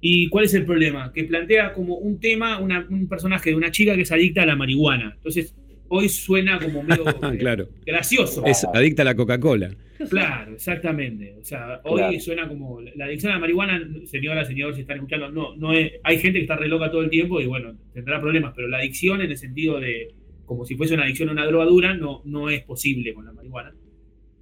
¿Y 0.00 0.28
cuál 0.28 0.44
es 0.44 0.54
el 0.54 0.64
problema? 0.64 1.12
Que 1.12 1.24
plantea 1.24 1.72
como 1.72 1.96
un 1.96 2.20
tema, 2.20 2.58
una- 2.60 2.86
un 2.88 3.08
personaje 3.08 3.50
de 3.50 3.56
una 3.56 3.70
chica 3.70 3.94
que 3.94 4.02
es 4.02 4.12
adicta 4.12 4.42
a 4.42 4.46
la 4.46 4.54
marihuana. 4.56 5.14
Entonces, 5.16 5.54
hoy 5.88 6.08
suena 6.08 6.58
como 6.58 6.82
medio 6.82 7.04
eh, 7.32 7.38
claro. 7.38 7.68
gracioso. 7.84 8.44
Es 8.44 8.64
adicta 8.72 9.02
a 9.02 9.04
la 9.06 9.14
Coca-Cola. 9.14 9.70
Claro, 10.10 10.52
exactamente. 10.52 11.34
O 11.40 11.44
sea, 11.44 11.80
hoy 11.84 11.98
Claro. 12.00 12.20
suena 12.20 12.46
como 12.48 12.80
la 12.82 13.06
adicción 13.06 13.32
a 13.32 13.36
la 13.36 13.40
marihuana, 13.40 13.80
señora, 14.04 14.44
señor, 14.44 14.74
si 14.74 14.82
están 14.82 14.96
escuchando, 14.98 15.30
no, 15.30 15.56
no 15.56 15.72
es, 15.72 15.92
hay 16.04 16.18
gente 16.18 16.38
que 16.38 16.42
está 16.42 16.56
re 16.56 16.68
loca 16.68 16.90
todo 16.90 17.00
el 17.02 17.08
tiempo 17.08 17.40
y 17.40 17.46
bueno, 17.46 17.74
tendrá 17.94 18.20
problemas, 18.20 18.52
pero 18.54 18.68
la 18.68 18.78
adicción 18.78 19.22
en 19.22 19.30
el 19.30 19.36
sentido 19.38 19.80
de 19.80 20.08
como 20.44 20.64
si 20.66 20.76
fuese 20.76 20.94
una 20.94 21.04
adicción 21.04 21.30
a 21.30 21.32
una 21.32 21.46
droga 21.46 21.64
dura, 21.64 21.94
no, 21.94 22.20
no 22.26 22.50
es 22.50 22.62
posible 22.64 23.14
con 23.14 23.24
la 23.24 23.32
marihuana. 23.32 23.72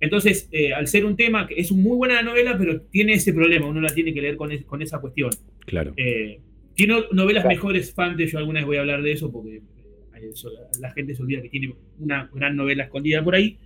Entonces, 0.04 0.48
eh, 0.52 0.72
al 0.72 0.86
ser 0.86 1.04
un 1.04 1.16
tema 1.16 1.46
que 1.46 1.54
es 1.56 1.72
muy 1.72 1.96
buena 1.96 2.14
la 2.14 2.22
novela, 2.22 2.56
pero 2.58 2.82
tiene 2.82 3.14
ese 3.14 3.32
problema, 3.32 3.66
uno 3.66 3.80
la 3.80 3.92
tiene 3.94 4.12
que 4.14 4.20
leer 4.22 4.36
con, 4.36 4.52
es- 4.52 4.64
con 4.64 4.82
esa 4.82 5.00
cuestión. 5.00 5.30
Claro. 5.66 5.92
Eh, 5.96 6.40
tiene 6.74 6.94
novelas 7.12 7.44
mejores, 7.46 7.92
Fante, 7.94 8.26
yo 8.26 8.38
alguna 8.38 8.60
vez 8.60 8.66
voy 8.66 8.76
a 8.76 8.80
hablar 8.80 9.02
de 9.02 9.12
eso 9.12 9.30
porque 9.32 9.56
eh, 9.56 9.62
eso, 10.32 10.50
la 10.80 10.90
gente 10.92 11.14
se 11.14 11.22
olvida 11.22 11.40
que 11.42 11.48
tiene 11.48 11.72
una 11.98 12.28
gran 12.34 12.56
novela 12.56 12.84
escondida 12.84 13.22
por 13.24 13.34
ahí. 13.34 13.58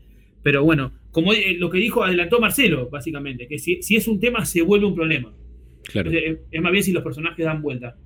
Pero 0.43 0.63
bueno, 0.65 0.93
como 1.11 1.33
eh, 1.33 1.55
lo 1.59 1.69
que 1.71 1.79
dijo, 1.79 2.05
adelantó 2.05 2.39
Marcelo, 2.41 2.89
básicamente, 2.91 3.49
que 3.49 3.59
si, 3.59 3.83
si 3.83 3.97
es 3.97 4.07
un 4.09 4.21
tema 4.21 4.45
se 4.45 4.63
vuelve 4.63 4.87
un 4.87 4.95
problema. 4.95 5.35
Claro. 5.85 6.11
Es, 6.11 6.17
es- 6.25 6.39
es 6.51 6.61
más 6.63 6.73
bien 6.73 6.85
si 6.85 6.93
los 6.93 7.03
personajes 7.03 7.45
dan 7.45 7.61
vuelta. 7.63 7.97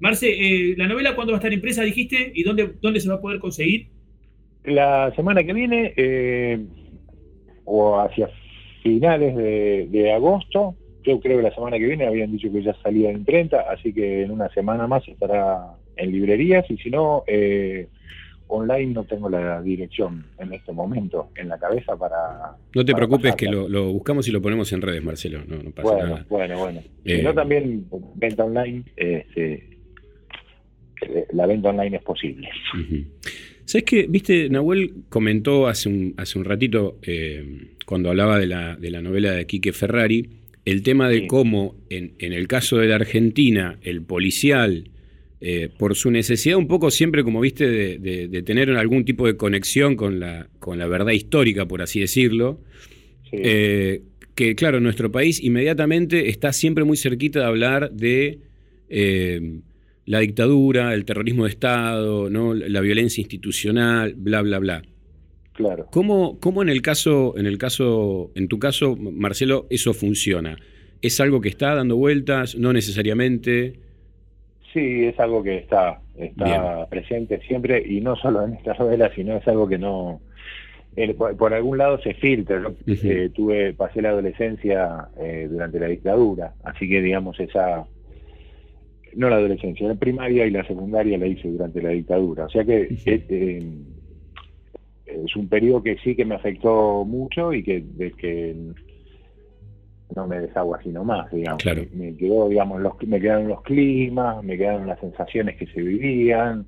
Marce, 0.00 0.28
eh, 0.30 0.74
¿la 0.76 0.88
novela 0.88 1.14
cuándo 1.14 1.32
va 1.32 1.36
a 1.36 1.40
estar 1.40 1.52
impresa, 1.52 1.82
dijiste? 1.84 2.32
¿Y 2.34 2.42
dónde, 2.42 2.72
dónde 2.80 2.98
se 3.00 3.08
va 3.08 3.16
a 3.16 3.20
poder 3.20 3.38
conseguir? 3.38 3.88
La 4.64 5.12
semana 5.14 5.44
que 5.44 5.52
viene, 5.52 5.92
eh, 5.96 6.64
o 7.74 7.98
hacia 8.00 8.28
finales 8.82 9.34
de, 9.34 9.88
de 9.90 10.12
agosto, 10.12 10.74
yo 11.04 11.18
creo 11.20 11.38
que 11.38 11.42
la 11.44 11.54
semana 11.54 11.78
que 11.78 11.86
viene 11.86 12.06
habían 12.06 12.30
dicho 12.32 12.52
que 12.52 12.62
ya 12.62 12.74
salía 12.82 13.08
en 13.10 13.16
imprenta, 13.18 13.64
así 13.70 13.92
que 13.94 14.22
en 14.24 14.30
una 14.30 14.48
semana 14.50 14.86
más 14.86 15.06
estará 15.08 15.74
en 15.96 16.12
librerías, 16.12 16.70
y 16.70 16.76
si 16.76 16.90
no, 16.90 17.24
eh, 17.26 17.88
online 18.48 18.92
no 18.92 19.04
tengo 19.04 19.30
la 19.30 19.62
dirección 19.62 20.26
en 20.38 20.52
este 20.52 20.72
momento 20.72 21.30
en 21.36 21.48
la 21.48 21.58
cabeza 21.58 21.96
para... 21.96 22.18
No 22.74 22.84
te 22.84 22.92
para 22.92 23.06
preocupes 23.06 23.32
pasarla. 23.32 23.36
que 23.36 23.46
lo, 23.56 23.68
lo 23.68 23.90
buscamos 23.92 24.28
y 24.28 24.32
lo 24.32 24.42
ponemos 24.42 24.70
en 24.74 24.82
redes, 24.82 25.02
Marcelo. 25.02 25.40
No, 25.46 25.56
no 25.62 25.70
pasa 25.70 25.88
Bueno, 25.94 26.06
nada. 26.08 26.26
bueno, 26.28 26.58
bueno. 26.58 26.80
Eh, 27.04 27.16
Si 27.16 27.22
no, 27.22 27.32
también 27.32 27.86
venta 28.16 28.44
online, 28.44 28.82
este, 28.96 29.78
la 31.32 31.46
venta 31.46 31.70
online 31.70 31.96
es 31.96 32.02
posible. 32.02 32.48
¿Sabes 33.64 33.84
qué? 33.84 34.06
Viste, 34.08 34.48
Nahuel 34.50 34.92
comentó 35.08 35.66
hace 35.68 35.88
un, 35.88 36.14
hace 36.16 36.38
un 36.38 36.44
ratito, 36.44 36.98
eh, 37.02 37.44
cuando 37.86 38.10
hablaba 38.10 38.38
de 38.38 38.46
la, 38.46 38.76
de 38.76 38.90
la 38.90 39.00
novela 39.02 39.32
de 39.32 39.46
Quique 39.46 39.72
Ferrari, 39.72 40.28
el 40.64 40.82
tema 40.82 41.08
de 41.08 41.26
cómo, 41.26 41.76
en, 41.90 42.12
en 42.18 42.32
el 42.32 42.46
caso 42.48 42.78
de 42.78 42.88
la 42.88 42.96
Argentina, 42.96 43.78
el 43.82 44.02
policial, 44.02 44.88
eh, 45.40 45.68
por 45.76 45.96
su 45.96 46.10
necesidad 46.10 46.56
un 46.56 46.68
poco 46.68 46.90
siempre, 46.90 47.24
como 47.24 47.40
viste, 47.40 47.68
de, 47.68 47.98
de- 47.98 48.28
de 48.28 48.42
tener 48.42 48.70
algún 48.70 49.04
tipo 49.04 49.26
de 49.26 49.36
conexión 49.36 49.96
con 49.96 50.20
la, 50.20 50.48
con 50.60 50.78
la 50.78 50.86
verdad 50.86 51.12
histórica, 51.12 51.66
por 51.66 51.82
así 51.82 51.98
decirlo, 52.00 52.60
eh, 53.32 54.02
que 54.36 54.54
claro, 54.54 54.78
nuestro 54.80 55.10
país 55.10 55.42
inmediatamente 55.42 56.28
está 56.28 56.52
siempre 56.52 56.84
muy 56.84 56.96
cerquita 56.96 57.40
de 57.40 57.46
hablar 57.46 57.90
de 57.92 58.38
la 60.06 60.18
dictadura, 60.20 60.94
el 60.94 61.04
terrorismo 61.04 61.44
de 61.44 61.50
Estado, 61.50 62.28
¿no? 62.28 62.54
la 62.54 62.80
violencia 62.80 63.20
institucional, 63.20 64.14
bla, 64.16 64.42
bla, 64.42 64.58
bla. 64.58 64.82
Claro. 65.52 65.86
¿Cómo, 65.90 66.38
cómo 66.40 66.62
en 66.62 66.68
el 66.68 66.82
caso, 66.82 67.34
en 67.36 67.46
el 67.46 67.58
caso, 67.58 68.30
en 68.34 68.48
tu 68.48 68.58
caso, 68.58 68.96
Marcelo, 68.96 69.66
eso 69.70 69.92
funciona? 69.92 70.56
¿Es 71.02 71.20
algo 71.20 71.40
que 71.40 71.50
está 71.50 71.74
dando 71.74 71.96
vueltas? 71.96 72.56
¿No 72.56 72.72
necesariamente? 72.72 73.74
Sí, 74.72 75.04
es 75.04 75.20
algo 75.20 75.42
que 75.42 75.58
está, 75.58 76.00
está 76.16 76.86
presente 76.88 77.40
siempre 77.46 77.82
y 77.86 78.00
no 78.00 78.16
solo 78.16 78.44
en 78.44 78.54
esta 78.54 78.74
novela, 78.74 79.10
sino 79.14 79.36
es 79.36 79.46
algo 79.46 79.68
que 79.68 79.76
no, 79.76 80.22
por, 81.38 81.54
algún 81.54 81.78
lado 81.78 82.00
se 82.00 82.14
filtra. 82.14 82.60
Yo 82.60 82.74
eh, 82.86 83.30
tuve, 83.34 83.74
pasé 83.74 84.02
la 84.02 84.10
adolescencia 84.10 85.08
eh, 85.18 85.48
durante 85.50 85.78
la 85.78 85.86
dictadura, 85.86 86.54
así 86.64 86.88
que 86.88 87.00
digamos 87.00 87.38
esa, 87.40 87.86
no 89.16 89.28
la 89.28 89.36
adolescencia, 89.36 89.88
la 89.88 89.94
primaria 89.94 90.46
y 90.46 90.50
la 90.50 90.66
secundaria 90.66 91.18
la 91.18 91.26
hice 91.26 91.48
durante 91.48 91.82
la 91.82 91.90
dictadura, 91.90 92.46
o 92.46 92.48
sea 92.48 92.64
que 92.64 92.82
eh, 93.06 93.26
eh, 93.28 93.62
es 95.06 95.36
un 95.36 95.48
periodo 95.48 95.82
que 95.82 95.96
sí 95.98 96.14
que 96.14 96.24
me 96.24 96.34
afectó 96.34 97.04
mucho 97.04 97.52
y 97.52 97.62
que, 97.62 97.80
de 97.80 98.12
que 98.12 98.56
no 100.14 100.26
me 100.26 100.40
deshago 100.40 100.74
así 100.74 100.90
nomás, 100.90 101.30
digamos. 101.30 101.62
Claro. 101.62 101.84
Me 101.92 102.14
quedó, 102.16 102.48
digamos, 102.48 102.80
los, 102.80 102.94
me 103.06 103.20
quedaron 103.20 103.48
los 103.48 103.62
climas, 103.62 104.42
me 104.44 104.56
quedaron 104.56 104.86
las 104.86 105.00
sensaciones 105.00 105.56
que 105.56 105.66
se 105.66 105.80
vivían. 105.80 106.66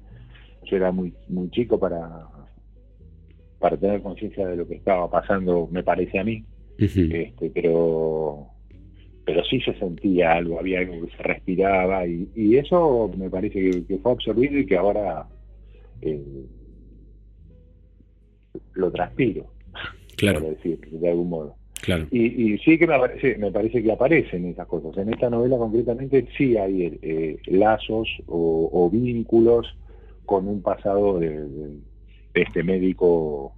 Yo 0.65 0.77
era 0.77 0.93
muy, 0.93 1.13
muy 1.29 1.51
chico 1.51 1.79
para, 1.79 2.27
para 3.59 3.77
tener 3.77 4.03
conciencia 4.03 4.47
de 4.47 4.57
lo 4.57 4.67
que 4.67 4.77
estaba 4.77 5.11
pasando, 5.11 5.69
me 5.71 5.83
parece 5.83 6.19
a 6.19 6.25
mí. 6.25 6.45
Este, 6.79 7.51
pero 7.55 8.49
pero 9.25 9.43
sí 9.45 9.61
se 9.61 9.75
sentía 9.79 10.33
algo, 10.33 10.59
había 10.59 10.81
algo 10.81 11.07
que 11.07 11.17
se 11.17 11.23
respiraba 11.23 12.07
y, 12.07 12.29
y 12.35 12.57
eso 12.57 13.11
me 13.17 13.31
parece 13.31 13.59
que, 13.71 13.85
que 13.87 13.99
fue 13.99 14.13
absorbido 14.13 14.59
y 14.59 14.67
que 14.67 14.77
ahora 14.77 15.27
eh, 16.03 16.45
lo 18.75 18.91
transpiro, 18.91 19.47
Claro. 20.17 20.41
por 20.41 20.51
decir, 20.51 20.79
de 20.91 21.09
algún 21.11 21.29
modo. 21.29 21.57
Claro. 21.83 22.07
Y, 22.11 22.53
y 22.55 22.59
sí 22.59 22.79
que 22.79 22.87
me 22.87 22.99
parece, 22.99 23.37
me 23.37 23.51
parece 23.51 23.83
que 23.83 23.93
aparecen 23.93 24.47
esas 24.47 24.67
cosas. 24.67 24.97
En 24.97 25.13
esta 25.13 25.29
novela 25.29 25.59
concretamente 25.59 26.27
sí 26.37 26.57
hay 26.57 26.99
eh, 27.03 27.37
lazos 27.47 28.09
o, 28.27 28.71
o 28.73 28.89
vínculos 28.91 29.67
con 30.25 30.49
un 30.49 30.63
pasado 30.63 31.19
de, 31.19 31.29
de- 31.47 31.79
de 32.35 32.43
este 32.43 32.63
médico 32.65 33.55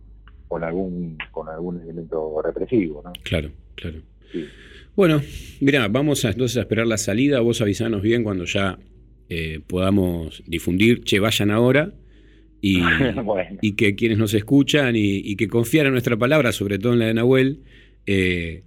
con 0.49 0.63
algún 0.65 1.17
con 1.31 1.49
algún 1.49 1.81
elemento 1.81 2.43
represivo, 2.43 3.01
¿no? 3.05 3.13
Claro, 3.23 3.49
claro. 3.75 3.99
Sí. 4.33 4.45
Bueno, 4.97 5.21
mira, 5.61 5.87
vamos 5.89 6.25
a, 6.25 6.31
entonces 6.31 6.57
a 6.57 6.61
esperar 6.61 6.87
la 6.87 6.97
salida. 6.97 7.41
Vos 7.41 7.61
avisanos 7.61 8.01
bien 8.01 8.25
cuando 8.25 8.47
ya 8.47 8.79
eh, 9.29 9.61
podamos 9.67 10.43
difundir, 10.47 11.03
che, 11.05 11.21
vayan 11.21 11.51
ahora. 11.51 11.93
Y, 12.63 12.81
Bueno. 13.25 13.59
y 13.61 13.73
que 13.73 13.95
quienes 13.95 14.17
nos 14.17 14.33
escuchan 14.33 14.97
y, 14.97 15.19
y 15.19 15.37
que 15.37 15.49
confían 15.49 15.87
en 15.87 15.93
nuestra 15.93 16.17
palabra, 16.17 16.51
sobre 16.53 16.79
todo 16.79 16.95
en 16.95 17.01
la 17.01 17.07
de 17.09 17.15
Nahuel, 17.15 17.61
eh, 18.07 18.63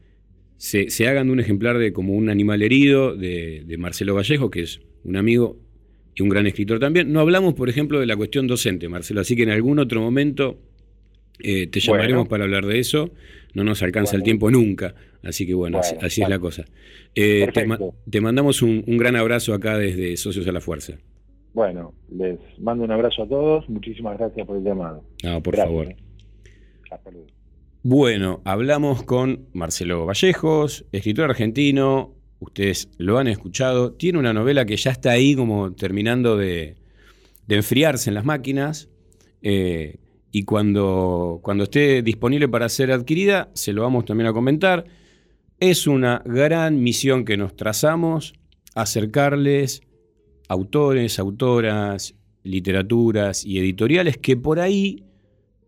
se, 0.58 0.92
se 0.92 1.08
hagan 1.08 1.28
de 1.28 1.34
un 1.34 1.40
ejemplar 1.40 1.80
de 1.80 1.94
como 1.94 2.14
un 2.14 2.30
animal 2.30 2.62
herido 2.62 3.16
de, 3.16 3.64
de 3.66 3.78
Marcelo 3.78 4.14
Vallejo, 4.14 4.52
que 4.52 4.62
es 4.62 4.82
un 5.04 5.16
amigo 5.16 5.60
y 6.14 6.22
un 6.22 6.30
gran 6.30 6.46
escritor 6.46 6.80
también. 6.80 7.12
No 7.12 7.22
hablamos, 7.22 7.56
por 7.56 7.70
ejemplo, 7.70 8.00
de 8.00 8.06
la 8.06 8.16
cuestión 8.16 8.46
docente, 8.46 8.88
Marcelo, 8.88 9.22
así 9.22 9.36
que 9.36 9.44
en 9.44 9.50
algún 9.50 9.80
otro 9.80 10.00
momento 10.00 10.60
eh, 11.40 11.68
te 11.68 11.80
Bueno. 11.80 11.94
llamaremos 12.04 12.28
para 12.28 12.44
hablar 12.46 12.66
de 12.66 12.80
eso. 12.80 13.12
No 13.54 13.64
nos 13.64 13.82
alcanza 13.82 14.16
el 14.16 14.24
tiempo 14.24 14.52
nunca, 14.52 14.94
así 15.24 15.48
que 15.48 15.54
bueno, 15.56 15.80
así, 15.80 15.94
Bueno, 15.96 16.08
así 16.08 16.22
es 16.22 16.30
la 16.30 16.40
cosa. 16.40 16.66
Eh, 17.16 17.48
te, 17.54 17.66
ma- 17.66 17.78
Perfecto. 17.78 18.00
te 18.10 18.22
mandamos 18.22 18.62
un, 18.62 18.84
un 18.86 18.98
gran 18.98 19.16
abrazo 19.16 19.54
acá 19.56 19.78
desde 19.78 20.16
Socios 20.18 20.48
a 20.48 20.52
la 20.52 20.62
Fuerza. 20.62 20.94
Bueno, 21.54 21.96
les 22.16 22.38
mando 22.60 22.84
un 22.84 22.92
abrazo 22.92 23.24
a 23.24 23.28
todos. 23.28 23.68
Muchísimas 23.70 24.18
gracias 24.20 24.46
por 24.46 24.58
el 24.58 24.64
llamado. 24.64 25.04
No, 25.24 25.42
por 25.42 25.56
Gracias. 25.56 25.68
favor. 25.68 25.96
Hasta 26.92 27.12
luego. 27.12 27.28
Bueno, 27.82 28.42
hablamos 28.46 29.04
con 29.04 29.48
Marcelo 29.54 30.06
Vallejos, 30.06 30.86
escritor 30.92 31.30
argentino. 31.30 32.14
Ustedes 32.40 32.90
lo 32.98 33.18
han 33.18 33.28
escuchado. 33.28 33.94
Tiene 33.94 34.20
una 34.20 34.34
novela 34.34 34.66
que 34.66 34.78
ya 34.78 34.92
está 34.92 35.12
ahí 35.12 35.34
como 35.36 35.74
terminando 35.74 36.38
de, 36.38 36.76
de 37.48 37.56
enfriarse 37.56 38.10
en 38.10 38.14
las 38.14 38.26
máquinas. 38.26 38.90
eh, 39.42 39.98
y 40.32 40.44
cuando, 40.44 41.40
cuando 41.42 41.64
esté 41.64 42.02
disponible 42.02 42.48
para 42.48 42.70
ser 42.70 42.92
adquirida, 42.92 43.50
se 43.54 43.74
lo 43.74 43.82
vamos 43.82 44.06
también 44.06 44.28
a 44.28 44.34
comentar. 44.34 44.86
Es 45.60 45.88
una 45.88 46.22
gran 46.26 46.82
misión 46.82 47.26
que 47.26 47.38
nos 47.38 47.56
trazamos, 47.56 48.34
acercarles 48.76 49.82
autores, 50.48 51.20
autoras, 51.20 52.16
literaturas 52.44 53.46
y 53.46 53.60
editoriales 53.60 54.18
que 54.18 54.38
por 54.38 54.60
ahí 54.60 55.04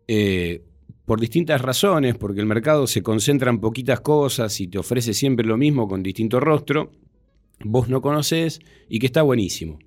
eh, 0.08 0.64
por 1.06 1.20
distintas 1.20 1.62
razones, 1.62 2.16
porque 2.16 2.40
el 2.40 2.46
mercado 2.46 2.88
se 2.88 3.04
concentra 3.04 3.50
en 3.50 3.60
poquitas 3.60 4.00
cosas 4.00 4.60
y 4.62 4.68
te 4.68 4.78
ofrece 4.78 5.14
siempre 5.14 5.46
lo 5.46 5.58
mismo 5.58 5.88
con 5.88 6.04
distinto 6.04 6.40
rostro, 6.40 6.92
vos 7.64 7.90
no 7.90 8.02
conocés 8.02 8.60
y 8.88 9.00
que 9.00 9.08
está 9.08 9.22
buenísimo. 9.22 9.80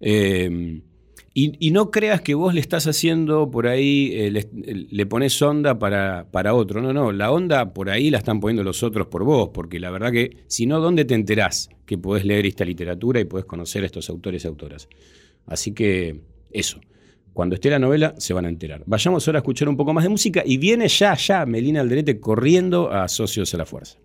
Eh, 0.00 0.80
y, 1.32 1.70
no 1.70 1.92
creas 1.92 2.22
que 2.22 2.34
vos 2.34 2.54
le 2.54 2.60
estás 2.60 2.88
haciendo 2.88 3.52
por 3.52 3.68
ahí, 3.68 4.10
eh, 4.14 4.30
le, 4.32 4.48
le 4.52 5.06
pones 5.06 5.40
onda 5.40 5.78
para, 5.78 6.26
para 6.32 6.54
otro. 6.54 6.82
No, 6.82 6.92
no, 6.92 7.12
la 7.12 7.30
onda 7.30 7.72
por 7.72 7.88
ahí 7.88 8.10
la 8.10 8.18
están 8.18 8.40
poniendo 8.40 8.64
los 8.64 8.82
otros 8.82 9.06
por 9.06 9.22
vos, 9.22 9.50
porque 9.54 9.78
la 9.78 9.90
verdad 9.90 10.10
que 10.10 10.38
si 10.48 10.66
no, 10.66 10.80
¿dónde 10.80 11.04
te 11.04 11.14
enterás 11.14 11.70
que 11.86 11.98
podés 11.98 12.24
leer 12.24 12.46
esta 12.46 12.64
literatura 12.64 13.20
y 13.20 13.26
podés 13.26 13.44
conocer 13.44 13.84
a 13.84 13.86
estos 13.86 14.10
autores 14.10 14.44
y 14.44 14.48
autoras? 14.48 14.88
Así 15.46 15.72
que 15.72 16.20
eso. 16.50 16.80
Cuando 17.32 17.54
esté 17.54 17.70
la 17.70 17.78
novela 17.78 18.14
se 18.18 18.34
van 18.34 18.46
a 18.46 18.48
enterar. 18.48 18.82
Vayamos 18.86 19.26
ahora 19.28 19.38
a 19.38 19.42
escuchar 19.42 19.68
un 19.68 19.76
poco 19.76 19.92
más 19.92 20.02
de 20.02 20.10
música 20.10 20.42
y 20.44 20.56
viene 20.56 20.88
ya, 20.88 21.14
ya 21.14 21.46
Melina 21.46 21.80
Alderete 21.80 22.18
corriendo 22.18 22.90
a 22.90 23.06
Socios 23.06 23.54
a 23.54 23.58
la 23.58 23.66
Fuerza. 23.66 23.98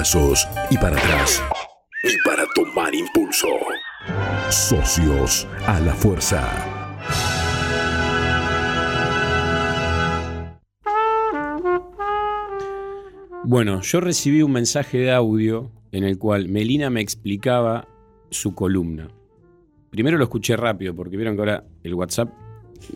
Brazos 0.00 0.48
y 0.70 0.78
para 0.78 0.96
atrás. 0.96 1.42
Ni 2.02 2.12
para 2.24 2.46
tomar 2.54 2.94
impulso. 2.94 3.48
Socios 4.48 5.46
a 5.66 5.78
la 5.80 5.92
fuerza. 5.92 6.40
Bueno, 13.44 13.82
yo 13.82 14.00
recibí 14.00 14.40
un 14.40 14.52
mensaje 14.52 14.96
de 14.96 15.12
audio 15.12 15.70
en 15.92 16.04
el 16.04 16.16
cual 16.16 16.48
Melina 16.48 16.88
me 16.88 17.02
explicaba 17.02 17.86
su 18.30 18.54
columna. 18.54 19.08
Primero 19.90 20.16
lo 20.16 20.24
escuché 20.24 20.56
rápido, 20.56 20.94
porque 20.94 21.18
vieron 21.18 21.34
que 21.34 21.42
ahora 21.42 21.64
el 21.82 21.92
WhatsApp 21.92 22.30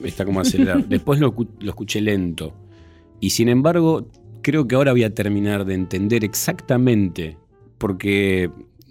está 0.02 0.24
como 0.24 0.40
acelerado. 0.40 0.82
Después 0.88 1.20
lo 1.20 1.34
escuché 1.60 2.00
lento. 2.00 2.54
Y 3.20 3.28
sin 3.28 3.50
embargo, 3.50 4.08
creo 4.44 4.68
que 4.68 4.76
ahora 4.76 4.92
voy 4.92 5.02
a 5.02 5.12
terminar 5.12 5.64
de 5.64 5.74
entender 5.74 6.22
exactamente, 6.22 7.36
porque 7.78 8.50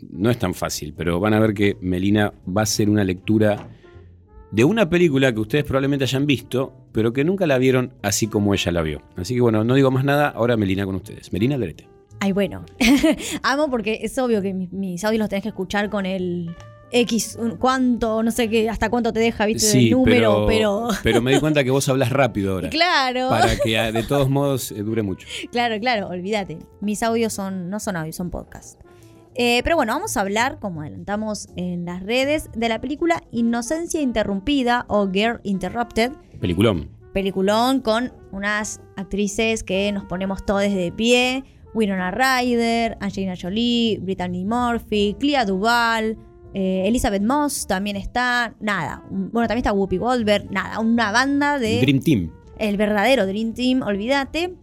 no 0.09 0.29
es 0.29 0.37
tan 0.37 0.53
fácil, 0.53 0.93
pero 0.97 1.19
van 1.19 1.33
a 1.33 1.39
ver 1.39 1.53
que 1.53 1.77
Melina 1.79 2.33
va 2.45 2.61
a 2.61 2.63
hacer 2.63 2.89
una 2.89 3.03
lectura 3.05 3.69
de 4.51 4.63
una 4.65 4.89
película 4.89 5.31
que 5.31 5.39
ustedes 5.39 5.63
probablemente 5.63 6.03
hayan 6.03 6.25
visto, 6.25 6.73
pero 6.91 7.13
que 7.13 7.23
nunca 7.23 7.47
la 7.47 7.57
vieron 7.57 7.93
así 8.01 8.27
como 8.27 8.53
ella 8.53 8.71
la 8.71 8.81
vio. 8.81 9.01
Así 9.15 9.35
que 9.35 9.41
bueno, 9.41 9.63
no 9.63 9.75
digo 9.75 9.91
más 9.91 10.03
nada, 10.03 10.29
ahora 10.29 10.57
Melina 10.57 10.85
con 10.85 10.95
ustedes. 10.95 11.31
Melina 11.31 11.55
Alderete. 11.55 11.87
Ay, 12.19 12.31
bueno. 12.31 12.65
Amo 13.43 13.69
porque 13.69 13.99
es 14.01 14.17
obvio 14.17 14.41
que 14.41 14.53
mis, 14.53 14.71
mis 14.71 15.03
audios 15.03 15.19
los 15.19 15.29
tenés 15.29 15.43
que 15.43 15.49
escuchar 15.49 15.89
con 15.89 16.05
el 16.05 16.55
X, 16.93 17.37
un- 17.39 17.57
cuánto, 17.57 18.21
no 18.23 18.31
sé 18.31 18.49
qué, 18.49 18.69
hasta 18.69 18.89
cuánto 18.89 19.11
te 19.11 19.19
deja, 19.19 19.45
viste, 19.45 19.77
el 19.77 19.89
número, 19.91 20.45
pero. 20.47 20.87
pero 21.03 21.21
me 21.21 21.33
di 21.33 21.39
cuenta 21.39 21.63
que 21.63 21.71
vos 21.71 21.89
hablas 21.89 22.11
rápido 22.11 22.53
ahora. 22.53 22.69
Claro. 22.69 23.29
Para 23.29 23.55
que 23.57 23.77
ah, 23.77 23.91
de 23.91 24.03
todos 24.03 24.29
modos 24.29 24.71
eh, 24.71 24.83
dure 24.83 25.01
mucho. 25.01 25.27
Claro, 25.51 25.79
claro, 25.79 26.07
olvídate. 26.07 26.59
Mis 26.81 27.03
audios 27.03 27.33
son, 27.33 27.69
no 27.69 27.79
son 27.79 27.95
audios, 27.95 28.15
son 28.15 28.29
podcasts. 28.29 28.77
Eh, 29.35 29.61
pero 29.63 29.75
bueno, 29.75 29.93
vamos 29.93 30.15
a 30.15 30.21
hablar, 30.21 30.59
como 30.59 30.81
adelantamos 30.81 31.47
en 31.55 31.85
las 31.85 32.03
redes, 32.03 32.49
de 32.55 32.69
la 32.69 32.79
película 32.79 33.23
Inocencia 33.31 33.99
Interrumpida 34.01 34.85
o 34.87 35.09
Girl 35.11 35.39
Interrupted. 35.43 36.11
Peliculón. 36.39 36.89
Peliculón 37.13 37.81
con 37.81 38.13
unas 38.31 38.81
actrices 38.95 39.63
que 39.63 39.91
nos 39.91 40.05
ponemos 40.05 40.45
todos 40.45 40.61
de 40.61 40.93
pie. 40.95 41.43
Winona 41.73 42.11
Ryder, 42.11 42.97
Angelina 42.99 43.33
Jolie, 43.39 43.97
Brittany 43.99 44.45
Murphy, 44.45 45.15
Clea 45.19 45.45
Duvall, 45.45 46.17
eh, 46.53 46.83
Elizabeth 46.87 47.23
Moss 47.23 47.67
también 47.67 47.95
está. 47.95 48.55
Nada. 48.59 49.03
Bueno, 49.09 49.47
también 49.47 49.59
está 49.59 49.73
Whoopi 49.73 49.97
Goldberg. 49.97 50.51
Nada, 50.51 50.79
una 50.79 51.11
banda 51.11 51.59
de 51.59 51.81
Dream 51.81 51.99
Team. 51.99 52.31
el 52.59 52.77
verdadero 52.77 53.25
Dream 53.25 53.53
Team, 53.53 53.81
olvídate. 53.81 54.55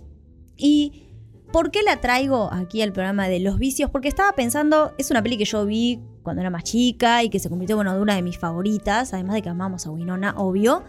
¿Y 0.56 1.04
por 1.52 1.70
qué 1.70 1.82
la 1.82 2.00
traigo 2.00 2.52
aquí 2.52 2.82
al 2.82 2.92
programa 2.92 3.28
de 3.28 3.40
los 3.40 3.58
vicios? 3.58 3.90
Porque 3.90 4.08
estaba 4.08 4.32
pensando, 4.32 4.92
es 4.98 5.10
una 5.10 5.22
peli 5.22 5.36
que 5.36 5.44
yo 5.44 5.66
vi 5.66 6.00
cuando 6.22 6.42
era 6.42 6.50
más 6.50 6.64
chica 6.64 7.24
y 7.24 7.30
que 7.30 7.38
se 7.38 7.48
convirtió 7.48 7.76
bueno, 7.76 7.98
una 8.00 8.14
de 8.14 8.22
mis 8.22 8.38
favoritas, 8.38 9.12
además 9.14 9.34
de 9.34 9.42
que 9.42 9.48
amamos 9.48 9.86
a 9.86 9.90
Winona, 9.90 10.34
obvio. 10.36 10.84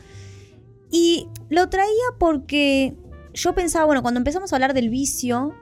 Y 0.91 1.27
lo 1.49 1.69
traía 1.69 1.87
porque 2.19 2.95
yo 3.33 3.55
pensaba, 3.55 3.85
bueno, 3.85 4.01
cuando 4.01 4.19
empezamos 4.19 4.51
a 4.51 4.55
hablar 4.57 4.73
del 4.73 4.89
vicio, 4.89 5.55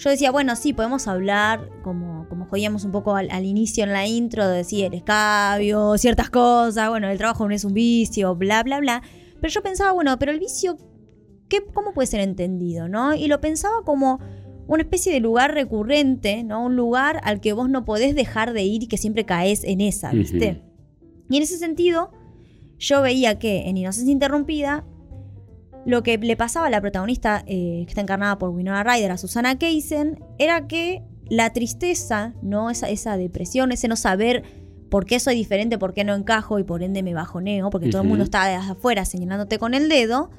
yo 0.00 0.08
decía, 0.08 0.30
bueno, 0.30 0.56
sí, 0.56 0.72
podemos 0.72 1.06
hablar, 1.08 1.68
como, 1.82 2.26
como 2.30 2.46
jodíamos 2.46 2.84
un 2.84 2.90
poco 2.90 3.16
al, 3.16 3.30
al 3.30 3.44
inicio 3.44 3.84
en 3.84 3.92
la 3.92 4.06
intro, 4.06 4.48
de 4.48 4.56
decir 4.56 4.86
el 4.86 4.94
escabio, 4.94 5.98
ciertas 5.98 6.30
cosas, 6.30 6.88
bueno, 6.88 7.10
el 7.10 7.18
trabajo 7.18 7.46
no 7.46 7.54
es 7.54 7.64
un 7.66 7.74
vicio, 7.74 8.34
bla, 8.34 8.62
bla, 8.62 8.80
bla. 8.80 9.02
Pero 9.42 9.52
yo 9.52 9.62
pensaba, 9.62 9.92
bueno, 9.92 10.18
pero 10.18 10.32
el 10.32 10.38
vicio, 10.38 10.78
¿qué, 11.50 11.62
¿cómo 11.74 11.92
puede 11.92 12.06
ser 12.06 12.20
entendido, 12.20 12.88
no? 12.88 13.14
Y 13.14 13.26
lo 13.26 13.42
pensaba 13.42 13.82
como 13.84 14.20
una 14.66 14.82
especie 14.82 15.12
de 15.12 15.20
lugar 15.20 15.52
recurrente, 15.52 16.44
¿no? 16.44 16.64
Un 16.64 16.76
lugar 16.76 17.20
al 17.22 17.42
que 17.42 17.52
vos 17.52 17.68
no 17.68 17.84
podés 17.84 18.14
dejar 18.14 18.54
de 18.54 18.62
ir 18.62 18.84
y 18.84 18.86
que 18.86 18.96
siempre 18.96 19.26
caes 19.26 19.64
en 19.64 19.82
esa, 19.82 20.12
¿viste? 20.12 20.62
Y 21.28 21.36
en 21.36 21.42
ese 21.42 21.58
sentido, 21.58 22.10
yo 22.78 23.02
veía 23.02 23.38
que 23.38 23.68
en 23.68 23.76
Inocencia 23.76 24.10
Interrumpida, 24.10 24.86
lo 25.86 26.02
que 26.02 26.18
le 26.18 26.36
pasaba 26.36 26.66
a 26.66 26.70
la 26.70 26.80
protagonista, 26.80 27.42
eh, 27.46 27.82
que 27.84 27.90
está 27.90 28.00
encarnada 28.00 28.38
por 28.38 28.50
Winona 28.50 28.84
Ryder, 28.84 29.12
a 29.12 29.18
Susana 29.18 29.58
Keisen, 29.58 30.22
era 30.38 30.66
que 30.66 31.02
la 31.28 31.52
tristeza, 31.52 32.34
¿no? 32.42 32.70
Esa, 32.70 32.88
esa 32.90 33.16
depresión, 33.16 33.72
ese 33.72 33.88
no 33.88 33.96
saber 33.96 34.42
por 34.90 35.06
qué 35.06 35.20
soy 35.20 35.36
diferente, 35.36 35.78
por 35.78 35.94
qué 35.94 36.04
no 36.04 36.14
encajo 36.14 36.58
y 36.58 36.64
por 36.64 36.82
ende 36.82 37.02
me 37.02 37.14
bajoneo, 37.14 37.70
porque 37.70 37.88
todo 37.88 38.02
el 38.02 38.08
mundo 38.08 38.24
está 38.24 38.46
de 38.46 38.54
afuera 38.54 39.04
señalándote 39.04 39.58
con 39.58 39.72
el 39.72 39.88
dedo, 39.88 40.30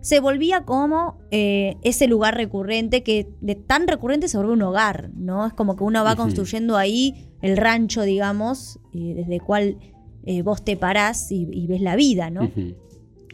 se 0.00 0.20
volvía 0.20 0.64
como 0.64 1.18
eh, 1.30 1.76
ese 1.82 2.06
lugar 2.06 2.34
recurrente 2.34 3.02
que 3.02 3.28
de 3.40 3.54
tan 3.54 3.86
recurrente 3.86 4.28
se 4.28 4.36
vuelve 4.36 4.54
un 4.54 4.62
hogar, 4.62 5.10
¿no? 5.14 5.46
Es 5.46 5.52
como 5.52 5.76
que 5.76 5.84
uno 5.84 6.02
va 6.02 6.16
construyendo 6.16 6.76
ahí 6.76 7.28
el 7.42 7.56
rancho, 7.56 8.02
digamos, 8.02 8.80
eh, 8.94 9.14
desde 9.14 9.36
el 9.36 9.42
cual 9.42 9.78
eh, 10.24 10.42
vos 10.42 10.64
te 10.64 10.76
parás 10.76 11.30
y, 11.30 11.46
y 11.52 11.66
ves 11.66 11.82
la 11.82 11.96
vida, 11.96 12.30
¿no? 12.30 12.50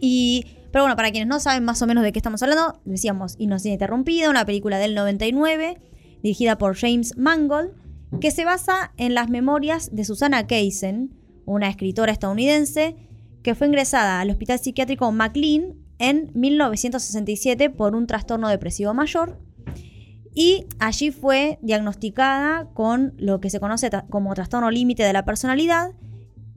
Y, 0.01 0.47
pero 0.77 0.85
bueno, 0.85 0.97
para 0.97 1.11
quienes 1.11 1.27
no 1.27 1.41
saben 1.41 1.65
más 1.65 1.81
o 1.81 1.87
menos 1.87 2.05
de 2.05 2.13
qué 2.13 2.19
estamos 2.19 2.43
hablando, 2.43 2.83
decíamos 2.85 3.37
Inocencia 3.39 3.73
Interrumpida, 3.73 4.29
una 4.29 4.45
película 4.45 4.77
del 4.77 4.95
99, 4.95 5.79
dirigida 6.23 6.59
por 6.59 6.77
James 6.77 7.17
Mangold, 7.17 7.71
que 8.21 8.31
se 8.31 8.45
basa 8.45 8.93
en 8.99 9.15
las 9.15 9.31
memorias 9.31 9.97
de 9.97 10.05
Susana 10.05 10.47
Keisen, 10.47 11.17
una 11.47 11.71
escritora 11.71 12.13
estadounidense 12.13 12.95
que 13.43 13.55
fue 13.55 13.69
ingresada 13.69 14.21
al 14.21 14.29
hospital 14.29 14.59
psiquiátrico 14.59 15.11
McLean 15.13 15.77
en 15.99 16.31
1967 16.35 17.71
por 17.71 17.95
un 17.95 18.07
trastorno 18.07 18.51
depresivo 18.51 18.93
mayor 18.93 19.41
y 20.35 20.67
allí 20.79 21.11
fue 21.11 21.59
diagnosticada 21.63 22.69
con 22.75 23.15
lo 23.17 23.41
que 23.41 23.49
se 23.49 23.61
conoce 23.61 23.89
como 24.11 24.35
trastorno 24.35 24.71
límite 24.71 25.05
de 25.05 25.15
la 25.15 25.25
personalidad 25.25 25.93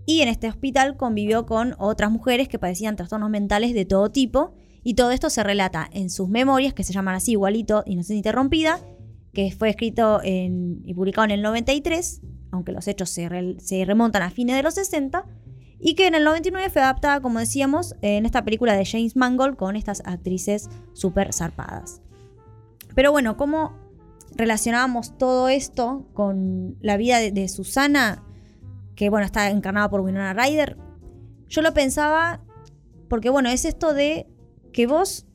y 0.09 0.23
en 0.23 0.27
este 0.27 0.47
hospital 0.47 0.97
convivió 0.97 1.45
con 1.45 1.75
otras 1.77 2.09
mujeres 2.09 2.47
que 2.47 2.57
padecían 2.57 2.95
trastornos 2.95 3.29
mentales 3.29 3.75
de 3.75 3.85
todo 3.85 4.09
tipo 4.09 4.55
y 4.81 4.95
todo 4.95 5.11
esto 5.11 5.29
se 5.29 5.43
relata 5.43 5.87
en 5.93 6.09
sus 6.09 6.27
memorias 6.27 6.73
que 6.73 6.83
se 6.83 6.93
llaman 6.93 7.13
así 7.13 7.33
igualito 7.33 7.83
Inocencia 7.85 8.17
Interrumpida 8.17 8.79
que 9.33 9.51
fue 9.51 9.69
escrito 9.69 10.19
y 10.23 10.93
publicado 10.95 11.25
en 11.25 11.31
el 11.31 11.43
93 11.43 12.21
aunque 12.49 12.71
los 12.71 12.87
hechos 12.87 13.11
se, 13.11 13.29
remontan 13.85 14.23
a 14.23 14.31
fines 14.31 14.55
de 14.55 14.63
los 14.63 14.73
60 14.73 15.27
y 15.79 15.93
que 15.93 16.07
en 16.07 16.15
el 16.15 16.23
99 16.23 16.71
fue 16.71 16.81
adaptada, 16.81 17.21
como 17.21 17.37
decíamos, 17.37 17.93
en 18.01 18.25
esta 18.25 18.43
película 18.43 18.73
de 18.73 18.87
James 18.87 19.15
Mangold 19.15 19.57
con 19.57 19.75
estas 19.75 20.01
actrices 20.05 20.71
súper 20.93 21.33
zarpadas. 21.33 22.01
Pero 22.95 23.11
bueno, 23.11 23.37
¿cómo 23.37 23.77
relacionábamos 24.35 25.19
todo 25.19 25.49
esto 25.49 26.07
con 26.13 26.77
la 26.81 26.97
vida 26.97 27.19
de 27.19 27.47
Susana, 27.47 28.23
que 28.99 29.09
bueno, 29.09 29.25
está 29.25 29.49
encarnada 29.49 29.89
por 29.89 30.01
Winona 30.01 30.33
Ryder? 30.33 30.75
Yo 31.47 31.61
lo 31.61 31.73
pensaba 31.73 32.41
porque 33.07 33.29
bueno, 33.29 33.47
es 33.47 33.63
esto 33.63 33.93
de 33.93 34.27
que 34.73 34.87
vos 34.87 35.25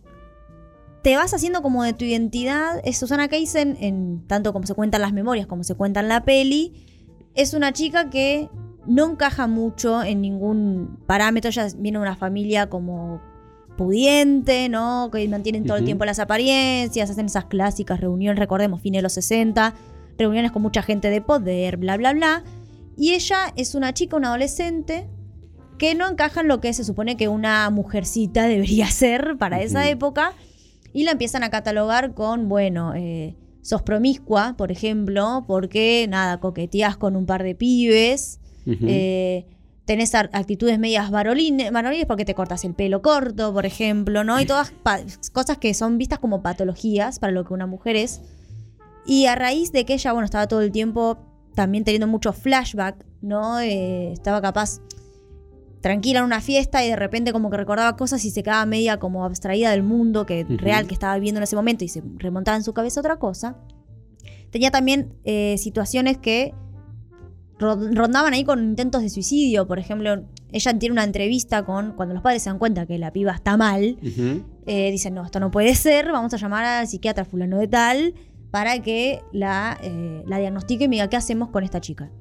te 1.02 1.16
vas 1.16 1.32
haciendo 1.32 1.62
como 1.62 1.82
de 1.82 1.94
tu 1.94 2.04
identidad. 2.04 2.82
Es 2.84 2.98
Susana 2.98 3.28
Keisen, 3.28 3.78
en 3.80 4.26
tanto 4.26 4.52
como 4.52 4.66
se 4.66 4.74
cuentan 4.74 5.00
las 5.00 5.14
memorias, 5.14 5.46
como 5.46 5.64
se 5.64 5.74
cuenta 5.76 6.00
en 6.00 6.08
la 6.08 6.26
peli. 6.26 6.74
Es 7.34 7.54
una 7.54 7.72
chica 7.72 8.10
que 8.10 8.50
no 8.86 9.12
encaja 9.12 9.46
mucho 9.46 10.02
en 10.02 10.20
ningún 10.20 10.98
parámetro. 11.06 11.48
Ella 11.48 11.66
viene 11.78 11.96
de 11.96 12.02
una 12.02 12.16
familia 12.16 12.68
como 12.68 13.22
pudiente, 13.78 14.68
¿no? 14.68 15.08
Que 15.10 15.26
mantienen 15.26 15.64
todo 15.64 15.78
el 15.78 15.86
tiempo 15.86 16.04
las 16.04 16.18
apariencias, 16.18 17.08
hacen 17.08 17.26
esas 17.26 17.46
clásicas 17.46 17.98
reuniones, 17.98 18.38
recordemos, 18.38 18.82
fines 18.82 18.98
de 18.98 19.04
los 19.04 19.14
60, 19.14 19.72
reuniones 20.18 20.52
con 20.52 20.60
mucha 20.60 20.82
gente 20.82 21.08
de 21.08 21.22
poder, 21.22 21.78
bla, 21.78 21.96
bla, 21.96 22.12
bla. 22.12 22.44
Y 22.96 23.14
ella 23.14 23.52
es 23.56 23.74
una 23.74 23.92
chica, 23.92 24.16
una 24.16 24.28
adolescente, 24.28 25.08
que 25.78 25.94
no 25.94 26.08
encaja 26.08 26.40
en 26.40 26.48
lo 26.48 26.60
que 26.60 26.72
se 26.72 26.84
supone 26.84 27.16
que 27.16 27.28
una 27.28 27.68
mujercita 27.70 28.44
debería 28.48 28.86
ser 28.90 29.36
para 29.38 29.62
esa 29.62 29.88
época. 29.88 30.32
Y 30.92 31.04
la 31.04 31.10
empiezan 31.10 31.42
a 31.42 31.50
catalogar 31.50 32.14
con, 32.14 32.48
bueno, 32.48 32.94
eh, 32.94 33.34
sos 33.62 33.82
promiscua, 33.82 34.54
por 34.56 34.70
ejemplo, 34.70 35.44
porque 35.46 36.06
nada, 36.08 36.38
coqueteás 36.38 36.96
con 36.96 37.16
un 37.16 37.26
par 37.26 37.42
de 37.42 37.56
pibes. 37.56 38.38
Eh, 38.66 39.44
tenés 39.84 40.14
actitudes 40.14 40.78
medias 40.78 41.10
varolines, 41.10 41.72
porque 42.06 42.24
te 42.24 42.34
cortas 42.34 42.64
el 42.64 42.74
pelo 42.74 43.02
corto, 43.02 43.52
por 43.52 43.66
ejemplo, 43.66 44.22
¿no? 44.22 44.40
Y 44.40 44.46
todas 44.46 44.72
cosas 45.32 45.58
que 45.58 45.74
son 45.74 45.98
vistas 45.98 46.20
como 46.20 46.42
patologías 46.42 47.18
para 47.18 47.32
lo 47.32 47.44
que 47.44 47.54
una 47.54 47.66
mujer 47.66 47.96
es. 47.96 48.20
Y 49.04 49.26
a 49.26 49.34
raíz 49.34 49.72
de 49.72 49.84
que 49.84 49.94
ella, 49.94 50.12
bueno, 50.12 50.24
estaba 50.24 50.46
todo 50.46 50.62
el 50.62 50.70
tiempo 50.70 51.18
también 51.54 51.84
teniendo 51.84 52.06
mucho 52.06 52.32
flashback, 52.32 53.04
¿no? 53.22 53.60
Eh, 53.60 54.12
estaba 54.12 54.40
capaz 54.42 54.80
tranquila 55.80 56.20
en 56.20 56.24
una 56.24 56.40
fiesta 56.40 56.84
y 56.84 56.88
de 56.88 56.96
repente 56.96 57.32
como 57.32 57.50
que 57.50 57.56
recordaba 57.58 57.94
cosas 57.96 58.24
y 58.24 58.30
se 58.30 58.42
quedaba 58.42 58.64
media 58.64 58.98
como 58.98 59.24
abstraída 59.24 59.70
del 59.70 59.82
mundo 59.82 60.24
que 60.24 60.44
real 60.58 60.86
que 60.86 60.94
estaba 60.94 61.14
viviendo 61.16 61.38
en 61.40 61.42
ese 61.44 61.56
momento 61.56 61.84
y 61.84 61.88
se 61.88 62.02
remontaba 62.16 62.56
en 62.56 62.64
su 62.64 62.72
cabeza 62.72 63.00
otra 63.00 63.16
cosa. 63.18 63.56
Tenía 64.50 64.70
también 64.70 65.12
eh, 65.24 65.56
situaciones 65.58 66.16
que 66.18 66.54
ro- 67.58 67.76
rondaban 67.92 68.32
ahí 68.32 68.44
con 68.44 68.64
intentos 68.64 69.02
de 69.02 69.10
suicidio. 69.10 69.66
Por 69.66 69.78
ejemplo, 69.78 70.24
ella 70.52 70.78
tiene 70.78 70.92
una 70.92 71.04
entrevista 71.04 71.64
con 71.64 71.92
cuando 71.92 72.14
los 72.14 72.22
padres 72.22 72.42
se 72.42 72.50
dan 72.50 72.58
cuenta 72.58 72.86
que 72.86 72.98
la 72.98 73.12
piba 73.12 73.32
está 73.32 73.56
mal. 73.56 73.98
eh, 74.66 74.90
dicen, 74.90 75.12
no, 75.14 75.24
esto 75.24 75.38
no 75.40 75.50
puede 75.50 75.74
ser, 75.74 76.10
vamos 76.10 76.32
a 76.32 76.36
llamar 76.38 76.64
al 76.64 76.88
psiquiatra 76.88 77.24
fulano 77.26 77.58
de 77.58 77.68
tal 77.68 78.14
para 78.54 78.78
que 78.82 79.18
la, 79.32 79.76
eh, 79.82 80.22
la 80.28 80.38
diagnostique 80.38 80.84
y 80.84 80.88
me 80.88 80.94
diga 80.94 81.08
qué 81.10 81.16
hacemos 81.16 81.48
con 81.48 81.64
esta 81.64 81.80
chica. 81.80 82.12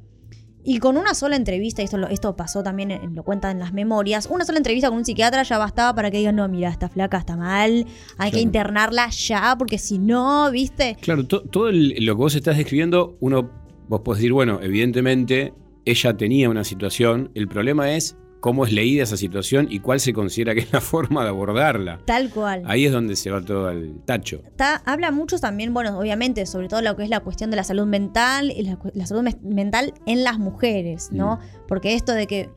Y 0.64 0.80
con 0.80 0.98
una 0.98 1.14
sola 1.14 1.36
entrevista, 1.36 1.84
y 1.84 1.86
esto, 1.86 2.08
esto 2.08 2.36
pasó 2.36 2.64
también, 2.64 2.90
en- 2.90 3.14
lo 3.14 3.22
cuentan 3.24 3.52
en 3.52 3.60
las 3.60 3.72
memorias, 3.72 4.26
una 4.32 4.44
sola 4.44 4.58
entrevista 4.58 4.90
con 4.90 4.98
un 4.98 5.06
psiquiatra 5.06 5.44
ya 5.44 5.60
bastaba 5.60 5.94
para 5.94 6.10
que 6.10 6.18
digan, 6.18 6.36
no, 6.38 6.48
mira, 6.48 6.70
esta 6.70 6.90
flaca 6.90 7.20
está 7.20 7.38
mal, 7.38 7.86
hay 8.18 8.32
que 8.32 8.40
internarla 8.40 9.10
ya, 9.12 9.56
porque 9.60 9.78
si 9.78 10.00
no, 10.00 10.50
¿viste? 10.50 10.98
Claro, 11.02 11.28
to- 11.28 11.44
todo 11.44 11.70
el- 11.70 12.04
lo 12.04 12.16
que 12.16 12.18
vos 12.18 12.34
estás 12.34 12.58
describiendo, 12.58 13.16
uno, 13.20 13.52
vos 13.88 14.02
podés 14.02 14.18
decir, 14.22 14.34
bueno, 14.34 14.60
evidentemente 14.60 15.54
ella 15.86 16.18
tenía 16.18 16.50
una 16.50 16.64
situación, 16.64 17.30
el 17.36 17.48
problema 17.48 17.92
es 17.94 18.18
cómo 18.44 18.66
es 18.66 18.74
leída 18.74 19.04
esa 19.04 19.16
situación 19.16 19.68
y 19.70 19.80
cuál 19.80 20.02
se 20.02 20.12
considera 20.12 20.54
que 20.54 20.60
es 20.60 20.74
la 20.74 20.82
forma 20.94 21.24
de 21.24 21.30
abordarla. 21.30 22.00
Tal 22.04 22.30
cual. 22.30 22.64
Ahí 22.66 22.86
es 22.86 22.92
donde 22.92 23.16
se 23.16 23.32
va 23.32 23.40
todo 23.42 23.70
al 23.70 24.02
tacho. 24.04 24.42
Habla 24.84 25.12
mucho 25.12 25.40
también, 25.40 25.74
bueno, 25.74 25.98
obviamente, 25.98 26.46
sobre 26.46 26.68
todo 26.68 26.82
lo 26.82 26.98
que 26.98 27.04
es 27.04 27.10
la 27.10 27.22
cuestión 27.22 27.52
de 27.52 27.56
la 27.56 27.64
salud 27.64 27.86
mental 27.86 28.52
y 28.52 28.64
la, 28.64 29.06
salud 29.06 29.24
mental 29.44 29.94
en 30.06 30.26
las 30.26 30.40
mujeres, 30.40 31.10
¿no? 31.14 31.40
Porque 31.70 31.94
esto 31.94 32.12
de 32.12 32.28
que 32.28 32.50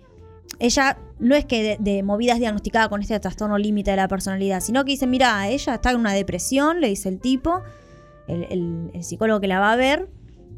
ella 0.59 0.99
no 1.21 1.37
es 1.37 1.45
que 1.45 1.63
de, 1.63 1.77
de 1.79 2.03
movidas 2.03 2.41
diagnosticada 2.41 2.89
con 2.89 3.01
este 3.01 3.21
trastorno 3.21 3.57
límite 3.57 3.93
de 3.93 3.97
la 3.99 4.09
personalidad, 4.09 4.61
sino 4.63 4.85
que 4.85 4.91
dice, 4.91 5.07
mira, 5.07 5.49
ella 5.49 5.75
está 5.75 5.93
en 5.93 5.99
una 6.01 6.13
depresión, 6.15 6.81
le 6.81 6.89
dice 6.89 7.09
el 7.11 7.21
tipo, 7.21 7.63
el, 8.27 8.43
el- 8.51 8.91
el 8.93 9.05
psicólogo 9.05 9.39
que 9.41 9.47
la 9.47 9.61
va 9.61 9.71
a 9.73 9.77
ver, 9.77 10.09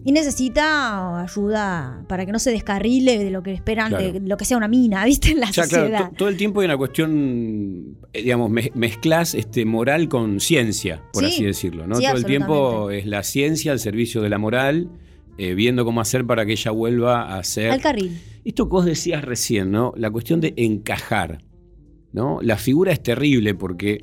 y 0.04 0.12
necesita 0.12 1.20
ayuda 1.22 2.04
para 2.08 2.24
que 2.24 2.32
no 2.32 2.38
se 2.38 2.50
descarrile 2.50 3.18
de 3.22 3.30
lo 3.30 3.42
que 3.42 3.52
esperan, 3.52 3.88
Claro. 3.90 4.12
de 4.12 4.20
lo 4.20 4.36
que 4.36 4.44
sea 4.44 4.56
una 4.56 4.68
mina, 4.68 5.04
¿viste? 5.04 5.32
En 5.32 5.40
la 5.40 5.48
O 5.50 5.52
sea, 5.52 5.66
claro, 5.66 5.84
sociedad. 5.86 6.10
to- 6.10 6.16
todo 6.16 6.28
el 6.28 6.36
tiempo 6.36 6.60
hay 6.60 6.66
una 6.66 6.76
cuestión, 6.76 7.98
eh, 8.12 8.22
digamos, 8.22 8.50
me- 8.50 8.70
mezclas 8.74 9.34
este, 9.34 9.64
moral 9.64 10.08
con 10.08 10.40
ciencia, 10.40 11.02
por 11.12 11.24
Sí, 11.24 11.30
así 11.30 11.44
decirlo. 11.44 11.86
¿no? 11.86 11.96
sí, 11.96 12.04
todo 12.06 12.16
el 12.16 12.24
tiempo 12.24 12.90
es 12.90 13.06
la 13.06 13.22
ciencia 13.22 13.72
al 13.72 13.80
servicio 13.80 14.22
de 14.22 14.28
la 14.28 14.38
moral, 14.38 14.88
eh, 15.36 15.54
viendo 15.54 15.84
cómo 15.84 16.00
hacer 16.00 16.24
para 16.26 16.44
que 16.46 16.52
ella 16.52 16.70
vuelva 16.70 17.36
a 17.36 17.44
ser... 17.44 17.70
Al 17.70 17.80
carril. 17.80 18.18
Esto 18.44 18.64
que 18.66 18.70
vos 18.70 18.84
decías 18.84 19.24
recién, 19.24 19.70
¿no? 19.70 19.92
La 19.96 20.10
cuestión 20.10 20.40
de 20.40 20.54
encajar, 20.56 21.44
¿no? 22.12 22.38
La 22.42 22.56
figura 22.56 22.92
es 22.92 23.02
terrible 23.02 23.54
porque 23.54 23.98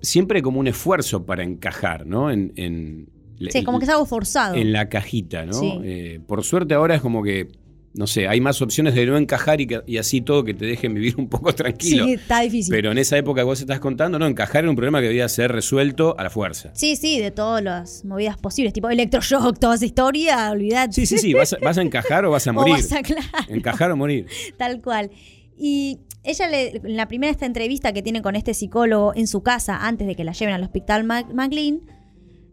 siempre 0.00 0.38
hay 0.38 0.42
como 0.42 0.58
un 0.60 0.66
esfuerzo 0.68 1.26
para 1.26 1.42
encajar, 1.44 2.06
¿no? 2.06 2.30
En, 2.30 2.52
en- 2.56 3.08
Sí, 3.50 3.64
como 3.64 3.78
que 3.78 3.84
es 3.84 3.90
algo 3.90 4.06
forzado. 4.06 4.54
en 4.56 4.72
la 4.72 4.88
cajita, 4.88 5.46
¿no? 5.46 5.52
Sí. 5.52 5.72
Eh, 5.84 6.20
por 6.26 6.42
suerte 6.44 6.74
ahora 6.74 6.94
es 6.96 7.00
como 7.00 7.22
que, 7.22 7.48
no 7.94 8.06
sé, 8.06 8.28
hay 8.28 8.40
más 8.40 8.60
opciones 8.62 8.94
de 8.94 9.06
no 9.06 9.16
encajar 9.16 9.60
y, 9.60 9.66
que- 9.66 9.82
y 9.86 9.96
así 9.96 10.20
todo 10.20 10.44
que 10.44 10.54
te 10.54 10.66
dejen 10.66 10.94
vivir 10.94 11.14
un 11.16 11.28
poco 11.28 11.52
tranquilo. 11.54 12.04
Sí, 12.04 12.12
está 12.14 12.40
difícil. 12.40 12.70
Pero 12.72 12.92
en 12.92 12.98
esa 12.98 13.16
época 13.16 13.40
que 13.40 13.44
vos 13.44 13.60
estás 13.60 13.80
contando, 13.80 14.18
no, 14.18 14.26
encajar 14.26 14.62
era 14.64 14.70
un 14.70 14.76
problema 14.76 15.00
que 15.00 15.06
debía 15.06 15.28
ser 15.28 15.50
resuelto 15.52 16.14
a 16.18 16.22
la 16.24 16.30
fuerza. 16.30 16.70
Sí, 16.74 16.96
sí, 16.96 17.18
de 17.18 17.30
todas 17.30 17.62
las 17.64 18.04
movidas 18.04 18.36
posibles, 18.36 18.72
tipo 18.72 18.88
electroshock, 18.90 19.58
toda 19.58 19.74
esa 19.76 19.86
historia, 19.86 20.50
olvidate. 20.50 20.92
Sí, 20.92 21.06
sí, 21.06 21.18
sí, 21.18 21.32
vas 21.32 21.52
a, 21.54 21.58
vas 21.62 21.78
a 21.78 21.82
encajar 21.82 22.24
o 22.24 22.30
vas 22.30 22.46
a 22.46 22.50
O 22.52 22.54
morir. 22.54 22.74
vas 22.74 22.92
a- 22.92 23.02
claro. 23.02 23.22
Encajar 23.48 23.90
o 23.90 23.96
morir. 23.96 24.26
Tal 24.56 24.80
cual. 24.82 25.10
Y 25.56 25.98
ella, 26.24 26.48
le, 26.48 26.76
en 26.76 26.96
la 26.96 27.08
primera 27.08 27.30
esta 27.32 27.46
entrevista 27.46 27.92
que 27.92 28.02
tiene 28.02 28.20
con 28.22 28.36
este 28.36 28.52
psicólogo 28.54 29.12
en 29.16 29.26
su 29.26 29.42
casa, 29.42 29.86
antes 29.86 30.06
de 30.06 30.14
que 30.14 30.24
la 30.24 30.32
lleven 30.32 30.54
al 30.54 30.62
hospital 30.62 31.04
Mac- 31.04 31.32
McLean, 31.32 31.80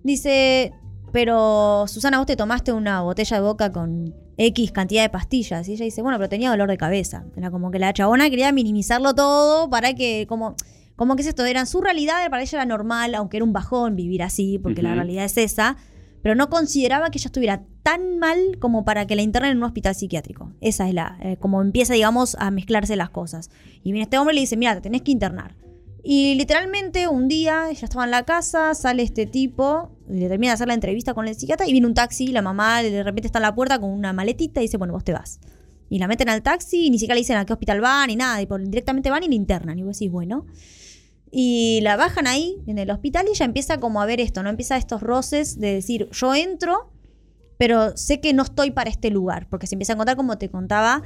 dice, 0.06 0.74
pero 1.12 1.86
Susana, 1.88 2.18
vos 2.18 2.28
te 2.28 2.36
tomaste 2.36 2.72
una 2.72 3.02
botella 3.02 3.38
de 3.38 3.44
boca 3.44 3.72
con 3.72 4.14
X 4.38 4.72
cantidad 4.72 5.02
de 5.02 5.10
pastillas. 5.10 5.68
Y 5.68 5.74
ella 5.74 5.86
dice, 5.86 6.02
bueno, 6.02 6.18
pero 6.18 6.30
tenía 6.30 6.50
dolor 6.50 6.70
de 6.70 6.78
cabeza. 6.78 7.26
Era 7.36 7.52
como 7.52 7.72
que 7.72 7.80
la 7.80 7.92
chabona 7.94 8.30
quería 8.30 8.52
minimizarlo 8.52 9.16
todo 9.16 9.70
para 9.70 9.94
que, 9.94 10.26
como, 10.28 10.56
como 10.96 11.16
que 11.16 11.24
es 11.24 11.28
esto, 11.28 11.44
era 11.46 11.66
su 11.66 11.82
realidad, 11.82 12.30
para 12.30 12.44
ella 12.44 12.60
era 12.60 12.66
normal, 12.66 13.16
aunque 13.16 13.38
era 13.38 13.44
un 13.44 13.54
bajón 13.54 13.96
vivir 13.96 14.24
así, 14.24 14.60
porque 14.60 14.82
la 14.82 14.94
realidad 14.94 15.26
es 15.26 15.38
esa. 15.38 15.78
Pero 16.22 16.36
no 16.36 16.50
consideraba 16.50 17.10
que 17.10 17.18
ella 17.18 17.28
estuviera 17.28 17.64
tan 17.84 18.18
mal 18.18 18.58
como 18.60 18.84
para 18.84 19.06
que 19.06 19.16
la 19.16 19.22
internen 19.22 19.52
en 19.52 19.58
un 19.58 19.64
hospital 19.64 19.94
psiquiátrico. 19.94 20.54
Esa 20.60 20.88
es 20.88 20.94
la, 20.94 21.18
eh, 21.22 21.38
como 21.38 21.62
empieza, 21.62 21.94
digamos, 21.94 22.36
a 22.40 22.52
mezclarse 22.52 22.96
las 22.96 23.10
cosas. 23.10 23.52
Y 23.84 23.92
viene 23.92 24.04
este 24.04 24.18
hombre 24.18 24.34
y 24.34 24.38
le 24.38 24.42
dice, 24.42 24.58
mira, 24.58 24.76
te 24.76 24.82
tenés 24.82 25.04
que 25.04 25.12
internar. 25.12 25.56
Y 26.08 26.36
literalmente 26.36 27.08
un 27.08 27.28
día 27.28 27.72
ella 27.72 27.84
estaba 27.84 28.06
en 28.06 28.12
la 28.12 28.22
casa, 28.26 28.76
sale 28.76 29.02
este 29.02 29.26
tipo, 29.26 29.90
le 30.08 30.30
termina 30.30 30.52
de 30.52 30.54
hacer 30.54 30.68
la 30.68 30.76
entrevista 30.76 31.16
con 31.16 31.28
el 31.28 31.34
psiquiatra 31.34 31.68
y 31.68 31.72
viene 31.72 31.88
un 31.88 31.96
taxi, 31.96 32.28
la 32.28 32.44
mamá 32.44 32.84
de 32.84 33.02
repente 33.02 33.26
está 33.28 33.40
en 33.40 33.44
la 33.44 33.56
puerta 33.56 33.80
con 33.80 33.90
una 33.90 34.14
maletita 34.14 34.60
y 34.62 34.66
dice, 34.66 34.78
bueno, 34.78 34.94
vos 34.94 35.04
te 35.04 35.14
vas. 35.14 35.40
Y 35.90 35.98
la 35.98 36.08
meten 36.08 36.30
al 36.30 36.44
taxi 36.44 36.86
y 36.86 36.90
ni 36.92 37.00
siquiera 37.00 37.16
le 37.16 37.22
dicen 37.22 37.38
a 37.38 37.46
qué 37.48 37.54
hospital 37.54 37.82
van 37.82 38.08
ni 38.10 38.16
nada, 38.18 38.40
y 38.40 38.46
por- 38.46 38.64
directamente 38.64 39.10
van 39.10 39.24
y 39.24 39.30
la 39.30 39.34
internan. 39.34 39.80
Y 39.80 39.82
vos 39.82 39.98
decís, 39.98 40.12
bueno. 40.12 40.46
Y 41.32 41.80
la 41.82 41.96
bajan 41.96 42.28
ahí 42.28 42.58
en 42.68 42.78
el 42.78 42.92
hospital 42.92 43.26
y 43.28 43.32
ella 43.32 43.46
empieza 43.46 43.80
como 43.80 44.00
a 44.00 44.06
ver 44.06 44.22
esto, 44.22 44.44
¿no? 44.44 44.52
Empieza 44.52 44.78
estos 44.78 45.02
roces 45.02 45.60
de 45.60 45.74
decir, 45.74 46.08
yo 46.12 46.36
entro, 46.36 46.92
pero 47.58 47.98
sé 47.98 48.22
que 48.22 48.32
no 48.32 48.44
estoy 48.44 48.70
para 48.70 48.92
este 48.92 49.10
lugar, 49.10 49.50
porque 49.50 49.66
se 49.66 49.74
empieza 49.74 49.94
a 49.94 49.96
encontrar, 49.96 50.18
como 50.18 50.38
te 50.38 50.50
contaba, 50.50 51.02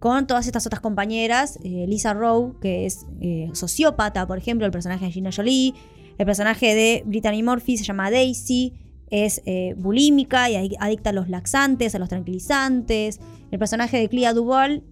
con 0.00 0.26
todas 0.26 0.46
estas 0.46 0.66
otras 0.66 0.80
compañeras, 0.80 1.58
eh, 1.62 1.84
Lisa 1.86 2.12
Rowe, 2.14 2.58
que 2.60 2.86
es 2.86 3.06
eh, 3.20 3.50
sociópata, 3.52 4.26
por 4.26 4.38
ejemplo, 4.38 4.66
el 4.66 4.72
personaje 4.72 5.04
de 5.04 5.12
Gina 5.12 5.30
Jolie, 5.30 5.74
el 6.18 6.26
personaje 6.26 6.74
de 6.74 7.02
Brittany 7.06 7.42
Murphy 7.44 7.76
se 7.76 7.84
llama 7.84 8.10
Daisy, 8.10 8.72
es 9.10 9.42
eh, 9.44 9.74
bulímica 9.76 10.50
y 10.50 10.54
adic- 10.54 10.76
adicta 10.80 11.10
a 11.10 11.12
los 11.12 11.28
laxantes, 11.28 11.94
a 11.94 11.98
los 11.98 12.08
tranquilizantes, 12.08 13.20
el 13.50 13.58
personaje 13.58 13.98
de 13.98 14.08
Clea 14.08 14.32
Duval 14.32 14.82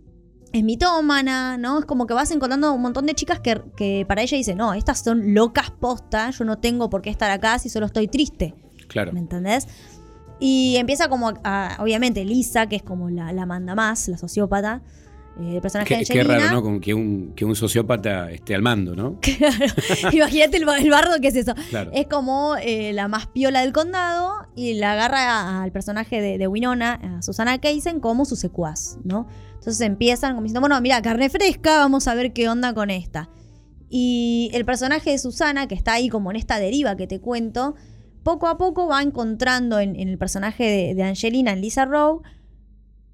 es 0.52 0.64
mitómana, 0.64 1.58
¿no? 1.58 1.78
Es 1.78 1.84
como 1.84 2.06
que 2.06 2.14
vas 2.14 2.30
encontrando 2.30 2.72
un 2.72 2.80
montón 2.80 3.04
de 3.06 3.14
chicas 3.14 3.40
que, 3.40 3.60
que 3.76 4.04
para 4.08 4.22
ella 4.22 4.36
dice, 4.36 4.54
no, 4.54 4.72
estas 4.74 5.04
son 5.04 5.34
locas 5.34 5.70
postas, 5.70 6.38
yo 6.38 6.44
no 6.44 6.58
tengo 6.58 6.88
por 6.90 7.02
qué 7.02 7.10
estar 7.10 7.30
acá 7.30 7.58
si 7.58 7.68
solo 7.68 7.86
estoy 7.86 8.08
triste. 8.08 8.54
Claro. 8.88 9.12
¿Me 9.12 9.20
entendés? 9.20 9.68
Y 10.40 10.76
empieza 10.76 11.08
como, 11.08 11.32
a- 11.44 11.76
obviamente, 11.80 12.24
Lisa, 12.24 12.66
que 12.68 12.76
es 12.76 12.82
como 12.82 13.10
la, 13.10 13.32
la 13.32 13.44
manda 13.46 13.74
más, 13.74 14.06
la 14.08 14.16
sociópata, 14.18 14.82
eh, 15.40 15.56
el 15.56 15.60
personaje 15.60 15.88
Qué, 15.94 15.98
de 16.00 16.04
qué 16.04 16.22
raro, 16.24 16.50
¿no? 16.50 16.62
Como 16.62 16.80
que 16.80 16.94
un, 16.94 17.32
que 17.34 17.44
un 17.44 17.54
sociópata 17.56 18.30
esté 18.30 18.54
al 18.54 18.62
mando, 18.62 18.94
¿no? 18.96 19.18
Imagínate 20.12 20.56
el, 20.56 20.68
el 20.68 20.90
bardo 20.90 21.20
que 21.20 21.28
es 21.28 21.36
eso. 21.36 21.54
Claro. 21.70 21.90
Es 21.92 22.06
como 22.06 22.56
eh, 22.60 22.92
la 22.92 23.08
más 23.08 23.26
piola 23.28 23.60
del 23.60 23.72
condado 23.72 24.32
y 24.56 24.74
la 24.74 24.92
agarra 24.92 25.62
al 25.62 25.72
personaje 25.72 26.20
de, 26.20 26.38
de 26.38 26.46
Winona, 26.48 27.18
a 27.18 27.22
Susana 27.22 27.58
Keisen, 27.58 28.00
como 28.00 28.24
su 28.24 28.36
secuaz, 28.36 28.98
¿no? 29.04 29.26
Entonces 29.54 29.80
empiezan 29.80 30.32
como 30.32 30.42
diciendo, 30.42 30.60
bueno, 30.60 30.80
mira, 30.80 31.00
carne 31.02 31.28
fresca, 31.30 31.78
vamos 31.78 32.06
a 32.08 32.14
ver 32.14 32.32
qué 32.32 32.48
onda 32.48 32.74
con 32.74 32.90
esta. 32.90 33.28
Y 33.90 34.50
el 34.54 34.64
personaje 34.64 35.10
de 35.10 35.18
Susana, 35.18 35.66
que 35.66 35.74
está 35.74 35.94
ahí 35.94 36.08
como 36.08 36.30
en 36.30 36.36
esta 36.36 36.58
deriva 36.58 36.96
que 36.96 37.06
te 37.06 37.20
cuento, 37.20 37.74
poco 38.28 38.46
a 38.46 38.58
poco 38.58 38.86
va 38.86 39.00
encontrando 39.00 39.78
en, 39.80 39.96
el 39.96 40.18
personaje 40.18 40.94
de, 40.94 41.02
Angelina, 41.02 41.52
en 41.52 41.62
Lisa 41.62 41.86
Rowe, 41.86 42.20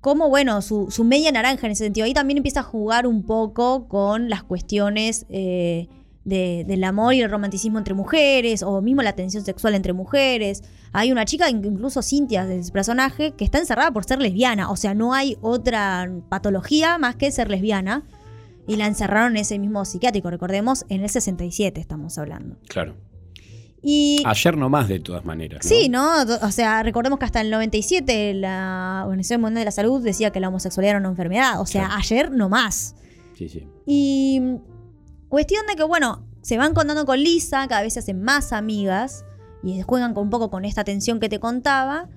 como, 0.00 0.28
bueno, 0.28 0.60
su, 0.60 0.88
media 1.04 1.30
naranja 1.30 1.66
en 1.66 1.72
ese 1.72 1.84
sentido. 1.84 2.04
Ahí 2.04 2.14
también 2.14 2.38
empieza 2.38 2.60
a 2.60 2.62
jugar 2.64 3.06
un 3.06 3.22
poco 3.22 3.86
con 3.86 4.28
las 4.28 4.42
cuestiones 4.42 5.24
eh, 5.28 5.86
de- 6.24 6.64
del 6.66 6.82
amor 6.82 7.14
y 7.14 7.20
el 7.22 7.30
romanticismo 7.30 7.78
entre 7.78 7.94
mujeres, 7.94 8.64
o 8.64 8.82
mismo 8.82 9.02
la 9.02 9.12
tensión 9.12 9.44
sexual 9.44 9.76
entre 9.76 9.92
mujeres. 9.92 10.64
Hay 10.92 11.12
una 11.12 11.24
chica, 11.24 11.48
in- 11.48 11.64
incluso 11.64 12.02
Cintia, 12.02 12.44
de 12.44 12.58
ese 12.58 12.72
personaje, 12.72 13.34
que 13.36 13.44
está 13.44 13.58
encerrada 13.58 13.92
por 13.92 14.04
ser 14.04 14.20
lesbiana. 14.20 14.68
O 14.72 14.74
sea, 14.76 14.94
no 14.94 15.14
hay 15.14 15.36
otra 15.42 16.10
patología 16.28 16.98
más 16.98 17.14
que 17.14 17.30
ser 17.30 17.48
lesbiana. 17.50 18.02
Y 18.66 18.74
la 18.76 18.86
encerraron 18.88 19.32
en 19.36 19.42
ese 19.42 19.58
mismo 19.60 19.84
psiquiátrico, 19.84 20.28
recordemos, 20.28 20.86
en 20.88 21.02
el 21.02 21.08
67 21.10 21.80
estamos 21.80 22.18
hablando. 22.18 22.56
Claro. 22.66 22.96
Y 23.86 24.22
Ayer 24.24 24.56
no 24.56 24.70
más, 24.70 24.88
de 24.88 24.98
todas 24.98 25.26
maneras. 25.26 25.62
¿no? 25.62 25.68
Sí, 25.68 25.88
¿no? 25.90 26.22
O 26.40 26.50
sea, 26.50 26.82
recordemos 26.82 27.18
que 27.18 27.26
hasta 27.26 27.42
el 27.42 27.50
97 27.50 28.32
la 28.32 29.02
Organización 29.04 29.42
Mundial 29.42 29.60
de 29.60 29.64
la 29.66 29.70
Salud 29.72 30.02
decía 30.02 30.30
que 30.30 30.40
la 30.40 30.48
homosexualidad 30.48 30.92
era 30.92 31.00
una 31.00 31.10
enfermedad. 31.10 31.60
O 31.60 31.66
sea, 31.66 31.94
ayer 31.94 32.30
no 32.30 32.48
más. 32.48 32.96
Sí, 33.36 33.50
sí. 33.50 33.68
Y 33.84 34.40
cuestión 35.28 35.66
de 35.66 35.76
que, 35.76 35.82
bueno, 35.82 36.26
se 36.40 36.56
van 36.56 36.72
contando 36.72 37.04
con 37.04 37.18
Lisa, 37.18 37.68
cada 37.68 37.82
vez 37.82 37.92
se 37.92 37.98
hacen 37.98 38.22
más 38.22 38.54
amigas 38.54 39.26
y 39.62 39.82
juegan 39.82 40.16
un 40.16 40.30
poco 40.30 40.50
con 40.50 40.64
esta 40.64 40.82
tensión 40.84 41.20
que 41.20 41.28
te 41.28 41.38
contaba. 41.38 42.08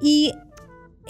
Y 0.00 0.32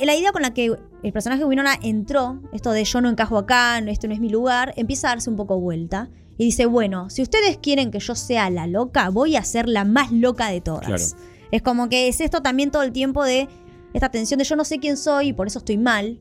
la 0.04 0.14
idea 0.14 0.32
con 0.32 0.42
la 0.42 0.52
que 0.52 0.76
el 1.02 1.12
personaje 1.12 1.40
de 1.40 1.46
Winona 1.46 1.74
entró, 1.82 2.42
esto 2.52 2.72
de 2.72 2.84
yo 2.84 3.00
no 3.00 3.08
encajo 3.08 3.38
acá, 3.38 3.80
no, 3.80 3.90
este 3.90 4.08
no 4.08 4.14
es 4.14 4.20
mi 4.20 4.28
lugar, 4.28 4.74
empieza 4.76 5.08
a 5.08 5.10
darse 5.12 5.30
un 5.30 5.36
poco 5.36 5.58
vuelta. 5.58 6.10
Y 6.40 6.44
dice, 6.46 6.64
bueno, 6.64 7.10
si 7.10 7.20
ustedes 7.20 7.58
quieren 7.58 7.90
que 7.90 7.98
yo 7.98 8.14
sea 8.14 8.48
la 8.48 8.66
loca, 8.66 9.10
voy 9.10 9.36
a 9.36 9.44
ser 9.44 9.68
la 9.68 9.84
más 9.84 10.10
loca 10.10 10.48
de 10.48 10.62
todas. 10.62 10.86
Claro. 10.86 11.04
Es 11.50 11.60
como 11.60 11.90
que 11.90 12.08
es 12.08 12.22
esto 12.22 12.40
también 12.40 12.70
todo 12.70 12.82
el 12.82 12.92
tiempo 12.92 13.24
de 13.24 13.46
esta 13.92 14.08
tensión 14.08 14.38
de 14.38 14.44
yo 14.44 14.56
no 14.56 14.64
sé 14.64 14.78
quién 14.78 14.96
soy 14.96 15.28
y 15.28 15.32
por 15.34 15.48
eso 15.48 15.58
estoy 15.58 15.76
mal. 15.76 16.18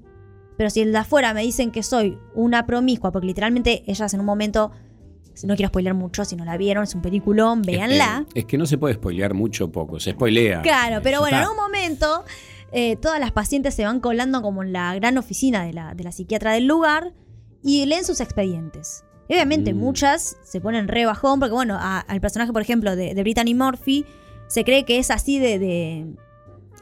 Pero 0.58 0.72
si 0.72 0.82
el 0.82 0.92
de 0.92 0.98
afuera 0.98 1.34
me 1.34 1.42
dicen 1.42 1.72
que 1.72 1.84
soy 1.84 2.18
una 2.36 2.66
promiscua, 2.66 3.14
porque 3.14 3.28
literalmente 3.28 3.86
ellas 3.88 4.14
en 4.14 4.20
un 4.20 4.26
momento, 4.26 4.72
no 5.46 5.56
quiero 5.56 5.70
spoiler 5.70 5.94
mucho, 5.94 6.26
si 6.26 6.36
no 6.36 6.44
la 6.44 6.58
vieron, 6.58 6.84
es 6.84 6.94
un 6.94 7.02
peliculón, 7.02 7.62
véanla. 7.62 8.26
Es, 8.36 8.42
es 8.42 8.46
que 8.46 8.58
no 8.58 8.66
se 8.66 8.78
puede 8.78 8.96
spoilear 8.96 9.34
mucho 9.34 9.64
o 9.64 9.72
poco, 9.72 10.02
se 10.02 10.12
spoilea. 10.12 10.64
Claro, 10.64 11.00
pero 11.02 11.20
Ya 11.20 11.20
bueno, 11.22 11.38
en 11.38 11.48
un 11.48 11.56
momento 11.56 12.26
eh, 12.74 12.98
todas 12.98 13.22
las 13.22 13.32
pacientes 13.32 13.74
se 13.74 13.86
van 13.86 14.02
colando 14.02 14.42
como 14.42 14.64
en 14.64 14.74
la 14.74 14.94
gran 14.96 15.18
oficina 15.18 15.64
de 15.64 15.72
la, 15.72 15.94
de 15.94 16.04
la 16.04 16.12
psiquiatra 16.12 16.52
del 16.52 16.66
lugar 16.66 17.14
y 17.64 17.86
leen 17.86 18.04
sus 18.04 18.20
expedientes. 18.20 19.06
Y 19.30 19.34
obviamente 19.34 19.74
Mm. 19.74 19.78
muchas 19.78 20.36
se 20.44 20.60
ponen 20.60 20.88
re 20.90 21.06
bajón 21.06 21.40
porque, 21.40 21.54
bueno, 21.54 21.78
a- 21.80 22.00
al 22.02 22.20
personaje, 22.20 22.52
por 22.52 22.62
ejemplo, 22.62 22.96
de, 22.98 23.14
de 23.14 23.22
Brittany 23.24 23.54
Murphy 23.56 24.06
se 24.48 24.64
cree 24.66 24.84
que 24.84 24.98
es 25.00 25.12
así 25.12 25.40
de, 25.40 25.60
de, 25.60 26.06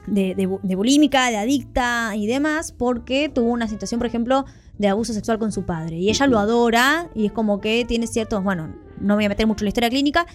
de- 0.07 0.33
de 0.35 0.57
de 0.63 0.75
bulímica, 0.75 1.29
de 1.29 1.37
adicta 1.37 2.13
y 2.15 2.25
demás, 2.25 2.71
porque 2.71 3.29
tuvo 3.29 3.51
una 3.51 3.67
situación, 3.67 3.99
por 3.99 4.07
ejemplo, 4.07 4.45
de 4.77 4.87
abuso 4.87 5.11
sexual 5.13 5.37
con 5.39 5.51
su 5.51 5.65
padre. 5.65 5.97
Y 5.97 6.09
ella 6.09 6.25
lo 6.27 6.39
adora 6.39 7.09
y 7.13 7.25
es 7.25 7.31
como 7.33 7.59
que 7.59 7.83
tiene 7.85 8.07
ciertos, 8.07 8.43
bueno, 8.43 8.73
no 8.99 9.07
me 9.07 9.15
voy 9.15 9.25
a 9.25 9.29
meter 9.29 9.45
mucho 9.45 9.63
en 9.63 9.65
la 9.65 9.69
historia 9.69 9.89
clínica, 9.89 10.25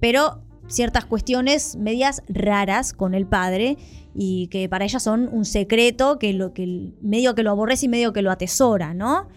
pero 0.00 0.42
ciertas 0.68 1.06
cuestiones 1.06 1.76
medias 1.76 2.22
raras 2.28 2.92
con 2.92 3.14
el 3.14 3.26
padre 3.26 3.78
y 4.14 4.48
que 4.48 4.68
para 4.68 4.84
ella 4.84 5.00
son 5.00 5.28
un 5.32 5.44
secreto 5.44 6.18
que 6.18 6.32
lo 6.34 6.52
que 6.52 6.92
medio 7.00 7.34
que 7.34 7.42
lo 7.42 7.50
aborrece 7.50 7.86
y 7.86 7.88
medio 7.88 8.12
que 8.12 8.22
lo 8.22 8.30
atesora, 8.30 8.92
¿no? 8.94 9.28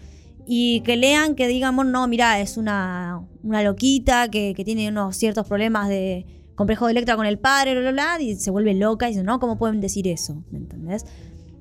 Y 0.46 0.80
que 0.82 0.96
lean 0.96 1.34
que 1.34 1.48
digamos, 1.48 1.86
no, 1.86 2.06
mira, 2.06 2.40
es 2.40 2.56
una, 2.56 3.20
una 3.42 3.62
loquita 3.62 4.28
que, 4.28 4.54
que 4.54 4.64
tiene 4.64 4.88
unos 4.88 5.16
ciertos 5.16 5.46
problemas 5.46 5.88
de 5.88 6.24
complejo 6.54 6.86
de 6.86 6.92
Electra 6.92 7.16
con 7.16 7.26
el 7.26 7.38
padre, 7.38 7.72
bla, 7.72 7.90
bla, 7.90 8.16
bla, 8.16 8.22
y 8.22 8.36
se 8.36 8.50
vuelve 8.50 8.74
loca 8.74 9.06
y 9.06 9.12
dice, 9.12 9.22
no, 9.22 9.38
¿cómo 9.38 9.58
pueden 9.58 9.80
decir 9.80 10.08
eso? 10.08 10.42
¿Me 10.50 10.58
entendés? 10.58 11.04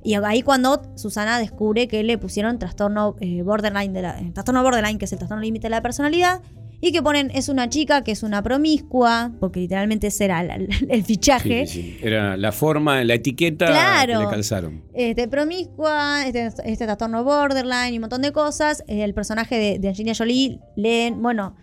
Y 0.04 0.14
ahí 0.14 0.44
cuando 0.44 0.84
Susana 0.96 1.40
descubre 1.40 1.88
que 1.88 2.04
le 2.04 2.20
pusieron 2.20 2.60
trastorno 2.60 3.16
eh, 3.20 3.42
borderline 3.42 3.92
de 3.92 4.02
la, 4.04 4.20
eh, 4.20 4.32
trastorno 4.34 4.62
borderline, 4.62 5.00
que 5.00 5.06
es 5.06 5.12
el 5.12 5.18
trastorno 5.18 5.44
límite 5.44 5.66
de 5.66 5.72
la 5.72 5.82
personalidad, 5.82 6.42
y 6.82 6.92
que 6.92 7.02
ponen 7.02 7.32
es 7.34 7.50
una 7.50 7.70
chica 7.70 8.04
que 8.04 8.12
es 8.12 8.24
una 8.24 8.44
promiscua, 8.44 9.32
porque 9.40 9.60
literalmente 9.62 10.08
ese 10.08 10.26
era 10.26 10.42
el 10.42 11.04
fichaje. 11.04 11.68
Sí, 11.68 11.82
sí. 11.82 11.98
Era 12.02 12.38
la 12.38 12.52
forma, 12.52 13.04
la 13.04 13.14
etiqueta 13.16 13.68
Claro. 13.68 14.20
que 14.20 14.26
le 14.26 14.32
calzaron. 14.32 14.84
Este, 14.94 15.28
promiscua, 15.28 16.26
este, 16.28 16.48
este 16.66 16.86
trastorno 16.86 17.24
borderline 17.24 17.94
y 17.94 17.98
un 17.98 18.02
montón 18.02 18.22
de 18.22 18.32
cosas. 18.32 18.84
Eh, 18.88 19.04
El 19.04 19.14
personaje 19.14 19.58
de, 19.58 19.80
de 19.80 19.88
Angelina 19.90 20.14
Jolie 20.16 20.60
leen, 20.76 21.22
bueno, 21.22 21.56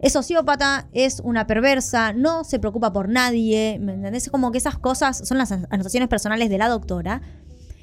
es 0.00 0.14
sociópata, 0.14 0.88
es 0.92 1.20
una 1.24 1.46
perversa, 1.46 2.12
no 2.12 2.42
se 2.44 2.58
preocupa 2.58 2.92
por 2.92 3.08
nadie. 3.08 3.78
¿Me 3.80 3.92
entendés? 3.94 4.24
Es 4.24 4.30
como 4.30 4.50
que 4.52 4.58
esas 4.58 4.78
cosas 4.78 5.26
son 5.26 5.38
las 5.38 5.52
anotaciones 5.52 6.08
personales 6.08 6.50
de 6.50 6.58
la 6.58 6.68
doctora. 6.68 7.22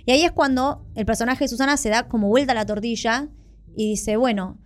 Y 0.05 0.11
ahí 0.11 0.23
es 0.23 0.31
cuando 0.31 0.85
el 0.95 1.05
personaje 1.05 1.43
de 1.45 1.47
Susana 1.49 1.77
se 1.77 1.89
da 1.89 2.07
como 2.07 2.27
vuelta 2.27 2.51
a 2.53 2.55
la 2.55 2.65
tortilla 2.65 3.27
y 3.75 3.91
dice, 3.91 4.17
bueno, 4.17 4.57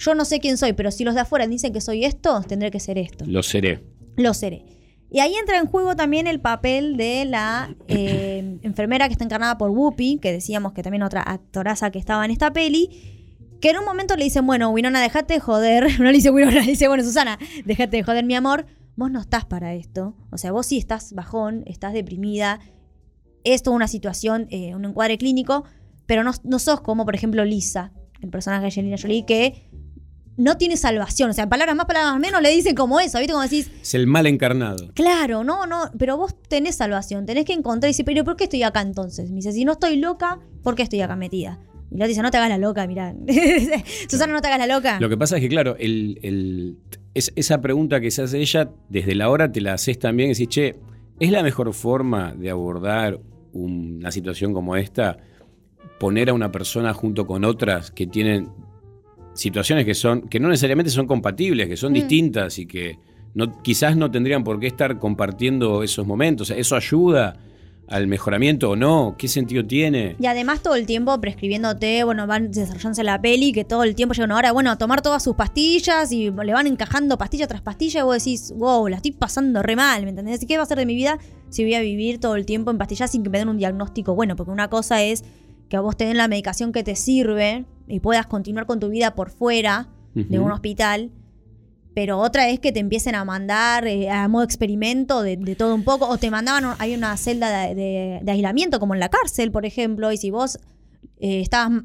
yo 0.00 0.14
no 0.14 0.24
sé 0.24 0.40
quién 0.40 0.56
soy, 0.56 0.72
pero 0.72 0.90
si 0.90 1.04
los 1.04 1.14
de 1.14 1.20
afuera 1.20 1.46
dicen 1.46 1.74
que 1.74 1.82
soy 1.82 2.04
esto, 2.06 2.40
tendré 2.48 2.70
que 2.70 2.80
ser 2.80 2.96
esto. 2.96 3.26
Lo 3.26 3.42
seré. 3.42 3.84
Lo 4.16 4.32
seré. 4.32 4.64
Y 5.10 5.20
ahí 5.20 5.34
entra 5.34 5.58
en 5.58 5.66
juego 5.66 5.94
también 5.94 6.26
el 6.26 6.40
papel 6.40 6.96
de 6.96 7.26
la 7.26 7.74
eh, 7.86 8.58
enfermera 8.62 9.08
que 9.08 9.12
está 9.12 9.24
encarnada 9.24 9.58
por 9.58 9.70
Whoopi, 9.70 10.18
que 10.18 10.32
decíamos 10.32 10.72
que 10.72 10.82
también 10.82 11.02
otra 11.02 11.22
actoraza 11.26 11.90
que 11.90 11.98
estaba 11.98 12.24
en 12.24 12.30
esta 12.30 12.50
peli, 12.52 13.58
que 13.60 13.70
en 13.70 13.78
un 13.78 13.84
momento 13.84 14.16
le 14.16 14.24
dicen, 14.24 14.46
bueno, 14.46 14.70
Winona, 14.70 15.02
dejate 15.02 15.34
de 15.34 15.40
joder. 15.40 15.86
No 16.00 16.06
le 16.06 16.12
dice 16.12 16.30
Winona, 16.30 16.60
le 16.60 16.66
dice, 16.66 16.88
bueno, 16.88 17.04
Susana, 17.04 17.38
dejate 17.66 17.98
de 17.98 18.02
joder, 18.02 18.24
mi 18.24 18.34
amor. 18.34 18.66
Vos 18.96 19.10
no 19.10 19.20
estás 19.20 19.44
para 19.44 19.74
esto. 19.74 20.14
O 20.30 20.38
sea, 20.38 20.52
vos 20.52 20.66
sí 20.66 20.78
estás 20.78 21.12
bajón, 21.12 21.62
estás 21.66 21.92
deprimida. 21.92 22.60
Es 23.44 23.62
toda 23.62 23.76
una 23.76 23.88
situación, 23.88 24.46
eh, 24.50 24.74
un 24.74 24.86
encuadre 24.86 25.18
clínico, 25.18 25.64
pero 26.06 26.24
no, 26.24 26.32
no 26.44 26.58
sos 26.58 26.80
como, 26.80 27.04
por 27.04 27.14
ejemplo, 27.14 27.44
Lisa, 27.44 27.92
el 28.22 28.30
personaje 28.30 28.62
de 28.62 28.66
Angelina 28.66 28.96
Jolie, 28.98 29.24
que 29.24 29.70
no 30.40 30.56
tiene 30.56 30.76
salvación. 30.76 31.30
O 31.30 31.32
sea, 31.32 31.48
palabras 31.48 31.76
más, 31.76 31.86
palabras 31.86 32.18
menos 32.20 32.40
le 32.42 32.50
dicen 32.50 32.74
como 32.74 32.98
eso, 33.00 33.18
¿viste? 33.18 33.32
Como 33.32 33.42
decís, 33.44 33.70
Es 33.82 33.94
el 33.94 34.06
mal 34.06 34.26
encarnado. 34.26 34.90
Claro, 34.94 35.44
no, 35.44 35.66
no, 35.66 35.90
pero 35.98 36.16
vos 36.16 36.34
tenés 36.48 36.76
salvación, 36.76 37.26
tenés 37.26 37.44
que 37.44 37.52
encontrar 37.52 37.88
y 37.88 37.92
decir, 37.92 38.04
pero 38.04 38.24
¿por 38.24 38.36
qué 38.36 38.44
estoy 38.44 38.62
acá 38.62 38.80
entonces? 38.80 39.30
Me 39.30 39.36
dice, 39.36 39.52
si 39.52 39.64
no 39.64 39.72
estoy 39.72 39.96
loca, 39.96 40.38
¿por 40.62 40.74
qué 40.74 40.82
estoy 40.82 41.00
acá 41.02 41.14
metida? 41.16 41.58
Y 41.92 41.96
la 41.98 42.06
dice, 42.06 42.22
no 42.22 42.30
te 42.30 42.36
hagas 42.36 42.48
la 42.50 42.58
loca, 42.58 42.86
mirá. 42.86 43.14
Susana, 44.08 44.32
no 44.32 44.40
te 44.40 44.48
hagas 44.48 44.60
la 44.66 44.74
loca. 44.74 44.98
Lo 45.00 45.08
que 45.08 45.16
pasa 45.16 45.36
es 45.36 45.42
que, 45.42 45.48
claro, 45.48 45.76
el, 45.78 46.18
el- 46.22 46.76
es- 47.14 47.32
esa 47.36 47.60
pregunta 47.60 48.00
que 48.00 48.10
se 48.10 48.22
hace 48.22 48.38
ella, 48.40 48.70
desde 48.88 49.14
la 49.14 49.28
hora 49.28 49.50
te 49.50 49.60
la 49.60 49.74
haces 49.74 49.98
también 49.98 50.30
y 50.30 50.34
decís, 50.34 50.48
che, 50.48 50.76
¿es 51.18 51.30
la 51.30 51.42
mejor 51.42 51.72
forma 51.74 52.32
de 52.34 52.48
abordar 52.50 53.18
una 53.52 54.10
situación 54.12 54.52
como 54.54 54.76
esta? 54.76 55.18
Poner 55.98 56.30
a 56.30 56.32
una 56.32 56.50
persona 56.52 56.94
junto 56.94 57.26
con 57.26 57.44
otras 57.44 57.90
que 57.90 58.06
tienen 58.06 58.48
situaciones 59.34 59.84
que 59.84 59.94
son, 59.94 60.22
que 60.22 60.40
no 60.40 60.48
necesariamente 60.48 60.90
son 60.90 61.06
compatibles, 61.06 61.68
que 61.68 61.76
son 61.76 61.92
Mm. 61.92 61.94
distintas 61.94 62.58
y 62.58 62.66
que 62.66 62.98
no, 63.34 63.62
quizás 63.62 63.96
no 63.96 64.10
tendrían 64.10 64.42
por 64.44 64.58
qué 64.58 64.66
estar 64.66 64.98
compartiendo 64.98 65.82
esos 65.82 66.06
momentos. 66.06 66.50
¿Eso 66.50 66.74
ayuda 66.76 67.36
al 67.86 68.06
mejoramiento 68.06 68.70
o 68.70 68.76
no? 68.76 69.16
¿Qué 69.18 69.26
sentido 69.28 69.64
tiene? 69.64 70.14
Y 70.20 70.26
además 70.26 70.62
todo 70.62 70.74
el 70.76 70.86
tiempo 70.86 71.20
prescribiéndote, 71.20 72.04
bueno, 72.04 72.26
van 72.26 72.50
desarrollándose 72.52 73.02
la 73.02 73.20
peli, 73.20 73.52
que 73.52 73.64
todo 73.64 73.82
el 73.84 73.94
tiempo 73.96 74.14
llega 74.14 74.26
una 74.26 74.36
hora, 74.36 74.52
bueno, 74.52 74.70
a 74.70 74.78
tomar 74.78 75.00
todas 75.02 75.22
sus 75.24 75.34
pastillas 75.34 76.12
y 76.12 76.30
le 76.30 76.52
van 76.52 76.66
encajando 76.68 77.18
pastilla 77.18 77.46
tras 77.48 77.62
pastilla 77.62 78.00
y 78.00 78.02
vos 78.04 78.16
decís, 78.22 78.52
wow, 78.56 78.86
la 78.88 78.96
estoy 78.96 79.10
pasando 79.12 79.62
re 79.62 79.74
mal, 79.76 80.04
¿me 80.04 80.10
entendés? 80.10 80.42
¿Y 80.42 80.46
qué 80.46 80.56
va 80.56 80.62
a 80.64 80.66
ser 80.66 80.78
de 80.78 80.86
mi 80.86 80.94
vida 80.94 81.18
si 81.48 81.64
voy 81.64 81.74
a 81.74 81.80
vivir 81.80 82.18
todo 82.20 82.36
el 82.36 82.46
tiempo 82.46 82.70
en 82.70 82.78
pastillas 82.78 83.10
sin 83.10 83.22
que 83.24 83.30
me 83.30 83.38
den 83.38 83.48
un 83.48 83.58
diagnóstico 83.58 84.14
bueno? 84.14 84.36
Porque 84.36 84.52
una 84.52 84.68
cosa 84.70 85.02
es 85.02 85.24
que 85.70 85.76
a 85.78 85.80
vos 85.80 85.96
te 85.96 86.04
den 86.04 86.18
la 86.18 86.28
medicación 86.28 86.72
que 86.72 86.82
te 86.84 86.94
sirve 86.96 87.64
y 87.88 88.00
puedas 88.00 88.26
continuar 88.26 88.66
con 88.66 88.78
tu 88.80 88.90
vida 88.90 89.14
por 89.14 89.30
fuera 89.30 89.88
de 90.14 90.38
un 90.38 90.50
hospital. 90.52 91.10
Pero 91.94 92.18
otra 92.18 92.48
es 92.50 92.60
que 92.60 92.70
te 92.72 92.78
empiecen 92.80 93.14
a 93.14 93.24
mandar 93.24 93.86
eh, 93.86 94.10
a 94.10 94.28
modo 94.28 94.44
experimento 94.44 95.22
de, 95.22 95.36
de 95.36 95.56
todo 95.56 95.74
un 95.74 95.82
poco. 95.84 96.06
O 96.08 96.18
te 96.18 96.30
mandaban, 96.30 96.74
hay 96.78 96.94
una 96.94 97.16
celda 97.16 97.66
de, 97.68 97.74
de- 97.74 98.20
de 98.22 98.30
aislamiento, 98.32 98.78
como 98.78 98.94
en 98.94 99.00
la 99.00 99.08
cárcel, 99.08 99.50
por 99.50 99.64
ejemplo. 99.64 100.12
Y 100.12 100.16
si 100.16 100.30
vos 100.30 100.58
eh, 101.18 101.40
estabas, 101.40 101.82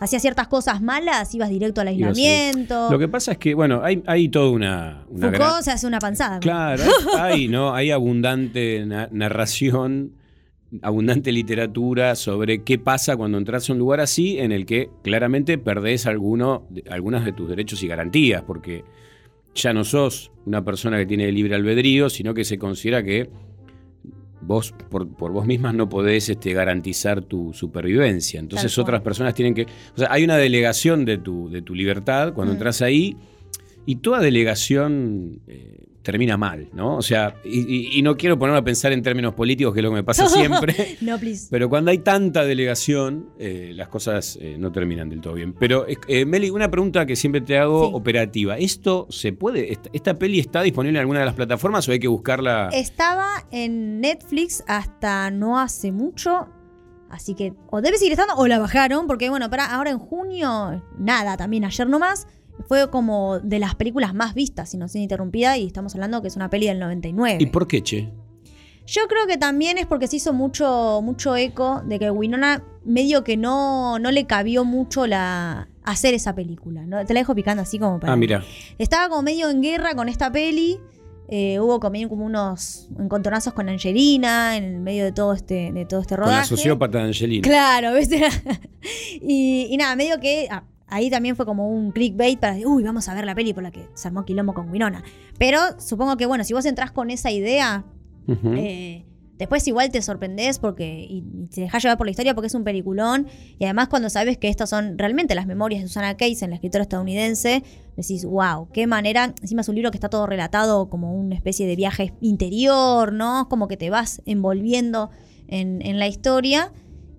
hacías 0.00 0.22
ciertas 0.22 0.46
cosas 0.46 0.80
malas, 0.80 1.34
ibas 1.34 1.48
directo 1.50 1.80
al 1.80 1.88
aislamiento. 1.88 2.88
Lo 2.90 2.98
que 3.00 3.08
pasa 3.08 3.32
es 3.32 3.38
que, 3.38 3.54
bueno, 3.54 3.80
hay, 3.82 4.02
hay 4.06 4.28
toda 4.28 4.50
una, 4.50 5.04
una 5.08 5.22
Foucault 5.28 5.34
gran- 5.50 5.62
se 5.64 5.70
hace 5.72 5.86
una 5.88 5.98
panzada. 5.98 6.38
Claro, 6.38 6.84
hay, 7.16 7.32
hay, 7.32 7.48
¿no? 7.48 7.74
Hay 7.74 7.90
abundante 7.90 8.84
na- 8.86 9.08
narración, 9.10 10.12
abundante 10.82 11.32
literatura 11.32 12.14
sobre 12.14 12.62
qué 12.62 12.78
pasa 12.78 13.16
cuando 13.16 13.38
entras 13.38 13.68
a 13.68 13.72
un 13.72 13.78
lugar 13.78 14.00
así 14.00 14.38
en 14.38 14.52
el 14.52 14.66
que 14.66 14.90
claramente 15.02 15.56
perdés 15.58 16.06
alguno, 16.06 16.68
algunas 16.90 17.24
de 17.24 17.32
tus 17.32 17.48
derechos 17.48 17.82
y 17.82 17.88
garantías, 17.88 18.42
porque 18.42 18.84
ya 19.54 19.72
no 19.72 19.84
sos 19.84 20.30
una 20.44 20.64
persona 20.64 20.98
que 20.98 21.06
tiene 21.06 21.32
libre 21.32 21.54
albedrío, 21.54 22.10
sino 22.10 22.34
que 22.34 22.44
se 22.44 22.58
considera 22.58 23.02
que 23.02 23.30
vos 24.40 24.72
por, 24.90 25.08
por 25.16 25.32
vos 25.32 25.46
mismas 25.46 25.74
no 25.74 25.88
podés 25.88 26.28
este, 26.28 26.52
garantizar 26.52 27.22
tu 27.22 27.52
supervivencia. 27.52 28.38
Entonces 28.38 28.70
Tal 28.72 28.84
cual. 28.84 28.90
otras 28.94 29.02
personas 29.02 29.34
tienen 29.34 29.54
que... 29.54 29.62
O 29.62 29.98
sea, 29.98 30.08
hay 30.10 30.22
una 30.24 30.36
delegación 30.36 31.04
de 31.04 31.18
tu, 31.18 31.48
de 31.50 31.60
tu 31.62 31.74
libertad 31.74 32.34
cuando 32.34 32.52
Mm. 32.52 32.56
entras 32.56 32.82
ahí 32.82 33.16
y 33.84 33.96
toda 33.96 34.20
delegación 34.20 35.40
eh, 35.48 35.87
termina 36.08 36.38
mal, 36.38 36.70
¿no? 36.72 36.96
O 36.96 37.02
sea, 37.02 37.34
y, 37.44 37.58
y- 37.60 37.98
y 37.98 38.02
no 38.02 38.16
quiero 38.16 38.38
ponerme 38.38 38.60
a 38.60 38.64
pensar 38.64 38.92
en 38.92 39.02
términos 39.02 39.34
políticos, 39.34 39.74
que 39.74 39.80
es 39.80 39.84
lo 39.84 39.90
que 39.90 39.96
me 39.96 40.04
pasa 40.04 40.26
siempre. 40.28 40.96
no, 41.02 41.18
please. 41.18 41.48
Pero 41.50 41.68
cuando 41.68 41.90
hay 41.90 41.98
tanta 41.98 42.46
delegación, 42.46 43.28
eh, 43.38 43.72
las 43.74 43.88
cosas 43.88 44.38
eh, 44.40 44.56
no 44.58 44.72
terminan 44.72 45.10
del 45.10 45.20
todo 45.20 45.34
bien. 45.34 45.52
Pero, 45.52 45.84
eh, 45.86 46.24
Meli, 46.24 46.48
una 46.48 46.70
pregunta 46.70 47.04
que 47.04 47.14
siempre 47.14 47.42
te 47.42 47.58
hago 47.58 47.88
operativa. 47.90 48.56
¿Esto 48.56 49.06
se 49.10 49.34
puede? 49.34 49.70
¿Esta, 49.70 49.90
esta 49.92 50.14
peli 50.14 50.38
está 50.38 50.62
disponible 50.62 50.96
en 50.98 51.00
alguna 51.02 51.18
de 51.20 51.26
las 51.26 51.34
plataformas 51.34 51.86
o 51.86 51.92
hay 51.92 51.98
que 52.00 52.08
buscarla? 52.08 52.70
Estaba 52.72 53.44
en 53.50 54.00
Netflix 54.00 54.64
hasta 54.66 55.30
no 55.30 55.58
hace 55.60 55.92
mucho. 55.92 56.48
Así 57.10 57.34
que 57.34 57.52
o 57.70 57.80
debe 57.82 57.96
seguir 57.98 58.12
estando 58.12 58.34
o 58.36 58.46
la 58.46 58.58
bajaron. 58.58 59.06
Porque 59.06 59.28
bueno, 59.28 59.50
para 59.50 59.66
ahora 59.74 59.90
en 59.90 59.98
junio, 59.98 60.82
nada, 60.98 61.36
también 61.36 61.64
ayer 61.66 61.86
nomás. 61.86 62.26
Fue 62.66 62.90
como 62.90 63.38
de 63.38 63.58
las 63.58 63.74
películas 63.74 64.14
más 64.14 64.34
vistas, 64.34 64.70
si 64.70 64.76
no 64.76 64.88
sin 64.88 65.02
interrumpida. 65.02 65.56
Y 65.56 65.66
estamos 65.66 65.94
hablando 65.94 66.22
que 66.22 66.28
es 66.28 66.36
una 66.36 66.50
peli 66.50 66.66
del 66.66 66.78
99. 66.78 67.38
¿Y 67.40 67.46
por 67.46 67.66
qué, 67.66 67.82
che? 67.82 68.08
Yo 68.86 69.02
creo 69.06 69.26
que 69.26 69.36
también 69.36 69.76
es 69.76 69.86
porque 69.86 70.06
se 70.06 70.16
hizo 70.16 70.32
mucho, 70.32 71.00
mucho 71.02 71.36
eco 71.36 71.82
de 71.84 71.98
que 71.98 72.10
Winona 72.10 72.64
medio 72.86 73.22
que 73.22 73.36
no, 73.36 73.98
no 73.98 74.10
le 74.10 74.26
cabió 74.26 74.64
mucho 74.64 75.06
la 75.06 75.68
hacer 75.84 76.14
esa 76.14 76.34
película. 76.34 76.86
¿no? 76.86 77.04
Te 77.04 77.12
la 77.12 77.20
dejo 77.20 77.34
picando 77.34 77.62
así 77.62 77.78
como 77.78 78.00
para. 78.00 78.14
Ah, 78.14 78.16
mira. 78.16 78.42
Estaba 78.78 79.10
como 79.10 79.22
medio 79.22 79.50
en 79.50 79.60
guerra 79.60 79.94
con 79.94 80.08
esta 80.08 80.32
peli. 80.32 80.80
Eh, 81.30 81.60
hubo 81.60 81.78
también 81.78 82.08
como 82.08 82.24
unos 82.24 82.88
encontronazos 82.98 83.52
con 83.52 83.68
Angelina 83.68 84.56
en 84.56 84.64
el 84.64 84.80
medio 84.80 85.04
de 85.04 85.12
todo 85.12 85.34
este, 85.34 85.70
de 85.72 85.84
todo 85.84 86.00
este 86.00 86.14
Con 86.14 86.24
la 86.24 86.30
rodaje. 86.30 86.48
sociópata 86.48 86.98
de 86.98 87.04
Angelina. 87.04 87.42
Claro, 87.46 87.92
y, 89.20 89.68
y 89.70 89.76
nada, 89.76 89.94
medio 89.94 90.18
que 90.20 90.48
ah, 90.50 90.64
ahí 90.88 91.10
también 91.10 91.36
fue 91.36 91.46
como 91.46 91.68
un 91.68 91.92
clickbait 91.92 92.38
para 92.38 92.54
decir, 92.54 92.66
uy, 92.66 92.82
vamos 92.82 93.08
a 93.08 93.14
ver 93.14 93.24
la 93.24 93.34
peli 93.34 93.52
por 93.52 93.62
la 93.62 93.70
que 93.70 93.88
se 93.94 94.08
armó 94.08 94.24
quilombo 94.24 94.54
con 94.54 94.70
Winona. 94.70 95.02
Pero 95.38 95.60
supongo 95.78 96.16
que, 96.16 96.26
bueno, 96.26 96.44
si 96.44 96.54
vos 96.54 96.64
entrás 96.64 96.90
con 96.90 97.10
esa 97.10 97.30
idea, 97.30 97.84
eh, 98.26 99.04
después 99.38 99.66
igual 99.68 99.90
te 99.90 100.02
sorprendés 100.02 100.58
porque 100.58 101.06
y, 101.08 101.24
y 101.32 101.46
te 101.46 101.62
dejás 101.62 101.82
llevar 101.82 101.96
por 101.96 102.06
la 102.06 102.10
historia 102.10 102.34
porque 102.34 102.48
es 102.48 102.54
un 102.54 102.64
peliculón. 102.64 103.26
Y 103.58 103.64
además 103.64 103.88
cuando 103.88 104.10
sabes 104.10 104.38
que 104.38 104.48
estas 104.48 104.70
son 104.70 104.98
realmente 104.98 105.34
las 105.34 105.46
memorias 105.46 105.82
de 105.82 105.88
Susana 105.88 106.16
Case, 106.16 106.46
la 106.48 106.56
escritora 106.56 106.82
estadounidense, 106.82 107.62
decís, 107.96 108.24
wow, 108.24 108.68
qué 108.72 108.86
manera. 108.86 109.34
Encima 109.40 109.60
es 109.60 109.68
un 109.68 109.74
libro 109.74 109.90
que 109.90 109.96
está 109.96 110.08
todo 110.08 110.26
relatado 110.26 110.88
como 110.90 111.14
una 111.14 111.34
especie 111.34 111.66
de 111.66 111.76
viaje 111.76 112.14
interior, 112.20 113.12
¿no? 113.12 113.48
Como 113.48 113.68
que 113.68 113.76
te 113.76 113.90
vas 113.90 114.22
envolviendo 114.26 115.10
en, 115.46 115.80
en 115.82 115.98
la 115.98 116.08
historia. 116.08 116.72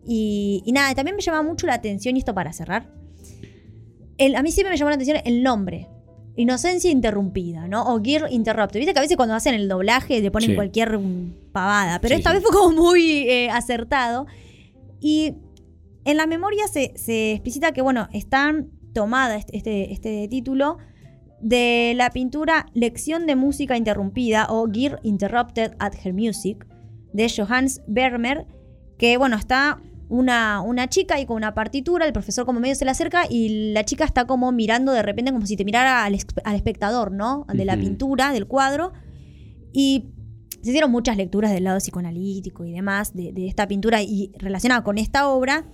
Y, 0.06 0.64
y 0.66 0.72
nada, 0.72 0.96
también 0.96 1.16
me 1.16 1.22
llama 1.22 1.44
mucho 1.44 1.68
la 1.68 1.76
atención, 1.76 2.16
y 2.16 2.20
esto 2.20 2.34
para 2.34 2.52
cerrar, 2.52 2.92
el- 4.20 4.36
a 4.36 4.44
mí 4.44 4.52
siempre 4.52 4.72
me 4.72 4.78
llamó 4.78 4.90
la 4.90 4.96
atención 4.96 5.18
el 5.26 5.42
nombre. 5.44 5.88
inocencia 6.36 6.90
interrumpida, 6.90 7.68
¿no? 7.68 7.84
O 7.94 8.02
gear 8.02 8.28
interrupted. 8.32 8.80
Viste 8.80 8.94
que 8.94 9.00
a 9.00 9.02
veces 9.02 9.18
cuando 9.18 9.36
hacen 9.36 9.56
el 9.56 9.68
doblaje 9.68 10.22
le 10.22 10.32
ponen 10.32 10.52
Sí. 10.52 10.56
cualquier 10.56 10.98
mm, 10.98 11.34
pavada, 11.52 12.00
pero 12.00 12.16
Sí, 12.16 12.20
esta 12.20 12.30
sí. 12.30 12.36
vez 12.38 12.44
fue 12.46 12.58
como 12.58 12.72
muy 12.82 13.28
eh, 13.30 13.50
acertado. 13.50 14.26
Y 15.02 15.34
en 16.06 16.16
la 16.16 16.28
memoria 16.28 16.66
se, 16.70 16.94
se 16.96 17.34
explicita 17.34 17.74
que, 17.74 17.82
bueno, 17.82 18.08
están 18.14 18.70
tomada 18.94 19.36
este, 19.36 19.58
este, 19.58 19.92
este 19.92 20.28
título 20.30 20.78
de 21.42 21.92
la 21.98 22.10
pintura 22.12 22.68
Lección 22.74 23.26
de 23.26 23.36
Música 23.36 23.76
Interrumpida 23.76 24.48
o 24.50 24.66
Gear 24.72 25.02
Interrupted 25.04 25.74
at 25.80 25.94
Her 26.06 26.14
Music 26.14 26.66
de 27.12 27.28
Johannes 27.36 27.82
Vermeer, 27.88 28.46
que 28.98 29.18
bueno, 29.18 29.36
está 29.36 29.82
una, 30.10 30.62
una 30.62 30.90
chica 30.90 31.16
ahí 31.16 31.26
con 31.26 31.38
una 31.38 31.54
partitura, 31.54 32.06
el 32.06 32.12
profesor 32.14 32.46
como 32.46 32.60
medio 32.60 32.76
se 32.76 32.84
le 32.84 32.92
acerca 32.92 33.24
y 33.30 33.72
la 33.74 33.86
chica 33.86 34.04
está 34.04 34.26
como 34.26 34.52
mirando 34.52 34.92
de 34.92 35.02
repente 35.04 35.32
como 35.32 35.46
si 35.46 35.56
te 35.56 35.64
mirara 35.64 36.04
al, 36.04 36.14
esp- 36.16 36.42
al 36.44 36.56
espectador, 36.56 37.12
¿no? 37.12 37.46
De 37.54 37.64
la 37.66 37.76
pintura, 37.82 38.32
del 38.34 38.48
cuadro. 38.48 38.92
Y 39.72 40.06
se 40.62 40.72
hicieron 40.72 40.92
muchas 40.92 41.16
lecturas 41.16 41.52
del 41.52 41.64
lado 41.64 41.78
psicoanalítico 41.80 42.66
y 42.66 42.72
demás 42.74 43.14
de, 43.14 43.32
de 43.32 43.48
esta 43.48 43.68
pintura 43.68 44.02
y 44.02 44.32
relacionada 44.40 44.84
con 44.84 44.98
esta 44.98 45.30
obra. 45.30 45.66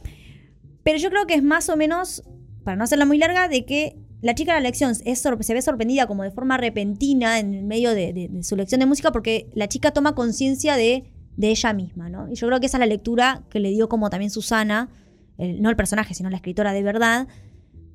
Pero 0.84 0.98
yo 1.00 1.10
creo 1.10 1.26
que 1.26 1.34
es 1.34 1.42
más 1.44 1.70
o 1.70 1.78
menos, 1.78 2.24
para 2.64 2.76
no 2.78 2.84
hacerla 2.84 3.06
muy 3.06 3.18
larga, 3.18 3.48
de 3.48 3.66
que 3.66 3.96
la 4.22 4.36
chica 4.36 4.54
de 4.54 4.60
la 4.60 4.64
lección 4.68 4.94
es 5.06 5.20
se 5.20 5.54
ve 5.54 5.62
sorprendida 5.62 6.08
como 6.08 6.24
de 6.24 6.32
forma 6.32 6.58
repentina 6.58 7.40
en 7.40 7.68
medio 7.68 7.92
de, 7.92 8.12
de- 8.14 8.28
de 8.28 8.44
su 8.44 8.56
lección 8.56 8.80
de 8.80 8.86
música 8.86 9.12
porque 9.12 9.50
la 9.56 9.68
chica 9.68 9.92
toma 9.92 10.14
conciencia 10.14 10.76
de, 10.76 11.12
de 11.38 11.50
ella 11.50 11.74
misma, 11.74 12.10
¿no? 12.10 12.30
Y 12.30 12.36
yo 12.36 12.48
creo 12.48 12.60
que 12.60 12.66
esa 12.68 12.78
es 12.78 12.80
la 12.80 12.86
lectura 12.86 13.44
que 13.50 13.60
le 13.60 13.70
dio 13.70 13.90
como 13.90 14.10
también 14.10 14.32
Susana, 14.32 14.90
el- 15.38 15.62
no 15.62 15.70
el 15.70 15.76
personaje, 15.76 16.14
sino 16.14 16.30
la 16.30 16.38
escritora 16.38 16.72
de 16.74 16.82
verdad, 16.84 17.28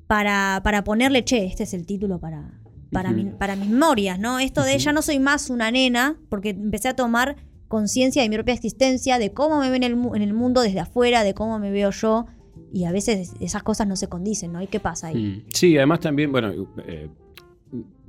para, 0.07 0.61
para 0.63 0.83
ponerle, 0.83 1.23
che, 1.23 1.45
este 1.45 1.63
es 1.63 1.73
el 1.73 1.85
título 1.85 2.19
para, 2.19 2.51
para, 2.91 3.11
mi- 3.11 3.25
para 3.31 3.55
mis 3.55 3.69
memorias, 3.69 4.19
¿no? 4.19 4.39
Esto 4.39 4.63
de 4.63 4.77
ya 4.77 4.91
no 4.93 5.01
soy 5.01 5.19
más 5.19 5.49
una 5.49 5.71
nena, 5.71 6.17
porque 6.29 6.49
empecé 6.49 6.89
a 6.89 6.95
tomar 6.95 7.35
conciencia 7.67 8.21
de 8.21 8.27
mi 8.29 8.35
propia 8.35 8.53
existencia, 8.53 9.17
de 9.17 9.31
cómo 9.31 9.59
me 9.61 9.69
ven 9.69 9.83
en 9.83 9.91
el, 9.91 9.95
mu- 9.97 10.13
en 10.15 10.21
el 10.21 10.33
mundo 10.33 10.61
desde 10.61 10.81
afuera, 10.81 11.23
de 11.23 11.33
cómo 11.33 11.57
me 11.59 11.71
veo 11.71 11.91
yo, 11.91 12.25
y 12.73 12.83
a 12.83 12.91
veces 12.91 13.33
esas 13.39 13.63
cosas 13.63 13.87
no 13.87 13.95
se 13.95 14.07
condicen, 14.07 14.51
¿no? 14.51 14.61
¿Y 14.61 14.67
qué 14.67 14.79
pasa 14.81 15.07
ahí? 15.07 15.15
Mm. 15.15 15.43
Sí, 15.53 15.77
además 15.77 16.01
también, 16.01 16.31
bueno, 16.31 16.51
eh, 16.85 17.09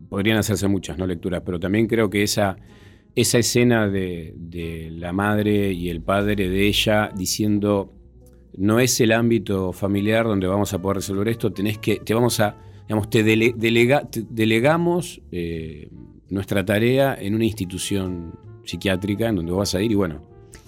podrían 0.08 0.36
hacerse 0.38 0.66
muchas 0.68 0.98
¿no? 0.98 1.06
lecturas, 1.06 1.42
pero 1.46 1.58
también 1.60 1.86
creo 1.86 2.10
que 2.10 2.22
esa, 2.24 2.56
esa 3.14 3.38
escena 3.38 3.88
de, 3.88 4.34
la 4.92 5.12
madre 5.12 5.72
y 5.72 5.90
el 5.90 6.00
padre 6.00 6.48
de 6.48 6.66
ella 6.66 7.10
diciendo 7.14 7.92
no 8.56 8.80
es 8.80 9.00
el 9.00 9.12
ámbito 9.12 9.72
familiar 9.72 10.26
donde 10.26 10.46
vamos 10.46 10.72
a 10.74 10.80
poder 10.80 10.96
resolver 10.96 11.28
esto, 11.28 11.52
tenés 11.52 11.78
que, 11.78 11.96
te 11.96 12.14
vamos 12.14 12.40
a, 12.40 12.56
digamos, 12.86 13.10
te 13.10 13.22
delegamos 13.22 15.20
eh, 15.30 15.88
nuestra 16.28 16.64
tarea 16.64 17.16
en 17.18 17.34
una 17.34 17.44
institución 17.44 18.38
psiquiátrica 18.64 19.28
en 19.28 19.36
donde 19.36 19.52
vas 19.52 19.74
a 19.74 19.82
ir 19.82 19.92
y 19.92 19.94
bueno, 19.94 20.22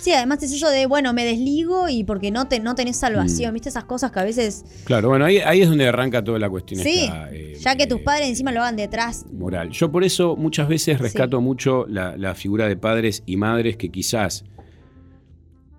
Sí, 0.04 0.12
además 0.12 0.42
es 0.42 0.52
eso 0.52 0.68
de, 0.68 0.84
bueno, 0.84 1.14
me 1.14 1.24
desligo 1.24 1.88
y 1.88 2.04
porque 2.04 2.30
no, 2.30 2.46
te, 2.46 2.60
no 2.60 2.74
tenés 2.74 2.98
salvación, 2.98 3.52
Mm. 3.52 3.54
¿viste? 3.54 3.70
Esas 3.70 3.84
cosas 3.84 4.10
que 4.12 4.20
a 4.20 4.24
veces... 4.24 4.62
claro, 4.84 5.08
bueno, 5.08 5.24
ahí, 5.24 5.38
ahí 5.38 5.62
es 5.62 5.68
donde 5.70 5.88
arranca 5.88 6.22
toda 6.22 6.38
la 6.38 6.50
cuestión 6.50 6.82
Sí, 6.82 7.04
esta, 7.04 7.32
eh, 7.32 7.54
ya 7.58 7.74
que 7.74 7.86
tus 7.86 8.02
padres 8.02 8.28
encima 8.28 8.52
lo 8.52 8.60
hagan 8.60 8.76
detrás. 8.76 9.24
moral. 9.32 9.70
Yo 9.70 9.90
por 9.90 10.04
eso 10.04 10.36
muchas 10.36 10.68
veces 10.68 10.98
rescato 10.98 11.40
mucho 11.40 11.86
la, 11.88 12.18
la 12.18 12.34
figura 12.34 12.68
de 12.68 12.76
padres 12.76 13.22
y 13.24 13.38
madres 13.38 13.78
que 13.78 13.88
quizás, 13.88 14.44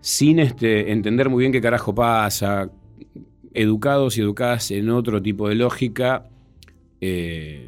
sin 0.01 0.39
este, 0.39 0.91
entender 0.91 1.29
muy 1.29 1.41
bien 1.41 1.51
qué 1.51 1.61
carajo 1.61 1.93
pasa, 1.93 2.69
educados 3.53 4.17
y 4.17 4.21
educadas 4.21 4.71
en 4.71 4.89
otro 4.89 5.21
tipo 5.21 5.47
de 5.49 5.55
lógica, 5.55 6.27
eh, 6.99 7.64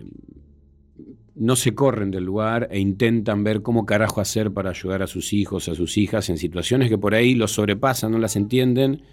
no 1.39 1.55
se 1.55 1.75
corren 1.75 2.11
del 2.11 2.23
lugar 2.23 2.67
e 2.71 2.79
intentan 2.79 3.43
ver 3.43 3.61
cómo 3.61 3.85
carajo 3.85 4.21
hacer 4.21 4.51
para 4.51 4.71
ayudar 4.71 5.03
a 5.03 5.07
sus 5.07 5.33
hijos, 5.33 5.69
a 5.69 5.75
sus 5.75 5.97
hijas, 5.97 6.29
en 6.29 6.37
situaciones 6.37 6.89
que 6.89 6.97
por 6.97 7.13
ahí 7.13 7.35
los 7.35 7.51
sobrepasan, 7.51 8.11
no 8.11 8.17
las 8.17 8.35
entienden, 8.35 9.03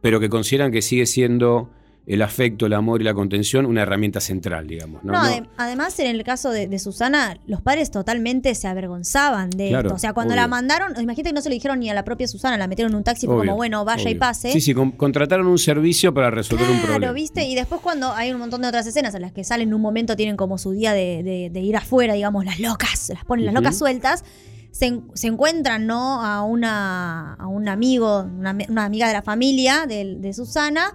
pero 0.00 0.20
que 0.20 0.28
consideran 0.28 0.72
que 0.72 0.82
sigue 0.82 1.06
siendo 1.06 1.70
el 2.06 2.22
afecto, 2.22 2.66
el 2.66 2.72
amor 2.72 3.00
y 3.00 3.04
la 3.04 3.14
contención 3.14 3.66
una 3.66 3.82
herramienta 3.82 4.20
central, 4.20 4.68
digamos. 4.68 5.02
No, 5.02 5.12
¿no? 5.12 5.18
No- 5.22 5.24
ade- 5.28 5.48
además 5.56 5.98
en 5.98 6.06
el 6.06 6.22
caso 6.22 6.50
de, 6.50 6.68
de 6.68 6.78
Susana, 6.78 7.36
los 7.48 7.60
padres 7.62 7.90
totalmente 7.90 8.54
se 8.54 8.68
avergonzaban 8.68 9.50
de 9.50 9.70
Claro, 9.70 9.88
esto. 9.88 9.96
O 9.96 9.98
sea, 9.98 10.12
cuando 10.12 10.32
obvio. 10.34 10.42
la 10.42 10.48
mandaron, 10.48 10.92
imagínate 11.00 11.30
que 11.30 11.32
no 11.34 11.40
se 11.40 11.48
lo 11.48 11.54
dijeron 11.54 11.80
ni 11.80 11.90
a 11.90 11.94
la 11.94 12.04
propia 12.04 12.28
Susana, 12.28 12.56
la 12.58 12.68
metieron 12.68 12.92
en 12.92 12.98
un 12.98 13.02
taxi, 13.04 13.26
fue 13.26 13.34
Obvio, 13.34 13.46
como, 13.46 13.56
bueno, 13.56 13.84
vaya 13.84 14.08
y 14.08 14.14
pase. 14.14 14.52
Sí, 14.52 14.60
sí, 14.60 14.72
con- 14.72 14.92
contrataron 14.92 15.48
un 15.48 15.58
servicio 15.58 16.14
para 16.14 16.30
resolver 16.30 16.66
un 16.70 16.76
Claro, 16.78 16.86
problema. 16.92 17.12
¿viste? 17.12 17.44
Y 17.44 17.56
después 17.56 17.80
cuando 17.80 18.12
hay 18.12 18.32
un 18.32 18.38
montón 18.38 18.62
de 18.62 18.68
otras 18.68 18.86
escenas 18.86 19.12
en 19.16 19.22
las 19.22 19.32
que 19.32 19.42
salen 19.42 19.68
en 19.68 19.74
un 19.74 19.80
momento, 19.80 20.14
tienen 20.14 20.36
como 20.36 20.58
su 20.58 20.70
día 20.70 20.92
de, 20.92 21.22
de- 21.24 21.50
de 21.52 21.60
ir 21.60 21.76
afuera, 21.76 22.14
digamos, 22.14 22.44
las 22.44 22.60
locas, 22.60 23.08
las 23.08 23.24
ponen 23.24 23.46
las 23.46 23.54
locas 23.54 23.76
sueltas, 23.76 24.24
se, 24.70 24.86
en- 24.86 25.04
se 25.14 25.26
encuentran, 25.26 25.86
¿no? 25.86 26.22
A 26.24 26.44
una 26.44 27.34
a 27.34 27.48
un 27.48 27.68
amigo, 27.68 28.20
una, 28.22 28.54
ami- 28.54 28.68
una 28.70 28.84
amiga 28.84 29.08
de 29.08 29.12
la 29.14 29.22
familia 29.22 29.86
de, 29.88 30.16
de 30.20 30.32
Susana, 30.32 30.92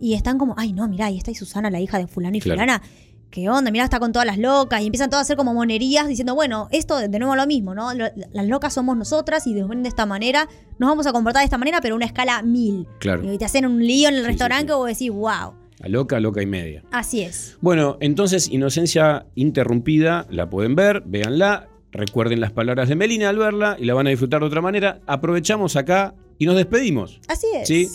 y 0.00 0.14
están 0.14 0.38
como, 0.38 0.54
ay, 0.58 0.72
no, 0.72 0.86
mirá, 0.88 1.06
ahí 1.06 1.16
está 1.18 1.30
y 1.30 1.34
Susana, 1.34 1.70
la 1.70 1.80
hija 1.80 1.98
de 1.98 2.06
fulano 2.06 2.36
y 2.36 2.40
Claro. 2.40 2.60
fulana. 2.60 2.82
¿Qué 3.30 3.48
onda? 3.48 3.72
Mirá, 3.72 3.82
está 3.84 3.98
con 3.98 4.12
todas 4.12 4.26
las 4.26 4.38
locas. 4.38 4.80
Y 4.80 4.86
empiezan 4.86 5.10
todas 5.10 5.22
a 5.22 5.24
hacer 5.24 5.36
como 5.36 5.52
monerías 5.54 6.06
diciendo, 6.06 6.36
bueno, 6.36 6.68
esto 6.70 6.96
de 6.98 7.18
nuevo 7.18 7.34
lo 7.34 7.46
mismo, 7.48 7.74
¿no? 7.74 7.88
Las 7.92 8.46
locas 8.46 8.72
somos 8.74 8.96
nosotras 8.96 9.44
y 9.48 9.54
nos 9.54 9.68
ven 9.68 9.82
de 9.82 9.88
esta 9.88 10.06
manera. 10.06 10.48
Nos 10.78 10.88
vamos 10.88 11.06
a 11.08 11.12
comportar 11.12 11.40
de 11.40 11.46
esta 11.46 11.58
manera, 11.58 11.80
pero 11.80 11.94
a 11.94 11.96
una 11.96 12.06
escala 12.06 12.42
mil. 12.42 12.86
Claro. 13.00 13.32
Y 13.32 13.36
te 13.36 13.44
hacen 13.44 13.66
un 13.66 13.84
lío 13.84 14.08
en 14.08 14.14
el 14.14 14.20
Sí, 14.20 14.24
sí, 14.26 14.28
restaurante 14.30 14.66
que 14.68 14.72
vos 14.74 14.86
decís, 14.86 15.10
wow. 15.10 15.52
A 15.82 15.88
loca, 15.88 16.20
loca 16.20 16.42
y 16.42 16.46
media. 16.46 16.84
Así 16.92 17.22
es. 17.22 17.56
Bueno, 17.60 17.96
entonces, 18.00 18.48
Inocencia 18.52 19.26
Interrumpida, 19.34 20.26
la 20.30 20.48
pueden 20.48 20.76
ver, 20.76 21.02
véanla, 21.04 21.68
recuerden 21.90 22.40
las 22.40 22.52
palabras 22.52 22.88
de 22.88 22.94
Melina 22.94 23.28
al 23.30 23.38
verla 23.38 23.76
y 23.80 23.84
la 23.84 23.94
van 23.94 24.06
a 24.06 24.10
disfrutar 24.10 24.40
de 24.42 24.46
otra 24.46 24.60
manera. 24.60 25.00
Aprovechamos 25.08 25.74
acá 25.74 26.14
y 26.38 26.46
nos 26.46 26.54
despedimos. 26.54 27.20
Así 27.26 27.46
es. 27.54 27.66
¿Sí? 27.66 27.88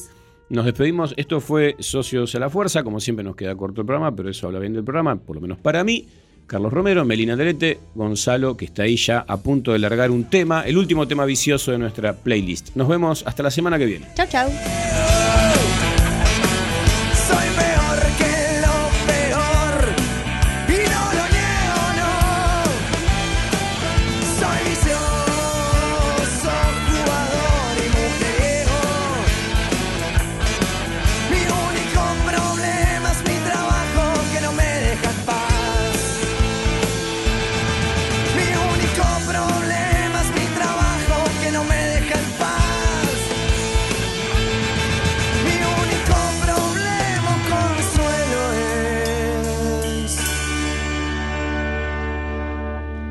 Nos 0.49 0.65
despedimos. 0.65 1.13
Esto 1.17 1.39
fue 1.39 1.75
Socios 1.79 2.33
a 2.35 2.39
la 2.39 2.49
Fuerza. 2.49 2.83
Como 2.83 2.99
siempre 2.99 3.23
nos 3.23 3.35
queda 3.35 3.55
corto 3.55 3.81
el 3.81 3.87
programa, 3.87 4.15
pero 4.15 4.29
eso 4.29 4.47
habla 4.47 4.59
bien 4.59 4.73
del 4.73 4.83
programa, 4.83 5.15
por 5.15 5.35
lo 5.35 5.41
menos 5.41 5.59
para 5.59 5.83
mí. 5.83 6.07
Carlos 6.47 6.73
Romero, 6.73 7.05
Melina 7.05 7.35
Derete, 7.35 7.79
Gonzalo, 7.93 8.57
que 8.57 8.65
está 8.65 8.83
ahí 8.83 8.95
ya 8.95 9.23
a 9.27 9.37
punto 9.37 9.71
de 9.71 9.79
largar 9.79 10.09
un 10.09 10.23
tema, 10.23 10.63
el 10.63 10.79
último 10.79 11.07
tema 11.07 11.25
vicioso 11.25 11.71
de 11.71 11.77
nuestra 11.77 12.13
playlist. 12.13 12.75
Nos 12.75 12.87
vemos 12.87 13.23
hasta 13.27 13.43
la 13.43 13.51
semana 13.51 13.77
que 13.77 13.85
viene. 13.85 14.07
Chau, 14.15 14.27
chau. 14.27 14.49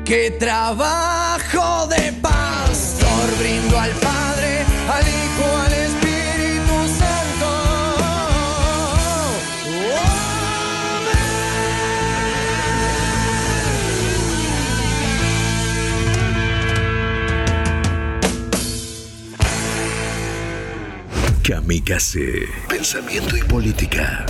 Que 0.09 0.31
trabajo 0.31 1.85
de 1.85 2.11
pastor 2.13 3.37
brindo 3.37 3.77
al 3.77 3.91
Padre, 3.91 4.65
al 4.91 5.03
Hijo, 5.07 5.45
al 5.55 5.71
Espíritu 5.71 6.87
Santo. 6.97 7.49
Kamikaze. 21.43 22.47
Pensamiento 22.67 23.37
y 23.37 23.43
política. 23.43 24.25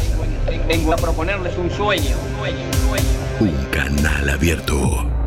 Vengo 0.67 0.91
a 0.91 0.97
proponerles 0.97 1.57
un 1.57 1.71
sueño. 1.71 2.17
un 2.17 2.37
sueño, 2.37 2.65
un 2.65 2.73
sueño. 2.89 3.07
Un 3.39 3.65
canal 3.71 4.29
abierto. 4.29 5.18